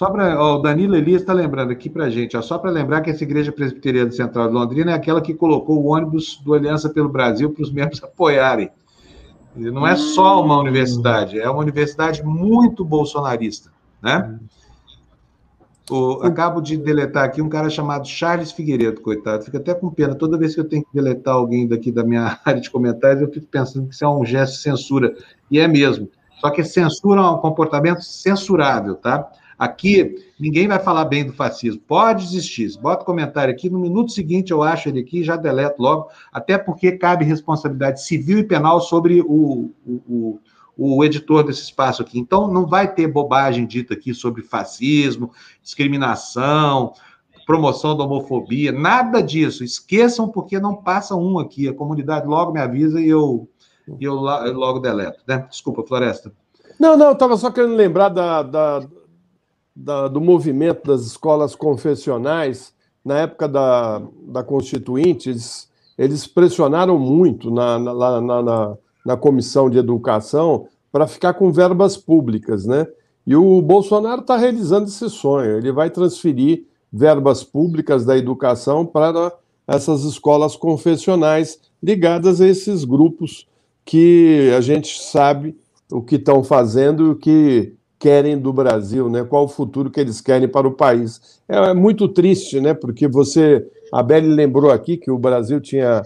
Só 0.00 0.08
para. 0.08 0.42
O 0.42 0.56
Danilo 0.60 0.96
Elias 0.96 1.20
está 1.20 1.34
lembrando 1.34 1.72
aqui 1.72 1.90
para 1.90 2.06
a 2.06 2.08
gente, 2.08 2.34
ó, 2.34 2.40
só 2.40 2.56
para 2.56 2.70
lembrar 2.70 3.02
que 3.02 3.10
essa 3.10 3.22
Igreja 3.22 3.52
Presbiteriana 3.52 4.10
Central 4.10 4.48
de 4.48 4.54
Londrina 4.54 4.92
é 4.92 4.94
aquela 4.94 5.20
que 5.20 5.34
colocou 5.34 5.78
o 5.78 5.88
ônibus 5.88 6.40
do 6.42 6.54
Aliança 6.54 6.88
pelo 6.88 7.10
Brasil 7.10 7.50
para 7.50 7.62
os 7.62 7.70
membros 7.70 8.00
apoiarem. 8.02 8.70
Não 9.54 9.86
é 9.86 9.94
só 9.96 10.42
uma 10.42 10.58
universidade, 10.58 11.38
é 11.38 11.50
uma 11.50 11.60
universidade 11.60 12.24
muito 12.24 12.82
bolsonarista, 12.82 13.70
né? 14.00 14.38
O, 15.90 16.22
acabo 16.22 16.62
de 16.62 16.78
deletar 16.78 17.24
aqui 17.24 17.42
um 17.42 17.50
cara 17.50 17.68
chamado 17.68 18.08
Charles 18.08 18.52
Figueiredo, 18.52 19.02
coitado. 19.02 19.44
Fica 19.44 19.58
até 19.58 19.74
com 19.74 19.90
pena. 19.90 20.14
Toda 20.14 20.38
vez 20.38 20.54
que 20.54 20.62
eu 20.62 20.68
tenho 20.68 20.82
que 20.82 20.94
deletar 20.94 21.34
alguém 21.34 21.68
daqui 21.68 21.92
da 21.92 22.02
minha 22.02 22.40
área 22.42 22.62
de 22.62 22.70
comentários, 22.70 23.20
eu 23.20 23.30
fico 23.30 23.48
pensando 23.48 23.86
que 23.86 23.94
isso 23.94 24.04
é 24.06 24.08
um 24.08 24.24
gesto 24.24 24.54
de 24.54 24.62
censura. 24.62 25.14
E 25.50 25.58
é 25.58 25.68
mesmo. 25.68 26.08
Só 26.40 26.48
que 26.48 26.64
censura 26.64 27.20
é 27.20 27.24
um 27.24 27.36
comportamento 27.36 28.00
censurável, 28.00 28.94
tá? 28.94 29.30
Aqui, 29.60 30.14
ninguém 30.40 30.66
vai 30.66 30.78
falar 30.78 31.04
bem 31.04 31.22
do 31.22 31.34
fascismo. 31.34 31.82
Pode 31.86 32.24
existir. 32.24 32.70
Bota 32.80 33.04
comentário 33.04 33.52
aqui. 33.52 33.68
No 33.68 33.78
minuto 33.78 34.10
seguinte, 34.10 34.52
eu 34.52 34.62
acho 34.62 34.88
ele 34.88 35.00
aqui, 35.00 35.22
já 35.22 35.36
deleto 35.36 35.82
logo. 35.82 36.08
Até 36.32 36.56
porque 36.56 36.92
cabe 36.92 37.26
responsabilidade 37.26 38.02
civil 38.02 38.38
e 38.38 38.44
penal 38.44 38.80
sobre 38.80 39.20
o, 39.20 39.70
o, 39.86 40.00
o 40.08 40.40
o 40.82 41.04
editor 41.04 41.44
desse 41.44 41.64
espaço 41.64 42.00
aqui. 42.00 42.18
Então, 42.18 42.50
não 42.50 42.66
vai 42.66 42.94
ter 42.94 43.06
bobagem 43.06 43.66
dita 43.66 43.92
aqui 43.92 44.14
sobre 44.14 44.42
fascismo, 44.42 45.30
discriminação, 45.62 46.94
promoção 47.44 47.94
da 47.94 48.04
homofobia, 48.04 48.72
nada 48.72 49.22
disso. 49.22 49.62
Esqueçam, 49.62 50.26
porque 50.26 50.58
não 50.58 50.74
passa 50.74 51.14
um 51.14 51.38
aqui. 51.38 51.68
A 51.68 51.74
comunidade 51.74 52.26
logo 52.26 52.52
me 52.52 52.60
avisa 52.60 52.98
e 52.98 53.10
eu, 53.10 53.46
eu 54.00 54.14
logo 54.14 54.78
deleto. 54.78 55.22
Né? 55.28 55.46
Desculpa, 55.50 55.84
Floresta. 55.86 56.32
Não, 56.78 56.96
não, 56.96 57.12
estava 57.12 57.36
só 57.36 57.50
querendo 57.50 57.74
lembrar 57.74 58.08
da, 58.08 58.42
da, 58.42 58.80
da, 59.84 60.08
do 60.08 60.20
movimento 60.20 60.86
das 60.86 61.02
escolas 61.02 61.54
confessionais. 61.54 62.74
Na 63.04 63.20
época 63.20 63.48
da, 63.48 64.02
da 64.28 64.42
Constituinte, 64.42 65.30
eles, 65.30 65.68
eles 65.96 66.26
pressionaram 66.26 66.98
muito 66.98 67.50
na, 67.50 67.78
na, 67.78 68.20
na, 68.20 68.42
na 68.42 68.76
na 69.04 69.16
Comissão 69.16 69.70
de 69.70 69.78
Educação 69.78 70.66
para 70.92 71.06
ficar 71.06 71.34
com 71.34 71.52
verbas 71.52 71.96
públicas, 71.96 72.66
né? 72.66 72.86
E 73.26 73.36
o 73.36 73.60
Bolsonaro 73.62 74.22
está 74.22 74.36
realizando 74.36 74.88
esse 74.88 75.08
sonho. 75.08 75.58
Ele 75.58 75.72
vai 75.72 75.90
transferir 75.90 76.64
verbas 76.92 77.44
públicas 77.44 78.04
da 78.04 78.16
educação 78.16 78.84
para 78.84 79.32
essas 79.66 80.04
escolas 80.04 80.56
confessionais 80.56 81.60
ligadas 81.82 82.40
a 82.40 82.46
esses 82.46 82.84
grupos 82.84 83.46
que 83.84 84.52
a 84.56 84.60
gente 84.60 85.00
sabe 85.00 85.56
o 85.90 86.02
que 86.02 86.16
estão 86.16 86.42
fazendo 86.42 87.06
e 87.06 87.10
o 87.10 87.16
que 87.16 87.74
querem 88.00 88.38
do 88.38 88.50
Brasil, 88.50 89.10
né? 89.10 89.22
Qual 89.22 89.44
o 89.44 89.48
futuro 89.48 89.90
que 89.90 90.00
eles 90.00 90.22
querem 90.22 90.48
para 90.48 90.66
o 90.66 90.72
país? 90.72 91.38
É, 91.46 91.56
é 91.56 91.74
muito 91.74 92.08
triste, 92.08 92.58
né? 92.58 92.72
Porque 92.72 93.06
você, 93.06 93.64
a 93.92 94.02
Beli 94.02 94.26
lembrou 94.26 94.70
aqui 94.70 94.96
que 94.96 95.10
o 95.10 95.18
Brasil 95.18 95.60
tinha 95.60 96.02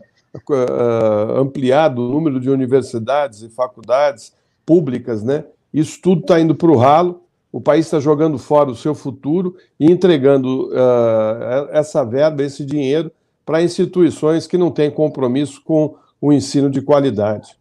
uh, 0.50 1.38
ampliado 1.38 2.02
o 2.02 2.10
número 2.10 2.40
de 2.40 2.50
universidades 2.50 3.42
e 3.42 3.48
faculdades 3.48 4.34
públicas, 4.66 5.22
né? 5.22 5.44
Isso 5.72 6.00
tudo 6.02 6.22
está 6.22 6.40
indo 6.40 6.54
para 6.54 6.70
o 6.70 6.76
ralo. 6.76 7.22
O 7.52 7.60
país 7.60 7.86
está 7.86 8.00
jogando 8.00 8.36
fora 8.38 8.70
o 8.70 8.74
seu 8.74 8.96
futuro 8.96 9.54
e 9.78 9.88
entregando 9.90 10.70
uh, 10.70 11.68
essa 11.70 12.04
verba, 12.04 12.42
esse 12.42 12.64
dinheiro, 12.64 13.12
para 13.46 13.62
instituições 13.62 14.48
que 14.48 14.58
não 14.58 14.72
têm 14.72 14.90
compromisso 14.90 15.62
com 15.62 15.94
o 16.20 16.32
ensino 16.32 16.68
de 16.68 16.82
qualidade. 16.82 17.56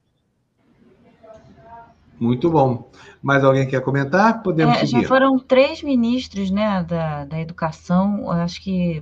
Muito 2.19 2.49
bom. 2.49 2.89
Mais 3.23 3.41
alguém 3.41 3.65
quer 3.65 3.81
comentar? 3.81 4.43
Podemos 4.43 4.75
é, 4.75 4.79
seguir. 4.85 5.03
Já 5.03 5.07
foram 5.07 5.39
três 5.39 5.81
ministros 5.81 6.51
né, 6.51 6.83
da, 6.83 7.23
da 7.23 7.39
educação, 7.39 8.29
acho 8.29 8.61
que 8.61 9.01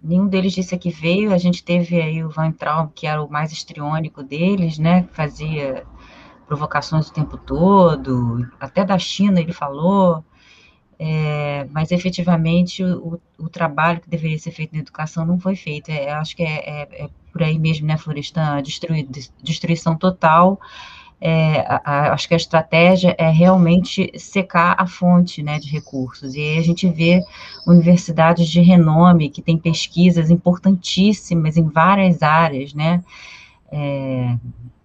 nenhum 0.00 0.28
deles 0.28 0.52
disse 0.52 0.78
que 0.78 0.90
veio. 0.90 1.34
A 1.34 1.38
gente 1.38 1.64
teve 1.64 2.00
aí 2.00 2.22
o 2.22 2.30
Van 2.30 2.52
Traum, 2.52 2.86
que 2.86 3.04
era 3.04 3.20
o 3.20 3.28
mais 3.28 3.52
estriônico 3.52 4.22
deles, 4.22 4.78
né? 4.78 5.02
Que 5.02 5.14
fazia 5.14 5.84
provocações 6.46 7.08
o 7.08 7.12
tempo 7.12 7.36
todo, 7.36 8.46
até 8.60 8.84
da 8.84 8.98
China 8.98 9.40
ele 9.40 9.52
falou. 9.52 10.24
É, 10.96 11.66
mas 11.72 11.90
efetivamente 11.90 12.84
o, 12.84 13.20
o, 13.36 13.48
trabalho 13.48 14.00
que 14.00 14.08
deveria 14.08 14.38
ser 14.38 14.52
feito 14.52 14.72
na 14.72 14.78
educação 14.78 15.26
não 15.26 15.40
foi 15.40 15.56
feito. 15.56 15.90
É, 15.90 16.12
acho 16.12 16.36
que 16.36 16.44
é, 16.44 16.58
é, 16.58 17.04
é, 17.04 17.10
por 17.32 17.42
aí 17.42 17.58
mesmo, 17.58 17.88
né, 17.88 17.96
Florestan? 17.96 18.62
Destrui, 18.62 19.08
destruição 19.42 19.96
total 19.96 20.60
é, 21.24 21.60
a, 21.68 21.80
a, 21.84 22.12
acho 22.14 22.26
que 22.26 22.34
a 22.34 22.36
estratégia 22.36 23.14
é 23.16 23.30
realmente 23.30 24.10
secar 24.18 24.74
a 24.76 24.88
fonte 24.88 25.40
né, 25.40 25.60
de 25.60 25.70
recursos. 25.70 26.34
E 26.34 26.40
aí 26.40 26.58
a 26.58 26.62
gente 26.62 26.88
vê 26.88 27.22
universidades 27.64 28.48
de 28.48 28.60
renome 28.60 29.30
que 29.30 29.40
têm 29.40 29.56
pesquisas 29.56 30.30
importantíssimas 30.30 31.56
em 31.56 31.62
várias 31.62 32.24
áreas, 32.24 32.74
né? 32.74 33.04
É, 33.70 34.36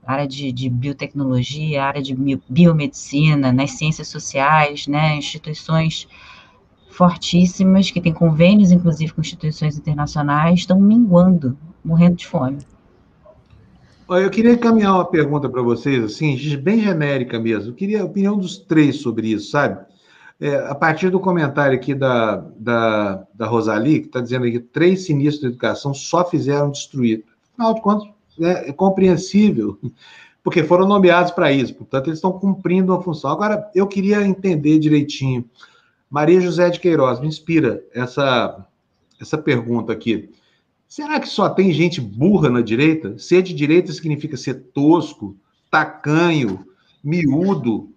área 0.06 0.28
de, 0.28 0.52
de, 0.52 0.70
biotecnologia, 0.70 1.84
área 1.84 2.04
de 2.04 2.16
biomedicina, 2.48 3.52
nas 3.52 3.72
ciências 3.72 4.08
sociais, 4.08 4.88
né, 4.88 5.18
instituições 5.18 6.08
fortíssimas 6.90 7.92
que 7.92 8.00
têm 8.00 8.14
convênios, 8.14 8.72
inclusive, 8.72 9.12
com 9.12 9.22
instituições 9.22 9.78
internacionais, 9.78 10.60
estão 10.60 10.80
minguando, 10.80 11.58
morrendo 11.84 12.16
de 12.16 12.28
fome. 12.28 12.60
Eu 14.10 14.30
queria 14.30 14.54
encaminhar 14.54 14.94
uma 14.94 15.06
pergunta 15.06 15.50
para 15.50 15.62
vocês, 15.62 16.02
assim, 16.02 16.38
bem 16.58 16.80
genérica 16.80 17.38
mesmo. 17.38 17.72
Eu 17.72 17.76
queria 17.76 18.02
a 18.02 18.06
opinião 18.06 18.38
dos 18.38 18.58
três 18.58 19.02
sobre 19.02 19.28
isso, 19.28 19.52
sabe? 19.52 19.86
É, 20.40 20.56
a 20.56 20.76
partir 20.76 21.10
do 21.10 21.20
comentário 21.20 21.76
aqui 21.76 21.94
da, 21.94 22.38
da, 22.58 23.28
da 23.34 23.48
Rosalie, 23.48 24.02
que 24.02 24.08
está 24.08 24.22
dizendo 24.22 24.50
que 24.50 24.60
três 24.60 25.06
sinistros 25.06 25.42
de 25.42 25.48
educação 25.48 25.94
só 25.94 26.24
fizeram 26.24 26.72
destruir. 26.72 27.26
Afinal 27.54 27.74
de 27.74 27.82
contas, 27.82 28.08
é, 28.40 28.70
é 28.70 28.74
compreensível, 28.74 29.78
porque 30.42 30.64
foram 30.64 30.88
nomeados 30.88 31.32
para 31.34 31.52
isso, 31.52 31.74
portanto, 31.76 32.08
eles 32.08 32.20
estão 32.20 32.32
cumprindo 32.32 32.94
uma 32.94 33.02
função. 33.02 33.32
Agora, 33.32 33.70
eu 33.76 33.88
queria 33.88 34.26
entender 34.26 34.80
direitinho. 34.80 35.44
Maria 36.10 36.40
José 36.40 36.70
de 36.70 36.80
Queiroz, 36.80 37.20
me 37.20 37.28
inspira 37.28 37.84
essa, 37.94 38.66
essa 39.20 39.38
pergunta 39.38 39.92
aqui. 39.92 40.30
Será 40.88 41.20
que 41.20 41.28
só 41.28 41.50
tem 41.50 41.72
gente 41.74 42.00
burra 42.00 42.50
na 42.50 42.62
direita? 42.62 43.18
Ser 43.18 43.42
de 43.42 43.54
direita 43.54 43.92
significa 43.92 44.38
ser 44.38 44.56
tosco, 44.74 45.36
tacanho, 45.70 46.66
miúdo, 47.04 47.90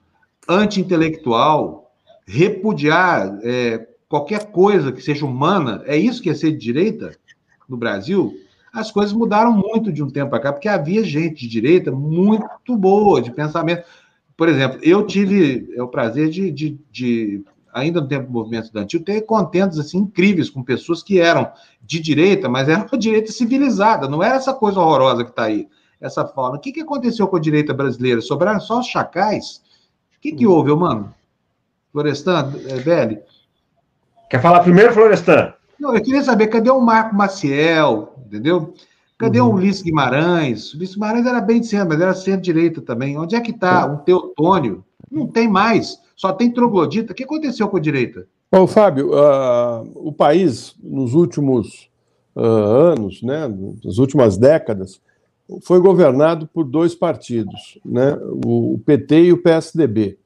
anti-intelectual, 0.49 1.93
repudiar 2.27 3.39
é, 3.43 3.87
qualquer 4.09 4.51
coisa 4.51 4.91
que 4.91 5.01
seja 5.01 5.25
humana? 5.25 5.83
É 5.87 5.97
isso 5.97 6.21
que 6.21 6.31
é 6.31 6.35
ser 6.35 6.51
de 6.53 6.59
direita 6.59 7.17
no 7.69 7.77
Brasil? 7.77 8.35
As 8.73 8.91
coisas 8.91 9.13
mudaram 9.13 9.53
muito 9.53 9.93
de 9.93 10.03
um 10.03 10.11
tempo 10.11 10.31
para 10.31 10.41
cá, 10.41 10.53
porque 10.53 10.69
havia 10.69 11.05
gente 11.05 11.41
de 11.41 11.49
direita 11.49 11.93
muito 11.93 12.77
boa, 12.77 13.23
de 13.23 13.31
pensamento. 13.31 13.85
Por 14.37 14.49
exemplo, 14.49 14.81
eu 14.83 15.07
tive 15.07 15.73
é, 15.77 15.83
o 15.83 15.89
prazer 15.89 16.29
de, 16.29 16.51
de, 16.51 16.79
de 16.91 17.45
ainda 17.73 18.01
no 18.01 18.09
tempo 18.09 18.27
do 18.27 18.33
movimento 18.33 18.65
estudantil, 18.65 19.05
ter 19.05 19.23
contentos 19.23 19.79
assim, 19.79 19.99
incríveis 19.99 20.51
com 20.51 20.63
pessoas 20.63 21.03
que 21.03 21.21
eram 21.21 21.51
de 21.83 22.01
direita, 22.01 22.49
mas 22.49 22.69
eram 22.69 22.87
uma 22.91 22.99
direita 22.99 23.33
civilizada, 23.33 24.09
não 24.09 24.23
era 24.23 24.37
essa 24.37 24.53
coisa 24.53 24.81
horrorosa 24.81 25.25
que 25.25 25.31
está 25.31 25.45
aí, 25.45 25.69
essa 26.01 26.27
forma. 26.27 26.57
O 26.57 26.61
que, 26.61 26.73
que 26.73 26.81
aconteceu 26.81 27.27
com 27.29 27.37
a 27.37 27.41
direita 27.41 27.73
brasileira? 27.75 28.21
Sobraram 28.21 28.61
só 28.61 28.81
os 28.81 28.87
chacais? 28.87 29.63
O 30.17 30.21
que, 30.21 30.33
que 30.33 30.47
houve, 30.47 30.75
mano? 30.75 31.15
Florestan, 31.93 32.53
é, 32.69 32.81
Belli? 32.81 33.21
Quer 34.29 34.41
falar 34.41 34.61
primeiro, 34.61 34.93
Florestan? 34.93 35.53
Não, 35.79 35.95
eu 35.95 36.03
queria 36.03 36.23
saber, 36.23 36.49
cadê 36.49 36.71
o 36.71 36.81
Marco 36.81 37.15
Maciel, 37.15 38.15
entendeu? 38.27 38.75
Cadê 39.19 39.41
uhum. 39.41 39.49
o 39.49 39.55
Ulisses 39.55 39.83
Guimarães? 39.83 40.73
O 40.73 40.77
Ulisses 40.77 40.95
Guimarães 40.95 41.27
era 41.27 41.41
bem 41.41 41.61
de 41.61 41.67
centro, 41.67 41.89
mas 41.89 42.01
era 42.01 42.15
centro-direita 42.15 42.81
também. 42.81 43.19
Onde 43.19 43.35
é 43.35 43.41
que 43.41 43.51
está 43.51 43.87
o 43.87 43.99
Teotônio? 43.99 44.85
Não 45.11 45.27
tem 45.27 45.49
mais 45.49 45.99
só 46.21 46.35
tem 46.35 46.51
troglodita. 46.51 47.13
O 47.13 47.17
que 47.17 47.25
aconteceu 47.25 47.67
com 47.67 47.79
a 47.79 47.81
direita? 47.81 48.27
Bom, 48.53 48.67
Fábio, 48.67 49.13
uh, 49.13 49.91
o 49.95 50.13
país, 50.13 50.75
nos 50.83 51.15
últimos 51.15 51.91
uh, 52.37 52.43
anos, 52.43 53.23
né, 53.23 53.51
nas 53.83 53.97
últimas 53.97 54.37
décadas, 54.37 55.01
foi 55.63 55.81
governado 55.81 56.47
por 56.47 56.65
dois 56.65 56.95
partidos, 56.95 57.79
né, 57.83 58.19
o 58.45 58.79
PT 58.85 59.23
e 59.23 59.33
o 59.33 59.43
PSDB. 59.43 60.19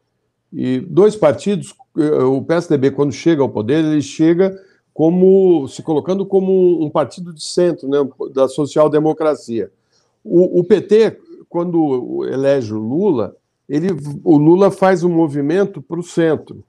E 0.52 0.80
dois 0.80 1.14
partidos, 1.14 1.72
eh, 1.96 2.22
o 2.24 2.42
PSDB, 2.42 2.90
quando 2.90 3.12
chega 3.12 3.42
ao 3.42 3.48
poder, 3.48 3.84
ele 3.84 4.02
chega 4.02 4.54
como 4.92 5.66
se 5.68 5.82
colocando 5.82 6.26
como 6.26 6.84
um 6.84 6.90
partido 6.90 7.32
de 7.32 7.42
centro, 7.42 7.88
né, 7.88 7.98
da 8.32 8.48
social-democracia. 8.48 9.70
O, 10.22 10.60
o 10.60 10.64
PT, 10.64 11.18
quando 11.48 12.24
elege 12.26 12.72
o 12.72 12.78
Lula, 12.78 13.34
ele, 13.68 13.88
o 14.22 14.36
Lula 14.36 14.70
faz 14.70 15.02
um 15.02 15.08
movimento 15.08 15.80
para 15.80 15.98
o 15.98 16.02
centro 16.02 16.64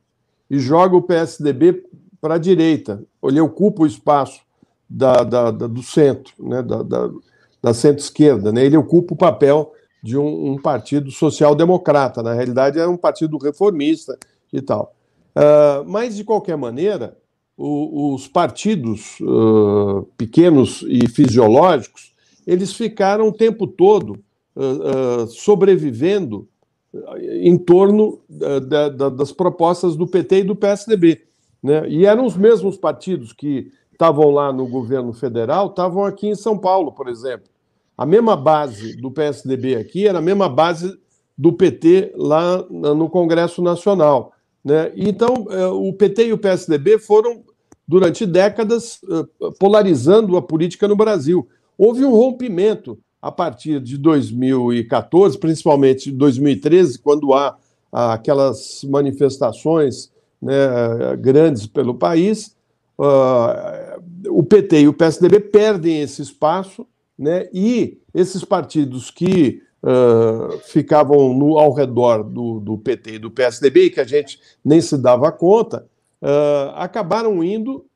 e 0.50 0.60
joga 0.60 0.96
o 0.96 1.02
PSDB 1.02 1.84
para 2.22 2.36
a 2.36 2.40
direita. 2.40 3.04
Ele 3.24 3.40
ocupa 3.40 3.84
o 3.84 3.88
espaço 3.88 4.42
da, 4.90 5.24
da, 5.24 5.52
da 5.52 5.68
do 5.68 5.84
centro, 5.84 6.34
né, 6.40 6.62
da, 6.62 6.84
da, 6.84 7.10
da 7.62 7.74
centro-esquerda. 7.74 8.52
Né? 8.52 8.66
Ele 8.66 8.78
ocupa 8.78 9.14
o 9.14 9.18
papel 9.18 9.74
de 10.02 10.18
um, 10.18 10.52
um 10.52 10.62
partido 10.62 11.12
social-democrata. 11.12 12.22
Na 12.22 12.34
realidade, 12.34 12.80
é 12.80 12.88
um 12.88 12.98
partido 12.98 13.38
reformista 13.38 14.18
e 14.54 14.62
tal. 14.62 14.96
Uh, 15.36 15.84
mas, 15.88 16.16
de 16.16 16.24
qualquer 16.24 16.56
maneira, 16.56 17.18
o, 17.58 18.14
os 18.14 18.28
partidos 18.28 19.20
uh, 19.22 20.08
pequenos 20.18 20.86
e 20.88 21.08
fisiológicos 21.08 22.14
eles 22.46 22.74
ficaram 22.74 23.28
o 23.28 23.34
tempo 23.34 23.66
todo 23.66 24.24
uh, 24.56 25.28
sobrevivendo 25.28 26.48
em 27.42 27.58
torno 27.58 28.20
da, 28.30 28.90
da, 28.90 29.10
das 29.10 29.32
propostas 29.32 29.96
do 29.96 30.08
PT 30.08 30.40
e 30.40 30.44
do 30.44 30.56
PSDB. 30.56 31.22
Né? 31.62 31.90
E 31.90 32.06
eram 32.06 32.26
os 32.26 32.38
mesmos 32.38 32.78
partidos 32.78 33.34
que 33.34 33.72
estavam 33.92 34.30
lá 34.30 34.52
no 34.54 34.68
governo 34.68 35.14
federal, 35.14 35.68
estavam 35.68 36.06
aqui 36.06 36.28
em 36.28 36.36
São 36.36 36.58
Paulo, 36.58 36.92
por 36.92 37.08
exemplo. 37.08 37.48
A 37.98 38.06
mesma 38.06 38.36
base 38.36 38.96
do 38.98 39.10
PSDB 39.10 39.76
aqui 39.76 40.08
era 40.08 40.20
a 40.20 40.22
mesma 40.22 40.50
base 40.50 40.98
do 41.38 41.54
PT 41.54 42.14
lá 42.16 42.64
no 42.70 43.10
Congresso 43.10 43.62
Nacional. 43.62 44.34
Né? 44.64 44.92
Então, 44.96 45.48
é, 45.50 45.68
o 45.68 45.94
PT 45.94 46.28
e 46.28 46.34
o 46.34 46.38
PSDB 46.38 46.98
foram, 47.00 47.44
durante 47.88 48.26
décadas, 48.26 49.00
é, 49.10 49.50
polarizando 49.60 50.36
a 50.36 50.42
política 50.42 50.88
no 50.88 50.96
Brasil. 50.96 51.48
Houve 51.78 52.04
um 52.04 52.12
rompimento 52.12 52.98
a 53.26 53.32
partir 53.32 53.82
de 53.82 53.98
2014, 53.98 55.40
principalmente 55.40 56.12
2013, 56.12 57.00
quando 57.00 57.34
há 57.34 57.58
aquelas 57.92 58.84
manifestações 58.84 60.12
né, 60.40 60.54
grandes 61.18 61.66
pelo 61.66 61.96
país, 61.96 62.56
uh, 63.00 64.00
o 64.30 64.44
PT 64.44 64.82
e 64.82 64.88
o 64.88 64.94
PSDB 64.94 65.40
perdem 65.40 66.04
esse 66.04 66.22
espaço, 66.22 66.86
né, 67.18 67.50
e 67.52 67.98
esses 68.14 68.46
partidos 68.46 69.10
que 69.10 69.60
uh, 69.82 70.60
ficavam 70.60 71.34
no, 71.34 71.58
ao 71.58 71.74
redor 71.74 72.24
do, 72.24 72.60
do, 72.60 72.78
PT 72.78 73.14
e 73.14 73.20
do 73.20 73.32
PSDB, 73.32 73.90
que 73.90 74.00
a 74.00 74.06
gente 74.06 74.40
nem 74.64 74.80
se 74.80 75.00
dava 75.00 75.32
conta, 75.32 75.88
uh, 76.22 76.76
acabaram 76.76 77.44
indo 77.44 77.88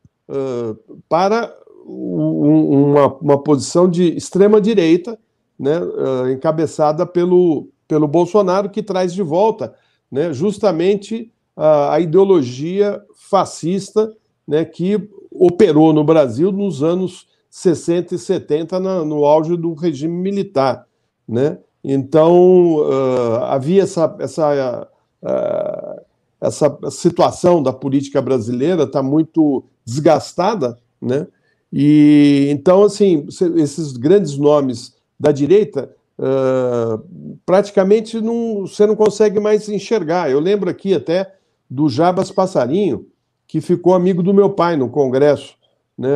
para 1.08 1.56
uma, 1.90 3.08
uma, 3.18 3.44
posição 3.44 3.90
de 3.90 4.16
extrema-direita, 4.16 5.18
né, 5.58 5.80
encabeçada 6.32 7.06
pelo, 7.06 7.68
pelo 7.88 8.08
Bolsonaro, 8.08 8.70
que 8.70 8.84
traz 8.84 9.14
de 9.14 9.24
volta 9.24 9.74
né, 10.12 10.32
justamente 10.32 11.32
a, 11.56 11.96
a 11.96 12.00
ideologia 12.00 13.02
fascista 13.30 14.14
né, 14.48 14.66
que 14.66 15.10
operou 15.32 15.94
no 15.94 16.04
Brasil 16.04 16.52
nos 16.52 16.82
anos 16.82 17.28
60 17.50 18.16
e 18.16 18.18
70, 18.18 18.80
na, 18.80 19.04
no 19.04 19.26
auge 19.26 19.56
do 19.56 19.74
regime 19.74 20.14
militar. 20.14 20.86
Né? 21.28 21.58
Então, 21.84 22.78
uh, 22.78 23.44
havia 23.46 23.84
essa, 23.84 24.16
essa, 24.20 24.88
uh, 25.22 26.02
essa 26.42 26.78
situação 26.92 27.62
da 27.62 27.72
política 27.72 28.22
brasileira, 28.22 28.84
está 28.84 29.02
muito 29.02 29.64
desgastada, 29.86 30.78
né? 31.02 31.28
E 31.72 32.48
então, 32.50 32.84
assim, 32.84 33.28
esses 33.56 33.94
grandes 33.94 34.38
nomes 34.38 34.96
da 35.20 35.32
direita 35.32 35.94
uh, 36.18 37.38
praticamente 37.46 38.20
não, 38.20 38.62
você 38.62 38.86
não 38.86 38.96
consegue 38.96 39.40
mais 39.40 39.70
enxergar. 39.70 40.30
Eu 40.30 40.40
lembro 40.40 40.70
aqui 40.70 40.94
até 40.94 41.34
do 41.70 41.88
Jabas 41.88 42.32
Passarinho, 42.32 43.08
que 43.48 43.62
ficou 43.62 43.94
amigo 43.94 44.24
do 44.24 44.34
meu 44.34 44.50
pai 44.50 44.76
no 44.76 44.90
Congresso. 44.90 45.56
Né? 45.98 46.10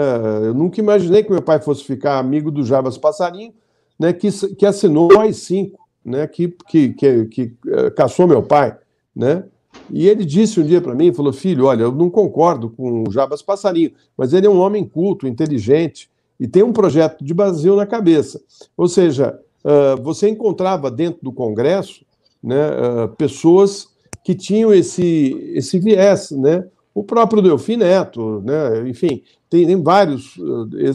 Eu 0.43 0.53
nunca 0.53 0.79
imaginei 0.79 1.23
que 1.23 1.31
meu 1.31 1.41
pai 1.41 1.61
fosse 1.61 1.83
ficar 1.83 2.17
amigo 2.17 2.49
do 2.49 2.63
Jabas 2.63 2.97
Passarinho, 2.97 3.53
né? 3.99 4.13
que, 4.13 4.31
que 4.55 4.65
assinou 4.65 5.11
o 5.11 5.19
AI-5, 5.19 5.73
né? 6.03 6.25
que, 6.27 6.55
que, 6.67 6.93
que, 6.93 7.25
que 7.25 7.53
caçou 7.95 8.27
meu 8.27 8.41
pai. 8.41 8.75
Né? 9.15 9.43
E 9.91 10.07
ele 10.07 10.25
disse 10.25 10.59
um 10.59 10.65
dia 10.65 10.81
para 10.81 10.95
mim, 10.95 11.13
falou, 11.13 11.33
filho, 11.33 11.65
olha, 11.65 11.83
eu 11.83 11.91
não 11.91 12.09
concordo 12.09 12.69
com 12.69 13.03
o 13.07 13.11
Jabas 13.11 13.41
Passarinho, 13.41 13.91
mas 14.17 14.33
ele 14.33 14.47
é 14.47 14.49
um 14.49 14.59
homem 14.59 14.83
culto, 14.83 15.27
inteligente, 15.27 16.09
e 16.39 16.47
tem 16.47 16.63
um 16.63 16.73
projeto 16.73 17.23
de 17.23 17.33
Brasil 17.33 17.75
na 17.75 17.85
cabeça. 17.85 18.41
Ou 18.75 18.87
seja, 18.87 19.39
uh, 19.63 20.01
você 20.01 20.29
encontrava 20.29 20.89
dentro 20.89 21.19
do 21.21 21.31
Congresso 21.31 22.05
né, 22.41 22.69
uh, 22.69 23.09
pessoas 23.15 23.87
que 24.23 24.33
tinham 24.33 24.73
esse, 24.73 25.51
esse 25.53 25.77
viés, 25.79 26.31
né? 26.31 26.65
O 26.95 27.03
próprio 27.03 27.41
Delfim 27.41 27.77
Neto, 27.77 28.41
né? 28.45 28.87
enfim, 28.87 29.23
tem, 29.49 29.65
tem 29.65 29.81
vários, 29.81 30.35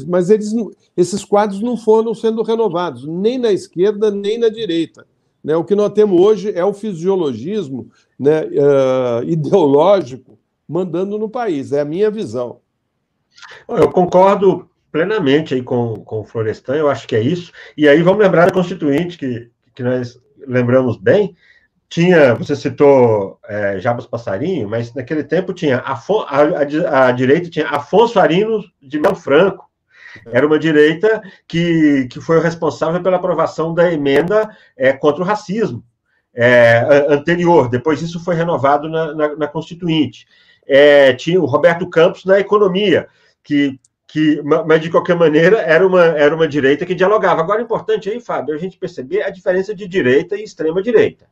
mas 0.06 0.30
eles, 0.30 0.54
esses 0.96 1.24
quadros 1.24 1.60
não 1.60 1.76
foram 1.76 2.14
sendo 2.14 2.42
renovados, 2.42 3.04
nem 3.04 3.36
na 3.36 3.52
esquerda, 3.52 4.08
nem 4.08 4.38
na 4.38 4.48
direita. 4.48 5.04
Né? 5.42 5.56
O 5.56 5.64
que 5.64 5.74
nós 5.74 5.92
temos 5.92 6.20
hoje 6.20 6.52
é 6.54 6.64
o 6.64 6.74
fisiologismo 6.74 7.90
né, 8.18 8.42
uh, 8.44 9.24
ideológico 9.24 10.38
mandando 10.68 11.18
no 11.18 11.28
país, 11.28 11.72
é 11.72 11.80
a 11.80 11.84
minha 11.84 12.10
visão. 12.10 12.60
Eu 13.68 13.90
concordo 13.90 14.68
plenamente 14.92 15.54
aí 15.54 15.62
com, 15.62 15.96
com 16.04 16.20
o 16.20 16.24
Florestan, 16.24 16.74
eu 16.74 16.90
acho 16.90 17.06
que 17.06 17.16
é 17.16 17.20
isso. 17.20 17.52
E 17.76 17.88
aí 17.88 18.02
vamos 18.02 18.22
lembrar 18.22 18.46
da 18.46 18.52
Constituinte, 18.52 19.16
que, 19.16 19.50
que 19.74 19.82
nós 19.82 20.20
lembramos 20.46 20.96
bem, 20.96 21.34
tinha, 21.88 22.34
você 22.34 22.54
citou 22.54 23.38
é, 23.48 23.78
Jabas 23.80 24.06
Passarinho, 24.06 24.68
mas 24.68 24.92
naquele 24.92 25.24
tempo 25.24 25.54
tinha 25.54 25.78
a, 25.78 25.94
a, 25.94 27.06
a, 27.06 27.12
direita 27.12 27.48
tinha 27.48 27.68
Afonso 27.68 28.20
Arino 28.20 28.62
de 28.82 28.98
Mel 28.98 29.14
Franco. 29.14 29.67
Era 30.26 30.46
uma 30.46 30.58
direita 30.58 31.22
que, 31.46 32.08
que 32.10 32.20
foi 32.20 32.40
responsável 32.40 33.02
pela 33.02 33.16
aprovação 33.16 33.74
da 33.74 33.92
emenda 33.92 34.48
é, 34.76 34.92
contra 34.92 35.22
o 35.22 35.26
racismo 35.26 35.84
é, 36.34 37.06
anterior. 37.08 37.68
Depois 37.68 38.02
isso 38.02 38.22
foi 38.22 38.34
renovado 38.34 38.88
na, 38.88 39.14
na, 39.14 39.36
na 39.36 39.48
Constituinte. 39.48 40.26
É, 40.66 41.12
tinha 41.14 41.40
o 41.40 41.46
Roberto 41.46 41.88
Campos 41.88 42.24
na 42.24 42.38
economia, 42.38 43.08
que 43.42 43.78
que, 44.08 44.40
mas 44.42 44.80
de 44.80 44.90
qualquer 44.90 45.14
maneira 45.14 45.58
era 45.58 45.86
uma, 45.86 46.02
era 46.02 46.34
uma 46.34 46.48
direita 46.48 46.86
que 46.86 46.94
dialogava. 46.94 47.42
Agora, 47.42 47.60
é 47.60 47.62
importante 47.62 48.08
aí, 48.08 48.18
Fábio, 48.18 48.54
a 48.54 48.58
gente 48.58 48.78
perceber 48.78 49.22
a 49.22 49.28
diferença 49.28 49.74
de 49.74 49.86
direita 49.86 50.34
e 50.34 50.42
extrema 50.42 50.82
direita. 50.82 51.26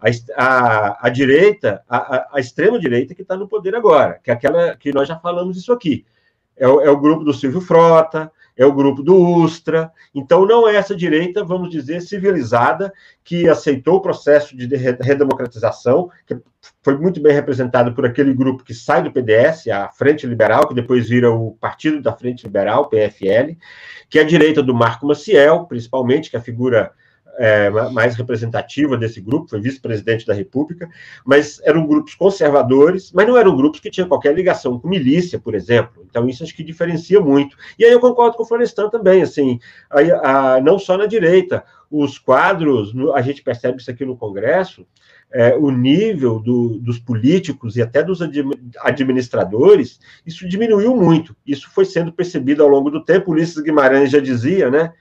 A, 0.00 0.08
a, 0.34 1.06
a 1.06 1.10
direita, 1.10 1.82
a, 1.86 2.36
a 2.36 2.40
extrema-direita 2.40 3.14
que 3.14 3.20
está 3.20 3.36
no 3.36 3.46
poder 3.46 3.74
agora, 3.74 4.18
que 4.24 4.30
é 4.30 4.34
aquela 4.34 4.74
que 4.76 4.92
nós 4.92 5.06
já 5.06 5.18
falamos 5.18 5.58
isso 5.58 5.72
aqui. 5.72 6.06
É 6.56 6.66
o, 6.66 6.80
é 6.80 6.90
o 6.90 6.98
grupo 6.98 7.24
do 7.24 7.34
Silvio 7.34 7.60
Frota, 7.60 8.30
é 8.56 8.64
o 8.64 8.72
grupo 8.72 9.02
do 9.02 9.14
Ustra. 9.14 9.92
Então, 10.14 10.46
não 10.46 10.66
é 10.66 10.76
essa 10.76 10.96
direita, 10.96 11.44
vamos 11.44 11.68
dizer, 11.68 12.00
civilizada, 12.00 12.92
que 13.22 13.48
aceitou 13.48 13.96
o 13.96 14.00
processo 14.00 14.56
de 14.56 14.66
redemocratização, 14.76 16.08
que 16.26 16.38
foi 16.82 16.96
muito 16.96 17.20
bem 17.20 17.34
representado 17.34 17.92
por 17.94 18.06
aquele 18.06 18.32
grupo 18.32 18.64
que 18.64 18.72
sai 18.72 19.02
do 19.02 19.12
PDS, 19.12 19.68
a 19.68 19.88
Frente 19.90 20.26
Liberal, 20.26 20.66
que 20.66 20.74
depois 20.74 21.08
vira 21.08 21.30
o 21.30 21.52
Partido 21.60 22.00
da 22.00 22.12
Frente 22.12 22.44
Liberal, 22.44 22.88
PFL, 22.88 23.56
que 24.08 24.18
é 24.18 24.22
a 24.22 24.26
direita 24.26 24.62
do 24.62 24.74
Marco 24.74 25.06
Maciel, 25.06 25.66
principalmente, 25.66 26.30
que 26.30 26.36
é 26.36 26.38
a 26.38 26.42
figura 26.42 26.92
é, 27.38 27.70
mais 27.90 28.14
representativa 28.14 28.96
desse 28.96 29.20
grupo, 29.20 29.48
foi 29.48 29.60
vice-presidente 29.60 30.26
da 30.26 30.34
República, 30.34 30.88
mas 31.24 31.60
eram 31.62 31.86
grupos 31.86 32.14
conservadores, 32.14 33.12
mas 33.12 33.26
não 33.26 33.36
eram 33.36 33.56
grupos 33.56 33.80
que 33.80 33.90
tinham 33.90 34.08
qualquer 34.08 34.34
ligação 34.34 34.78
com 34.78 34.88
milícia, 34.88 35.38
por 35.38 35.54
exemplo. 35.54 36.04
Então, 36.08 36.28
isso 36.28 36.42
acho 36.42 36.54
que 36.54 36.62
diferencia 36.62 37.20
muito. 37.20 37.56
E 37.78 37.84
aí 37.84 37.92
eu 37.92 38.00
concordo 38.00 38.36
com 38.36 38.42
o 38.42 38.46
Florestan 38.46 38.88
também, 38.88 39.22
assim, 39.22 39.58
a, 39.90 40.54
a, 40.54 40.60
não 40.60 40.78
só 40.78 40.96
na 40.96 41.06
direita, 41.06 41.64
os 41.90 42.18
quadros, 42.18 42.92
a 43.14 43.22
gente 43.22 43.42
percebe 43.42 43.80
isso 43.80 43.90
aqui 43.90 44.04
no 44.04 44.16
Congresso, 44.16 44.86
é, 45.32 45.54
o 45.56 45.70
nível 45.70 46.38
do, 46.38 46.78
dos 46.78 46.98
políticos 46.98 47.76
e 47.76 47.82
até 47.82 48.02
dos 48.02 48.20
administradores, 48.80 50.00
isso 50.24 50.48
diminuiu 50.48 50.96
muito. 50.96 51.36
Isso 51.46 51.68
foi 51.70 51.84
sendo 51.84 52.12
percebido 52.12 52.62
ao 52.62 52.68
longo 52.68 52.90
do 52.90 53.04
tempo. 53.04 53.32
Ulisses 53.32 53.62
Guimarães 53.62 54.10
já 54.10 54.20
dizia, 54.20 54.70
né? 54.70 54.92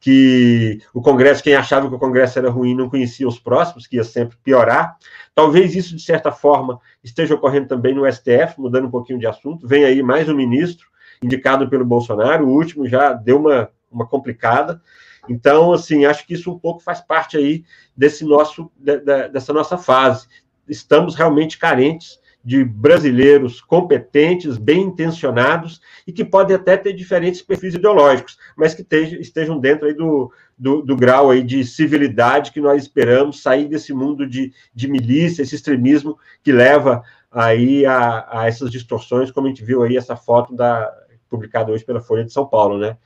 Que 0.00 0.80
o 0.94 1.02
Congresso, 1.02 1.42
quem 1.42 1.54
achava 1.54 1.88
que 1.88 1.94
o 1.94 1.98
Congresso 1.98 2.38
era 2.38 2.48
ruim, 2.50 2.74
não 2.74 2.88
conhecia 2.88 3.28
os 3.28 3.38
próximos, 3.38 3.86
que 3.86 3.96
ia 3.96 4.04
sempre 4.04 4.38
piorar. 4.42 4.96
Talvez 5.34 5.76
isso, 5.76 5.94
de 5.94 6.02
certa 6.02 6.32
forma, 6.32 6.80
esteja 7.04 7.34
ocorrendo 7.34 7.68
também 7.68 7.94
no 7.94 8.10
STF, 8.10 8.58
mudando 8.58 8.86
um 8.86 8.90
pouquinho 8.90 9.18
de 9.18 9.26
assunto. 9.26 9.68
Vem 9.68 9.84
aí 9.84 10.02
mais 10.02 10.26
um 10.28 10.34
ministro 10.34 10.88
indicado 11.22 11.68
pelo 11.68 11.84
Bolsonaro, 11.84 12.46
o 12.46 12.50
último 12.50 12.88
já 12.88 13.12
deu 13.12 13.38
uma, 13.38 13.70
uma 13.90 14.06
complicada. 14.06 14.80
Então, 15.28 15.72
assim, 15.72 16.06
acho 16.06 16.26
que 16.26 16.32
isso 16.32 16.50
um 16.50 16.58
pouco 16.58 16.80
faz 16.80 17.02
parte 17.02 17.36
aí 17.36 17.62
desse 17.94 18.24
nosso, 18.24 18.70
de, 18.76 18.98
de, 19.00 19.28
dessa 19.28 19.52
nossa 19.52 19.76
fase. 19.76 20.26
Estamos 20.66 21.14
realmente 21.14 21.58
carentes 21.58 22.19
de 22.42 22.64
brasileiros 22.64 23.60
competentes, 23.60 24.56
bem 24.56 24.82
intencionados 24.82 25.80
e 26.06 26.12
que 26.12 26.24
podem 26.24 26.56
até 26.56 26.76
ter 26.76 26.94
diferentes 26.94 27.42
perfis 27.42 27.74
ideológicos, 27.74 28.38
mas 28.56 28.74
que 28.74 28.86
estejam 29.20 29.58
dentro 29.58 29.86
aí 29.86 29.94
do, 29.94 30.32
do, 30.56 30.80
do, 30.80 30.96
grau 30.96 31.30
aí 31.30 31.42
de 31.42 31.62
civilidade 31.64 32.50
que 32.50 32.60
nós 32.60 32.82
esperamos, 32.82 33.42
sair 33.42 33.68
desse 33.68 33.92
mundo 33.92 34.26
de, 34.26 34.52
de 34.74 34.88
milícia, 34.88 35.42
esse 35.42 35.54
extremismo 35.54 36.18
que 36.42 36.50
leva 36.50 37.02
aí 37.30 37.84
a, 37.84 38.40
a 38.40 38.48
essas 38.48 38.70
distorções, 38.70 39.30
como 39.30 39.46
a 39.46 39.50
gente 39.50 39.64
viu 39.64 39.82
aí 39.82 39.96
essa 39.96 40.16
foto 40.16 40.54
da 40.54 40.90
publicada 41.28 41.70
hoje 41.70 41.84
pela 41.84 42.00
Folha 42.00 42.24
de 42.24 42.32
São 42.32 42.46
Paulo, 42.46 42.76
né? 42.76 42.96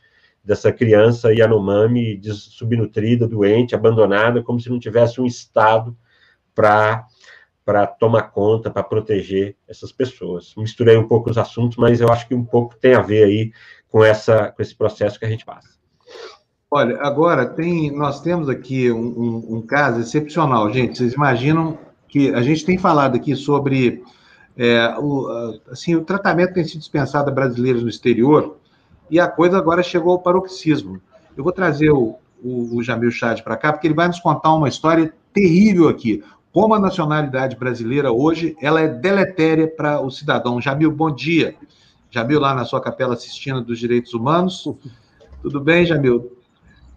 Dessa 0.43 0.73
criança 0.73 1.32
Yanomami 1.32 2.20
subnutrida, 2.32 3.28
doente, 3.28 3.74
abandonada, 3.74 4.43
como 4.43 4.61
se 4.61 4.70
não 4.70 4.78
tivesse 4.78 5.20
um 5.20 5.27
Estado 5.27 5.97
para 6.55 7.06
para 7.65 7.86
tomar 7.86 8.31
conta, 8.31 8.70
para 8.70 8.82
proteger 8.82 9.57
essas 9.69 9.91
pessoas. 9.91 10.55
Misturei 10.57 10.97
um 10.97 11.09
pouco 11.09 11.31
os 11.31 11.39
assuntos, 11.39 11.77
mas 11.77 12.01
eu 12.01 12.09
acho 12.09 12.28
que 12.28 12.35
um 12.35 12.45
pouco 12.45 12.77
tem 12.77 12.95
a 12.95 13.01
ver 13.01 13.24
aí 13.24 13.53
com, 13.89 14.05
essa, 14.05 14.53
com 14.53 14.62
esse 14.62 14.74
processo 14.74 15.19
que 15.19 15.24
a 15.24 15.28
gente 15.28 15.45
passa. 15.45 15.69
Olha, 16.70 16.99
agora 17.01 17.47
tem, 17.47 17.91
nós 17.91 18.20
temos 18.20 18.49
aqui 18.49 18.91
um, 18.93 18.99
um, 18.99 19.57
um 19.57 19.62
caso 19.62 20.01
excepcional, 20.01 20.73
gente. 20.73 20.99
Vocês 20.99 21.15
imaginam 21.15 21.78
que 22.09 22.35
a 22.35 22.43
gente 22.43 22.65
tem 22.65 22.78
falado 22.78 23.16
aqui 23.16 23.35
sobre 23.35 24.03
É, 24.57 24.95
o, 25.01 25.27
assim, 25.69 25.97
o 25.97 26.05
tratamento 26.05 26.55
tem 26.55 26.62
sido 26.62 26.78
dispensado 26.78 27.28
a 27.28 27.35
brasileiros 27.35 27.82
no 27.82 27.89
exterior 27.89 28.57
e 29.11 29.19
a 29.19 29.27
coisa 29.27 29.59
agora 29.59 29.82
chegou 29.82 30.12
ao 30.12 30.23
paroxismo. 30.23 31.01
Eu 31.36 31.43
vou 31.43 31.53
trazer 31.53 31.91
o, 31.91 32.15
o, 32.41 32.77
o 32.77 32.81
Jamil 32.81 33.11
Chad 33.11 33.43
para 33.43 33.57
cá, 33.57 33.73
porque 33.73 33.89
ele 33.89 33.97
vai 33.97 34.07
nos 34.07 34.20
contar 34.20 34.55
uma 34.55 34.69
história 34.69 35.12
terrível 35.32 35.89
aqui. 35.89 36.23
Como 36.55 36.72
a 36.72 36.78
nacionalidade 36.78 37.56
brasileira 37.56 38.12
hoje, 38.12 38.56
ela 38.62 38.81
é 38.81 38.86
deletéria 38.86 39.66
para 39.66 40.01
o 40.01 40.09
cidadão. 40.09 40.60
Jamil, 40.60 40.89
bom 40.89 41.12
dia. 41.12 41.56
Jamil 42.12 42.39
lá 42.39 42.55
na 42.55 42.64
sua 42.64 42.81
capela 42.81 43.14
assistindo 43.14 43.60
dos 43.60 43.76
direitos 43.76 44.14
humanos. 44.14 44.72
Tudo 45.43 45.60
bem, 45.60 45.85
Jamil? 45.85 46.39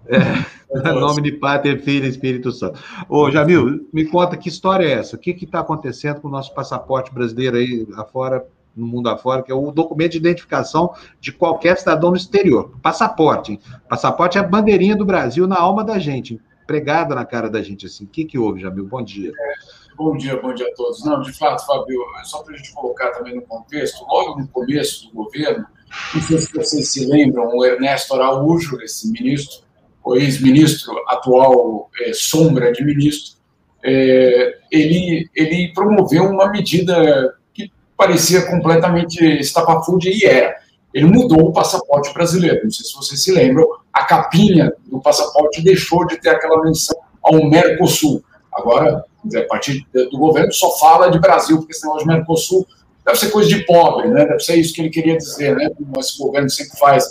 É, 0.05 0.91
nome 0.93 1.23
de 1.23 1.31
Pater, 1.31 1.81
Filho 1.81 2.05
e 2.05 2.09
Espírito 2.09 2.51
Santo. 2.51 2.79
Ô, 3.09 3.31
Jamil, 3.31 3.87
me 3.91 4.05
conta 4.05 4.37
que 4.37 4.47
história 4.47 4.85
é 4.85 4.91
essa? 4.91 5.15
O 5.15 5.19
que 5.19 5.31
está 5.31 5.61
acontecendo 5.61 6.21
com 6.21 6.27
o 6.27 6.31
nosso 6.31 6.53
passaporte 6.53 7.11
brasileiro 7.11 7.57
aí 7.57 7.87
afora, 7.95 8.45
no 8.75 8.85
mundo 8.85 9.09
afora, 9.09 9.41
que 9.41 9.51
é 9.51 9.55
o 9.55 9.71
documento 9.71 10.11
de 10.11 10.17
identificação 10.19 10.93
de 11.19 11.31
qualquer 11.31 11.79
cidadão 11.79 12.11
no 12.11 12.15
exterior. 12.15 12.73
Passaporte. 12.79 13.53
Hein? 13.53 13.59
Passaporte 13.89 14.37
é 14.37 14.41
a 14.41 14.43
bandeirinha 14.43 14.95
do 14.95 15.03
Brasil 15.03 15.47
na 15.47 15.59
alma 15.59 15.83
da 15.83 15.97
gente, 15.97 16.39
pregada 16.67 17.15
na 17.15 17.25
cara 17.25 17.49
da 17.49 17.63
gente. 17.63 17.85
Assim. 17.85 18.03
O 18.03 18.07
que, 18.07 18.25
que 18.25 18.37
houve, 18.37 18.61
Jamil? 18.61 18.85
Bom 18.85 19.01
dia. 19.01 19.31
É, 19.31 19.95
bom 19.95 20.15
dia, 20.15 20.39
bom 20.39 20.53
dia 20.53 20.67
a 20.67 20.75
todos. 20.75 21.03
Não, 21.05 21.21
de 21.21 21.31
fato, 21.31 21.65
Fábio, 21.65 21.99
só 22.25 22.43
para 22.43 22.53
a 22.53 22.57
gente 22.57 22.73
colocar 22.73 23.11
também 23.11 23.35
no 23.35 23.41
contexto, 23.41 24.05
logo 24.05 24.41
no 24.41 24.47
começo 24.49 25.07
do 25.07 25.13
governo, 25.13 25.65
não 26.13 26.21
sei 26.21 26.37
se 26.37 26.53
vocês 26.53 26.91
se 26.91 27.05
lembram, 27.05 27.47
o 27.55 27.65
Ernesto 27.65 28.13
Araújo, 28.13 28.81
esse 28.81 29.09
ministro, 29.11 29.65
o 30.03 30.15
ex-ministro, 30.15 30.93
atual 31.07 31.89
é, 32.01 32.13
sombra 32.13 32.71
de 32.71 32.83
ministro, 32.83 33.37
é, 33.83 34.59
ele, 34.71 35.29
ele 35.33 35.71
promoveu 35.73 36.25
uma 36.25 36.49
medida 36.49 37.35
que 37.53 37.71
parecia 37.95 38.45
completamente 38.45 39.23
estapafúrdia 39.23 40.11
e 40.13 40.25
era. 40.25 40.55
Ele 40.93 41.05
mudou 41.05 41.49
o 41.49 41.53
passaporte 41.53 42.13
brasileiro. 42.13 42.61
Não 42.63 42.71
sei 42.71 42.85
se 42.85 42.95
vocês 42.95 43.21
se 43.21 43.31
lembram, 43.31 43.67
a 43.93 44.05
capinha 44.05 44.73
do 44.85 44.99
passaporte 44.99 45.61
deixou 45.61 46.05
de 46.07 46.19
ter 46.19 46.29
aquela 46.29 46.61
menção 46.63 46.97
ao 47.21 47.45
Mercosul. 47.45 48.23
Agora, 48.51 49.03
a 49.35 49.43
partir 49.47 49.85
do 49.93 50.17
governo, 50.17 50.51
só 50.51 50.77
fala 50.77 51.09
de 51.09 51.19
Brasil, 51.19 51.57
porque 51.57 51.73
senão 51.73 51.97
de 51.97 52.05
Mercosul 52.05 52.65
deve 53.05 53.19
ser 53.19 53.29
coisa 53.29 53.49
de 53.49 53.65
pobre, 53.65 54.09
né? 54.09 54.25
Deve 54.25 54.39
ser 54.39 54.55
isso 54.55 54.73
que 54.73 54.81
ele 54.81 54.89
queria 54.89 55.17
dizer, 55.17 55.55
né? 55.55 55.69
Como 55.69 55.99
esse 55.99 56.17
governo 56.17 56.49
sempre 56.49 56.77
faz, 56.77 57.05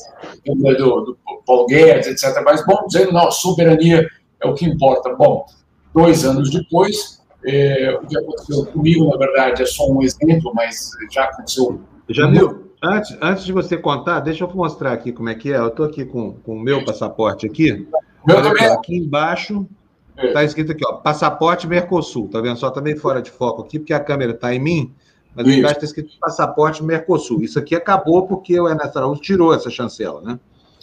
do, 0.44 0.54
do 0.54 1.18
Paulo 1.46 1.66
Guedes, 1.66 2.06
etc. 2.06 2.42
Mas, 2.44 2.64
bom, 2.66 2.84
dizendo, 2.86 3.12
não, 3.12 3.30
soberania 3.30 4.06
é 4.42 4.46
o 4.46 4.54
que 4.54 4.66
importa. 4.66 5.14
Bom, 5.14 5.46
dois 5.94 6.24
anos 6.24 6.50
depois, 6.50 7.22
é, 7.44 7.98
o 8.02 8.06
que 8.06 8.18
aconteceu 8.18 8.66
comigo, 8.66 9.08
na 9.08 9.16
verdade, 9.16 9.62
é 9.62 9.66
só 9.66 9.88
um 9.88 10.02
exemplo, 10.02 10.52
mas 10.54 10.90
já 11.10 11.24
aconteceu. 11.24 11.80
Já 12.10 12.28
viu? 12.28 12.65
Antes, 12.82 13.16
antes 13.20 13.44
de 13.44 13.52
você 13.52 13.76
contar, 13.76 14.20
deixa 14.20 14.44
eu 14.44 14.54
mostrar 14.54 14.92
aqui 14.92 15.12
como 15.12 15.28
é 15.28 15.34
que 15.34 15.52
é. 15.52 15.56
Eu 15.56 15.68
estou 15.68 15.86
aqui 15.86 16.04
com, 16.04 16.34
com 16.34 16.56
o 16.56 16.60
meu 16.60 16.84
passaporte 16.84 17.46
aqui. 17.46 17.86
Meu 18.26 18.42
também. 18.42 18.66
Aqui 18.66 18.96
embaixo 18.96 19.66
está 20.18 20.44
escrito 20.44 20.72
aqui, 20.72 20.84
ó, 20.86 20.94
passaporte 20.94 21.66
Mercosul. 21.66 22.28
Tá 22.28 22.40
vendo? 22.40 22.58
Só 22.58 22.70
também 22.70 22.94
tá 22.94 23.00
fora 23.00 23.22
de 23.22 23.30
foco 23.30 23.62
aqui, 23.62 23.78
porque 23.78 23.94
a 23.94 24.00
câmera 24.00 24.32
está 24.32 24.54
em 24.54 24.58
mim. 24.58 24.94
Mas 25.34 25.46
Isso. 25.46 25.58
embaixo 25.58 25.74
está 25.76 25.86
escrito 25.86 26.18
passaporte 26.20 26.82
Mercosul. 26.82 27.42
Isso 27.42 27.58
aqui 27.58 27.74
acabou 27.74 28.26
porque 28.26 28.58
o 28.58 28.68
Ernesto 28.68 28.98
Araújo 28.98 29.20
tirou 29.20 29.54
essa 29.54 29.70
chancela, 29.70 30.20
né? 30.20 30.38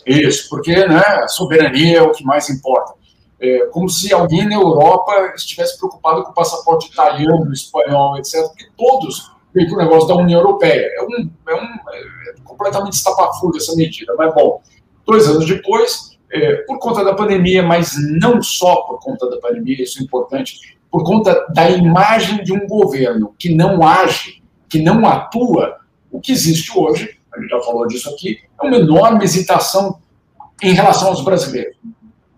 Isso, 0.05 0.49
porque 0.49 0.75
né, 0.85 0.97
a 0.97 1.27
soberania 1.27 1.99
é 1.99 2.01
o 2.01 2.11
que 2.11 2.23
mais 2.23 2.49
importa. 2.49 2.93
É, 3.39 3.65
como 3.67 3.89
se 3.89 4.13
alguém 4.13 4.47
na 4.47 4.55
Europa 4.55 5.33
estivesse 5.35 5.77
preocupado 5.77 6.23
com 6.23 6.31
o 6.31 6.33
passaporte 6.33 6.89
italiano, 6.89 7.51
espanhol, 7.51 8.17
etc., 8.17 8.47
porque 8.47 8.67
todos 8.77 9.32
vêm 9.53 9.67
com 9.67 9.75
o 9.75 9.77
negócio 9.77 10.07
da 10.07 10.15
União 10.15 10.39
Europeia. 10.39 10.89
É, 10.97 11.03
um, 11.03 11.29
é, 11.47 11.55
um, 11.55 11.63
é 11.63 12.35
completamente 12.43 12.93
estapafúrdio 12.93 13.59
essa 13.59 13.75
medida. 13.75 14.13
Mas, 14.17 14.33
bom, 14.33 14.61
dois 15.05 15.27
anos 15.27 15.45
depois, 15.45 16.17
é, 16.31 16.55
por 16.67 16.79
conta 16.79 17.03
da 17.03 17.13
pandemia, 17.13 17.63
mas 17.63 17.93
não 18.19 18.41
só 18.41 18.75
por 18.83 18.99
conta 18.99 19.29
da 19.29 19.37
pandemia, 19.37 19.83
isso 19.83 19.99
é 19.99 20.03
importante, 20.03 20.77
por 20.91 21.03
conta 21.03 21.45
da 21.53 21.69
imagem 21.69 22.43
de 22.43 22.53
um 22.53 22.67
governo 22.67 23.33
que 23.37 23.53
não 23.53 23.85
age, 23.85 24.43
que 24.69 24.79
não 24.79 25.05
atua, 25.05 25.77
o 26.11 26.19
que 26.19 26.31
existe 26.31 26.77
hoje 26.77 27.17
a 27.35 27.41
gente 27.41 27.49
já 27.49 27.59
falou 27.61 27.87
disso 27.87 28.09
aqui, 28.09 28.39
é 28.61 28.65
uma 28.65 28.77
enorme 28.77 29.23
hesitação 29.23 29.99
em 30.61 30.73
relação 30.73 31.09
aos 31.09 31.23
brasileiros. 31.23 31.75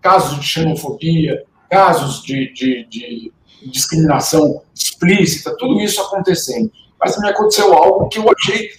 Casos 0.00 0.40
de 0.40 0.46
xenofobia, 0.46 1.44
casos 1.68 2.22
de, 2.22 2.52
de, 2.52 2.86
de 2.88 3.32
discriminação 3.66 4.62
explícita, 4.74 5.54
tudo 5.58 5.80
isso 5.80 6.00
acontecendo. 6.00 6.70
Mas 6.98 7.18
me 7.18 7.28
aconteceu 7.28 7.72
algo 7.74 8.08
que 8.08 8.18
eu 8.18 8.26
achei, 8.30 8.70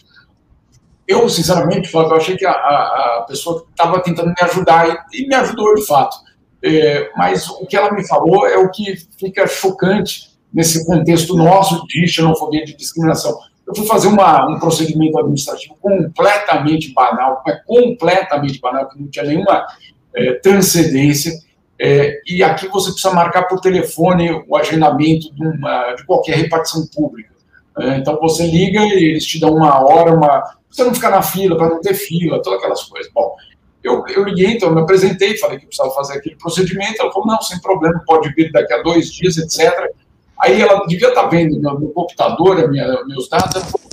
eu 1.07 1.29
sinceramente, 1.29 1.93
eu 1.93 2.15
achei 2.15 2.35
que 2.35 2.45
a, 2.45 2.51
a, 2.51 3.17
a 3.19 3.25
pessoa 3.27 3.65
estava 3.69 4.01
tentando 4.01 4.29
me 4.29 4.41
ajudar 4.41 5.07
e, 5.13 5.23
e, 5.23 5.27
me 5.27 5.35
ajudou 5.35 5.75
de 5.75 5.85
fato. 5.85 6.17
É, 6.63 7.11
mas 7.15 7.47
o 7.47 7.65
que 7.65 7.77
ela 7.77 7.93
me 7.93 8.05
falou 8.07 8.47
é 8.47 8.57
o 8.57 8.69
que 8.69 8.95
fica 9.19 9.47
chocante 9.47 10.35
nesse 10.51 10.85
contexto 10.85 11.35
nosso 11.35 11.85
de 11.87 12.07
xenofobia, 12.07 12.65
de 12.65 12.75
discriminação. 12.75 13.37
Eu 13.67 13.75
fui 13.75 13.85
fazer 13.85 14.07
uma, 14.07 14.49
um 14.49 14.59
procedimento 14.59 15.19
administrativo 15.19 15.75
completamente 15.81 16.93
banal, 16.93 17.43
completamente 17.65 18.59
banal, 18.59 18.87
que 18.87 18.99
não 18.99 19.09
tinha 19.09 19.25
nenhuma 19.25 19.67
é, 20.15 20.33
transcendência. 20.35 21.33
É, 21.79 22.21
e 22.25 22.41
aqui 22.41 22.67
você 22.69 22.91
precisa 22.91 23.13
marcar 23.13 23.43
por 23.43 23.59
telefone 23.59 24.43
o 24.47 24.55
agendamento 24.55 25.33
de, 25.33 25.45
uma, 25.45 25.93
de 25.93 26.05
qualquer 26.05 26.37
repartição 26.37 26.87
pública. 26.87 27.36
É, 27.79 27.97
então 27.97 28.17
você 28.19 28.45
liga 28.45 28.81
e 28.81 28.91
eles 28.91 29.25
te 29.25 29.39
dão 29.39 29.55
uma 29.55 29.79
hora, 29.83 30.13
uma. 30.13 30.43
Você 30.69 30.83
não 30.83 30.93
ficar 30.93 31.11
na 31.11 31.21
fila, 31.21 31.57
para 31.57 31.69
não 31.69 31.81
ter 31.81 31.93
fila, 31.93 32.41
todas 32.41 32.59
aquelas 32.59 32.83
coisas. 32.83 33.11
Bom, 33.13 33.35
eu, 33.83 34.03
eu 34.07 34.23
liguei, 34.23 34.47
então, 34.47 34.69
eu 34.69 34.75
me 34.75 34.81
apresentei, 34.81 35.37
falei 35.37 35.59
que 35.59 35.65
precisava 35.65 35.93
fazer 35.93 36.17
aquele 36.17 36.35
procedimento. 36.35 37.01
Ela 37.01 37.11
falou: 37.11 37.27
não, 37.27 37.41
sem 37.41 37.59
problema, 37.61 38.03
pode 38.05 38.33
vir 38.33 38.51
daqui 38.51 38.73
a 38.73 38.81
dois 38.81 39.11
dias, 39.11 39.37
etc. 39.37 39.91
Aí 40.39 40.61
ela 40.61 40.85
devia 40.85 41.09
estar 41.09 41.27
vendo 41.27 41.59
no, 41.59 41.89
computador 41.89 42.69
minha, 42.69 43.03
meus 43.05 43.29
dados. 43.29 43.55
Ela 43.55 43.65
falou, 43.65 43.87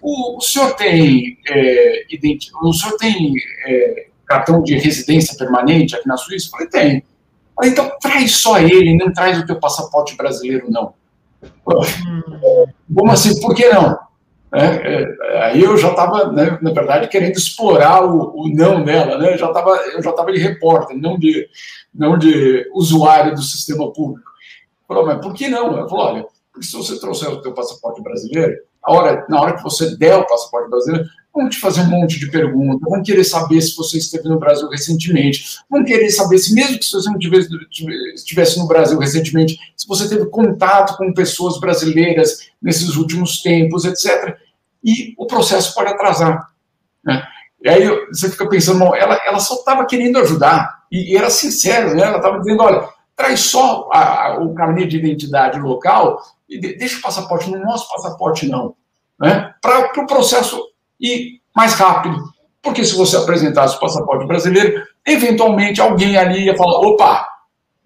o, 0.00 0.36
o 0.36 0.40
senhor 0.40 0.74
tem, 0.74 1.38
é, 1.48 2.04
o 2.62 2.72
senhor 2.72 2.96
tem 2.98 3.32
é, 3.66 4.06
cartão 4.26 4.62
de 4.62 4.76
residência 4.76 5.36
permanente 5.36 5.96
aqui 5.96 6.06
na 6.06 6.16
Suíça? 6.16 6.48
Eu 6.48 6.50
falei, 6.50 6.68
tem. 6.68 7.04
Falei, 7.54 7.70
então 7.70 7.90
traz 8.00 8.36
só 8.36 8.58
ele, 8.58 8.96
não 8.96 9.12
traz 9.12 9.38
o 9.38 9.46
teu 9.46 9.58
passaporte 9.58 10.16
brasileiro, 10.16 10.70
não. 10.70 10.94
Hum. 11.66 12.66
Como 12.94 13.12
assim? 13.12 13.40
Por 13.40 13.54
que 13.54 13.68
não? 13.68 13.98
É, 14.52 14.66
é, 14.66 15.42
aí 15.42 15.62
eu 15.62 15.76
já 15.76 15.90
estava, 15.90 16.30
né, 16.30 16.58
na 16.62 16.70
verdade, 16.70 17.08
querendo 17.08 17.36
explorar 17.36 18.04
o, 18.04 18.42
o 18.42 18.48
não 18.48 18.84
dela, 18.84 19.18
né? 19.18 19.34
Eu 19.34 19.38
já 19.38 19.48
estava, 19.48 19.70
eu 19.70 20.00
já 20.00 20.10
estava 20.10 20.32
de 20.32 20.38
repórter, 20.38 20.96
não 20.96 21.18
de, 21.18 21.48
não 21.92 22.16
de 22.16 22.64
usuário 22.72 23.34
do 23.34 23.42
sistema 23.42 23.92
público. 23.92 24.30
Falou, 24.86 25.06
mas 25.06 25.20
por 25.20 25.34
que 25.34 25.48
não? 25.48 25.76
Eu 25.76 25.88
falou, 25.88 26.06
olha, 26.06 26.26
porque 26.52 26.66
se 26.66 26.76
você 26.76 27.00
trouxer 27.00 27.30
o 27.30 27.42
teu 27.42 27.52
passaporte 27.52 28.00
brasileiro, 28.00 28.54
a 28.80 28.92
hora, 28.92 29.26
na 29.28 29.40
hora 29.40 29.56
que 29.56 29.62
você 29.62 29.96
der 29.96 30.16
o 30.16 30.26
passaporte 30.26 30.70
brasileiro, 30.70 31.08
vão 31.34 31.48
te 31.48 31.58
fazer 31.58 31.80
um 31.80 31.90
monte 31.90 32.20
de 32.20 32.30
perguntas, 32.30 32.88
vão 32.88 33.02
querer 33.02 33.24
saber 33.24 33.60
se 33.60 33.76
você 33.76 33.98
esteve 33.98 34.28
no 34.28 34.38
Brasil 34.38 34.68
recentemente, 34.68 35.58
vão 35.68 35.84
querer 35.84 36.08
saber 36.10 36.38
se, 36.38 36.54
mesmo 36.54 36.78
que 36.78 36.84
você 36.84 37.10
não 37.10 37.18
tivesse, 37.18 37.48
estivesse 38.14 38.58
no 38.58 38.68
Brasil 38.68 38.96
recentemente, 38.98 39.58
se 39.76 39.86
você 39.88 40.08
teve 40.08 40.26
contato 40.26 40.96
com 40.96 41.12
pessoas 41.12 41.58
brasileiras 41.58 42.48
nesses 42.62 42.94
últimos 42.94 43.42
tempos, 43.42 43.84
etc. 43.84 44.36
E 44.82 45.14
o 45.18 45.26
processo 45.26 45.74
pode 45.74 45.90
atrasar. 45.90 46.50
Né? 47.04 47.26
E 47.62 47.68
aí 47.68 48.06
você 48.08 48.30
fica 48.30 48.48
pensando, 48.48 48.94
ela, 48.94 49.20
ela 49.26 49.40
só 49.40 49.54
estava 49.54 49.84
querendo 49.86 50.18
ajudar, 50.18 50.84
e, 50.92 51.12
e 51.12 51.16
era 51.16 51.30
sincero, 51.30 51.96
né? 51.96 52.02
ela 52.02 52.18
estava 52.18 52.38
dizendo, 52.38 52.62
olha, 52.62 52.88
traz 53.16 53.40
só 53.40 53.88
a, 53.92 54.26
a, 54.26 54.38
o 54.40 54.54
carnê 54.54 54.86
de 54.86 54.98
identidade 54.98 55.58
local 55.58 56.22
e 56.48 56.60
de, 56.60 56.76
deixa 56.76 56.98
o 56.98 57.02
passaporte, 57.02 57.50
não 57.50 57.64
mostra 57.64 57.88
o 57.88 58.02
passaporte 58.02 58.46
não, 58.46 58.76
né? 59.18 59.52
para 59.60 59.86
o 59.86 59.92
pro 59.92 60.06
processo 60.06 60.73
ir 61.04 61.40
mais 61.54 61.74
rápido. 61.74 62.16
Porque 62.62 62.84
se 62.84 62.96
você 62.96 63.16
apresentasse 63.16 63.76
o 63.76 63.80
passaporte 63.80 64.26
brasileiro, 64.26 64.82
eventualmente 65.06 65.80
alguém 65.80 66.16
ali 66.16 66.46
ia 66.46 66.56
falar, 66.56 66.78
opa, 66.78 67.28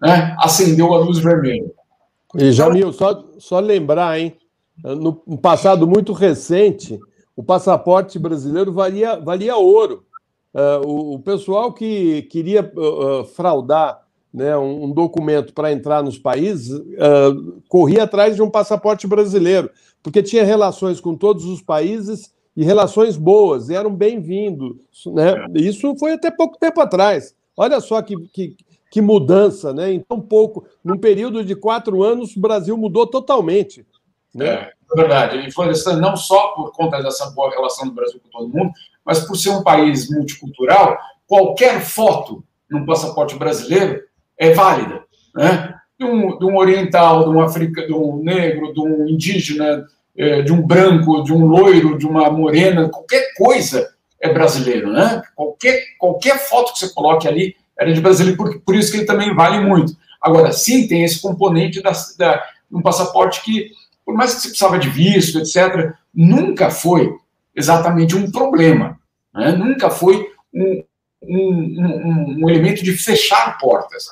né? 0.01 0.35
acendeu 0.39 0.93
a 0.93 0.99
luz 0.99 1.19
vermelha. 1.19 1.69
E 2.35 2.51
Jamil, 2.51 2.93
só, 2.93 3.25
só 3.37 3.59
lembrar, 3.59 4.19
hein? 4.19 4.37
No 4.81 5.13
passado 5.37 5.85
muito 5.85 6.13
recente, 6.13 6.97
o 7.35 7.43
passaporte 7.43 8.17
brasileiro 8.17 8.71
valia, 8.71 9.19
valia 9.19 9.57
ouro. 9.57 10.05
Uh, 10.53 10.87
o, 10.87 11.13
o, 11.15 11.19
pessoal 11.19 11.73
que 11.73 12.23
queria 12.23 12.71
uh, 12.75 13.23
fraudar 13.23 14.01
né, 14.33 14.55
um, 14.57 14.91
documento 14.91 15.53
para 15.53 15.71
entrar 15.71 16.03
nos 16.03 16.17
países, 16.17 16.71
uh, 16.71 17.61
corria 17.67 18.03
atrás 18.03 18.35
de 18.35 18.41
um 18.41 18.49
passaporte 18.49 19.07
brasileiro, 19.07 19.69
porque 20.01 20.23
tinha 20.23 20.43
relações 20.43 20.99
com 20.99 21.15
todos 21.15 21.45
os 21.45 21.61
países 21.61 22.33
e 22.59 22.63
relações 22.65 23.15
boas, 23.15 23.69
eram 23.69 23.95
bem-vindos. 23.95 24.75
Né? 25.05 25.33
Isso 25.55 25.95
foi 25.95 26.11
até 26.11 26.29
pouco 26.29 26.59
tempo 26.59 26.81
atrás. 26.81 27.33
Olha 27.55 27.79
só 27.79 28.01
que, 28.01 28.17
que, 28.33 28.57
que 28.91 28.99
mudança, 28.99 29.73
né? 29.73 29.93
Em 29.93 30.01
tão 30.01 30.19
pouco, 30.19 30.65
num 30.83 30.97
período 30.97 31.41
de 31.41 31.55
quatro 31.55 32.03
anos, 32.03 32.35
o 32.35 32.39
Brasil 32.41 32.75
mudou 32.75 33.07
totalmente. 33.07 33.85
Né? 34.35 34.45
É, 34.45 34.73
é 34.91 34.93
verdade. 34.93 35.37
E 35.37 35.95
não 36.01 36.17
só 36.17 36.49
por 36.49 36.73
conta 36.73 37.01
dessa 37.01 37.29
boa 37.29 37.49
relação 37.49 37.87
do 37.87 37.93
Brasil 37.93 38.19
com 38.21 38.29
todo 38.29 38.53
mundo, 38.53 38.73
mas 39.05 39.21
por 39.21 39.37
ser 39.37 39.51
um 39.51 39.63
país 39.63 40.09
multicultural, 40.09 40.97
qualquer 41.25 41.79
foto 41.79 42.43
num 42.69 42.85
passaporte 42.85 43.37
brasileiro 43.37 44.03
é 44.37 44.51
válida. 44.51 45.05
Né? 45.33 45.75
De, 45.97 46.05
um, 46.05 46.37
de 46.37 46.43
um 46.43 46.57
oriental, 46.57 47.23
de 47.23 47.29
um 47.29 47.41
africano, 47.41 47.87
de 47.87 47.93
um 47.93 48.21
negro, 48.21 48.73
de 48.73 48.81
um 48.81 49.07
indígena, 49.07 49.65
é, 49.65 49.85
de 50.15 50.51
um 50.51 50.61
branco, 50.61 51.23
de 51.23 51.31
um 51.31 51.45
loiro, 51.45 51.97
de 51.97 52.05
uma 52.05 52.29
morena, 52.29 52.89
qualquer 52.89 53.33
coisa 53.35 53.89
é 54.21 54.33
brasileiro, 54.33 54.91
né? 54.91 55.21
Qualquer, 55.35 55.81
qualquer 55.97 56.37
foto 56.39 56.73
que 56.73 56.79
você 56.79 56.93
coloque 56.93 57.27
ali 57.27 57.55
era 57.79 57.93
de 57.93 58.01
brasileiro, 58.01 58.37
por, 58.37 58.59
por 58.61 58.75
isso 58.75 58.91
que 58.91 58.97
ele 58.97 59.05
também 59.05 59.33
vale 59.33 59.59
muito. 59.61 59.95
Agora, 60.21 60.51
sim, 60.51 60.87
tem 60.87 61.03
esse 61.03 61.21
componente 61.21 61.81
da, 61.81 61.91
da, 62.17 62.43
um 62.69 62.81
passaporte 62.81 63.41
que, 63.41 63.71
por 64.05 64.15
mais 64.15 64.35
que 64.35 64.41
você 64.41 64.47
precisava 64.49 64.77
de 64.77 64.89
visto, 64.89 65.39
etc., 65.39 65.93
nunca 66.13 66.69
foi 66.69 67.15
exatamente 67.55 68.15
um 68.15 68.29
problema. 68.29 68.99
Né? 69.33 69.53
Nunca 69.53 69.89
foi 69.89 70.29
um, 70.53 70.83
um, 71.23 71.39
um, 71.39 72.43
um, 72.43 72.49
elemento 72.49 72.83
de 72.83 72.91
fechar 72.93 73.57
portas. 73.57 74.07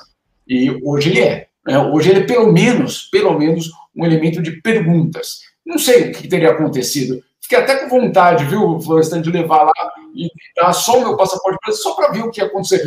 E 0.46 0.70
hoje 0.82 1.10
ele 1.10 1.20
é. 1.20 1.48
Né? 1.66 1.78
Hoje 1.78 2.10
ele 2.10 2.20
é, 2.20 2.26
pelo 2.26 2.50
menos, 2.50 3.02
pelo 3.10 3.38
menos, 3.38 3.70
um 3.94 4.06
elemento 4.06 4.40
de 4.40 4.52
perguntas. 4.62 5.40
Não 5.68 5.78
sei 5.78 6.10
o 6.10 6.12
que 6.12 6.26
teria 6.26 6.50
acontecido 6.50 7.22
Fiquei 7.48 7.64
até 7.64 7.76
com 7.76 7.88
vontade, 7.88 8.44
viu, 8.44 8.78
Florestan, 8.78 9.22
de 9.22 9.30
levar 9.30 9.62
lá 9.62 9.92
e 10.14 10.28
dar 10.54 10.70
só 10.74 10.98
o 10.98 11.00
meu 11.00 11.16
passaporte 11.16 11.72
só 11.72 11.94
para 11.94 12.12
ver 12.12 12.20
o 12.20 12.30
que 12.30 12.42
ia 12.42 12.46
acontecer. 12.46 12.86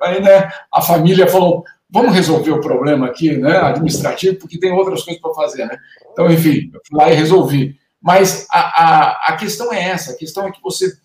Aí, 0.00 0.22
né, 0.22 0.48
a 0.72 0.80
família 0.80 1.26
falou: 1.26 1.64
vamos 1.90 2.14
resolver 2.14 2.52
o 2.52 2.60
problema 2.60 3.06
aqui, 3.06 3.36
né, 3.36 3.56
administrativo, 3.56 4.38
porque 4.38 4.60
tem 4.60 4.70
outras 4.70 5.02
coisas 5.02 5.20
para 5.20 5.34
fazer, 5.34 5.66
né? 5.66 5.76
Então, 6.12 6.30
enfim, 6.30 6.70
eu 6.72 6.80
fui 6.86 6.96
lá 6.96 7.10
e 7.10 7.16
resolvi. 7.16 7.76
Mas 8.00 8.46
a, 8.52 8.60
a, 8.60 9.10
a 9.32 9.36
questão 9.36 9.72
é 9.72 9.88
essa: 9.88 10.12
a 10.12 10.16
questão 10.16 10.46
é 10.46 10.52
que 10.52 10.62
você, 10.62 10.96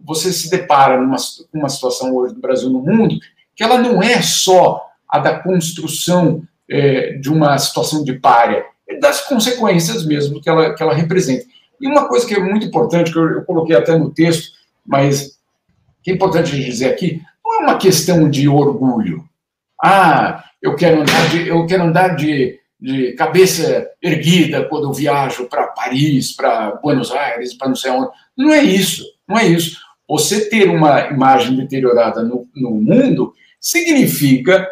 você 0.00 0.32
se 0.32 0.48
depara 0.48 1.00
numa 1.00 1.16
uma 1.52 1.68
situação 1.68 2.14
hoje 2.14 2.34
do 2.34 2.40
Brasil 2.40 2.70
no 2.70 2.78
mundo 2.78 3.18
que 3.56 3.64
ela 3.64 3.78
não 3.78 4.00
é 4.00 4.22
só 4.22 4.86
a 5.08 5.18
da 5.18 5.40
construção 5.40 6.42
é, 6.70 7.14
de 7.14 7.30
uma 7.30 7.58
situação 7.58 8.04
de 8.04 8.12
párea, 8.12 8.64
das 9.00 9.22
consequências 9.22 10.04
mesmo 10.04 10.40
que 10.40 10.48
ela, 10.48 10.74
que 10.74 10.82
ela 10.82 10.94
representa. 10.94 11.44
E 11.80 11.86
uma 11.86 12.08
coisa 12.08 12.26
que 12.26 12.34
é 12.34 12.40
muito 12.40 12.66
importante, 12.66 13.12
que 13.12 13.18
eu, 13.18 13.30
eu 13.30 13.42
coloquei 13.42 13.76
até 13.76 13.96
no 13.96 14.10
texto, 14.10 14.52
mas 14.86 15.38
que 16.02 16.10
é 16.10 16.14
importante 16.14 16.54
dizer 16.62 16.90
aqui, 16.90 17.22
não 17.44 17.56
é 17.56 17.58
uma 17.64 17.78
questão 17.78 18.28
de 18.28 18.48
orgulho. 18.48 19.24
Ah, 19.82 20.44
eu 20.62 20.76
quero 20.76 21.02
andar 21.02 21.28
de, 21.30 21.48
eu 21.48 21.66
quero 21.66 21.82
andar 21.82 22.16
de, 22.16 22.58
de 22.80 23.12
cabeça 23.12 23.88
erguida 24.02 24.64
quando 24.64 24.92
viajo 24.92 25.46
para 25.46 25.68
Paris, 25.68 26.32
para 26.32 26.72
Buenos 26.82 27.10
Aires, 27.10 27.54
para 27.54 27.68
não 27.68 27.76
sei 27.76 27.90
onde. 27.90 28.10
Não 28.36 28.52
é 28.52 28.62
isso, 28.62 29.04
não 29.28 29.38
é 29.38 29.46
isso. 29.46 29.78
Você 30.08 30.48
ter 30.48 30.68
uma 30.68 31.08
imagem 31.08 31.56
deteriorada 31.56 32.22
no, 32.22 32.46
no 32.54 32.70
mundo 32.70 33.34
significa 33.60 34.68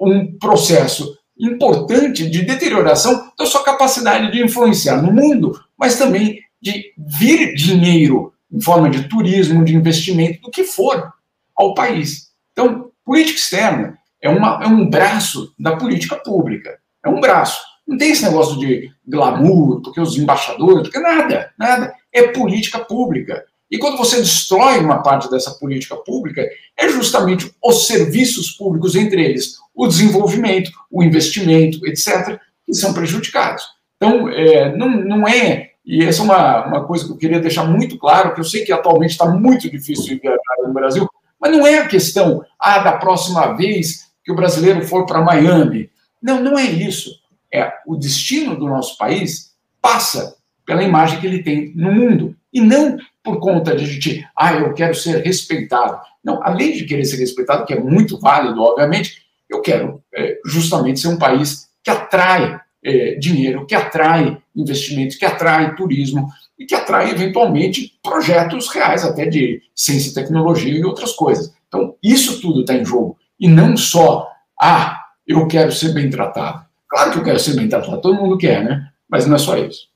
um 0.00 0.36
processo 0.38 1.15
importante 1.38 2.28
de 2.28 2.42
deterioração 2.42 3.30
da 3.38 3.46
sua 3.46 3.62
capacidade 3.62 4.32
de 4.32 4.42
influenciar 4.42 5.02
no 5.02 5.12
mundo, 5.12 5.60
mas 5.76 5.98
também 5.98 6.40
de 6.60 6.92
vir 6.96 7.54
dinheiro 7.54 8.32
em 8.50 8.60
forma 8.60 8.88
de 8.88 9.08
turismo, 9.08 9.64
de 9.64 9.74
investimento, 9.74 10.42
do 10.42 10.50
que 10.50 10.64
for 10.64 11.12
ao 11.54 11.74
país. 11.74 12.30
Então, 12.52 12.90
política 13.04 13.38
externa 13.38 13.98
é, 14.22 14.28
uma, 14.28 14.60
é 14.62 14.66
um 14.66 14.88
braço 14.88 15.52
da 15.58 15.76
política 15.76 16.16
pública. 16.16 16.78
É 17.04 17.08
um 17.08 17.20
braço. 17.20 17.60
Não 17.86 17.96
tem 17.96 18.10
esse 18.10 18.24
negócio 18.24 18.58
de 18.58 18.90
glamour, 19.06 19.80
porque 19.82 20.00
os 20.00 20.16
embaixadores, 20.16 20.84
porque 20.84 20.98
nada, 20.98 21.52
nada. 21.58 21.94
É 22.12 22.28
política 22.28 22.78
pública. 22.78 23.44
E 23.70 23.78
quando 23.78 23.96
você 23.96 24.18
destrói 24.18 24.78
uma 24.78 25.02
parte 25.02 25.30
dessa 25.30 25.52
política 25.52 25.96
pública, 25.96 26.46
é 26.76 26.88
justamente 26.88 27.52
os 27.62 27.86
serviços 27.86 28.52
públicos, 28.52 28.94
entre 28.94 29.24
eles 29.24 29.56
o 29.74 29.86
desenvolvimento, 29.86 30.70
o 30.90 31.02
investimento, 31.02 31.86
etc., 31.86 32.40
que 32.64 32.72
são 32.74 32.94
prejudicados. 32.94 33.62
Então, 33.96 34.28
é, 34.28 34.74
não, 34.76 34.88
não 34.88 35.28
é, 35.28 35.72
e 35.84 36.02
essa 36.02 36.22
é 36.22 36.24
uma, 36.24 36.66
uma 36.66 36.84
coisa 36.84 37.04
que 37.04 37.12
eu 37.12 37.16
queria 37.16 37.40
deixar 37.40 37.64
muito 37.64 37.98
claro, 37.98 38.34
que 38.34 38.40
eu 38.40 38.44
sei 38.44 38.64
que 38.64 38.72
atualmente 38.72 39.10
está 39.10 39.26
muito 39.26 39.70
difícil 39.70 40.18
viajar 40.20 40.40
no 40.64 40.72
Brasil, 40.72 41.08
mas 41.40 41.52
não 41.52 41.66
é 41.66 41.78
a 41.78 41.86
questão, 41.86 42.42
ah, 42.58 42.78
da 42.78 42.92
próxima 42.92 43.54
vez 43.54 44.06
que 44.24 44.32
o 44.32 44.36
brasileiro 44.36 44.84
for 44.86 45.06
para 45.06 45.22
Miami. 45.22 45.90
Não, 46.20 46.42
não 46.42 46.58
é 46.58 46.64
isso. 46.64 47.10
É 47.52 47.72
o 47.86 47.96
destino 47.96 48.56
do 48.56 48.66
nosso 48.66 48.96
país 48.96 49.52
passa 49.80 50.36
pela 50.64 50.82
imagem 50.82 51.20
que 51.20 51.26
ele 51.26 51.42
tem 51.42 51.72
no 51.76 51.92
mundo, 51.92 52.34
e 52.52 52.60
não 52.60 52.96
por 53.26 53.40
conta 53.40 53.74
de 53.74 53.82
a 53.82 53.86
gente, 53.86 54.24
ah, 54.36 54.54
eu 54.54 54.72
quero 54.72 54.94
ser 54.94 55.24
respeitado. 55.24 55.98
Não, 56.24 56.40
além 56.44 56.72
de 56.72 56.84
querer 56.84 57.04
ser 57.04 57.16
respeitado, 57.16 57.66
que 57.66 57.74
é 57.74 57.80
muito 57.80 58.20
válido, 58.20 58.62
obviamente, 58.62 59.22
eu 59.50 59.60
quero 59.60 60.00
é, 60.14 60.38
justamente 60.44 61.00
ser 61.00 61.08
um 61.08 61.18
país 61.18 61.68
que 61.82 61.90
atrai 61.90 62.60
é, 62.84 63.16
dinheiro, 63.16 63.66
que 63.66 63.74
atrai 63.74 64.38
investimentos, 64.54 65.16
que 65.16 65.24
atrai 65.24 65.74
turismo 65.74 66.28
e 66.56 66.64
que 66.64 66.74
atrai, 66.74 67.10
eventualmente, 67.10 67.98
projetos 68.00 68.68
reais, 68.68 69.04
até 69.04 69.26
de 69.26 69.60
ciência 69.74 70.10
e 70.10 70.14
tecnologia 70.14 70.72
e 70.72 70.84
outras 70.84 71.12
coisas. 71.12 71.52
Então, 71.66 71.96
isso 72.00 72.40
tudo 72.40 72.60
está 72.60 72.74
em 72.74 72.84
jogo. 72.84 73.18
E 73.40 73.48
não 73.48 73.76
só, 73.76 74.28
ah, 74.60 75.00
eu 75.26 75.48
quero 75.48 75.72
ser 75.72 75.92
bem 75.92 76.08
tratado. 76.08 76.64
Claro 76.88 77.10
que 77.10 77.18
eu 77.18 77.24
quero 77.24 77.40
ser 77.40 77.56
bem 77.56 77.68
tratado, 77.68 78.00
todo 78.00 78.14
mundo 78.14 78.38
quer, 78.38 78.64
né? 78.64 78.88
Mas 79.08 79.26
não 79.26 79.34
é 79.34 79.38
só 79.38 79.58
isso. 79.58 79.88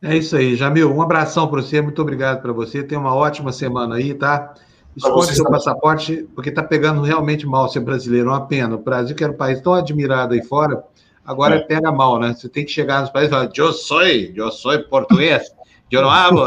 É 0.00 0.16
isso 0.16 0.36
aí, 0.36 0.54
Jamil. 0.54 0.94
Um 0.94 1.02
abração 1.02 1.48
para 1.48 1.60
você, 1.60 1.80
muito 1.80 2.00
obrigado 2.00 2.40
para 2.40 2.52
você. 2.52 2.82
Tenha 2.82 3.00
uma 3.00 3.14
ótima 3.14 3.50
semana 3.50 3.96
aí, 3.96 4.14
tá? 4.14 4.54
Esconde 4.96 5.34
seu 5.34 5.44
passaporte, 5.44 6.28
porque 6.34 6.50
está 6.50 6.62
pegando 6.62 7.02
realmente 7.02 7.46
mal 7.46 7.68
ser 7.68 7.80
brasileiro, 7.80 8.30
uma 8.30 8.46
pena. 8.46 8.74
O 8.74 8.78
Brasil, 8.78 9.14
que 9.14 9.22
era 9.22 9.32
um 9.32 9.36
país 9.36 9.60
tão 9.60 9.74
admirado 9.74 10.34
aí 10.34 10.42
fora, 10.42 10.82
agora 11.24 11.56
é. 11.56 11.60
pega 11.60 11.92
mal, 11.92 12.18
né? 12.18 12.34
Você 12.34 12.48
tem 12.48 12.64
que 12.64 12.70
chegar 12.70 13.00
nos 13.00 13.10
países 13.10 13.30
e 13.30 13.34
falar, 13.34 13.50
eu 13.56 13.72
sou, 13.72 14.02
eu 14.02 14.50
sou 14.50 14.78
português, 14.84 15.52
eu 15.90 16.02
não 16.02 16.10
hablo, 16.10 16.46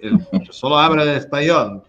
eu 0.00 0.18
só 0.50 0.72
hablo 0.74 1.00
espanhol. 1.02 1.82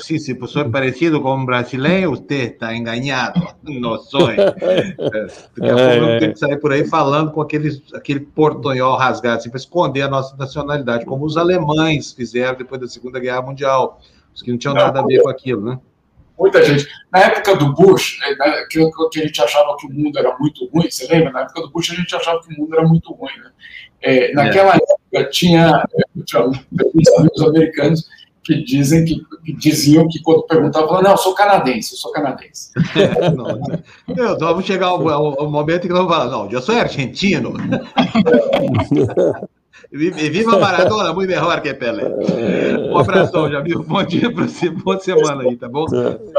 Sim, 0.00 0.18
se 0.18 0.32
você 0.34 0.60
é 0.60 0.64
parecido 0.64 1.20
com 1.20 1.36
um 1.36 1.44
brasileiro, 1.44 2.10
você 2.10 2.44
está 2.44 2.74
enganado. 2.74 3.40
Não 3.62 3.98
sou. 3.98 4.28
Daqui 4.28 4.46
a 4.48 5.74
pouco 5.74 6.04
eu 6.04 6.18
tenho 6.18 6.32
que 6.32 6.38
sair 6.38 6.58
por 6.58 6.72
aí 6.72 6.86
falando 6.88 7.30
com 7.30 7.40
aquele, 7.40 7.82
aquele 7.94 8.20
portunhol 8.20 8.96
rasgado, 8.96 9.38
assim, 9.38 9.50
para 9.50 9.58
esconder 9.58 10.02
a 10.02 10.08
nossa 10.08 10.36
nacionalidade, 10.36 11.04
como 11.04 11.24
os 11.24 11.36
alemães 11.36 12.12
fizeram 12.12 12.56
depois 12.56 12.80
da 12.80 12.88
Segunda 12.88 13.20
Guerra 13.20 13.42
Mundial, 13.42 14.00
os 14.34 14.42
que 14.42 14.50
não 14.50 14.58
tinham 14.58 14.74
nada 14.74 15.00
a 15.00 15.06
ver 15.06 15.22
com 15.22 15.28
aquilo, 15.28 15.62
né? 15.62 15.78
muita 16.42 16.64
gente. 16.64 16.88
Na 17.12 17.20
época 17.20 17.56
do 17.56 17.72
Bush, 17.72 18.18
né, 18.20 18.34
que, 18.68 18.78
que, 19.10 19.20
a 19.20 19.24
gente 19.24 19.40
achava 19.40 19.76
que 19.76 19.86
o 19.86 19.92
mundo 19.92 20.18
era 20.18 20.36
muito 20.38 20.66
ruim, 20.66 20.90
você 20.90 21.06
lembra? 21.06 21.30
Na 21.30 21.40
época 21.42 21.60
do 21.60 21.70
Bush, 21.70 21.90
a 21.92 21.94
gente 21.94 22.14
achava 22.14 22.40
que 22.42 22.52
o 22.52 22.60
mundo 22.60 22.74
era 22.74 22.86
muito 22.86 23.12
ruim. 23.12 23.32
Né? 23.38 23.50
É, 24.00 24.32
naquela 24.32 24.74
é. 24.74 24.76
época, 24.76 25.30
tinha, 25.30 25.84
tinha 26.24 26.42
amigos 26.42 27.42
americanos 27.42 28.08
que 28.44 28.64
dizem 28.64 29.04
que, 29.04 29.24
que, 29.44 29.52
diziam 29.52 30.08
que 30.08 30.20
quando 30.20 30.42
perguntavam, 30.44 30.88
falavam, 30.88 31.04
não, 31.04 31.12
eu 31.12 31.18
sou 31.18 31.34
canadense, 31.34 31.92
eu 31.92 31.98
sou 31.98 32.12
canadense. 32.12 32.70
não, 33.36 34.16
não, 34.16 34.38
vamos 34.38 34.64
chegar 34.64 34.86
ao, 34.86 35.08
ao, 35.08 35.40
ao 35.40 35.50
momento 35.50 35.82
que 35.82 35.88
não 35.88 36.08
falar, 36.08 36.30
não, 36.30 36.50
eu 36.50 36.60
sou 36.60 36.74
argentino. 36.74 37.54
Viva 39.90 40.58
Maradona, 40.58 41.12
muito 41.12 41.28
melhor 41.28 41.60
que 41.60 41.72
Pelé. 41.72 42.04
Um 42.90 42.98
abração, 42.98 43.50
já 43.50 43.60
viu? 43.60 43.82
Bom 43.82 44.02
dia 44.04 44.32
para 44.32 44.46
você, 44.46 44.68
boa 44.70 44.98
semana 44.98 45.42
aí, 45.42 45.56
tá 45.56 45.68
bom? 45.68 45.86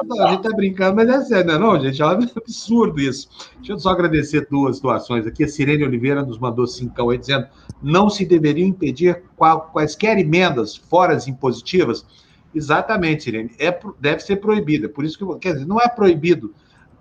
Não, 0.05 0.26
a 0.26 0.31
gente 0.31 0.43
tá 0.43 0.49
brincando, 0.55 0.95
mas 0.95 1.10
é 1.10 1.22
sério, 1.22 1.47
não 1.47 1.55
é 1.55 1.60
não, 1.60 1.80
gente? 1.80 2.01
É 2.01 2.05
um 2.05 2.10
absurdo 2.10 2.99
isso. 2.99 3.27
Deixa 3.57 3.73
eu 3.73 3.80
só 3.80 3.89
agradecer 3.89 4.47
duas 4.49 4.76
situações 4.76 5.26
aqui. 5.26 5.43
A 5.43 5.47
Sirene 5.47 5.84
Oliveira 5.84 6.23
nos 6.23 6.38
mandou 6.38 6.68
cincão 6.68 7.10
aí, 7.10 7.18
dizendo 7.18 7.47
não 7.81 8.10
se 8.10 8.26
deveriam 8.26 8.68
impedir 8.68 9.23
quaisquer 9.72 10.18
emendas 10.19 10.76
fora 10.76 11.15
as 11.15 11.27
impositivas. 11.27 12.05
Exatamente, 12.53 13.23
Sirene. 13.23 13.51
É, 13.57 13.77
deve 13.99 14.22
ser 14.22 14.38
proibida. 14.38 14.88
Por 14.88 15.03
isso 15.03 15.18
que, 15.18 15.39
quer 15.39 15.53
dizer, 15.53 15.65
não 15.65 15.81
é 15.81 15.89
proibido 15.89 16.53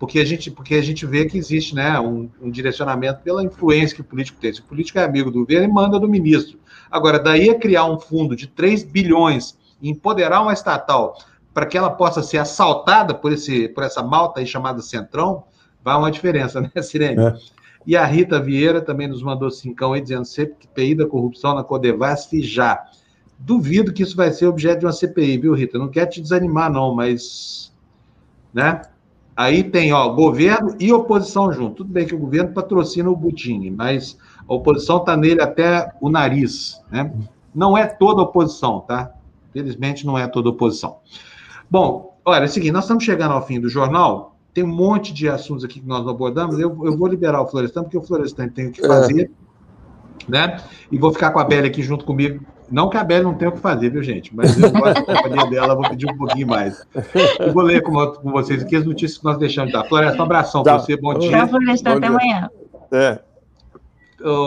porque 0.03 0.19
a 0.19 0.24
gente, 0.24 0.51
porque 0.51 0.74
a 0.74 0.83
gente 0.83 1.07
vê 1.07 1.27
que 1.27 1.39
existe 1.39 1.77
né, 1.77 2.01
um, 2.01 2.29
um, 2.41 2.51
direcionamento 2.51 3.20
pela 3.23 3.41
influência 3.41 3.95
que 3.95 4.01
o 4.01 4.05
político 4.05 4.37
tem. 4.41 4.53
Se 4.53 4.59
o 4.59 4.65
político 4.65 4.99
é 4.99 5.05
amigo 5.05 5.31
do 5.31 5.39
governo, 5.39 5.66
ele 5.66 5.73
manda 5.73 5.97
do 5.97 6.09
ministro. 6.09 6.59
Agora, 6.91 7.20
daí 7.20 7.49
a 7.51 7.55
criar 7.57 7.85
um 7.85 8.01
fundo 8.01 8.35
de 8.35 8.49
3 8.49 8.83
bilhões 8.83 9.57
e 9.81 9.89
empoderar 9.89 10.43
uma 10.43 10.53
estatal 10.53 11.16
para 11.55 11.66
que 11.66 11.79
ela 11.79 11.89
possa 11.89 12.20
ser 12.20 12.39
assaltada 12.39 13.15
por, 13.15 13.33
esse, 13.33 13.69
por 13.69 13.85
essa 13.85 14.03
malta 14.03 14.41
aí 14.41 14.47
chamada 14.47 14.83
Centrão, 14.83 15.45
vai 15.85 15.97
uma 15.97 16.11
diferença, 16.11 16.61
né, 16.74 16.83
Sirene? 16.83 17.23
É. 17.23 17.35
E 17.87 17.97
a 17.97 18.05
Rita 18.05 18.41
Vieira 18.41 18.81
também 18.81 19.07
nos 19.07 19.23
mandou 19.23 19.53
cincão 19.53 19.93
aí, 19.93 20.01
dizendo 20.01 20.24
CPI 20.24 20.97
da 20.97 21.07
corrupção 21.07 21.55
na 21.55 21.62
Codevasf 21.62 22.43
já. 22.43 22.85
Duvido 23.39 23.93
que 23.93 24.03
isso 24.03 24.16
vai 24.16 24.33
ser 24.33 24.47
objeto 24.47 24.81
de 24.81 24.87
uma 24.87 24.93
CPI, 24.93 25.39
viu, 25.39 25.55
Rita? 25.55 25.79
Não 25.79 25.89
quero 25.89 26.11
te 26.11 26.20
desanimar, 26.20 26.73
não, 26.73 26.93
mas. 26.93 27.73
Né? 28.53 28.83
Aí 29.36 29.64
tem, 29.64 29.92
ó, 29.92 30.09
governo 30.10 30.76
e 30.78 30.92
oposição 30.92 31.52
junto. 31.52 31.76
Tudo 31.76 31.92
bem 31.92 32.06
que 32.06 32.14
o 32.14 32.18
governo 32.18 32.52
patrocina 32.52 33.10
o 33.10 33.16
Butini, 33.16 33.70
mas 33.70 34.18
a 34.46 34.54
oposição 34.54 34.98
está 34.98 35.16
nele 35.16 35.40
até 35.40 35.90
o 36.00 36.10
nariz, 36.10 36.80
né? 36.90 37.10
Não 37.54 37.76
é 37.76 37.86
toda 37.86 38.22
oposição, 38.22 38.80
tá? 38.80 39.10
Felizmente 39.52 40.06
não 40.06 40.18
é 40.18 40.26
toda 40.26 40.50
oposição. 40.50 40.98
Bom, 41.70 42.18
olha, 42.24 42.42
é 42.42 42.46
o 42.46 42.48
seguinte, 42.48 42.72
nós 42.72 42.84
estamos 42.84 43.04
chegando 43.04 43.32
ao 43.32 43.46
fim 43.46 43.59
do 43.59 43.68
jornal, 43.68 44.36
tem 44.52 44.64
um 44.64 44.74
monte 44.74 45.12
de 45.14 45.28
assuntos 45.28 45.64
aqui 45.64 45.80
que 45.80 45.86
nós 45.86 46.06
abordamos, 46.06 46.59
eu, 46.59 46.68
eu 46.84 46.96
vou 46.96 47.09
liberar 47.09 47.40
o 47.40 47.46
Florestan, 47.46 47.82
porque 47.82 47.96
o 47.96 48.02
Florestan 48.02 48.48
tem 48.48 48.68
o 48.68 48.72
que 48.72 48.86
fazer, 48.86 49.30
é. 50.28 50.30
né? 50.30 50.56
E 50.90 50.98
vou 50.98 51.10
ficar 51.10 51.30
com 51.30 51.38
a 51.38 51.44
Bela 51.44 51.66
aqui 51.66 51.82
junto 51.82 52.04
comigo 52.04 52.44
não 52.70 52.89
que 52.89 52.97
a 52.97 53.05
Bela 53.05 53.24
não 53.24 53.34
tenha 53.34 53.51
o 53.51 53.55
que 53.55 53.60
fazer, 53.60 53.90
viu, 53.90 54.02
gente? 54.02 54.34
Mas 54.34 54.59
eu 54.59 54.70
gosto 54.70 55.06
da 55.06 55.22
companhia 55.22 55.51
dela, 55.51 55.74
vou 55.74 55.89
pedir 55.89 56.10
um 56.10 56.16
pouquinho 56.16 56.47
mais. 56.47 56.86
Eu 57.39 57.52
vou 57.52 57.62
ler 57.62 57.82
com, 57.82 57.93
com 57.93 58.30
vocês 58.30 58.62
aqui 58.62 58.76
as 58.76 58.84
notícias 58.84 59.18
que 59.18 59.24
nós 59.24 59.39
deixamos 59.39 59.72
de 59.72 59.78
dar. 59.78 59.84
Floresta, 59.84 60.18
um 60.18 60.24
abração 60.24 60.62
tá. 60.62 60.74
para 60.74 60.82
você, 60.82 60.97
bom 60.97 61.14
dia. 61.18 61.30
Tchau, 61.30 61.48
Floresta, 61.48 61.93
até 61.93 62.06
amanhã. 62.06 62.51
É. 62.90 63.18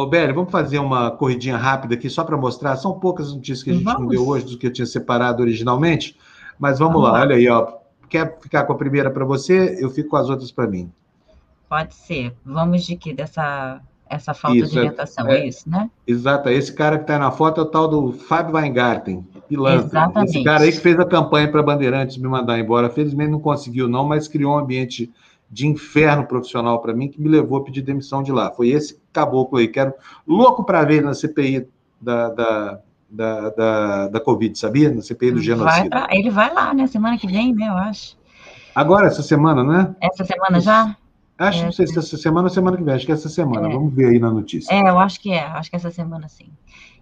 Beli, 0.09 0.33
vamos 0.33 0.51
fazer 0.51 0.79
uma 0.79 1.11
corridinha 1.11 1.57
rápida 1.57 1.95
aqui 1.95 2.09
só 2.09 2.23
para 2.23 2.37
mostrar. 2.37 2.75
São 2.77 2.99
poucas 2.99 3.33
notícias 3.33 3.63
que 3.63 3.71
a 3.71 3.73
gente 3.73 3.83
vamos. 3.83 4.01
não 4.01 4.07
deu 4.07 4.27
hoje 4.27 4.45
do 4.45 4.57
que 4.57 4.67
eu 4.67 4.73
tinha 4.73 4.85
separado 4.85 5.43
originalmente, 5.43 6.17
mas 6.57 6.79
vamos, 6.79 6.93
vamos 6.93 7.09
lá. 7.09 7.17
lá. 7.17 7.21
Olha 7.25 7.35
aí, 7.35 7.47
ó. 7.49 7.73
Quer 8.09 8.39
ficar 8.39 8.63
com 8.63 8.73
a 8.73 8.77
primeira 8.77 9.11
para 9.11 9.25
você? 9.25 9.77
Eu 9.79 9.89
fico 9.89 10.09
com 10.09 10.15
as 10.15 10.29
outras 10.29 10.51
para 10.51 10.67
mim. 10.67 10.91
Pode 11.67 11.93
ser. 11.93 12.33
Vamos 12.45 12.85
de 12.85 12.95
que 12.95 13.13
dessa 13.13 13.81
essa 14.10 14.34
falta 14.34 14.57
isso, 14.57 14.72
de 14.72 14.77
é, 14.77 14.82
orientação, 14.82 15.27
é, 15.27 15.40
é, 15.40 15.48
isso, 15.48 15.69
né? 15.69 15.90
Exato, 16.06 16.49
esse 16.49 16.73
cara 16.73 16.98
que 16.98 17.03
está 17.03 17.18
na 17.18 17.32
foto 17.32 17.61
é 17.61 17.64
o 17.64 17.68
tal 17.68 17.88
do 17.88 18.11
Fábio 18.11 18.56
Weingarten, 18.56 19.26
pilantra. 19.48 19.86
Exatamente. 19.86 20.30
Esse 20.30 20.44
cara 20.44 20.64
aí 20.64 20.72
que 20.72 20.80
fez 20.80 20.99
a 20.99 21.06
campanha 21.06 21.52
para 21.52 21.64
Bandeirantes 21.64 22.18
me 22.18 22.27
mandar 22.27 22.60
embora, 22.60 22.90
felizmente 22.90 23.32
não 23.32 23.40
conseguiu 23.40 23.88
não, 23.88 24.06
mas 24.06 24.27
criou 24.27 24.56
um 24.56 24.60
ambiente 24.60 25.11
de 25.49 25.68
inferno 25.68 26.26
profissional 26.26 26.82
para 26.82 26.94
mim 26.94 27.07
que 27.07 27.22
me 27.22 27.30
levou 27.30 27.60
a 27.60 27.64
pedir 27.64 27.82
demissão 27.82 28.22
de 28.22 28.32
lá. 28.32 28.52
Foi 28.52 28.69
esse 28.69 28.99
caboclo 29.11 29.57
aí, 29.57 29.68
quero 29.68 29.94
louco 30.27 30.64
para 30.64 30.84
ver 30.84 31.02
na 31.02 31.14
CPI 31.14 31.68
da, 31.99 32.30
da, 32.30 32.80
da, 33.10 33.49
da, 33.49 34.07
da 34.10 34.19
Covid, 34.19 34.57
sabia? 34.57 34.94
Na 34.94 35.02
CPI 35.02 35.32
do 35.32 35.41
genocídio. 35.41 35.90
Ele 36.10 36.30
vai 36.30 36.53
lá, 36.53 36.73
né? 36.73 36.88
Semana 36.88 37.18
que 37.18 37.27
vem, 37.27 37.53
né? 37.53 37.68
Eu 37.69 37.73
acho. 37.73 38.18
Agora, 38.73 39.07
essa 39.07 39.23
semana, 39.23 39.64
né? 39.64 39.95
Essa 40.02 40.26
semana 40.26 40.60
já? 40.60 40.95
Acho, 41.37 41.59
é, 41.59 41.65
não 41.65 41.71
sei 41.71 41.85
se 41.85 41.99
essa 41.99 42.17
semana 42.17 42.47
ou 42.47 42.49
semana 42.49 42.77
que 42.77 42.83
vem, 42.83 42.93
acho 42.93 43.05
que 43.05 43.11
é 43.11 43.15
essa 43.15 43.27
semana. 43.27 43.67
É. 43.67 43.71
Vamos 43.71 43.93
ver 43.93 44.07
aí 44.07 44.19
na 44.19 44.31
notícia. 44.31 44.73
É, 44.73 44.89
eu 44.89 44.97
acho 44.97 45.19
que 45.19 45.31
é, 45.31 45.43
acho 45.43 45.69
que 45.69 45.75
é 45.75 45.77
essa 45.77 45.91
semana 45.91 46.29
sim. 46.29 46.47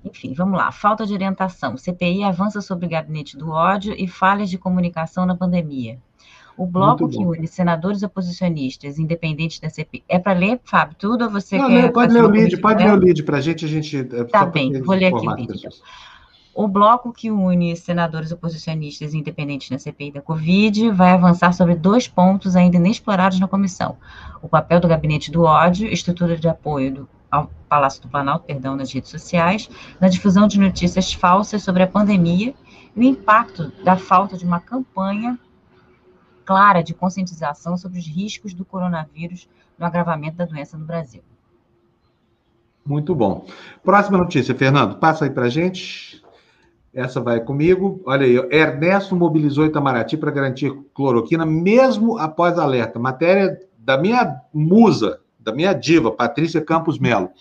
Enfim, 0.03 0.33
vamos 0.33 0.57
lá. 0.57 0.71
Falta 0.71 1.05
de 1.05 1.13
orientação. 1.13 1.77
CPI 1.77 2.23
avança 2.23 2.59
sobre 2.59 2.85
o 2.87 2.89
gabinete 2.89 3.37
do 3.37 3.51
ódio 3.51 3.93
e 3.97 4.07
falhas 4.07 4.49
de 4.49 4.57
comunicação 4.57 5.25
na 5.25 5.35
pandemia. 5.35 5.97
O 6.57 6.67
bloco 6.67 7.09
que 7.09 7.17
une 7.17 7.47
senadores 7.47 8.03
oposicionistas, 8.03 8.99
independentes 8.99 9.59
da 9.59 9.69
CPI. 9.69 10.03
É 10.07 10.19
para 10.19 10.33
ler, 10.33 10.59
Fábio, 10.63 10.95
tudo 10.99 11.25
ou 11.25 11.29
você 11.29 11.57
não, 11.57 11.67
quer. 11.67 11.83
Não, 11.83 11.91
pode 11.91 12.13
ler 12.13 12.23
o 12.23 12.29
lead, 12.29 12.57
pode 12.57 12.83
ler 12.83 12.93
o 12.93 12.95
lead 12.95 13.23
para 13.23 13.37
a 13.37 13.41
gente, 13.41 13.65
a 13.65 13.67
gente. 13.67 14.03
Tá 14.31 14.45
bem, 14.45 14.81
vou 14.81 14.95
ler 14.95 15.07
aqui 15.07 15.27
o 15.27 15.31
lead. 15.31 15.53
Então. 15.53 15.71
O 16.55 16.67
bloco 16.67 17.11
que 17.11 17.31
une 17.31 17.75
senadores 17.75 18.31
oposicionistas 18.31 19.15
independentes 19.15 19.71
na 19.71 19.79
CPI 19.79 20.11
da 20.11 20.21
Covid 20.21 20.91
vai 20.91 21.11
avançar 21.11 21.51
sobre 21.51 21.73
dois 21.73 22.07
pontos 22.07 22.55
ainda 22.55 22.77
inexplorados 22.77 23.39
na 23.39 23.47
comissão: 23.47 23.97
o 24.41 24.47
papel 24.47 24.79
do 24.79 24.87
gabinete 24.87 25.31
do 25.31 25.43
ódio, 25.43 25.87
estrutura 25.87 26.37
de 26.37 26.47
apoio 26.47 26.93
do, 26.93 27.09
ao 27.31 27.49
Palácio 27.67 28.03
do 28.03 28.07
Planalto, 28.07 28.45
perdão, 28.45 28.75
nas 28.75 28.93
redes 28.93 29.09
sociais, 29.09 29.67
na 29.99 30.07
difusão 30.07 30.47
de 30.47 30.59
notícias 30.59 31.11
falsas 31.11 31.63
sobre 31.63 31.81
a 31.81 31.87
pandemia 31.87 32.53
e 32.95 32.99
o 32.99 33.03
impacto 33.03 33.71
da 33.83 33.97
falta 33.97 34.37
de 34.37 34.45
uma 34.45 34.59
campanha 34.59 35.39
clara 36.45 36.83
de 36.83 36.93
conscientização 36.93 37.75
sobre 37.77 37.97
os 37.97 38.05
riscos 38.05 38.53
do 38.53 38.63
coronavírus 38.63 39.49
no 39.79 39.87
agravamento 39.87 40.37
da 40.37 40.45
doença 40.45 40.77
no 40.77 40.85
Brasil. 40.85 41.23
Muito 42.85 43.15
bom. 43.15 43.47
Próxima 43.83 44.17
notícia, 44.17 44.53
Fernando, 44.53 44.97
passa 44.97 45.25
aí 45.25 45.31
para 45.31 45.49
gente. 45.49 46.22
Essa 46.93 47.19
vai 47.19 47.39
comigo. 47.39 48.01
Olha 48.05 48.25
aí, 48.25 48.35
Ernesto 48.51 49.15
mobilizou 49.15 49.65
Itamaraty 49.65 50.15
para 50.15 50.29
garantir 50.29 50.71
cloroquina, 50.93 51.45
mesmo 51.45 52.19
após 52.19 52.59
alerta. 52.59 52.99
Matéria 52.99 53.59
da 53.79 53.97
minha 53.97 54.41
musa, 54.53 55.19
da 55.39 55.51
minha 55.51 55.73
diva, 55.73 56.11
Patrícia 56.11 56.61
Campos 56.61 56.99
Melo. 56.99 57.31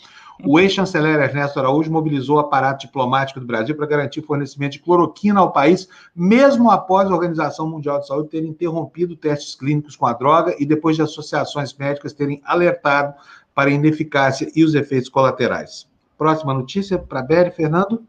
O 0.45 0.59
ex-chanceler 0.59 1.20
Ernesto 1.20 1.61
Araújo 1.61 1.93
mobilizou 1.93 2.37
o 2.37 2.41
aparato 2.41 2.87
diplomático 2.87 3.39
do 3.39 3.47
Brasil 3.47 3.77
para 3.77 3.87
garantir 3.87 4.23
fornecimento 4.23 4.73
de 4.73 4.79
cloroquina 4.81 5.39
ao 5.39 5.53
país, 5.53 5.87
mesmo 6.16 6.70
após 6.70 7.09
a 7.09 7.15
Organização 7.15 7.69
Mundial 7.69 8.01
de 8.01 8.07
Saúde 8.09 8.31
ter 8.31 8.45
interrompido 8.45 9.15
testes 9.15 9.55
clínicos 9.55 9.95
com 9.95 10.07
a 10.07 10.15
droga 10.15 10.57
e 10.59 10.65
depois 10.65 10.97
de 10.97 11.03
associações 11.03 11.74
médicas 11.74 12.12
terem 12.12 12.41
alertado 12.45 13.15
para 13.55 13.69
a 13.69 13.73
ineficácia 13.73 14.51
e 14.57 14.65
os 14.65 14.74
efeitos 14.74 15.11
colaterais. 15.11 15.87
Próxima 16.16 16.55
notícia 16.55 16.99
para 16.99 17.23
Beri, 17.23 17.51
Fernando. 17.51 18.03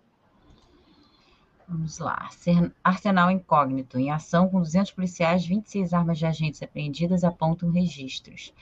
Vamos 1.67 1.97
lá. 1.99 2.29
Arsenal 2.83 3.31
incógnito. 3.31 3.97
Em 3.97 4.11
ação 4.11 4.49
com 4.49 4.59
200 4.59 4.91
policiais, 4.91 5.45
26 5.45 5.93
armas 5.93 6.17
de 6.17 6.25
agentes 6.25 6.61
apreendidas 6.61 7.23
apontam 7.23 7.71
registros 7.71 8.53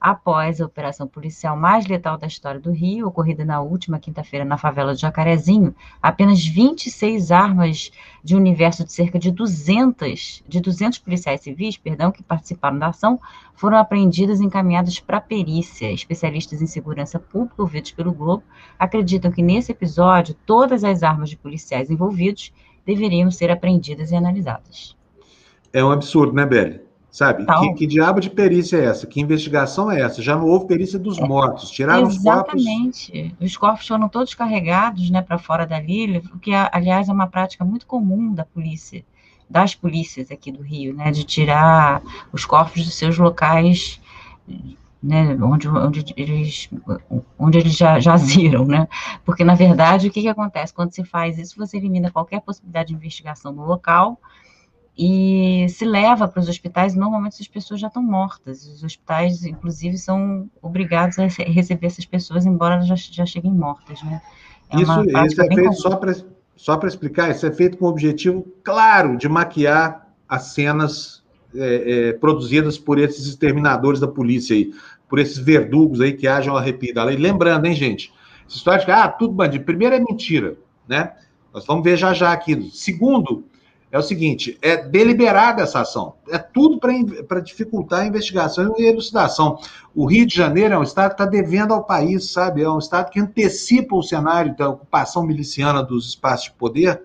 após 0.00 0.60
a 0.60 0.66
operação 0.66 1.06
policial 1.06 1.56
mais 1.56 1.86
letal 1.86 2.16
da 2.16 2.26
história 2.26 2.60
do 2.60 2.70
Rio, 2.70 3.08
ocorrida 3.08 3.44
na 3.44 3.60
última 3.60 3.98
quinta-feira 3.98 4.44
na 4.44 4.56
favela 4.56 4.94
de 4.94 5.00
Jacarezinho, 5.00 5.74
apenas 6.00 6.46
26 6.46 7.32
armas 7.32 7.90
de 8.22 8.34
um 8.34 8.38
universo 8.38 8.84
de 8.84 8.92
cerca 8.92 9.18
de 9.18 9.30
200, 9.30 10.44
de 10.46 10.60
200 10.60 10.98
policiais 10.98 11.40
civis, 11.40 11.76
perdão, 11.76 12.12
que 12.12 12.22
participaram 12.22 12.78
da 12.78 12.88
ação, 12.88 13.20
foram 13.54 13.78
apreendidas 13.78 14.40
e 14.40 14.44
encaminhadas 14.44 15.00
para 15.00 15.20
perícia. 15.20 15.90
Especialistas 15.90 16.62
em 16.62 16.66
segurança 16.66 17.18
pública, 17.18 17.62
ouvidos 17.62 17.90
pelo 17.90 18.12
Globo, 18.12 18.44
acreditam 18.78 19.32
que 19.32 19.42
nesse 19.42 19.72
episódio 19.72 20.36
todas 20.46 20.84
as 20.84 21.02
armas 21.02 21.28
de 21.28 21.36
policiais 21.36 21.90
envolvidos 21.90 22.52
deveriam 22.86 23.30
ser 23.30 23.50
apreendidas 23.50 24.12
e 24.12 24.16
analisadas. 24.16 24.96
É 25.72 25.84
um 25.84 25.90
absurdo, 25.90 26.32
né, 26.32 26.46
Beli? 26.46 26.87
Sabe? 27.10 27.46
Que, 27.46 27.74
que, 27.74 27.86
diabo 27.86 28.20
de 28.20 28.28
perícia 28.28 28.76
é 28.76 28.84
essa? 28.84 29.06
Que 29.06 29.20
investigação 29.20 29.90
é 29.90 30.00
essa? 30.00 30.20
Já 30.20 30.36
não 30.36 30.46
houve 30.46 30.66
perícia 30.66 30.98
dos 30.98 31.18
é, 31.18 31.26
mortos. 31.26 31.70
Tiraram 31.70 32.06
os 32.06 32.18
corpos. 32.18 32.60
Exatamente. 32.60 33.34
Os 33.40 33.56
corpos 33.56 33.88
foram 33.88 34.08
todos 34.08 34.34
carregados 34.34 35.08
né, 35.08 35.22
para 35.22 35.38
fora 35.38 35.66
dali, 35.66 36.18
o 36.34 36.38
que, 36.38 36.52
aliás, 36.54 37.08
é 37.08 37.12
uma 37.12 37.26
prática 37.26 37.64
muito 37.64 37.86
comum 37.86 38.34
da 38.34 38.44
polícia, 38.44 39.02
das 39.48 39.74
polícias 39.74 40.30
aqui 40.30 40.52
do 40.52 40.62
Rio, 40.62 40.94
né? 40.94 41.10
De 41.10 41.24
tirar 41.24 42.02
os 42.30 42.44
corpos 42.44 42.84
dos 42.84 42.94
seus 42.94 43.16
locais. 43.16 44.00
Né, 45.00 45.38
onde, 45.40 45.68
onde 45.68 46.12
eles, 46.16 46.68
onde 47.38 47.56
eles 47.56 47.76
já 47.76 48.00
jaziram, 48.00 48.64
né? 48.64 48.88
Porque, 49.24 49.44
na 49.44 49.54
verdade, 49.54 50.08
o 50.08 50.10
que, 50.10 50.22
que 50.22 50.28
acontece? 50.28 50.74
Quando 50.74 50.92
se 50.92 51.04
faz 51.04 51.38
isso, 51.38 51.56
você 51.56 51.76
elimina 51.76 52.10
qualquer 52.10 52.40
possibilidade 52.40 52.88
de 52.88 52.94
investigação 52.94 53.52
no 53.52 53.64
local, 53.64 54.20
e 54.98 55.68
se 55.68 55.84
leva 55.84 56.26
para 56.26 56.40
os 56.40 56.48
hospitais, 56.48 56.96
normalmente 56.96 57.34
essas 57.34 57.46
pessoas 57.46 57.78
já 57.78 57.86
estão 57.86 58.02
mortas. 58.02 58.66
Os 58.66 58.82
hospitais, 58.82 59.44
inclusive, 59.44 59.96
são 59.96 60.50
obrigados 60.60 61.20
a 61.20 61.26
receber 61.26 61.86
essas 61.86 62.04
pessoas, 62.04 62.44
embora 62.44 62.74
elas 62.74 62.88
já, 62.88 62.96
já 62.96 63.24
cheguem 63.24 63.52
mortas, 63.52 64.02
né? 64.02 64.20
É 64.70 64.80
isso, 64.82 65.04
isso 65.04 65.40
é 65.40 65.46
feito 65.46 65.62
comum. 65.62 65.72
só 65.72 65.96
para 65.96 66.14
só 66.56 66.76
para 66.76 66.88
explicar, 66.88 67.30
isso 67.30 67.46
é 67.46 67.52
feito 67.52 67.78
com 67.78 67.84
o 67.84 67.88
objetivo 67.88 68.44
claro 68.64 69.16
de 69.16 69.28
maquiar 69.28 70.08
as 70.28 70.46
cenas 70.46 71.22
é, 71.54 72.08
é, 72.08 72.12
produzidas 72.14 72.76
por 72.76 72.98
esses 72.98 73.26
exterminadores 73.26 74.00
da 74.00 74.08
polícia 74.08 74.56
aí, 74.56 74.72
por 75.08 75.20
esses 75.20 75.38
verdugos 75.38 76.00
aí 76.00 76.12
que 76.12 76.26
agem 76.26 76.50
ao 76.50 76.56
arrepio 76.56 76.92
da 76.92 77.04
lei. 77.04 77.16
Lembrando, 77.16 77.66
hein, 77.66 77.74
gente? 77.74 78.12
Essa 78.44 78.56
história 78.56 78.80
de 78.80 78.86
que, 78.86 78.90
ah, 78.90 79.06
tudo 79.06 79.32
bandido. 79.32 79.64
Primeiro 79.64 79.94
é 79.94 80.00
mentira, 80.00 80.56
né? 80.88 81.12
Nós 81.54 81.64
vamos 81.64 81.84
ver 81.84 81.96
já 81.96 82.12
já 82.12 82.32
aqui. 82.32 82.68
Segundo, 82.72 83.44
é 83.90 83.98
o 83.98 84.02
seguinte: 84.02 84.58
é 84.60 84.76
deliberada 84.76 85.62
essa 85.62 85.80
ação. 85.80 86.14
É 86.28 86.38
tudo 86.38 86.78
para 86.78 87.40
dificultar 87.40 88.00
a 88.00 88.06
investigação 88.06 88.74
e 88.78 88.86
a 88.86 88.90
elucidação. 88.90 89.58
O 89.94 90.06
Rio 90.06 90.26
de 90.26 90.34
Janeiro 90.34 90.74
é 90.74 90.78
um 90.78 90.82
estado 90.82 91.08
que 91.08 91.22
está 91.22 91.26
devendo 91.26 91.72
ao 91.72 91.84
país, 91.84 92.30
sabe? 92.30 92.62
É 92.62 92.70
um 92.70 92.78
estado 92.78 93.10
que 93.10 93.20
antecipa 93.20 93.96
o 93.96 94.02
cenário 94.02 94.56
da 94.56 94.68
ocupação 94.68 95.22
miliciana 95.22 95.82
dos 95.82 96.08
espaços 96.08 96.46
de 96.46 96.52
poder 96.52 97.02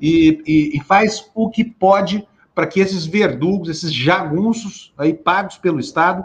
e, 0.00 0.42
e, 0.46 0.76
e 0.76 0.80
faz 0.80 1.30
o 1.34 1.48
que 1.48 1.64
pode 1.64 2.26
para 2.54 2.66
que 2.66 2.80
esses 2.80 3.04
verdugos, 3.04 3.68
esses 3.68 3.92
jagunços 3.92 4.92
aí 4.96 5.12
pagos 5.12 5.58
pelo 5.58 5.78
Estado, 5.78 6.24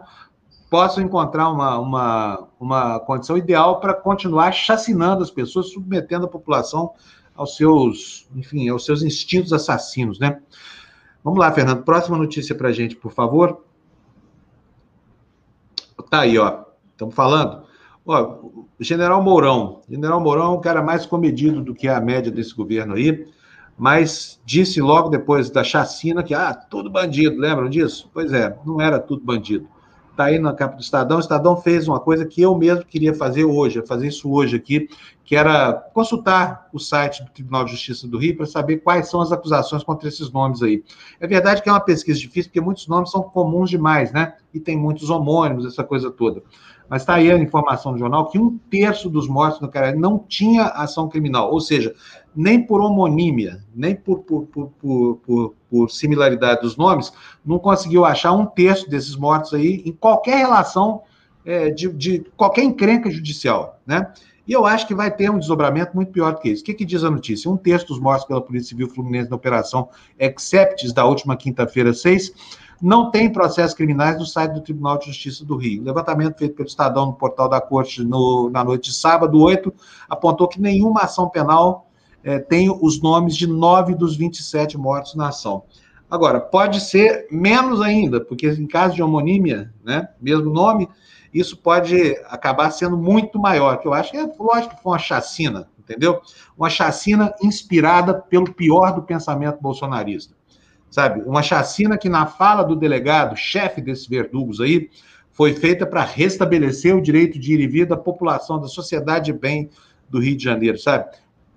possam 0.70 1.04
encontrar 1.04 1.50
uma, 1.50 1.78
uma, 1.78 2.48
uma 2.58 3.00
condição 3.02 3.38
ideal 3.38 3.82
para 3.82 3.94
continuar 3.94 4.54
chacinando 4.54 5.22
as 5.22 5.30
pessoas, 5.30 5.74
submetendo 5.74 6.26
a 6.26 6.30
população 6.30 6.94
aos 7.36 7.56
seus, 7.56 8.28
enfim, 8.36 8.70
aos 8.70 8.86
seus 8.86 9.02
instintos 9.04 9.54
assassinos, 9.54 10.20
né? 10.20 10.42
Vamos 11.24 11.40
lá, 11.40 11.52
Fernando. 11.52 11.84
Próxima 11.84 12.18
notícia 12.18 12.56
para 12.56 12.70
a 12.70 12.72
gente, 12.72 12.96
por 12.96 13.12
favor. 13.12 13.64
Tá 16.10 16.22
aí, 16.22 16.38
ó. 16.38 16.66
Estamos 16.92 17.16
falando. 17.16 17.64
Ó, 18.06 18.40
General 18.80 19.22
Mourão. 19.24 19.82
General 19.90 20.20
Mourão 20.20 20.54
é 20.54 20.58
um 20.58 20.62
cara 20.62 20.82
mais 20.82 21.06
comedido 21.06 21.62
do 21.62 21.74
que 21.74 21.88
a 21.88 22.02
média 22.02 22.32
desse 22.32 22.54
governo 22.54 22.96
aí. 22.96 23.28
mas 23.78 24.40
disse 24.46 24.82
logo 24.82 25.10
depois 25.10 25.50
da 25.50 25.64
chacina 25.64 26.22
que, 26.22 26.34
ah, 26.34 26.54
tudo 26.54 26.90
bandido, 26.90 27.40
lembram 27.40 27.70
disso? 27.70 28.10
Pois 28.14 28.32
é, 28.34 28.56
não 28.66 28.82
era 28.82 29.00
tudo 29.00 29.24
bandido. 29.24 29.68
Está 30.22 30.26
aí 30.26 30.38
na 30.38 30.54
capa 30.54 30.76
do 30.76 30.82
Estadão. 30.82 31.18
O 31.18 31.20
Estadão 31.20 31.58
fez 31.58 31.88
uma 31.88 32.00
coisa 32.00 32.28
que 32.28 32.44
eu 32.44 32.56
mesmo 32.56 32.86
queria 32.86 33.12
fazer 33.12 33.44
hoje, 33.44 33.84
fazer 33.88 34.08
isso 34.08 34.32
hoje 34.32 34.56
aqui, 34.56 34.88
que 35.26 35.36
era 35.36 35.74
consultar 35.74 36.70
o 36.72 36.78
site 36.78 37.24
do 37.24 37.32
Tribunal 37.32 37.66
de 37.66 37.72
Justiça 37.72 38.08
do 38.08 38.20
Rio 38.20 38.38
para 38.38 38.46
saber 38.46 38.78
quais 38.78 39.10
são 39.10 39.20
as 39.20 39.32
acusações 39.32 39.84
contra 39.84 40.08
esses 40.08 40.32
nomes 40.32 40.62
aí. 40.62 40.84
É 41.20 41.26
verdade 41.26 41.64
que 41.64 41.70
é 41.70 41.72
uma 41.72 41.80
pesquisa 41.80 42.20
difícil, 42.20 42.52
porque 42.52 42.62
muitos 42.62 42.88
nomes 42.88 43.10
são 43.10 43.24
comuns 43.24 43.72
demais, 43.72 44.12
né? 44.12 44.36
E 44.54 44.60
tem 44.60 44.78
muitos 44.78 45.10
homônimos, 45.10 45.66
essa 45.66 45.84
coisa 45.84 46.12
toda. 46.12 46.44
Mas 46.88 47.02
está 47.02 47.16
aí 47.16 47.32
a 47.32 47.38
informação 47.38 47.94
do 47.94 47.98
jornal 47.98 48.30
que 48.30 48.38
um 48.38 48.60
terço 48.70 49.10
dos 49.10 49.28
mortos 49.28 49.60
no 49.60 49.70
Cariri 49.70 49.98
não 49.98 50.20
tinha 50.20 50.66
ação 50.66 51.10
criminal, 51.10 51.52
ou 51.52 51.60
seja, 51.60 51.96
nem 52.36 52.66
por 52.66 52.82
homonímia, 52.82 53.64
nem 53.76 53.96
por, 53.96 54.20
por, 54.20 54.48
por, 54.48 55.54
por, 55.70 55.90
similaridade 55.90 56.62
dos 56.62 56.78
nomes, 56.78 57.12
não 57.46 57.60
conseguiu 57.60 58.06
achar 58.06 58.32
um 58.32 58.46
terço 58.46 58.90
desses 58.90 59.16
mortos 59.16 59.54
aí 59.54 59.82
em 59.86 59.92
qualquer 59.92 60.38
relação 60.38 61.02
é, 61.46 61.70
de, 61.70 61.90
de, 61.90 62.20
qualquer 62.38 62.64
encrenca 62.64 63.10
judicial, 63.10 63.80
né? 63.86 64.12
E 64.48 64.54
eu 64.54 64.66
acho 64.66 64.88
que 64.88 64.96
vai 64.96 65.10
ter 65.10 65.30
um 65.30 65.38
desdobramento 65.38 65.96
muito 65.96 66.12
pior 66.12 66.34
do 66.34 66.42
que 66.42 66.50
isso. 66.50 66.64
O 66.64 66.66
que, 66.66 66.74
que 66.74 66.84
diz 66.84 67.04
a 67.04 67.12
notícia? 67.12 67.50
Um 67.50 67.56
terço 67.56 67.88
dos 67.88 68.00
mortos 68.00 68.26
pela 68.26 68.42
Polícia 68.42 68.70
Civil 68.70 68.90
Fluminense 68.90 69.30
na 69.30 69.36
Operação 69.36 69.90
Exceptis 70.20 70.92
da 70.92 71.06
última 71.06 71.38
quinta-feira, 71.38 71.94
6, 71.94 72.34
não 72.82 73.12
tem 73.12 73.32
processos 73.32 73.76
criminais 73.76 74.18
no 74.18 74.26
site 74.26 74.54
do 74.54 74.62
Tribunal 74.62 74.98
de 74.98 75.06
Justiça 75.06 75.46
do 75.46 75.56
Rio. 75.56 75.84
O 75.84 75.86
levantamento 75.86 76.38
feito 76.38 76.56
pelo 76.56 76.68
Estadão 76.68 77.06
no 77.06 77.14
portal 77.14 77.48
da 77.48 77.62
Corte 77.62 78.04
no, 78.04 78.50
na 78.50 78.64
noite 78.64 78.90
de 78.90 78.96
sábado, 78.96 79.40
8, 79.40 79.72
apontou 80.10 80.48
que 80.48 80.60
nenhuma 80.60 81.02
ação 81.02 81.30
penal 81.30 81.91
é, 82.24 82.40
tem 82.40 82.70
os 82.70 83.02
nomes 83.02 83.36
de 83.36 83.48
nove 83.48 83.96
dos 83.96 84.16
27 84.16 84.78
mortos 84.78 85.16
na 85.16 85.30
ação. 85.30 85.64
Agora, 86.10 86.40
pode 86.40 86.82
ser 86.82 87.28
menos 87.32 87.82
ainda, 87.82 88.20
porque 88.20 88.48
em 88.48 88.68
caso 88.68 88.96
de 88.96 89.02
homonímia, 89.02 89.74
né, 89.84 90.10
mesmo 90.22 90.52
nome, 90.52 90.90
isso 91.34 91.58
pode 91.58 92.16
acabar 92.26 92.70
sendo 92.72 92.98
muito 92.98 93.40
maior, 93.40 93.78
que 93.78 93.88
eu 93.88 93.94
acho 93.94 94.12
que 94.12 94.18
é 94.18 94.30
lógico 94.38 94.76
que 94.76 94.84
foi 94.84 94.92
uma 94.92 95.00
chacina, 95.00 95.70
entendeu? 95.80 96.22
Uma 96.58 96.70
chacina 96.70 97.34
inspirada 97.42 98.14
pelo 98.14 98.54
pior 98.54 98.94
do 98.94 99.04
pensamento 99.04 99.62
bolsonarista 99.62 100.36
sabe? 100.92 101.24
Uma 101.26 101.42
chacina 101.42 101.98
que, 101.98 102.10
na 102.10 102.28
fala 102.28 102.64
do 102.64 102.76
delegado, 102.76 103.36
chefe 103.36 103.82
desses 103.82 104.06
verdugos 104.06 104.60
aí, 104.60 104.90
foi 105.32 105.54
feita 105.54 105.86
para 105.86 106.04
restabelecer 106.04 106.96
o 106.96 107.02
direito 107.02 107.40
de 107.40 107.54
ir 107.54 107.62
e 107.62 107.68
vir 107.68 107.88
da 107.88 107.96
população, 107.96 108.60
da 108.60 108.68
sociedade 108.68 109.32
bem 109.32 109.70
do 110.10 110.20
Rio 110.20 110.36
de 110.36 110.44
Janeiro, 110.44 110.78
sabe? 110.78 111.10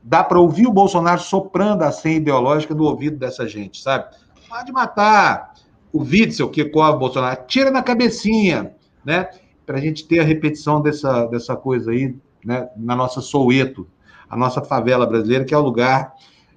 Dá 0.07 0.23
para 0.23 0.39
ouvir 0.39 0.67
o 0.67 0.73
Bolsonaro 0.73 1.21
soprando 1.21 1.83
a 1.83 1.91
senha 1.91 2.19
ideológica 2.19 2.75
no 2.75 2.85
ouvido 2.85 3.17
dessa 3.17 3.49
gente, 3.49 3.81
sabe? 3.81 4.15
Pode 4.47 4.71
matar 4.71 5.55
o 5.91 6.03
Witzel 6.03 6.51
que 6.51 6.67
corre 6.67 6.93
o 6.93 6.99
Bolsonaro, 6.99 7.41
tira 7.47 7.71
na 7.71 7.83
cabecinha, 7.83 8.75
né? 9.03 9.31
Para 9.65 9.79
a 9.79 9.81
gente 9.81 10.07
ter 10.07 10.21
a 10.21 10.25
repetição 10.25 10.83
dessa, 10.83 11.25
dessa 11.27 11.57
coisa 11.57 11.91
aí, 11.91 12.15
né? 12.45 12.69
Na 12.77 12.95
nossa 12.95 13.23
Soueto, 13.23 13.89
a 14.29 14.37
nossa 14.37 14.61
favela 14.61 15.07
brasileira, 15.07 15.45
que 15.47 15.55
é 15.55 15.59
o 15.59 15.63
lugar, 15.63 16.13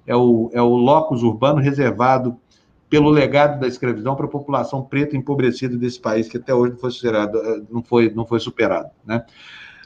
é 0.06 0.14
o, 0.14 0.50
é 0.52 0.60
o 0.60 0.76
locus 0.76 1.22
urbano 1.22 1.58
reservado 1.58 2.36
pelo 2.90 3.08
legado 3.08 3.60
da 3.60 3.66
escravidão 3.66 4.14
para 4.14 4.26
a 4.26 4.30
população 4.30 4.82
preta 4.82 5.16
empobrecida 5.16 5.76
desse 5.76 6.00
país, 6.00 6.28
que 6.28 6.36
até 6.36 6.54
hoje 6.54 6.72
não 6.72 6.78
foi 6.78 6.90
superado, 6.90 7.38
eh, 7.38 7.62
não 7.70 7.82
foi, 7.82 8.10
não 8.10 8.26
foi 8.26 8.40
superado, 8.40 8.90
né? 9.04 9.24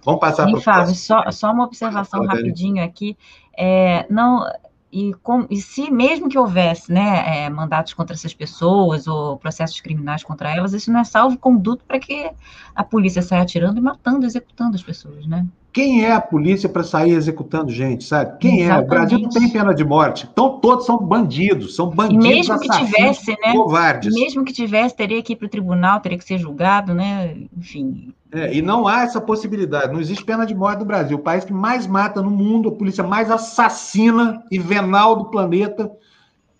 Vamos 0.04 0.20
passar 0.20 0.46
para 0.46 0.58
o 0.58 0.60
Fábio, 0.60 0.94
só, 0.94 1.30
só 1.30 1.52
uma 1.52 1.64
observação 1.64 2.24
rapidinho 2.26 2.82
aqui. 2.82 3.16
É, 3.56 4.04
não, 4.10 4.44
e, 4.92 5.14
com, 5.22 5.46
e, 5.48 5.60
se 5.60 5.90
mesmo 5.90 6.28
que 6.28 6.36
houvesse 6.36 6.92
né, 6.92 7.44
é, 7.44 7.48
mandatos 7.48 7.94
contra 7.94 8.14
essas 8.14 8.34
pessoas 8.34 9.06
ou 9.06 9.38
processos 9.38 9.80
criminais 9.80 10.22
contra 10.22 10.54
elas, 10.54 10.74
isso 10.74 10.92
não 10.92 11.00
é 11.00 11.04
salvo 11.04 11.38
conduto 11.38 11.84
para 11.84 11.98
que 11.98 12.30
a 12.74 12.84
polícia 12.84 13.22
saia 13.22 13.42
atirando 13.42 13.78
e 13.78 13.80
matando, 13.80 14.26
executando 14.26 14.76
as 14.76 14.82
pessoas, 14.82 15.26
né? 15.26 15.46
Quem 15.72 16.04
é 16.04 16.12
a 16.12 16.20
polícia 16.20 16.68
para 16.68 16.82
sair 16.82 17.12
executando 17.12 17.72
gente, 17.72 18.04
sabe? 18.04 18.36
Quem 18.38 18.60
Exatamente. 18.60 18.82
é? 18.82 18.84
O 18.84 18.88
Brasil 18.88 19.18
não 19.18 19.28
tem 19.30 19.48
pena 19.48 19.74
de 19.74 19.82
morte. 19.82 20.28
Então 20.30 20.58
todos 20.60 20.84
são 20.84 20.98
bandidos, 20.98 21.74
são 21.74 21.88
bandidos, 21.88 22.26
e 22.26 22.28
mesmo 22.28 22.60
que 22.60 22.68
tivesse, 22.68 23.30
né? 23.30 23.52
Covardes. 23.52 24.14
Mesmo 24.14 24.44
que 24.44 24.52
tivesse, 24.52 24.94
teria 24.94 25.22
que 25.22 25.32
ir 25.32 25.36
para 25.36 25.46
o 25.46 25.48
tribunal, 25.48 26.00
teria 26.00 26.18
que 26.18 26.24
ser 26.24 26.36
julgado, 26.36 26.92
né? 26.92 27.36
Enfim. 27.56 28.12
É, 28.30 28.54
e 28.54 28.60
não 28.60 28.86
há 28.86 29.02
essa 29.02 29.20
possibilidade. 29.20 29.92
Não 29.92 30.00
existe 30.00 30.24
pena 30.24 30.44
de 30.44 30.54
morte 30.54 30.80
no 30.80 30.84
Brasil. 30.84 31.16
O 31.16 31.20
país 31.20 31.42
que 31.42 31.52
mais 31.54 31.86
mata 31.86 32.20
no 32.20 32.30
mundo, 32.30 32.68
a 32.68 32.72
polícia 32.72 33.02
mais 33.02 33.30
assassina 33.30 34.42
e 34.50 34.58
venal 34.58 35.16
do 35.16 35.26
planeta, 35.26 35.90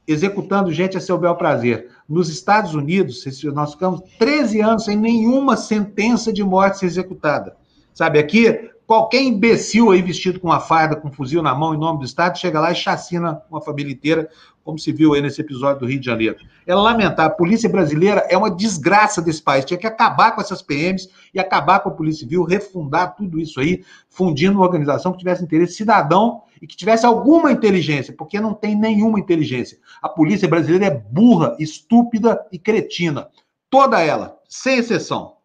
executando 0.08 0.72
gente 0.72 0.96
a 0.96 1.00
seu 1.00 1.18
bel 1.18 1.36
prazer. 1.36 1.90
Nos 2.08 2.30
Estados 2.30 2.74
Unidos, 2.74 3.22
nós 3.52 3.72
ficamos 3.72 4.00
13 4.18 4.60
anos 4.60 4.84
sem 4.84 4.96
nenhuma 4.96 5.56
sentença 5.56 6.32
de 6.32 6.42
morte 6.42 6.78
ser 6.78 6.86
executada. 6.86 7.56
Sabe, 7.94 8.18
aqui 8.18 8.71
Qualquer 8.92 9.22
imbecil 9.22 9.90
aí 9.90 10.02
vestido 10.02 10.38
com 10.38 10.48
uma 10.48 10.60
farda, 10.60 10.94
com 10.94 11.08
um 11.08 11.10
fuzil 11.10 11.40
na 11.40 11.54
mão, 11.54 11.74
em 11.74 11.78
nome 11.78 12.00
do 12.00 12.04
Estado, 12.04 12.36
chega 12.36 12.60
lá 12.60 12.72
e 12.72 12.74
chacina 12.74 13.40
uma 13.50 13.58
família 13.58 13.90
inteira, 13.90 14.28
como 14.62 14.78
se 14.78 14.92
viu 14.92 15.14
aí 15.14 15.22
nesse 15.22 15.40
episódio 15.40 15.80
do 15.80 15.86
Rio 15.86 15.98
de 15.98 16.04
Janeiro. 16.04 16.36
É 16.66 16.74
lamentável. 16.74 17.32
A 17.32 17.34
polícia 17.34 17.70
brasileira 17.70 18.26
é 18.28 18.36
uma 18.36 18.50
desgraça 18.50 19.22
desse 19.22 19.40
país. 19.40 19.64
Tinha 19.64 19.78
que 19.78 19.86
acabar 19.86 20.32
com 20.32 20.42
essas 20.42 20.60
PMs 20.60 21.08
e 21.32 21.40
acabar 21.40 21.80
com 21.80 21.88
a 21.88 21.92
Polícia 21.92 22.20
Civil, 22.20 22.44
refundar 22.44 23.16
tudo 23.16 23.40
isso 23.40 23.60
aí, 23.60 23.82
fundindo 24.10 24.58
uma 24.58 24.66
organização 24.66 25.10
que 25.10 25.20
tivesse 25.20 25.42
interesse 25.42 25.72
cidadão 25.72 26.42
e 26.60 26.66
que 26.66 26.76
tivesse 26.76 27.06
alguma 27.06 27.50
inteligência, 27.50 28.14
porque 28.14 28.42
não 28.42 28.52
tem 28.52 28.78
nenhuma 28.78 29.18
inteligência. 29.18 29.78
A 30.02 30.08
polícia 30.10 30.46
brasileira 30.46 30.84
é 30.84 30.90
burra, 30.90 31.56
estúpida 31.58 32.44
e 32.52 32.58
cretina. 32.58 33.26
Toda 33.70 34.02
ela, 34.02 34.36
sem 34.50 34.76
exceção. 34.76 35.36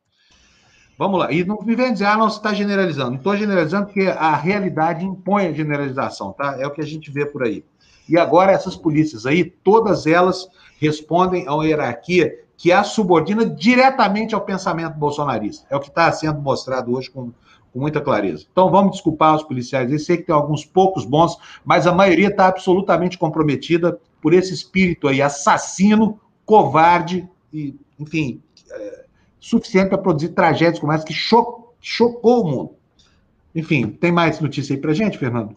Vamos 0.97 1.19
lá. 1.19 1.31
E 1.31 1.45
não 1.45 1.59
me 1.63 1.75
vem 1.75 1.93
dizer, 1.93 2.05
ah, 2.05 2.17
não, 2.17 2.29
você 2.29 2.37
está 2.37 2.53
generalizando. 2.53 3.11
Não 3.11 3.17
estou 3.17 3.37
generalizando 3.37 3.85
porque 3.85 4.07
a 4.07 4.35
realidade 4.35 5.05
impõe 5.05 5.47
a 5.47 5.53
generalização, 5.53 6.33
tá? 6.33 6.57
É 6.59 6.65
o 6.65 6.71
que 6.71 6.81
a 6.81 6.85
gente 6.85 7.11
vê 7.11 7.25
por 7.25 7.43
aí. 7.43 7.63
E 8.09 8.17
agora 8.17 8.51
essas 8.51 8.75
polícias 8.75 9.25
aí, 9.25 9.43
todas 9.43 10.07
elas 10.07 10.47
respondem 10.79 11.47
a 11.47 11.53
uma 11.53 11.65
hierarquia 11.65 12.33
que 12.55 12.71
a 12.71 12.83
subordina 12.83 13.45
diretamente 13.45 14.33
ao 14.33 14.41
pensamento 14.41 14.97
bolsonarista. 14.97 15.67
É 15.69 15.75
o 15.75 15.79
que 15.79 15.89
está 15.89 16.11
sendo 16.11 16.41
mostrado 16.41 16.91
hoje 16.93 17.11
com, 17.11 17.31
com 17.71 17.79
muita 17.79 18.01
clareza. 18.01 18.45
Então 18.51 18.71
vamos 18.71 18.93
desculpar 18.93 19.35
os 19.35 19.43
policiais. 19.43 19.91
Eu 19.91 19.99
sei 19.99 20.17
que 20.17 20.23
tem 20.23 20.33
alguns 20.33 20.65
poucos 20.65 21.05
bons, 21.05 21.37
mas 21.63 21.85
a 21.85 21.93
maioria 21.93 22.29
está 22.29 22.47
absolutamente 22.47 23.17
comprometida 23.17 23.99
por 24.19 24.33
esse 24.33 24.53
espírito 24.53 25.07
aí 25.07 25.21
assassino, 25.21 26.19
covarde 26.43 27.29
e, 27.53 27.75
enfim, 27.99 28.41
é, 28.71 29.05
suficiente 29.47 29.89
para 29.89 29.97
produzir 29.97 30.29
tragédias 30.29 30.79
como 30.79 30.91
essa 30.91 31.05
que 31.05 31.13
cho 31.13 31.73
chocou 31.79 32.43
o 32.43 32.51
mundo. 32.51 32.71
Enfim, 33.55 33.87
tem 33.87 34.11
mais 34.11 34.41
notícia 34.41 34.75
aí 34.75 34.81
para 34.81 34.93
gente, 34.93 35.17
Fernando? 35.17 35.55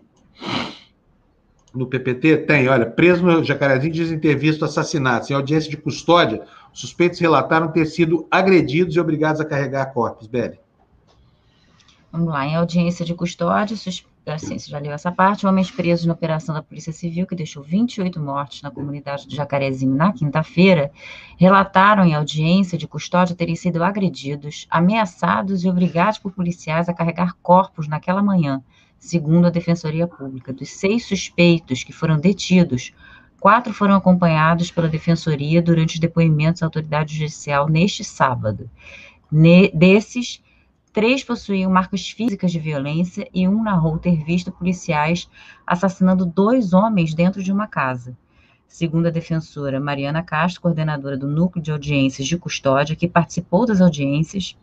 No 1.74 1.86
PPT? 1.86 2.38
Tem, 2.38 2.68
olha, 2.68 2.86
preso 2.86 3.24
no 3.24 3.42
Jacarezinho 3.42 3.92
dizem 3.92 4.18
ter 4.18 4.36
visto 4.36 4.64
assassinatos. 4.64 5.28
Em 5.30 5.34
audiência 5.34 5.68
de 5.68 5.76
custódia, 5.76 6.42
suspeitos 6.72 7.18
relataram 7.18 7.72
ter 7.72 7.84
sido 7.86 8.28
agredidos 8.30 8.94
e 8.94 9.00
obrigados 9.00 9.40
a 9.40 9.44
carregar 9.44 9.92
corpos. 9.92 10.28
Beli. 10.28 10.60
Vamos 12.12 12.28
lá, 12.28 12.46
em 12.46 12.54
audiência 12.54 13.04
de 13.04 13.14
custódia, 13.14 13.76
assim, 14.32 14.58
você 14.58 14.70
já 14.70 14.78
leu 14.78 14.92
essa 14.92 15.10
parte, 15.10 15.46
homens 15.46 15.70
presos 15.70 16.06
na 16.06 16.12
operação 16.12 16.54
da 16.54 16.62
Polícia 16.62 16.92
Civil, 16.92 17.26
que 17.26 17.34
deixou 17.34 17.62
28 17.62 18.20
mortes 18.20 18.62
na 18.62 18.70
comunidade 18.70 19.26
do 19.26 19.34
Jacarezinho 19.34 19.94
na 19.94 20.12
quinta-feira, 20.12 20.90
relataram 21.38 22.04
em 22.04 22.14
audiência 22.14 22.76
de 22.76 22.88
custódia 22.88 23.36
terem 23.36 23.56
sido 23.56 23.82
agredidos, 23.82 24.66
ameaçados 24.70 25.64
e 25.64 25.68
obrigados 25.68 26.18
por 26.18 26.32
policiais 26.32 26.88
a 26.88 26.94
carregar 26.94 27.36
corpos 27.42 27.88
naquela 27.88 28.22
manhã, 28.22 28.62
segundo 28.98 29.46
a 29.46 29.50
Defensoria 29.50 30.06
Pública. 30.06 30.52
Dos 30.52 30.70
seis 30.70 31.06
suspeitos 31.06 31.82
que 31.82 31.92
foram 31.92 32.18
detidos, 32.18 32.92
quatro 33.40 33.72
foram 33.72 33.94
acompanhados 33.94 34.70
pela 34.70 34.88
Defensoria 34.88 35.62
durante 35.62 35.94
os 35.94 36.00
depoimentos 36.00 36.62
à 36.62 36.66
autoridade 36.66 37.16
judicial 37.16 37.68
neste 37.68 38.04
sábado. 38.04 38.70
Ne 39.32 39.70
desses, 39.72 40.42
Três 40.92 41.22
possuíam 41.22 41.70
marcas 41.70 42.10
físicas 42.10 42.50
de 42.50 42.58
violência 42.58 43.28
e 43.32 43.46
um 43.46 43.62
narrou 43.62 43.96
ter 43.96 44.24
visto 44.24 44.50
policiais 44.50 45.30
assassinando 45.64 46.26
dois 46.26 46.72
homens 46.72 47.14
dentro 47.14 47.42
de 47.42 47.52
uma 47.52 47.68
casa. 47.68 48.16
Segundo 48.66 49.06
a 49.06 49.10
defensora 49.10 49.78
Mariana 49.78 50.22
Castro, 50.22 50.62
coordenadora 50.62 51.16
do 51.16 51.28
Núcleo 51.28 51.62
de 51.62 51.70
Audiências 51.70 52.26
de 52.26 52.36
Custódia, 52.36 52.96
que 52.96 53.08
participou 53.08 53.66
das 53.66 53.80
audiências, 53.80 54.56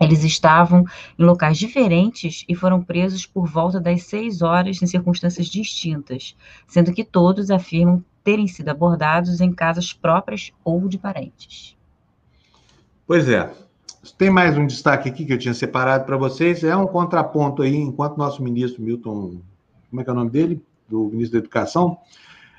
eles 0.00 0.24
estavam 0.24 0.86
em 1.18 1.24
locais 1.24 1.58
diferentes 1.58 2.44
e 2.48 2.54
foram 2.54 2.82
presos 2.82 3.26
por 3.26 3.46
volta 3.46 3.78
das 3.78 4.04
seis 4.04 4.40
horas 4.40 4.80
em 4.80 4.86
circunstâncias 4.86 5.46
distintas, 5.46 6.36
sendo 6.66 6.92
que 6.92 7.04
todos 7.04 7.50
afirmam 7.50 8.02
terem 8.24 8.46
sido 8.46 8.68
abordados 8.68 9.40
em 9.40 9.52
casas 9.52 9.92
próprias 9.92 10.52
ou 10.64 10.88
de 10.88 10.98
parentes. 10.98 11.76
Pois 13.06 13.28
é, 13.28 13.50
tem 14.16 14.30
mais 14.30 14.56
um 14.56 14.66
destaque 14.66 15.08
aqui 15.08 15.24
que 15.24 15.32
eu 15.32 15.38
tinha 15.38 15.54
separado 15.54 16.04
para 16.04 16.16
vocês. 16.16 16.62
É 16.62 16.76
um 16.76 16.86
contraponto 16.86 17.62
aí, 17.62 17.76
enquanto 17.76 18.16
nosso 18.16 18.42
ministro 18.42 18.82
Milton, 18.82 19.40
como 19.90 20.00
é 20.00 20.04
que 20.04 20.10
é 20.10 20.12
o 20.12 20.16
nome 20.16 20.30
dele? 20.30 20.62
Do 20.88 21.04
ministro 21.04 21.32
da 21.32 21.44
Educação, 21.44 21.98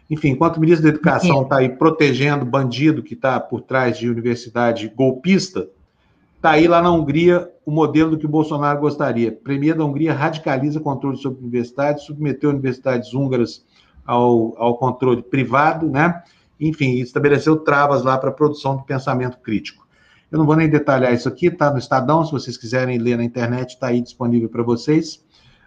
Enfim, 0.10 0.30
enquanto 0.30 0.58
o 0.58 0.60
ministro 0.60 0.84
da 0.84 0.90
Educação 0.90 1.44
está 1.44 1.58
aí 1.58 1.70
protegendo 1.70 2.44
bandido 2.46 3.04
que 3.04 3.14
está 3.14 3.40
por 3.40 3.62
trás 3.62 3.98
de 3.98 4.10
universidade 4.10 4.90
golpista, 4.90 5.68
está 6.36 6.52
aí 6.52 6.68
lá 6.68 6.82
na 6.82 6.92
Hungria 6.92 7.50
o 7.66 7.72
modelo 7.72 8.12
do 8.12 8.18
que 8.18 8.26
o 8.26 8.30
Bolsonaro 8.30 8.80
gostaria. 8.80 9.32
Premier 9.32 9.76
da 9.76 9.86
Hungria 9.86 10.14
radicaliza 10.14 10.80
controle 10.80 11.18
sobre 11.18 11.42
universidades, 11.42 12.06
submeteu 12.06 12.50
universidades 12.50 13.14
húngaras 13.14 13.64
ao, 14.06 14.56
ao 14.58 14.78
controle 14.78 15.22
privado, 15.22 15.88
né? 15.88 16.24
Enfim, 16.60 16.96
estabeleceu 16.96 17.58
travas 17.58 18.04
lá 18.04 18.18
para 18.18 18.30
a 18.30 18.34
produção 18.34 18.78
de 18.78 18.86
pensamento 18.86 19.38
crítico. 19.38 19.88
Eu 20.32 20.38
não 20.38 20.46
vou 20.46 20.56
nem 20.56 20.70
detalhar 20.70 21.14
isso 21.14 21.28
aqui, 21.28 21.50
tá 21.50 21.72
no 21.72 21.80
Estadão, 21.80 22.24
se 22.24 22.32
vocês 22.32 22.56
quiserem 22.56 23.00
ler 23.00 23.18
na 23.18 23.24
internet, 23.24 23.72
está 23.72 23.88
aí 23.88 24.00
disponível 24.00 24.48
para 24.48 24.62
vocês. 24.62 25.26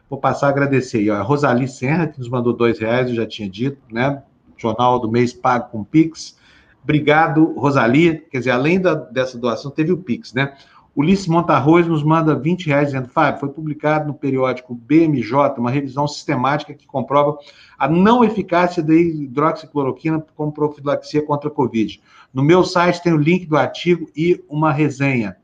Vou 0.08 0.20
passar 0.20 0.46
a 0.46 0.50
agradecer 0.50 0.98
aí, 0.98 1.10
ó, 1.10 1.16
a 1.16 1.22
Rosali 1.22 1.66
Serra, 1.66 2.06
que 2.06 2.18
nos 2.18 2.28
mandou 2.28 2.52
dois 2.52 2.78
reais, 2.78 3.08
eu 3.08 3.14
já 3.14 3.26
tinha 3.26 3.48
dito, 3.48 3.78
né? 3.90 4.22
Jornal 4.56 5.00
do 5.00 5.10
mês 5.10 5.32
pago 5.32 5.70
com 5.70 5.82
Pix. 5.82 6.36
Obrigado, 6.84 7.54
Rosali. 7.58 8.20
Quer 8.30 8.38
dizer, 8.38 8.50
além 8.50 8.80
da, 8.80 8.94
dessa 8.94 9.38
doação, 9.38 9.70
teve 9.70 9.92
o 9.92 9.98
Pix, 9.98 10.32
né? 10.32 10.54
Ulisses 10.94 11.26
Montarroz 11.26 11.86
nos 11.86 12.02
manda 12.02 12.34
20 12.34 12.66
reais 12.66 12.88
dizendo, 12.88 13.08
Fábio, 13.08 13.40
foi 13.40 13.48
publicado 13.48 14.06
no 14.06 14.14
periódico 14.14 14.74
BMJ 14.74 15.54
uma 15.56 15.70
revisão 15.70 16.06
sistemática 16.06 16.74
que 16.74 16.86
comprova 16.86 17.38
a 17.78 17.88
não 17.88 18.22
eficácia 18.22 18.82
da 18.82 18.94
hidroxicloroquina 18.94 20.22
como 20.36 20.52
profilaxia 20.52 21.24
contra 21.24 21.48
a 21.48 21.52
Covid. 21.52 22.00
No 22.32 22.42
meu 22.42 22.62
site 22.62 23.02
tem 23.02 23.14
o 23.14 23.18
link 23.18 23.46
do 23.46 23.56
artigo 23.56 24.06
e 24.14 24.44
uma 24.50 24.70
resenha. 24.70 25.36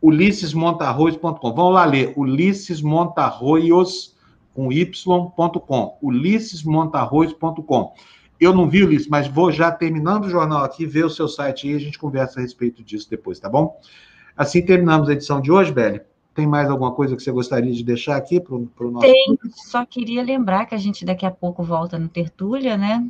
ulisses.montarroz.com. 0.00 1.54
Vamos 1.54 1.74
lá 1.74 1.84
ler. 1.84 2.14
ulisses.montarroz 2.16 4.16
com 4.54 4.72
y.com. 4.72 5.98
ulisses.montarroz.com. 6.00 7.92
Eu 8.38 8.54
não 8.54 8.68
vi, 8.68 8.82
Ulisses, 8.82 9.08
mas 9.08 9.28
vou 9.28 9.50
já 9.50 9.70
terminando 9.70 10.24
o 10.24 10.30
jornal 10.30 10.62
aqui, 10.62 10.84
ver 10.84 11.04
o 11.04 11.10
seu 11.10 11.26
site 11.26 11.68
e 11.68 11.74
a 11.74 11.78
gente 11.78 11.98
conversa 11.98 12.38
a 12.38 12.42
respeito 12.42 12.82
disso 12.82 13.08
depois, 13.08 13.40
tá 13.40 13.48
bom? 13.48 13.80
Assim 14.36 14.62
terminamos 14.62 15.08
a 15.08 15.12
edição 15.12 15.40
de 15.40 15.50
hoje, 15.50 15.72
Beli. 15.72 16.00
Tem 16.34 16.46
mais 16.46 16.68
alguma 16.68 16.92
coisa 16.92 17.16
que 17.16 17.22
você 17.22 17.32
gostaria 17.32 17.72
de 17.72 17.82
deixar 17.82 18.16
aqui 18.16 18.38
para 18.38 18.54
o 18.54 18.90
nosso. 18.90 19.06
Tem, 19.06 19.38
só 19.54 19.86
queria 19.86 20.22
lembrar 20.22 20.66
que 20.66 20.74
a 20.74 20.78
gente 20.78 21.04
daqui 21.04 21.24
a 21.24 21.30
pouco 21.30 21.62
volta 21.62 21.98
no 21.98 22.08
Tertúlia, 22.08 22.76
né? 22.76 23.06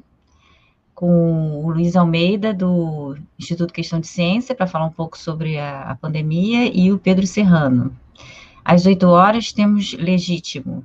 Com 0.95 1.65
o 1.65 1.71
Luiz 1.73 1.97
Almeida, 1.97 2.55
do 2.55 3.17
Instituto 3.37 3.75
Questão 3.75 3.99
de 3.99 4.07
Ciência, 4.07 4.55
para 4.55 4.69
falar 4.69 4.87
um 4.87 4.93
pouco 4.93 5.19
sobre 5.19 5.59
a, 5.59 5.83
a 5.83 5.97
pandemia, 5.97 6.71
e 6.73 6.93
o 6.93 6.99
Pedro 6.99 7.27
Serrano. 7.27 7.93
Às 8.65 8.87
8 8.87 9.05
horas 9.09 9.53
temos 9.53 9.93
Legítimo. 9.95 10.85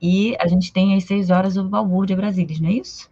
E 0.00 0.34
a 0.40 0.46
gente 0.46 0.72
tem 0.72 0.94
às 0.94 1.04
6 1.04 1.30
horas 1.30 1.56
o 1.56 1.64
Balbúrdia 1.64 2.16
Brasília, 2.16 2.56
não 2.60 2.68
é 2.70 2.72
isso? 2.72 3.10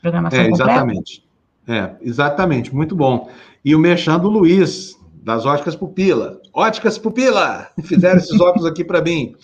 Programação 0.00 0.40
é, 0.40 0.50
exatamente. 0.50 1.22
Completa? 1.66 1.98
É, 2.02 2.08
exatamente, 2.08 2.74
muito 2.74 2.96
bom. 2.96 3.30
E 3.64 3.74
o 3.74 3.78
Merchan 3.78 4.18
do 4.18 4.28
Luiz, 4.28 4.98
das 5.22 5.44
óticas 5.44 5.76
pupila. 5.76 6.40
Óticas 6.52 6.98
pupila! 6.98 7.68
Fizeram 7.84 8.18
esses 8.18 8.40
óculos 8.40 8.66
aqui 8.66 8.84
para 8.84 9.02
mim. 9.02 9.34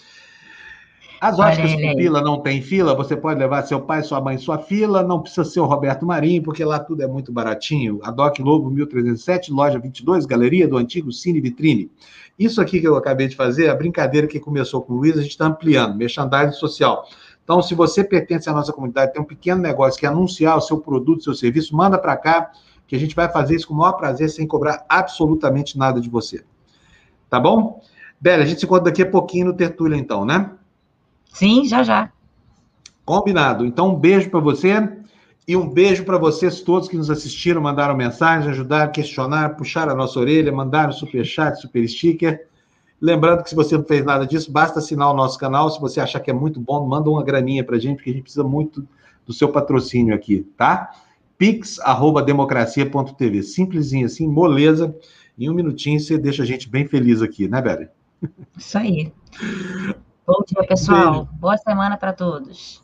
As 1.20 1.38
óticas 1.38 1.72
pupila 1.74 2.20
não 2.20 2.40
tem 2.40 2.60
fila, 2.60 2.94
você 2.94 3.16
pode 3.16 3.40
levar 3.40 3.62
seu 3.62 3.80
pai, 3.80 4.02
sua 4.02 4.20
mãe, 4.20 4.36
sua 4.36 4.58
fila, 4.58 5.02
não 5.02 5.20
precisa 5.20 5.44
ser 5.44 5.60
o 5.60 5.64
Roberto 5.64 6.04
Marinho, 6.04 6.42
porque 6.42 6.64
lá 6.64 6.78
tudo 6.78 7.02
é 7.02 7.06
muito 7.06 7.32
baratinho. 7.32 8.00
A 8.02 8.10
Doc 8.10 8.38
Lobo 8.38 8.70
1307, 8.70 9.50
loja 9.50 9.78
22, 9.78 10.26
galeria 10.26 10.68
do 10.68 10.76
antigo 10.76 11.10
Cine 11.10 11.40
Vitrine. 11.40 11.90
Isso 12.38 12.60
aqui 12.60 12.80
que 12.80 12.86
eu 12.86 12.96
acabei 12.96 13.28
de 13.28 13.36
fazer, 13.36 13.70
a 13.70 13.74
brincadeira 13.74 14.26
que 14.26 14.38
começou 14.38 14.82
com 14.82 14.92
o 14.92 14.96
Luiz, 14.96 15.16
a 15.16 15.22
gente 15.22 15.30
está 15.30 15.46
ampliando, 15.46 15.96
merchandising 15.96 16.52
social. 16.52 17.06
Então, 17.42 17.62
se 17.62 17.74
você 17.74 18.04
pertence 18.04 18.50
à 18.50 18.52
nossa 18.52 18.72
comunidade, 18.72 19.12
tem 19.12 19.22
um 19.22 19.24
pequeno 19.24 19.62
negócio 19.62 19.98
que 19.98 20.04
é 20.04 20.08
anunciar 20.08 20.58
o 20.58 20.60
seu 20.60 20.78
produto, 20.78 21.22
seu 21.22 21.34
serviço, 21.34 21.74
manda 21.74 21.96
para 21.96 22.16
cá, 22.16 22.50
que 22.86 22.94
a 22.94 22.98
gente 22.98 23.14
vai 23.14 23.28
fazer 23.28 23.56
isso 23.56 23.68
com 23.68 23.74
o 23.74 23.78
maior 23.78 23.92
prazer, 23.92 24.30
sem 24.30 24.46
cobrar 24.46 24.84
absolutamente 24.88 25.76
nada 25.76 26.00
de 26.00 26.08
você. 26.08 26.44
Tá 27.28 27.40
bom? 27.40 27.82
Bela, 28.20 28.44
a 28.44 28.46
gente 28.46 28.60
se 28.60 28.66
encontra 28.66 28.84
daqui 28.84 29.02
a 29.02 29.10
pouquinho 29.10 29.46
no 29.46 29.54
Tertúlia, 29.54 29.96
então, 29.96 30.24
né? 30.24 30.50
Sim, 31.32 31.64
já 31.64 31.82
já. 31.82 32.10
Combinado. 33.04 33.66
Então, 33.66 33.90
um 33.90 33.94
beijo 33.94 34.30
para 34.30 34.40
você 34.40 34.72
e 35.46 35.56
um 35.56 35.68
beijo 35.68 36.04
para 36.04 36.18
vocês 36.18 36.60
todos 36.60 36.88
que 36.88 36.96
nos 36.96 37.10
assistiram, 37.10 37.60
mandaram 37.60 37.94
mensagem, 37.94 38.50
ajudaram, 38.50 38.90
questionaram, 38.90 39.54
puxaram 39.54 39.92
a 39.92 39.94
nossa 39.94 40.18
orelha, 40.18 40.50
mandaram 40.50 40.92
super 40.92 41.24
chat, 41.24 41.60
super 41.60 41.86
sticker. 41.88 42.48
Lembrando 43.00 43.42
que 43.42 43.50
se 43.50 43.54
você 43.54 43.76
não 43.76 43.84
fez 43.84 44.04
nada 44.04 44.26
disso, 44.26 44.50
basta 44.50 44.78
assinar 44.78 45.10
o 45.10 45.14
nosso 45.14 45.38
canal. 45.38 45.70
Se 45.70 45.80
você 45.80 46.00
achar 46.00 46.20
que 46.20 46.30
é 46.30 46.34
muito 46.34 46.58
bom, 46.58 46.86
manda 46.86 47.10
uma 47.10 47.22
graninha 47.22 47.62
para 47.62 47.76
a 47.76 47.78
gente, 47.78 47.96
porque 47.96 48.10
a 48.10 48.12
gente 48.14 48.22
precisa 48.22 48.42
muito 48.42 48.86
do 49.26 49.32
seu 49.32 49.50
patrocínio 49.50 50.14
aqui, 50.14 50.48
tá? 50.56 50.90
pix.democracia.tv. 51.38 53.42
Simplesinho 53.42 54.06
assim, 54.06 54.28
moleza. 54.28 54.94
Em 55.38 55.50
um 55.50 55.54
minutinho 55.54 56.00
você 56.00 56.16
deixa 56.16 56.42
a 56.42 56.46
gente 56.46 56.68
bem 56.68 56.86
feliz 56.86 57.22
aqui, 57.22 57.48
né, 57.48 57.60
Beli? 57.60 57.88
Isso 58.56 58.78
aí. 58.78 59.12
Bom 60.26 60.42
dia, 60.46 60.66
pessoal. 60.66 61.24
Beijo. 61.24 61.38
Boa 61.38 61.58
semana 61.58 61.96
para 61.96 62.12
todos. 62.12 62.82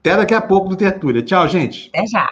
Até 0.00 0.16
daqui 0.16 0.34
a 0.34 0.40
pouco 0.40 0.68
do 0.68 0.76
Tertúlia. 0.76 1.22
Tchau, 1.22 1.48
gente. 1.48 1.90
Até 1.92 2.06
já. 2.06 2.30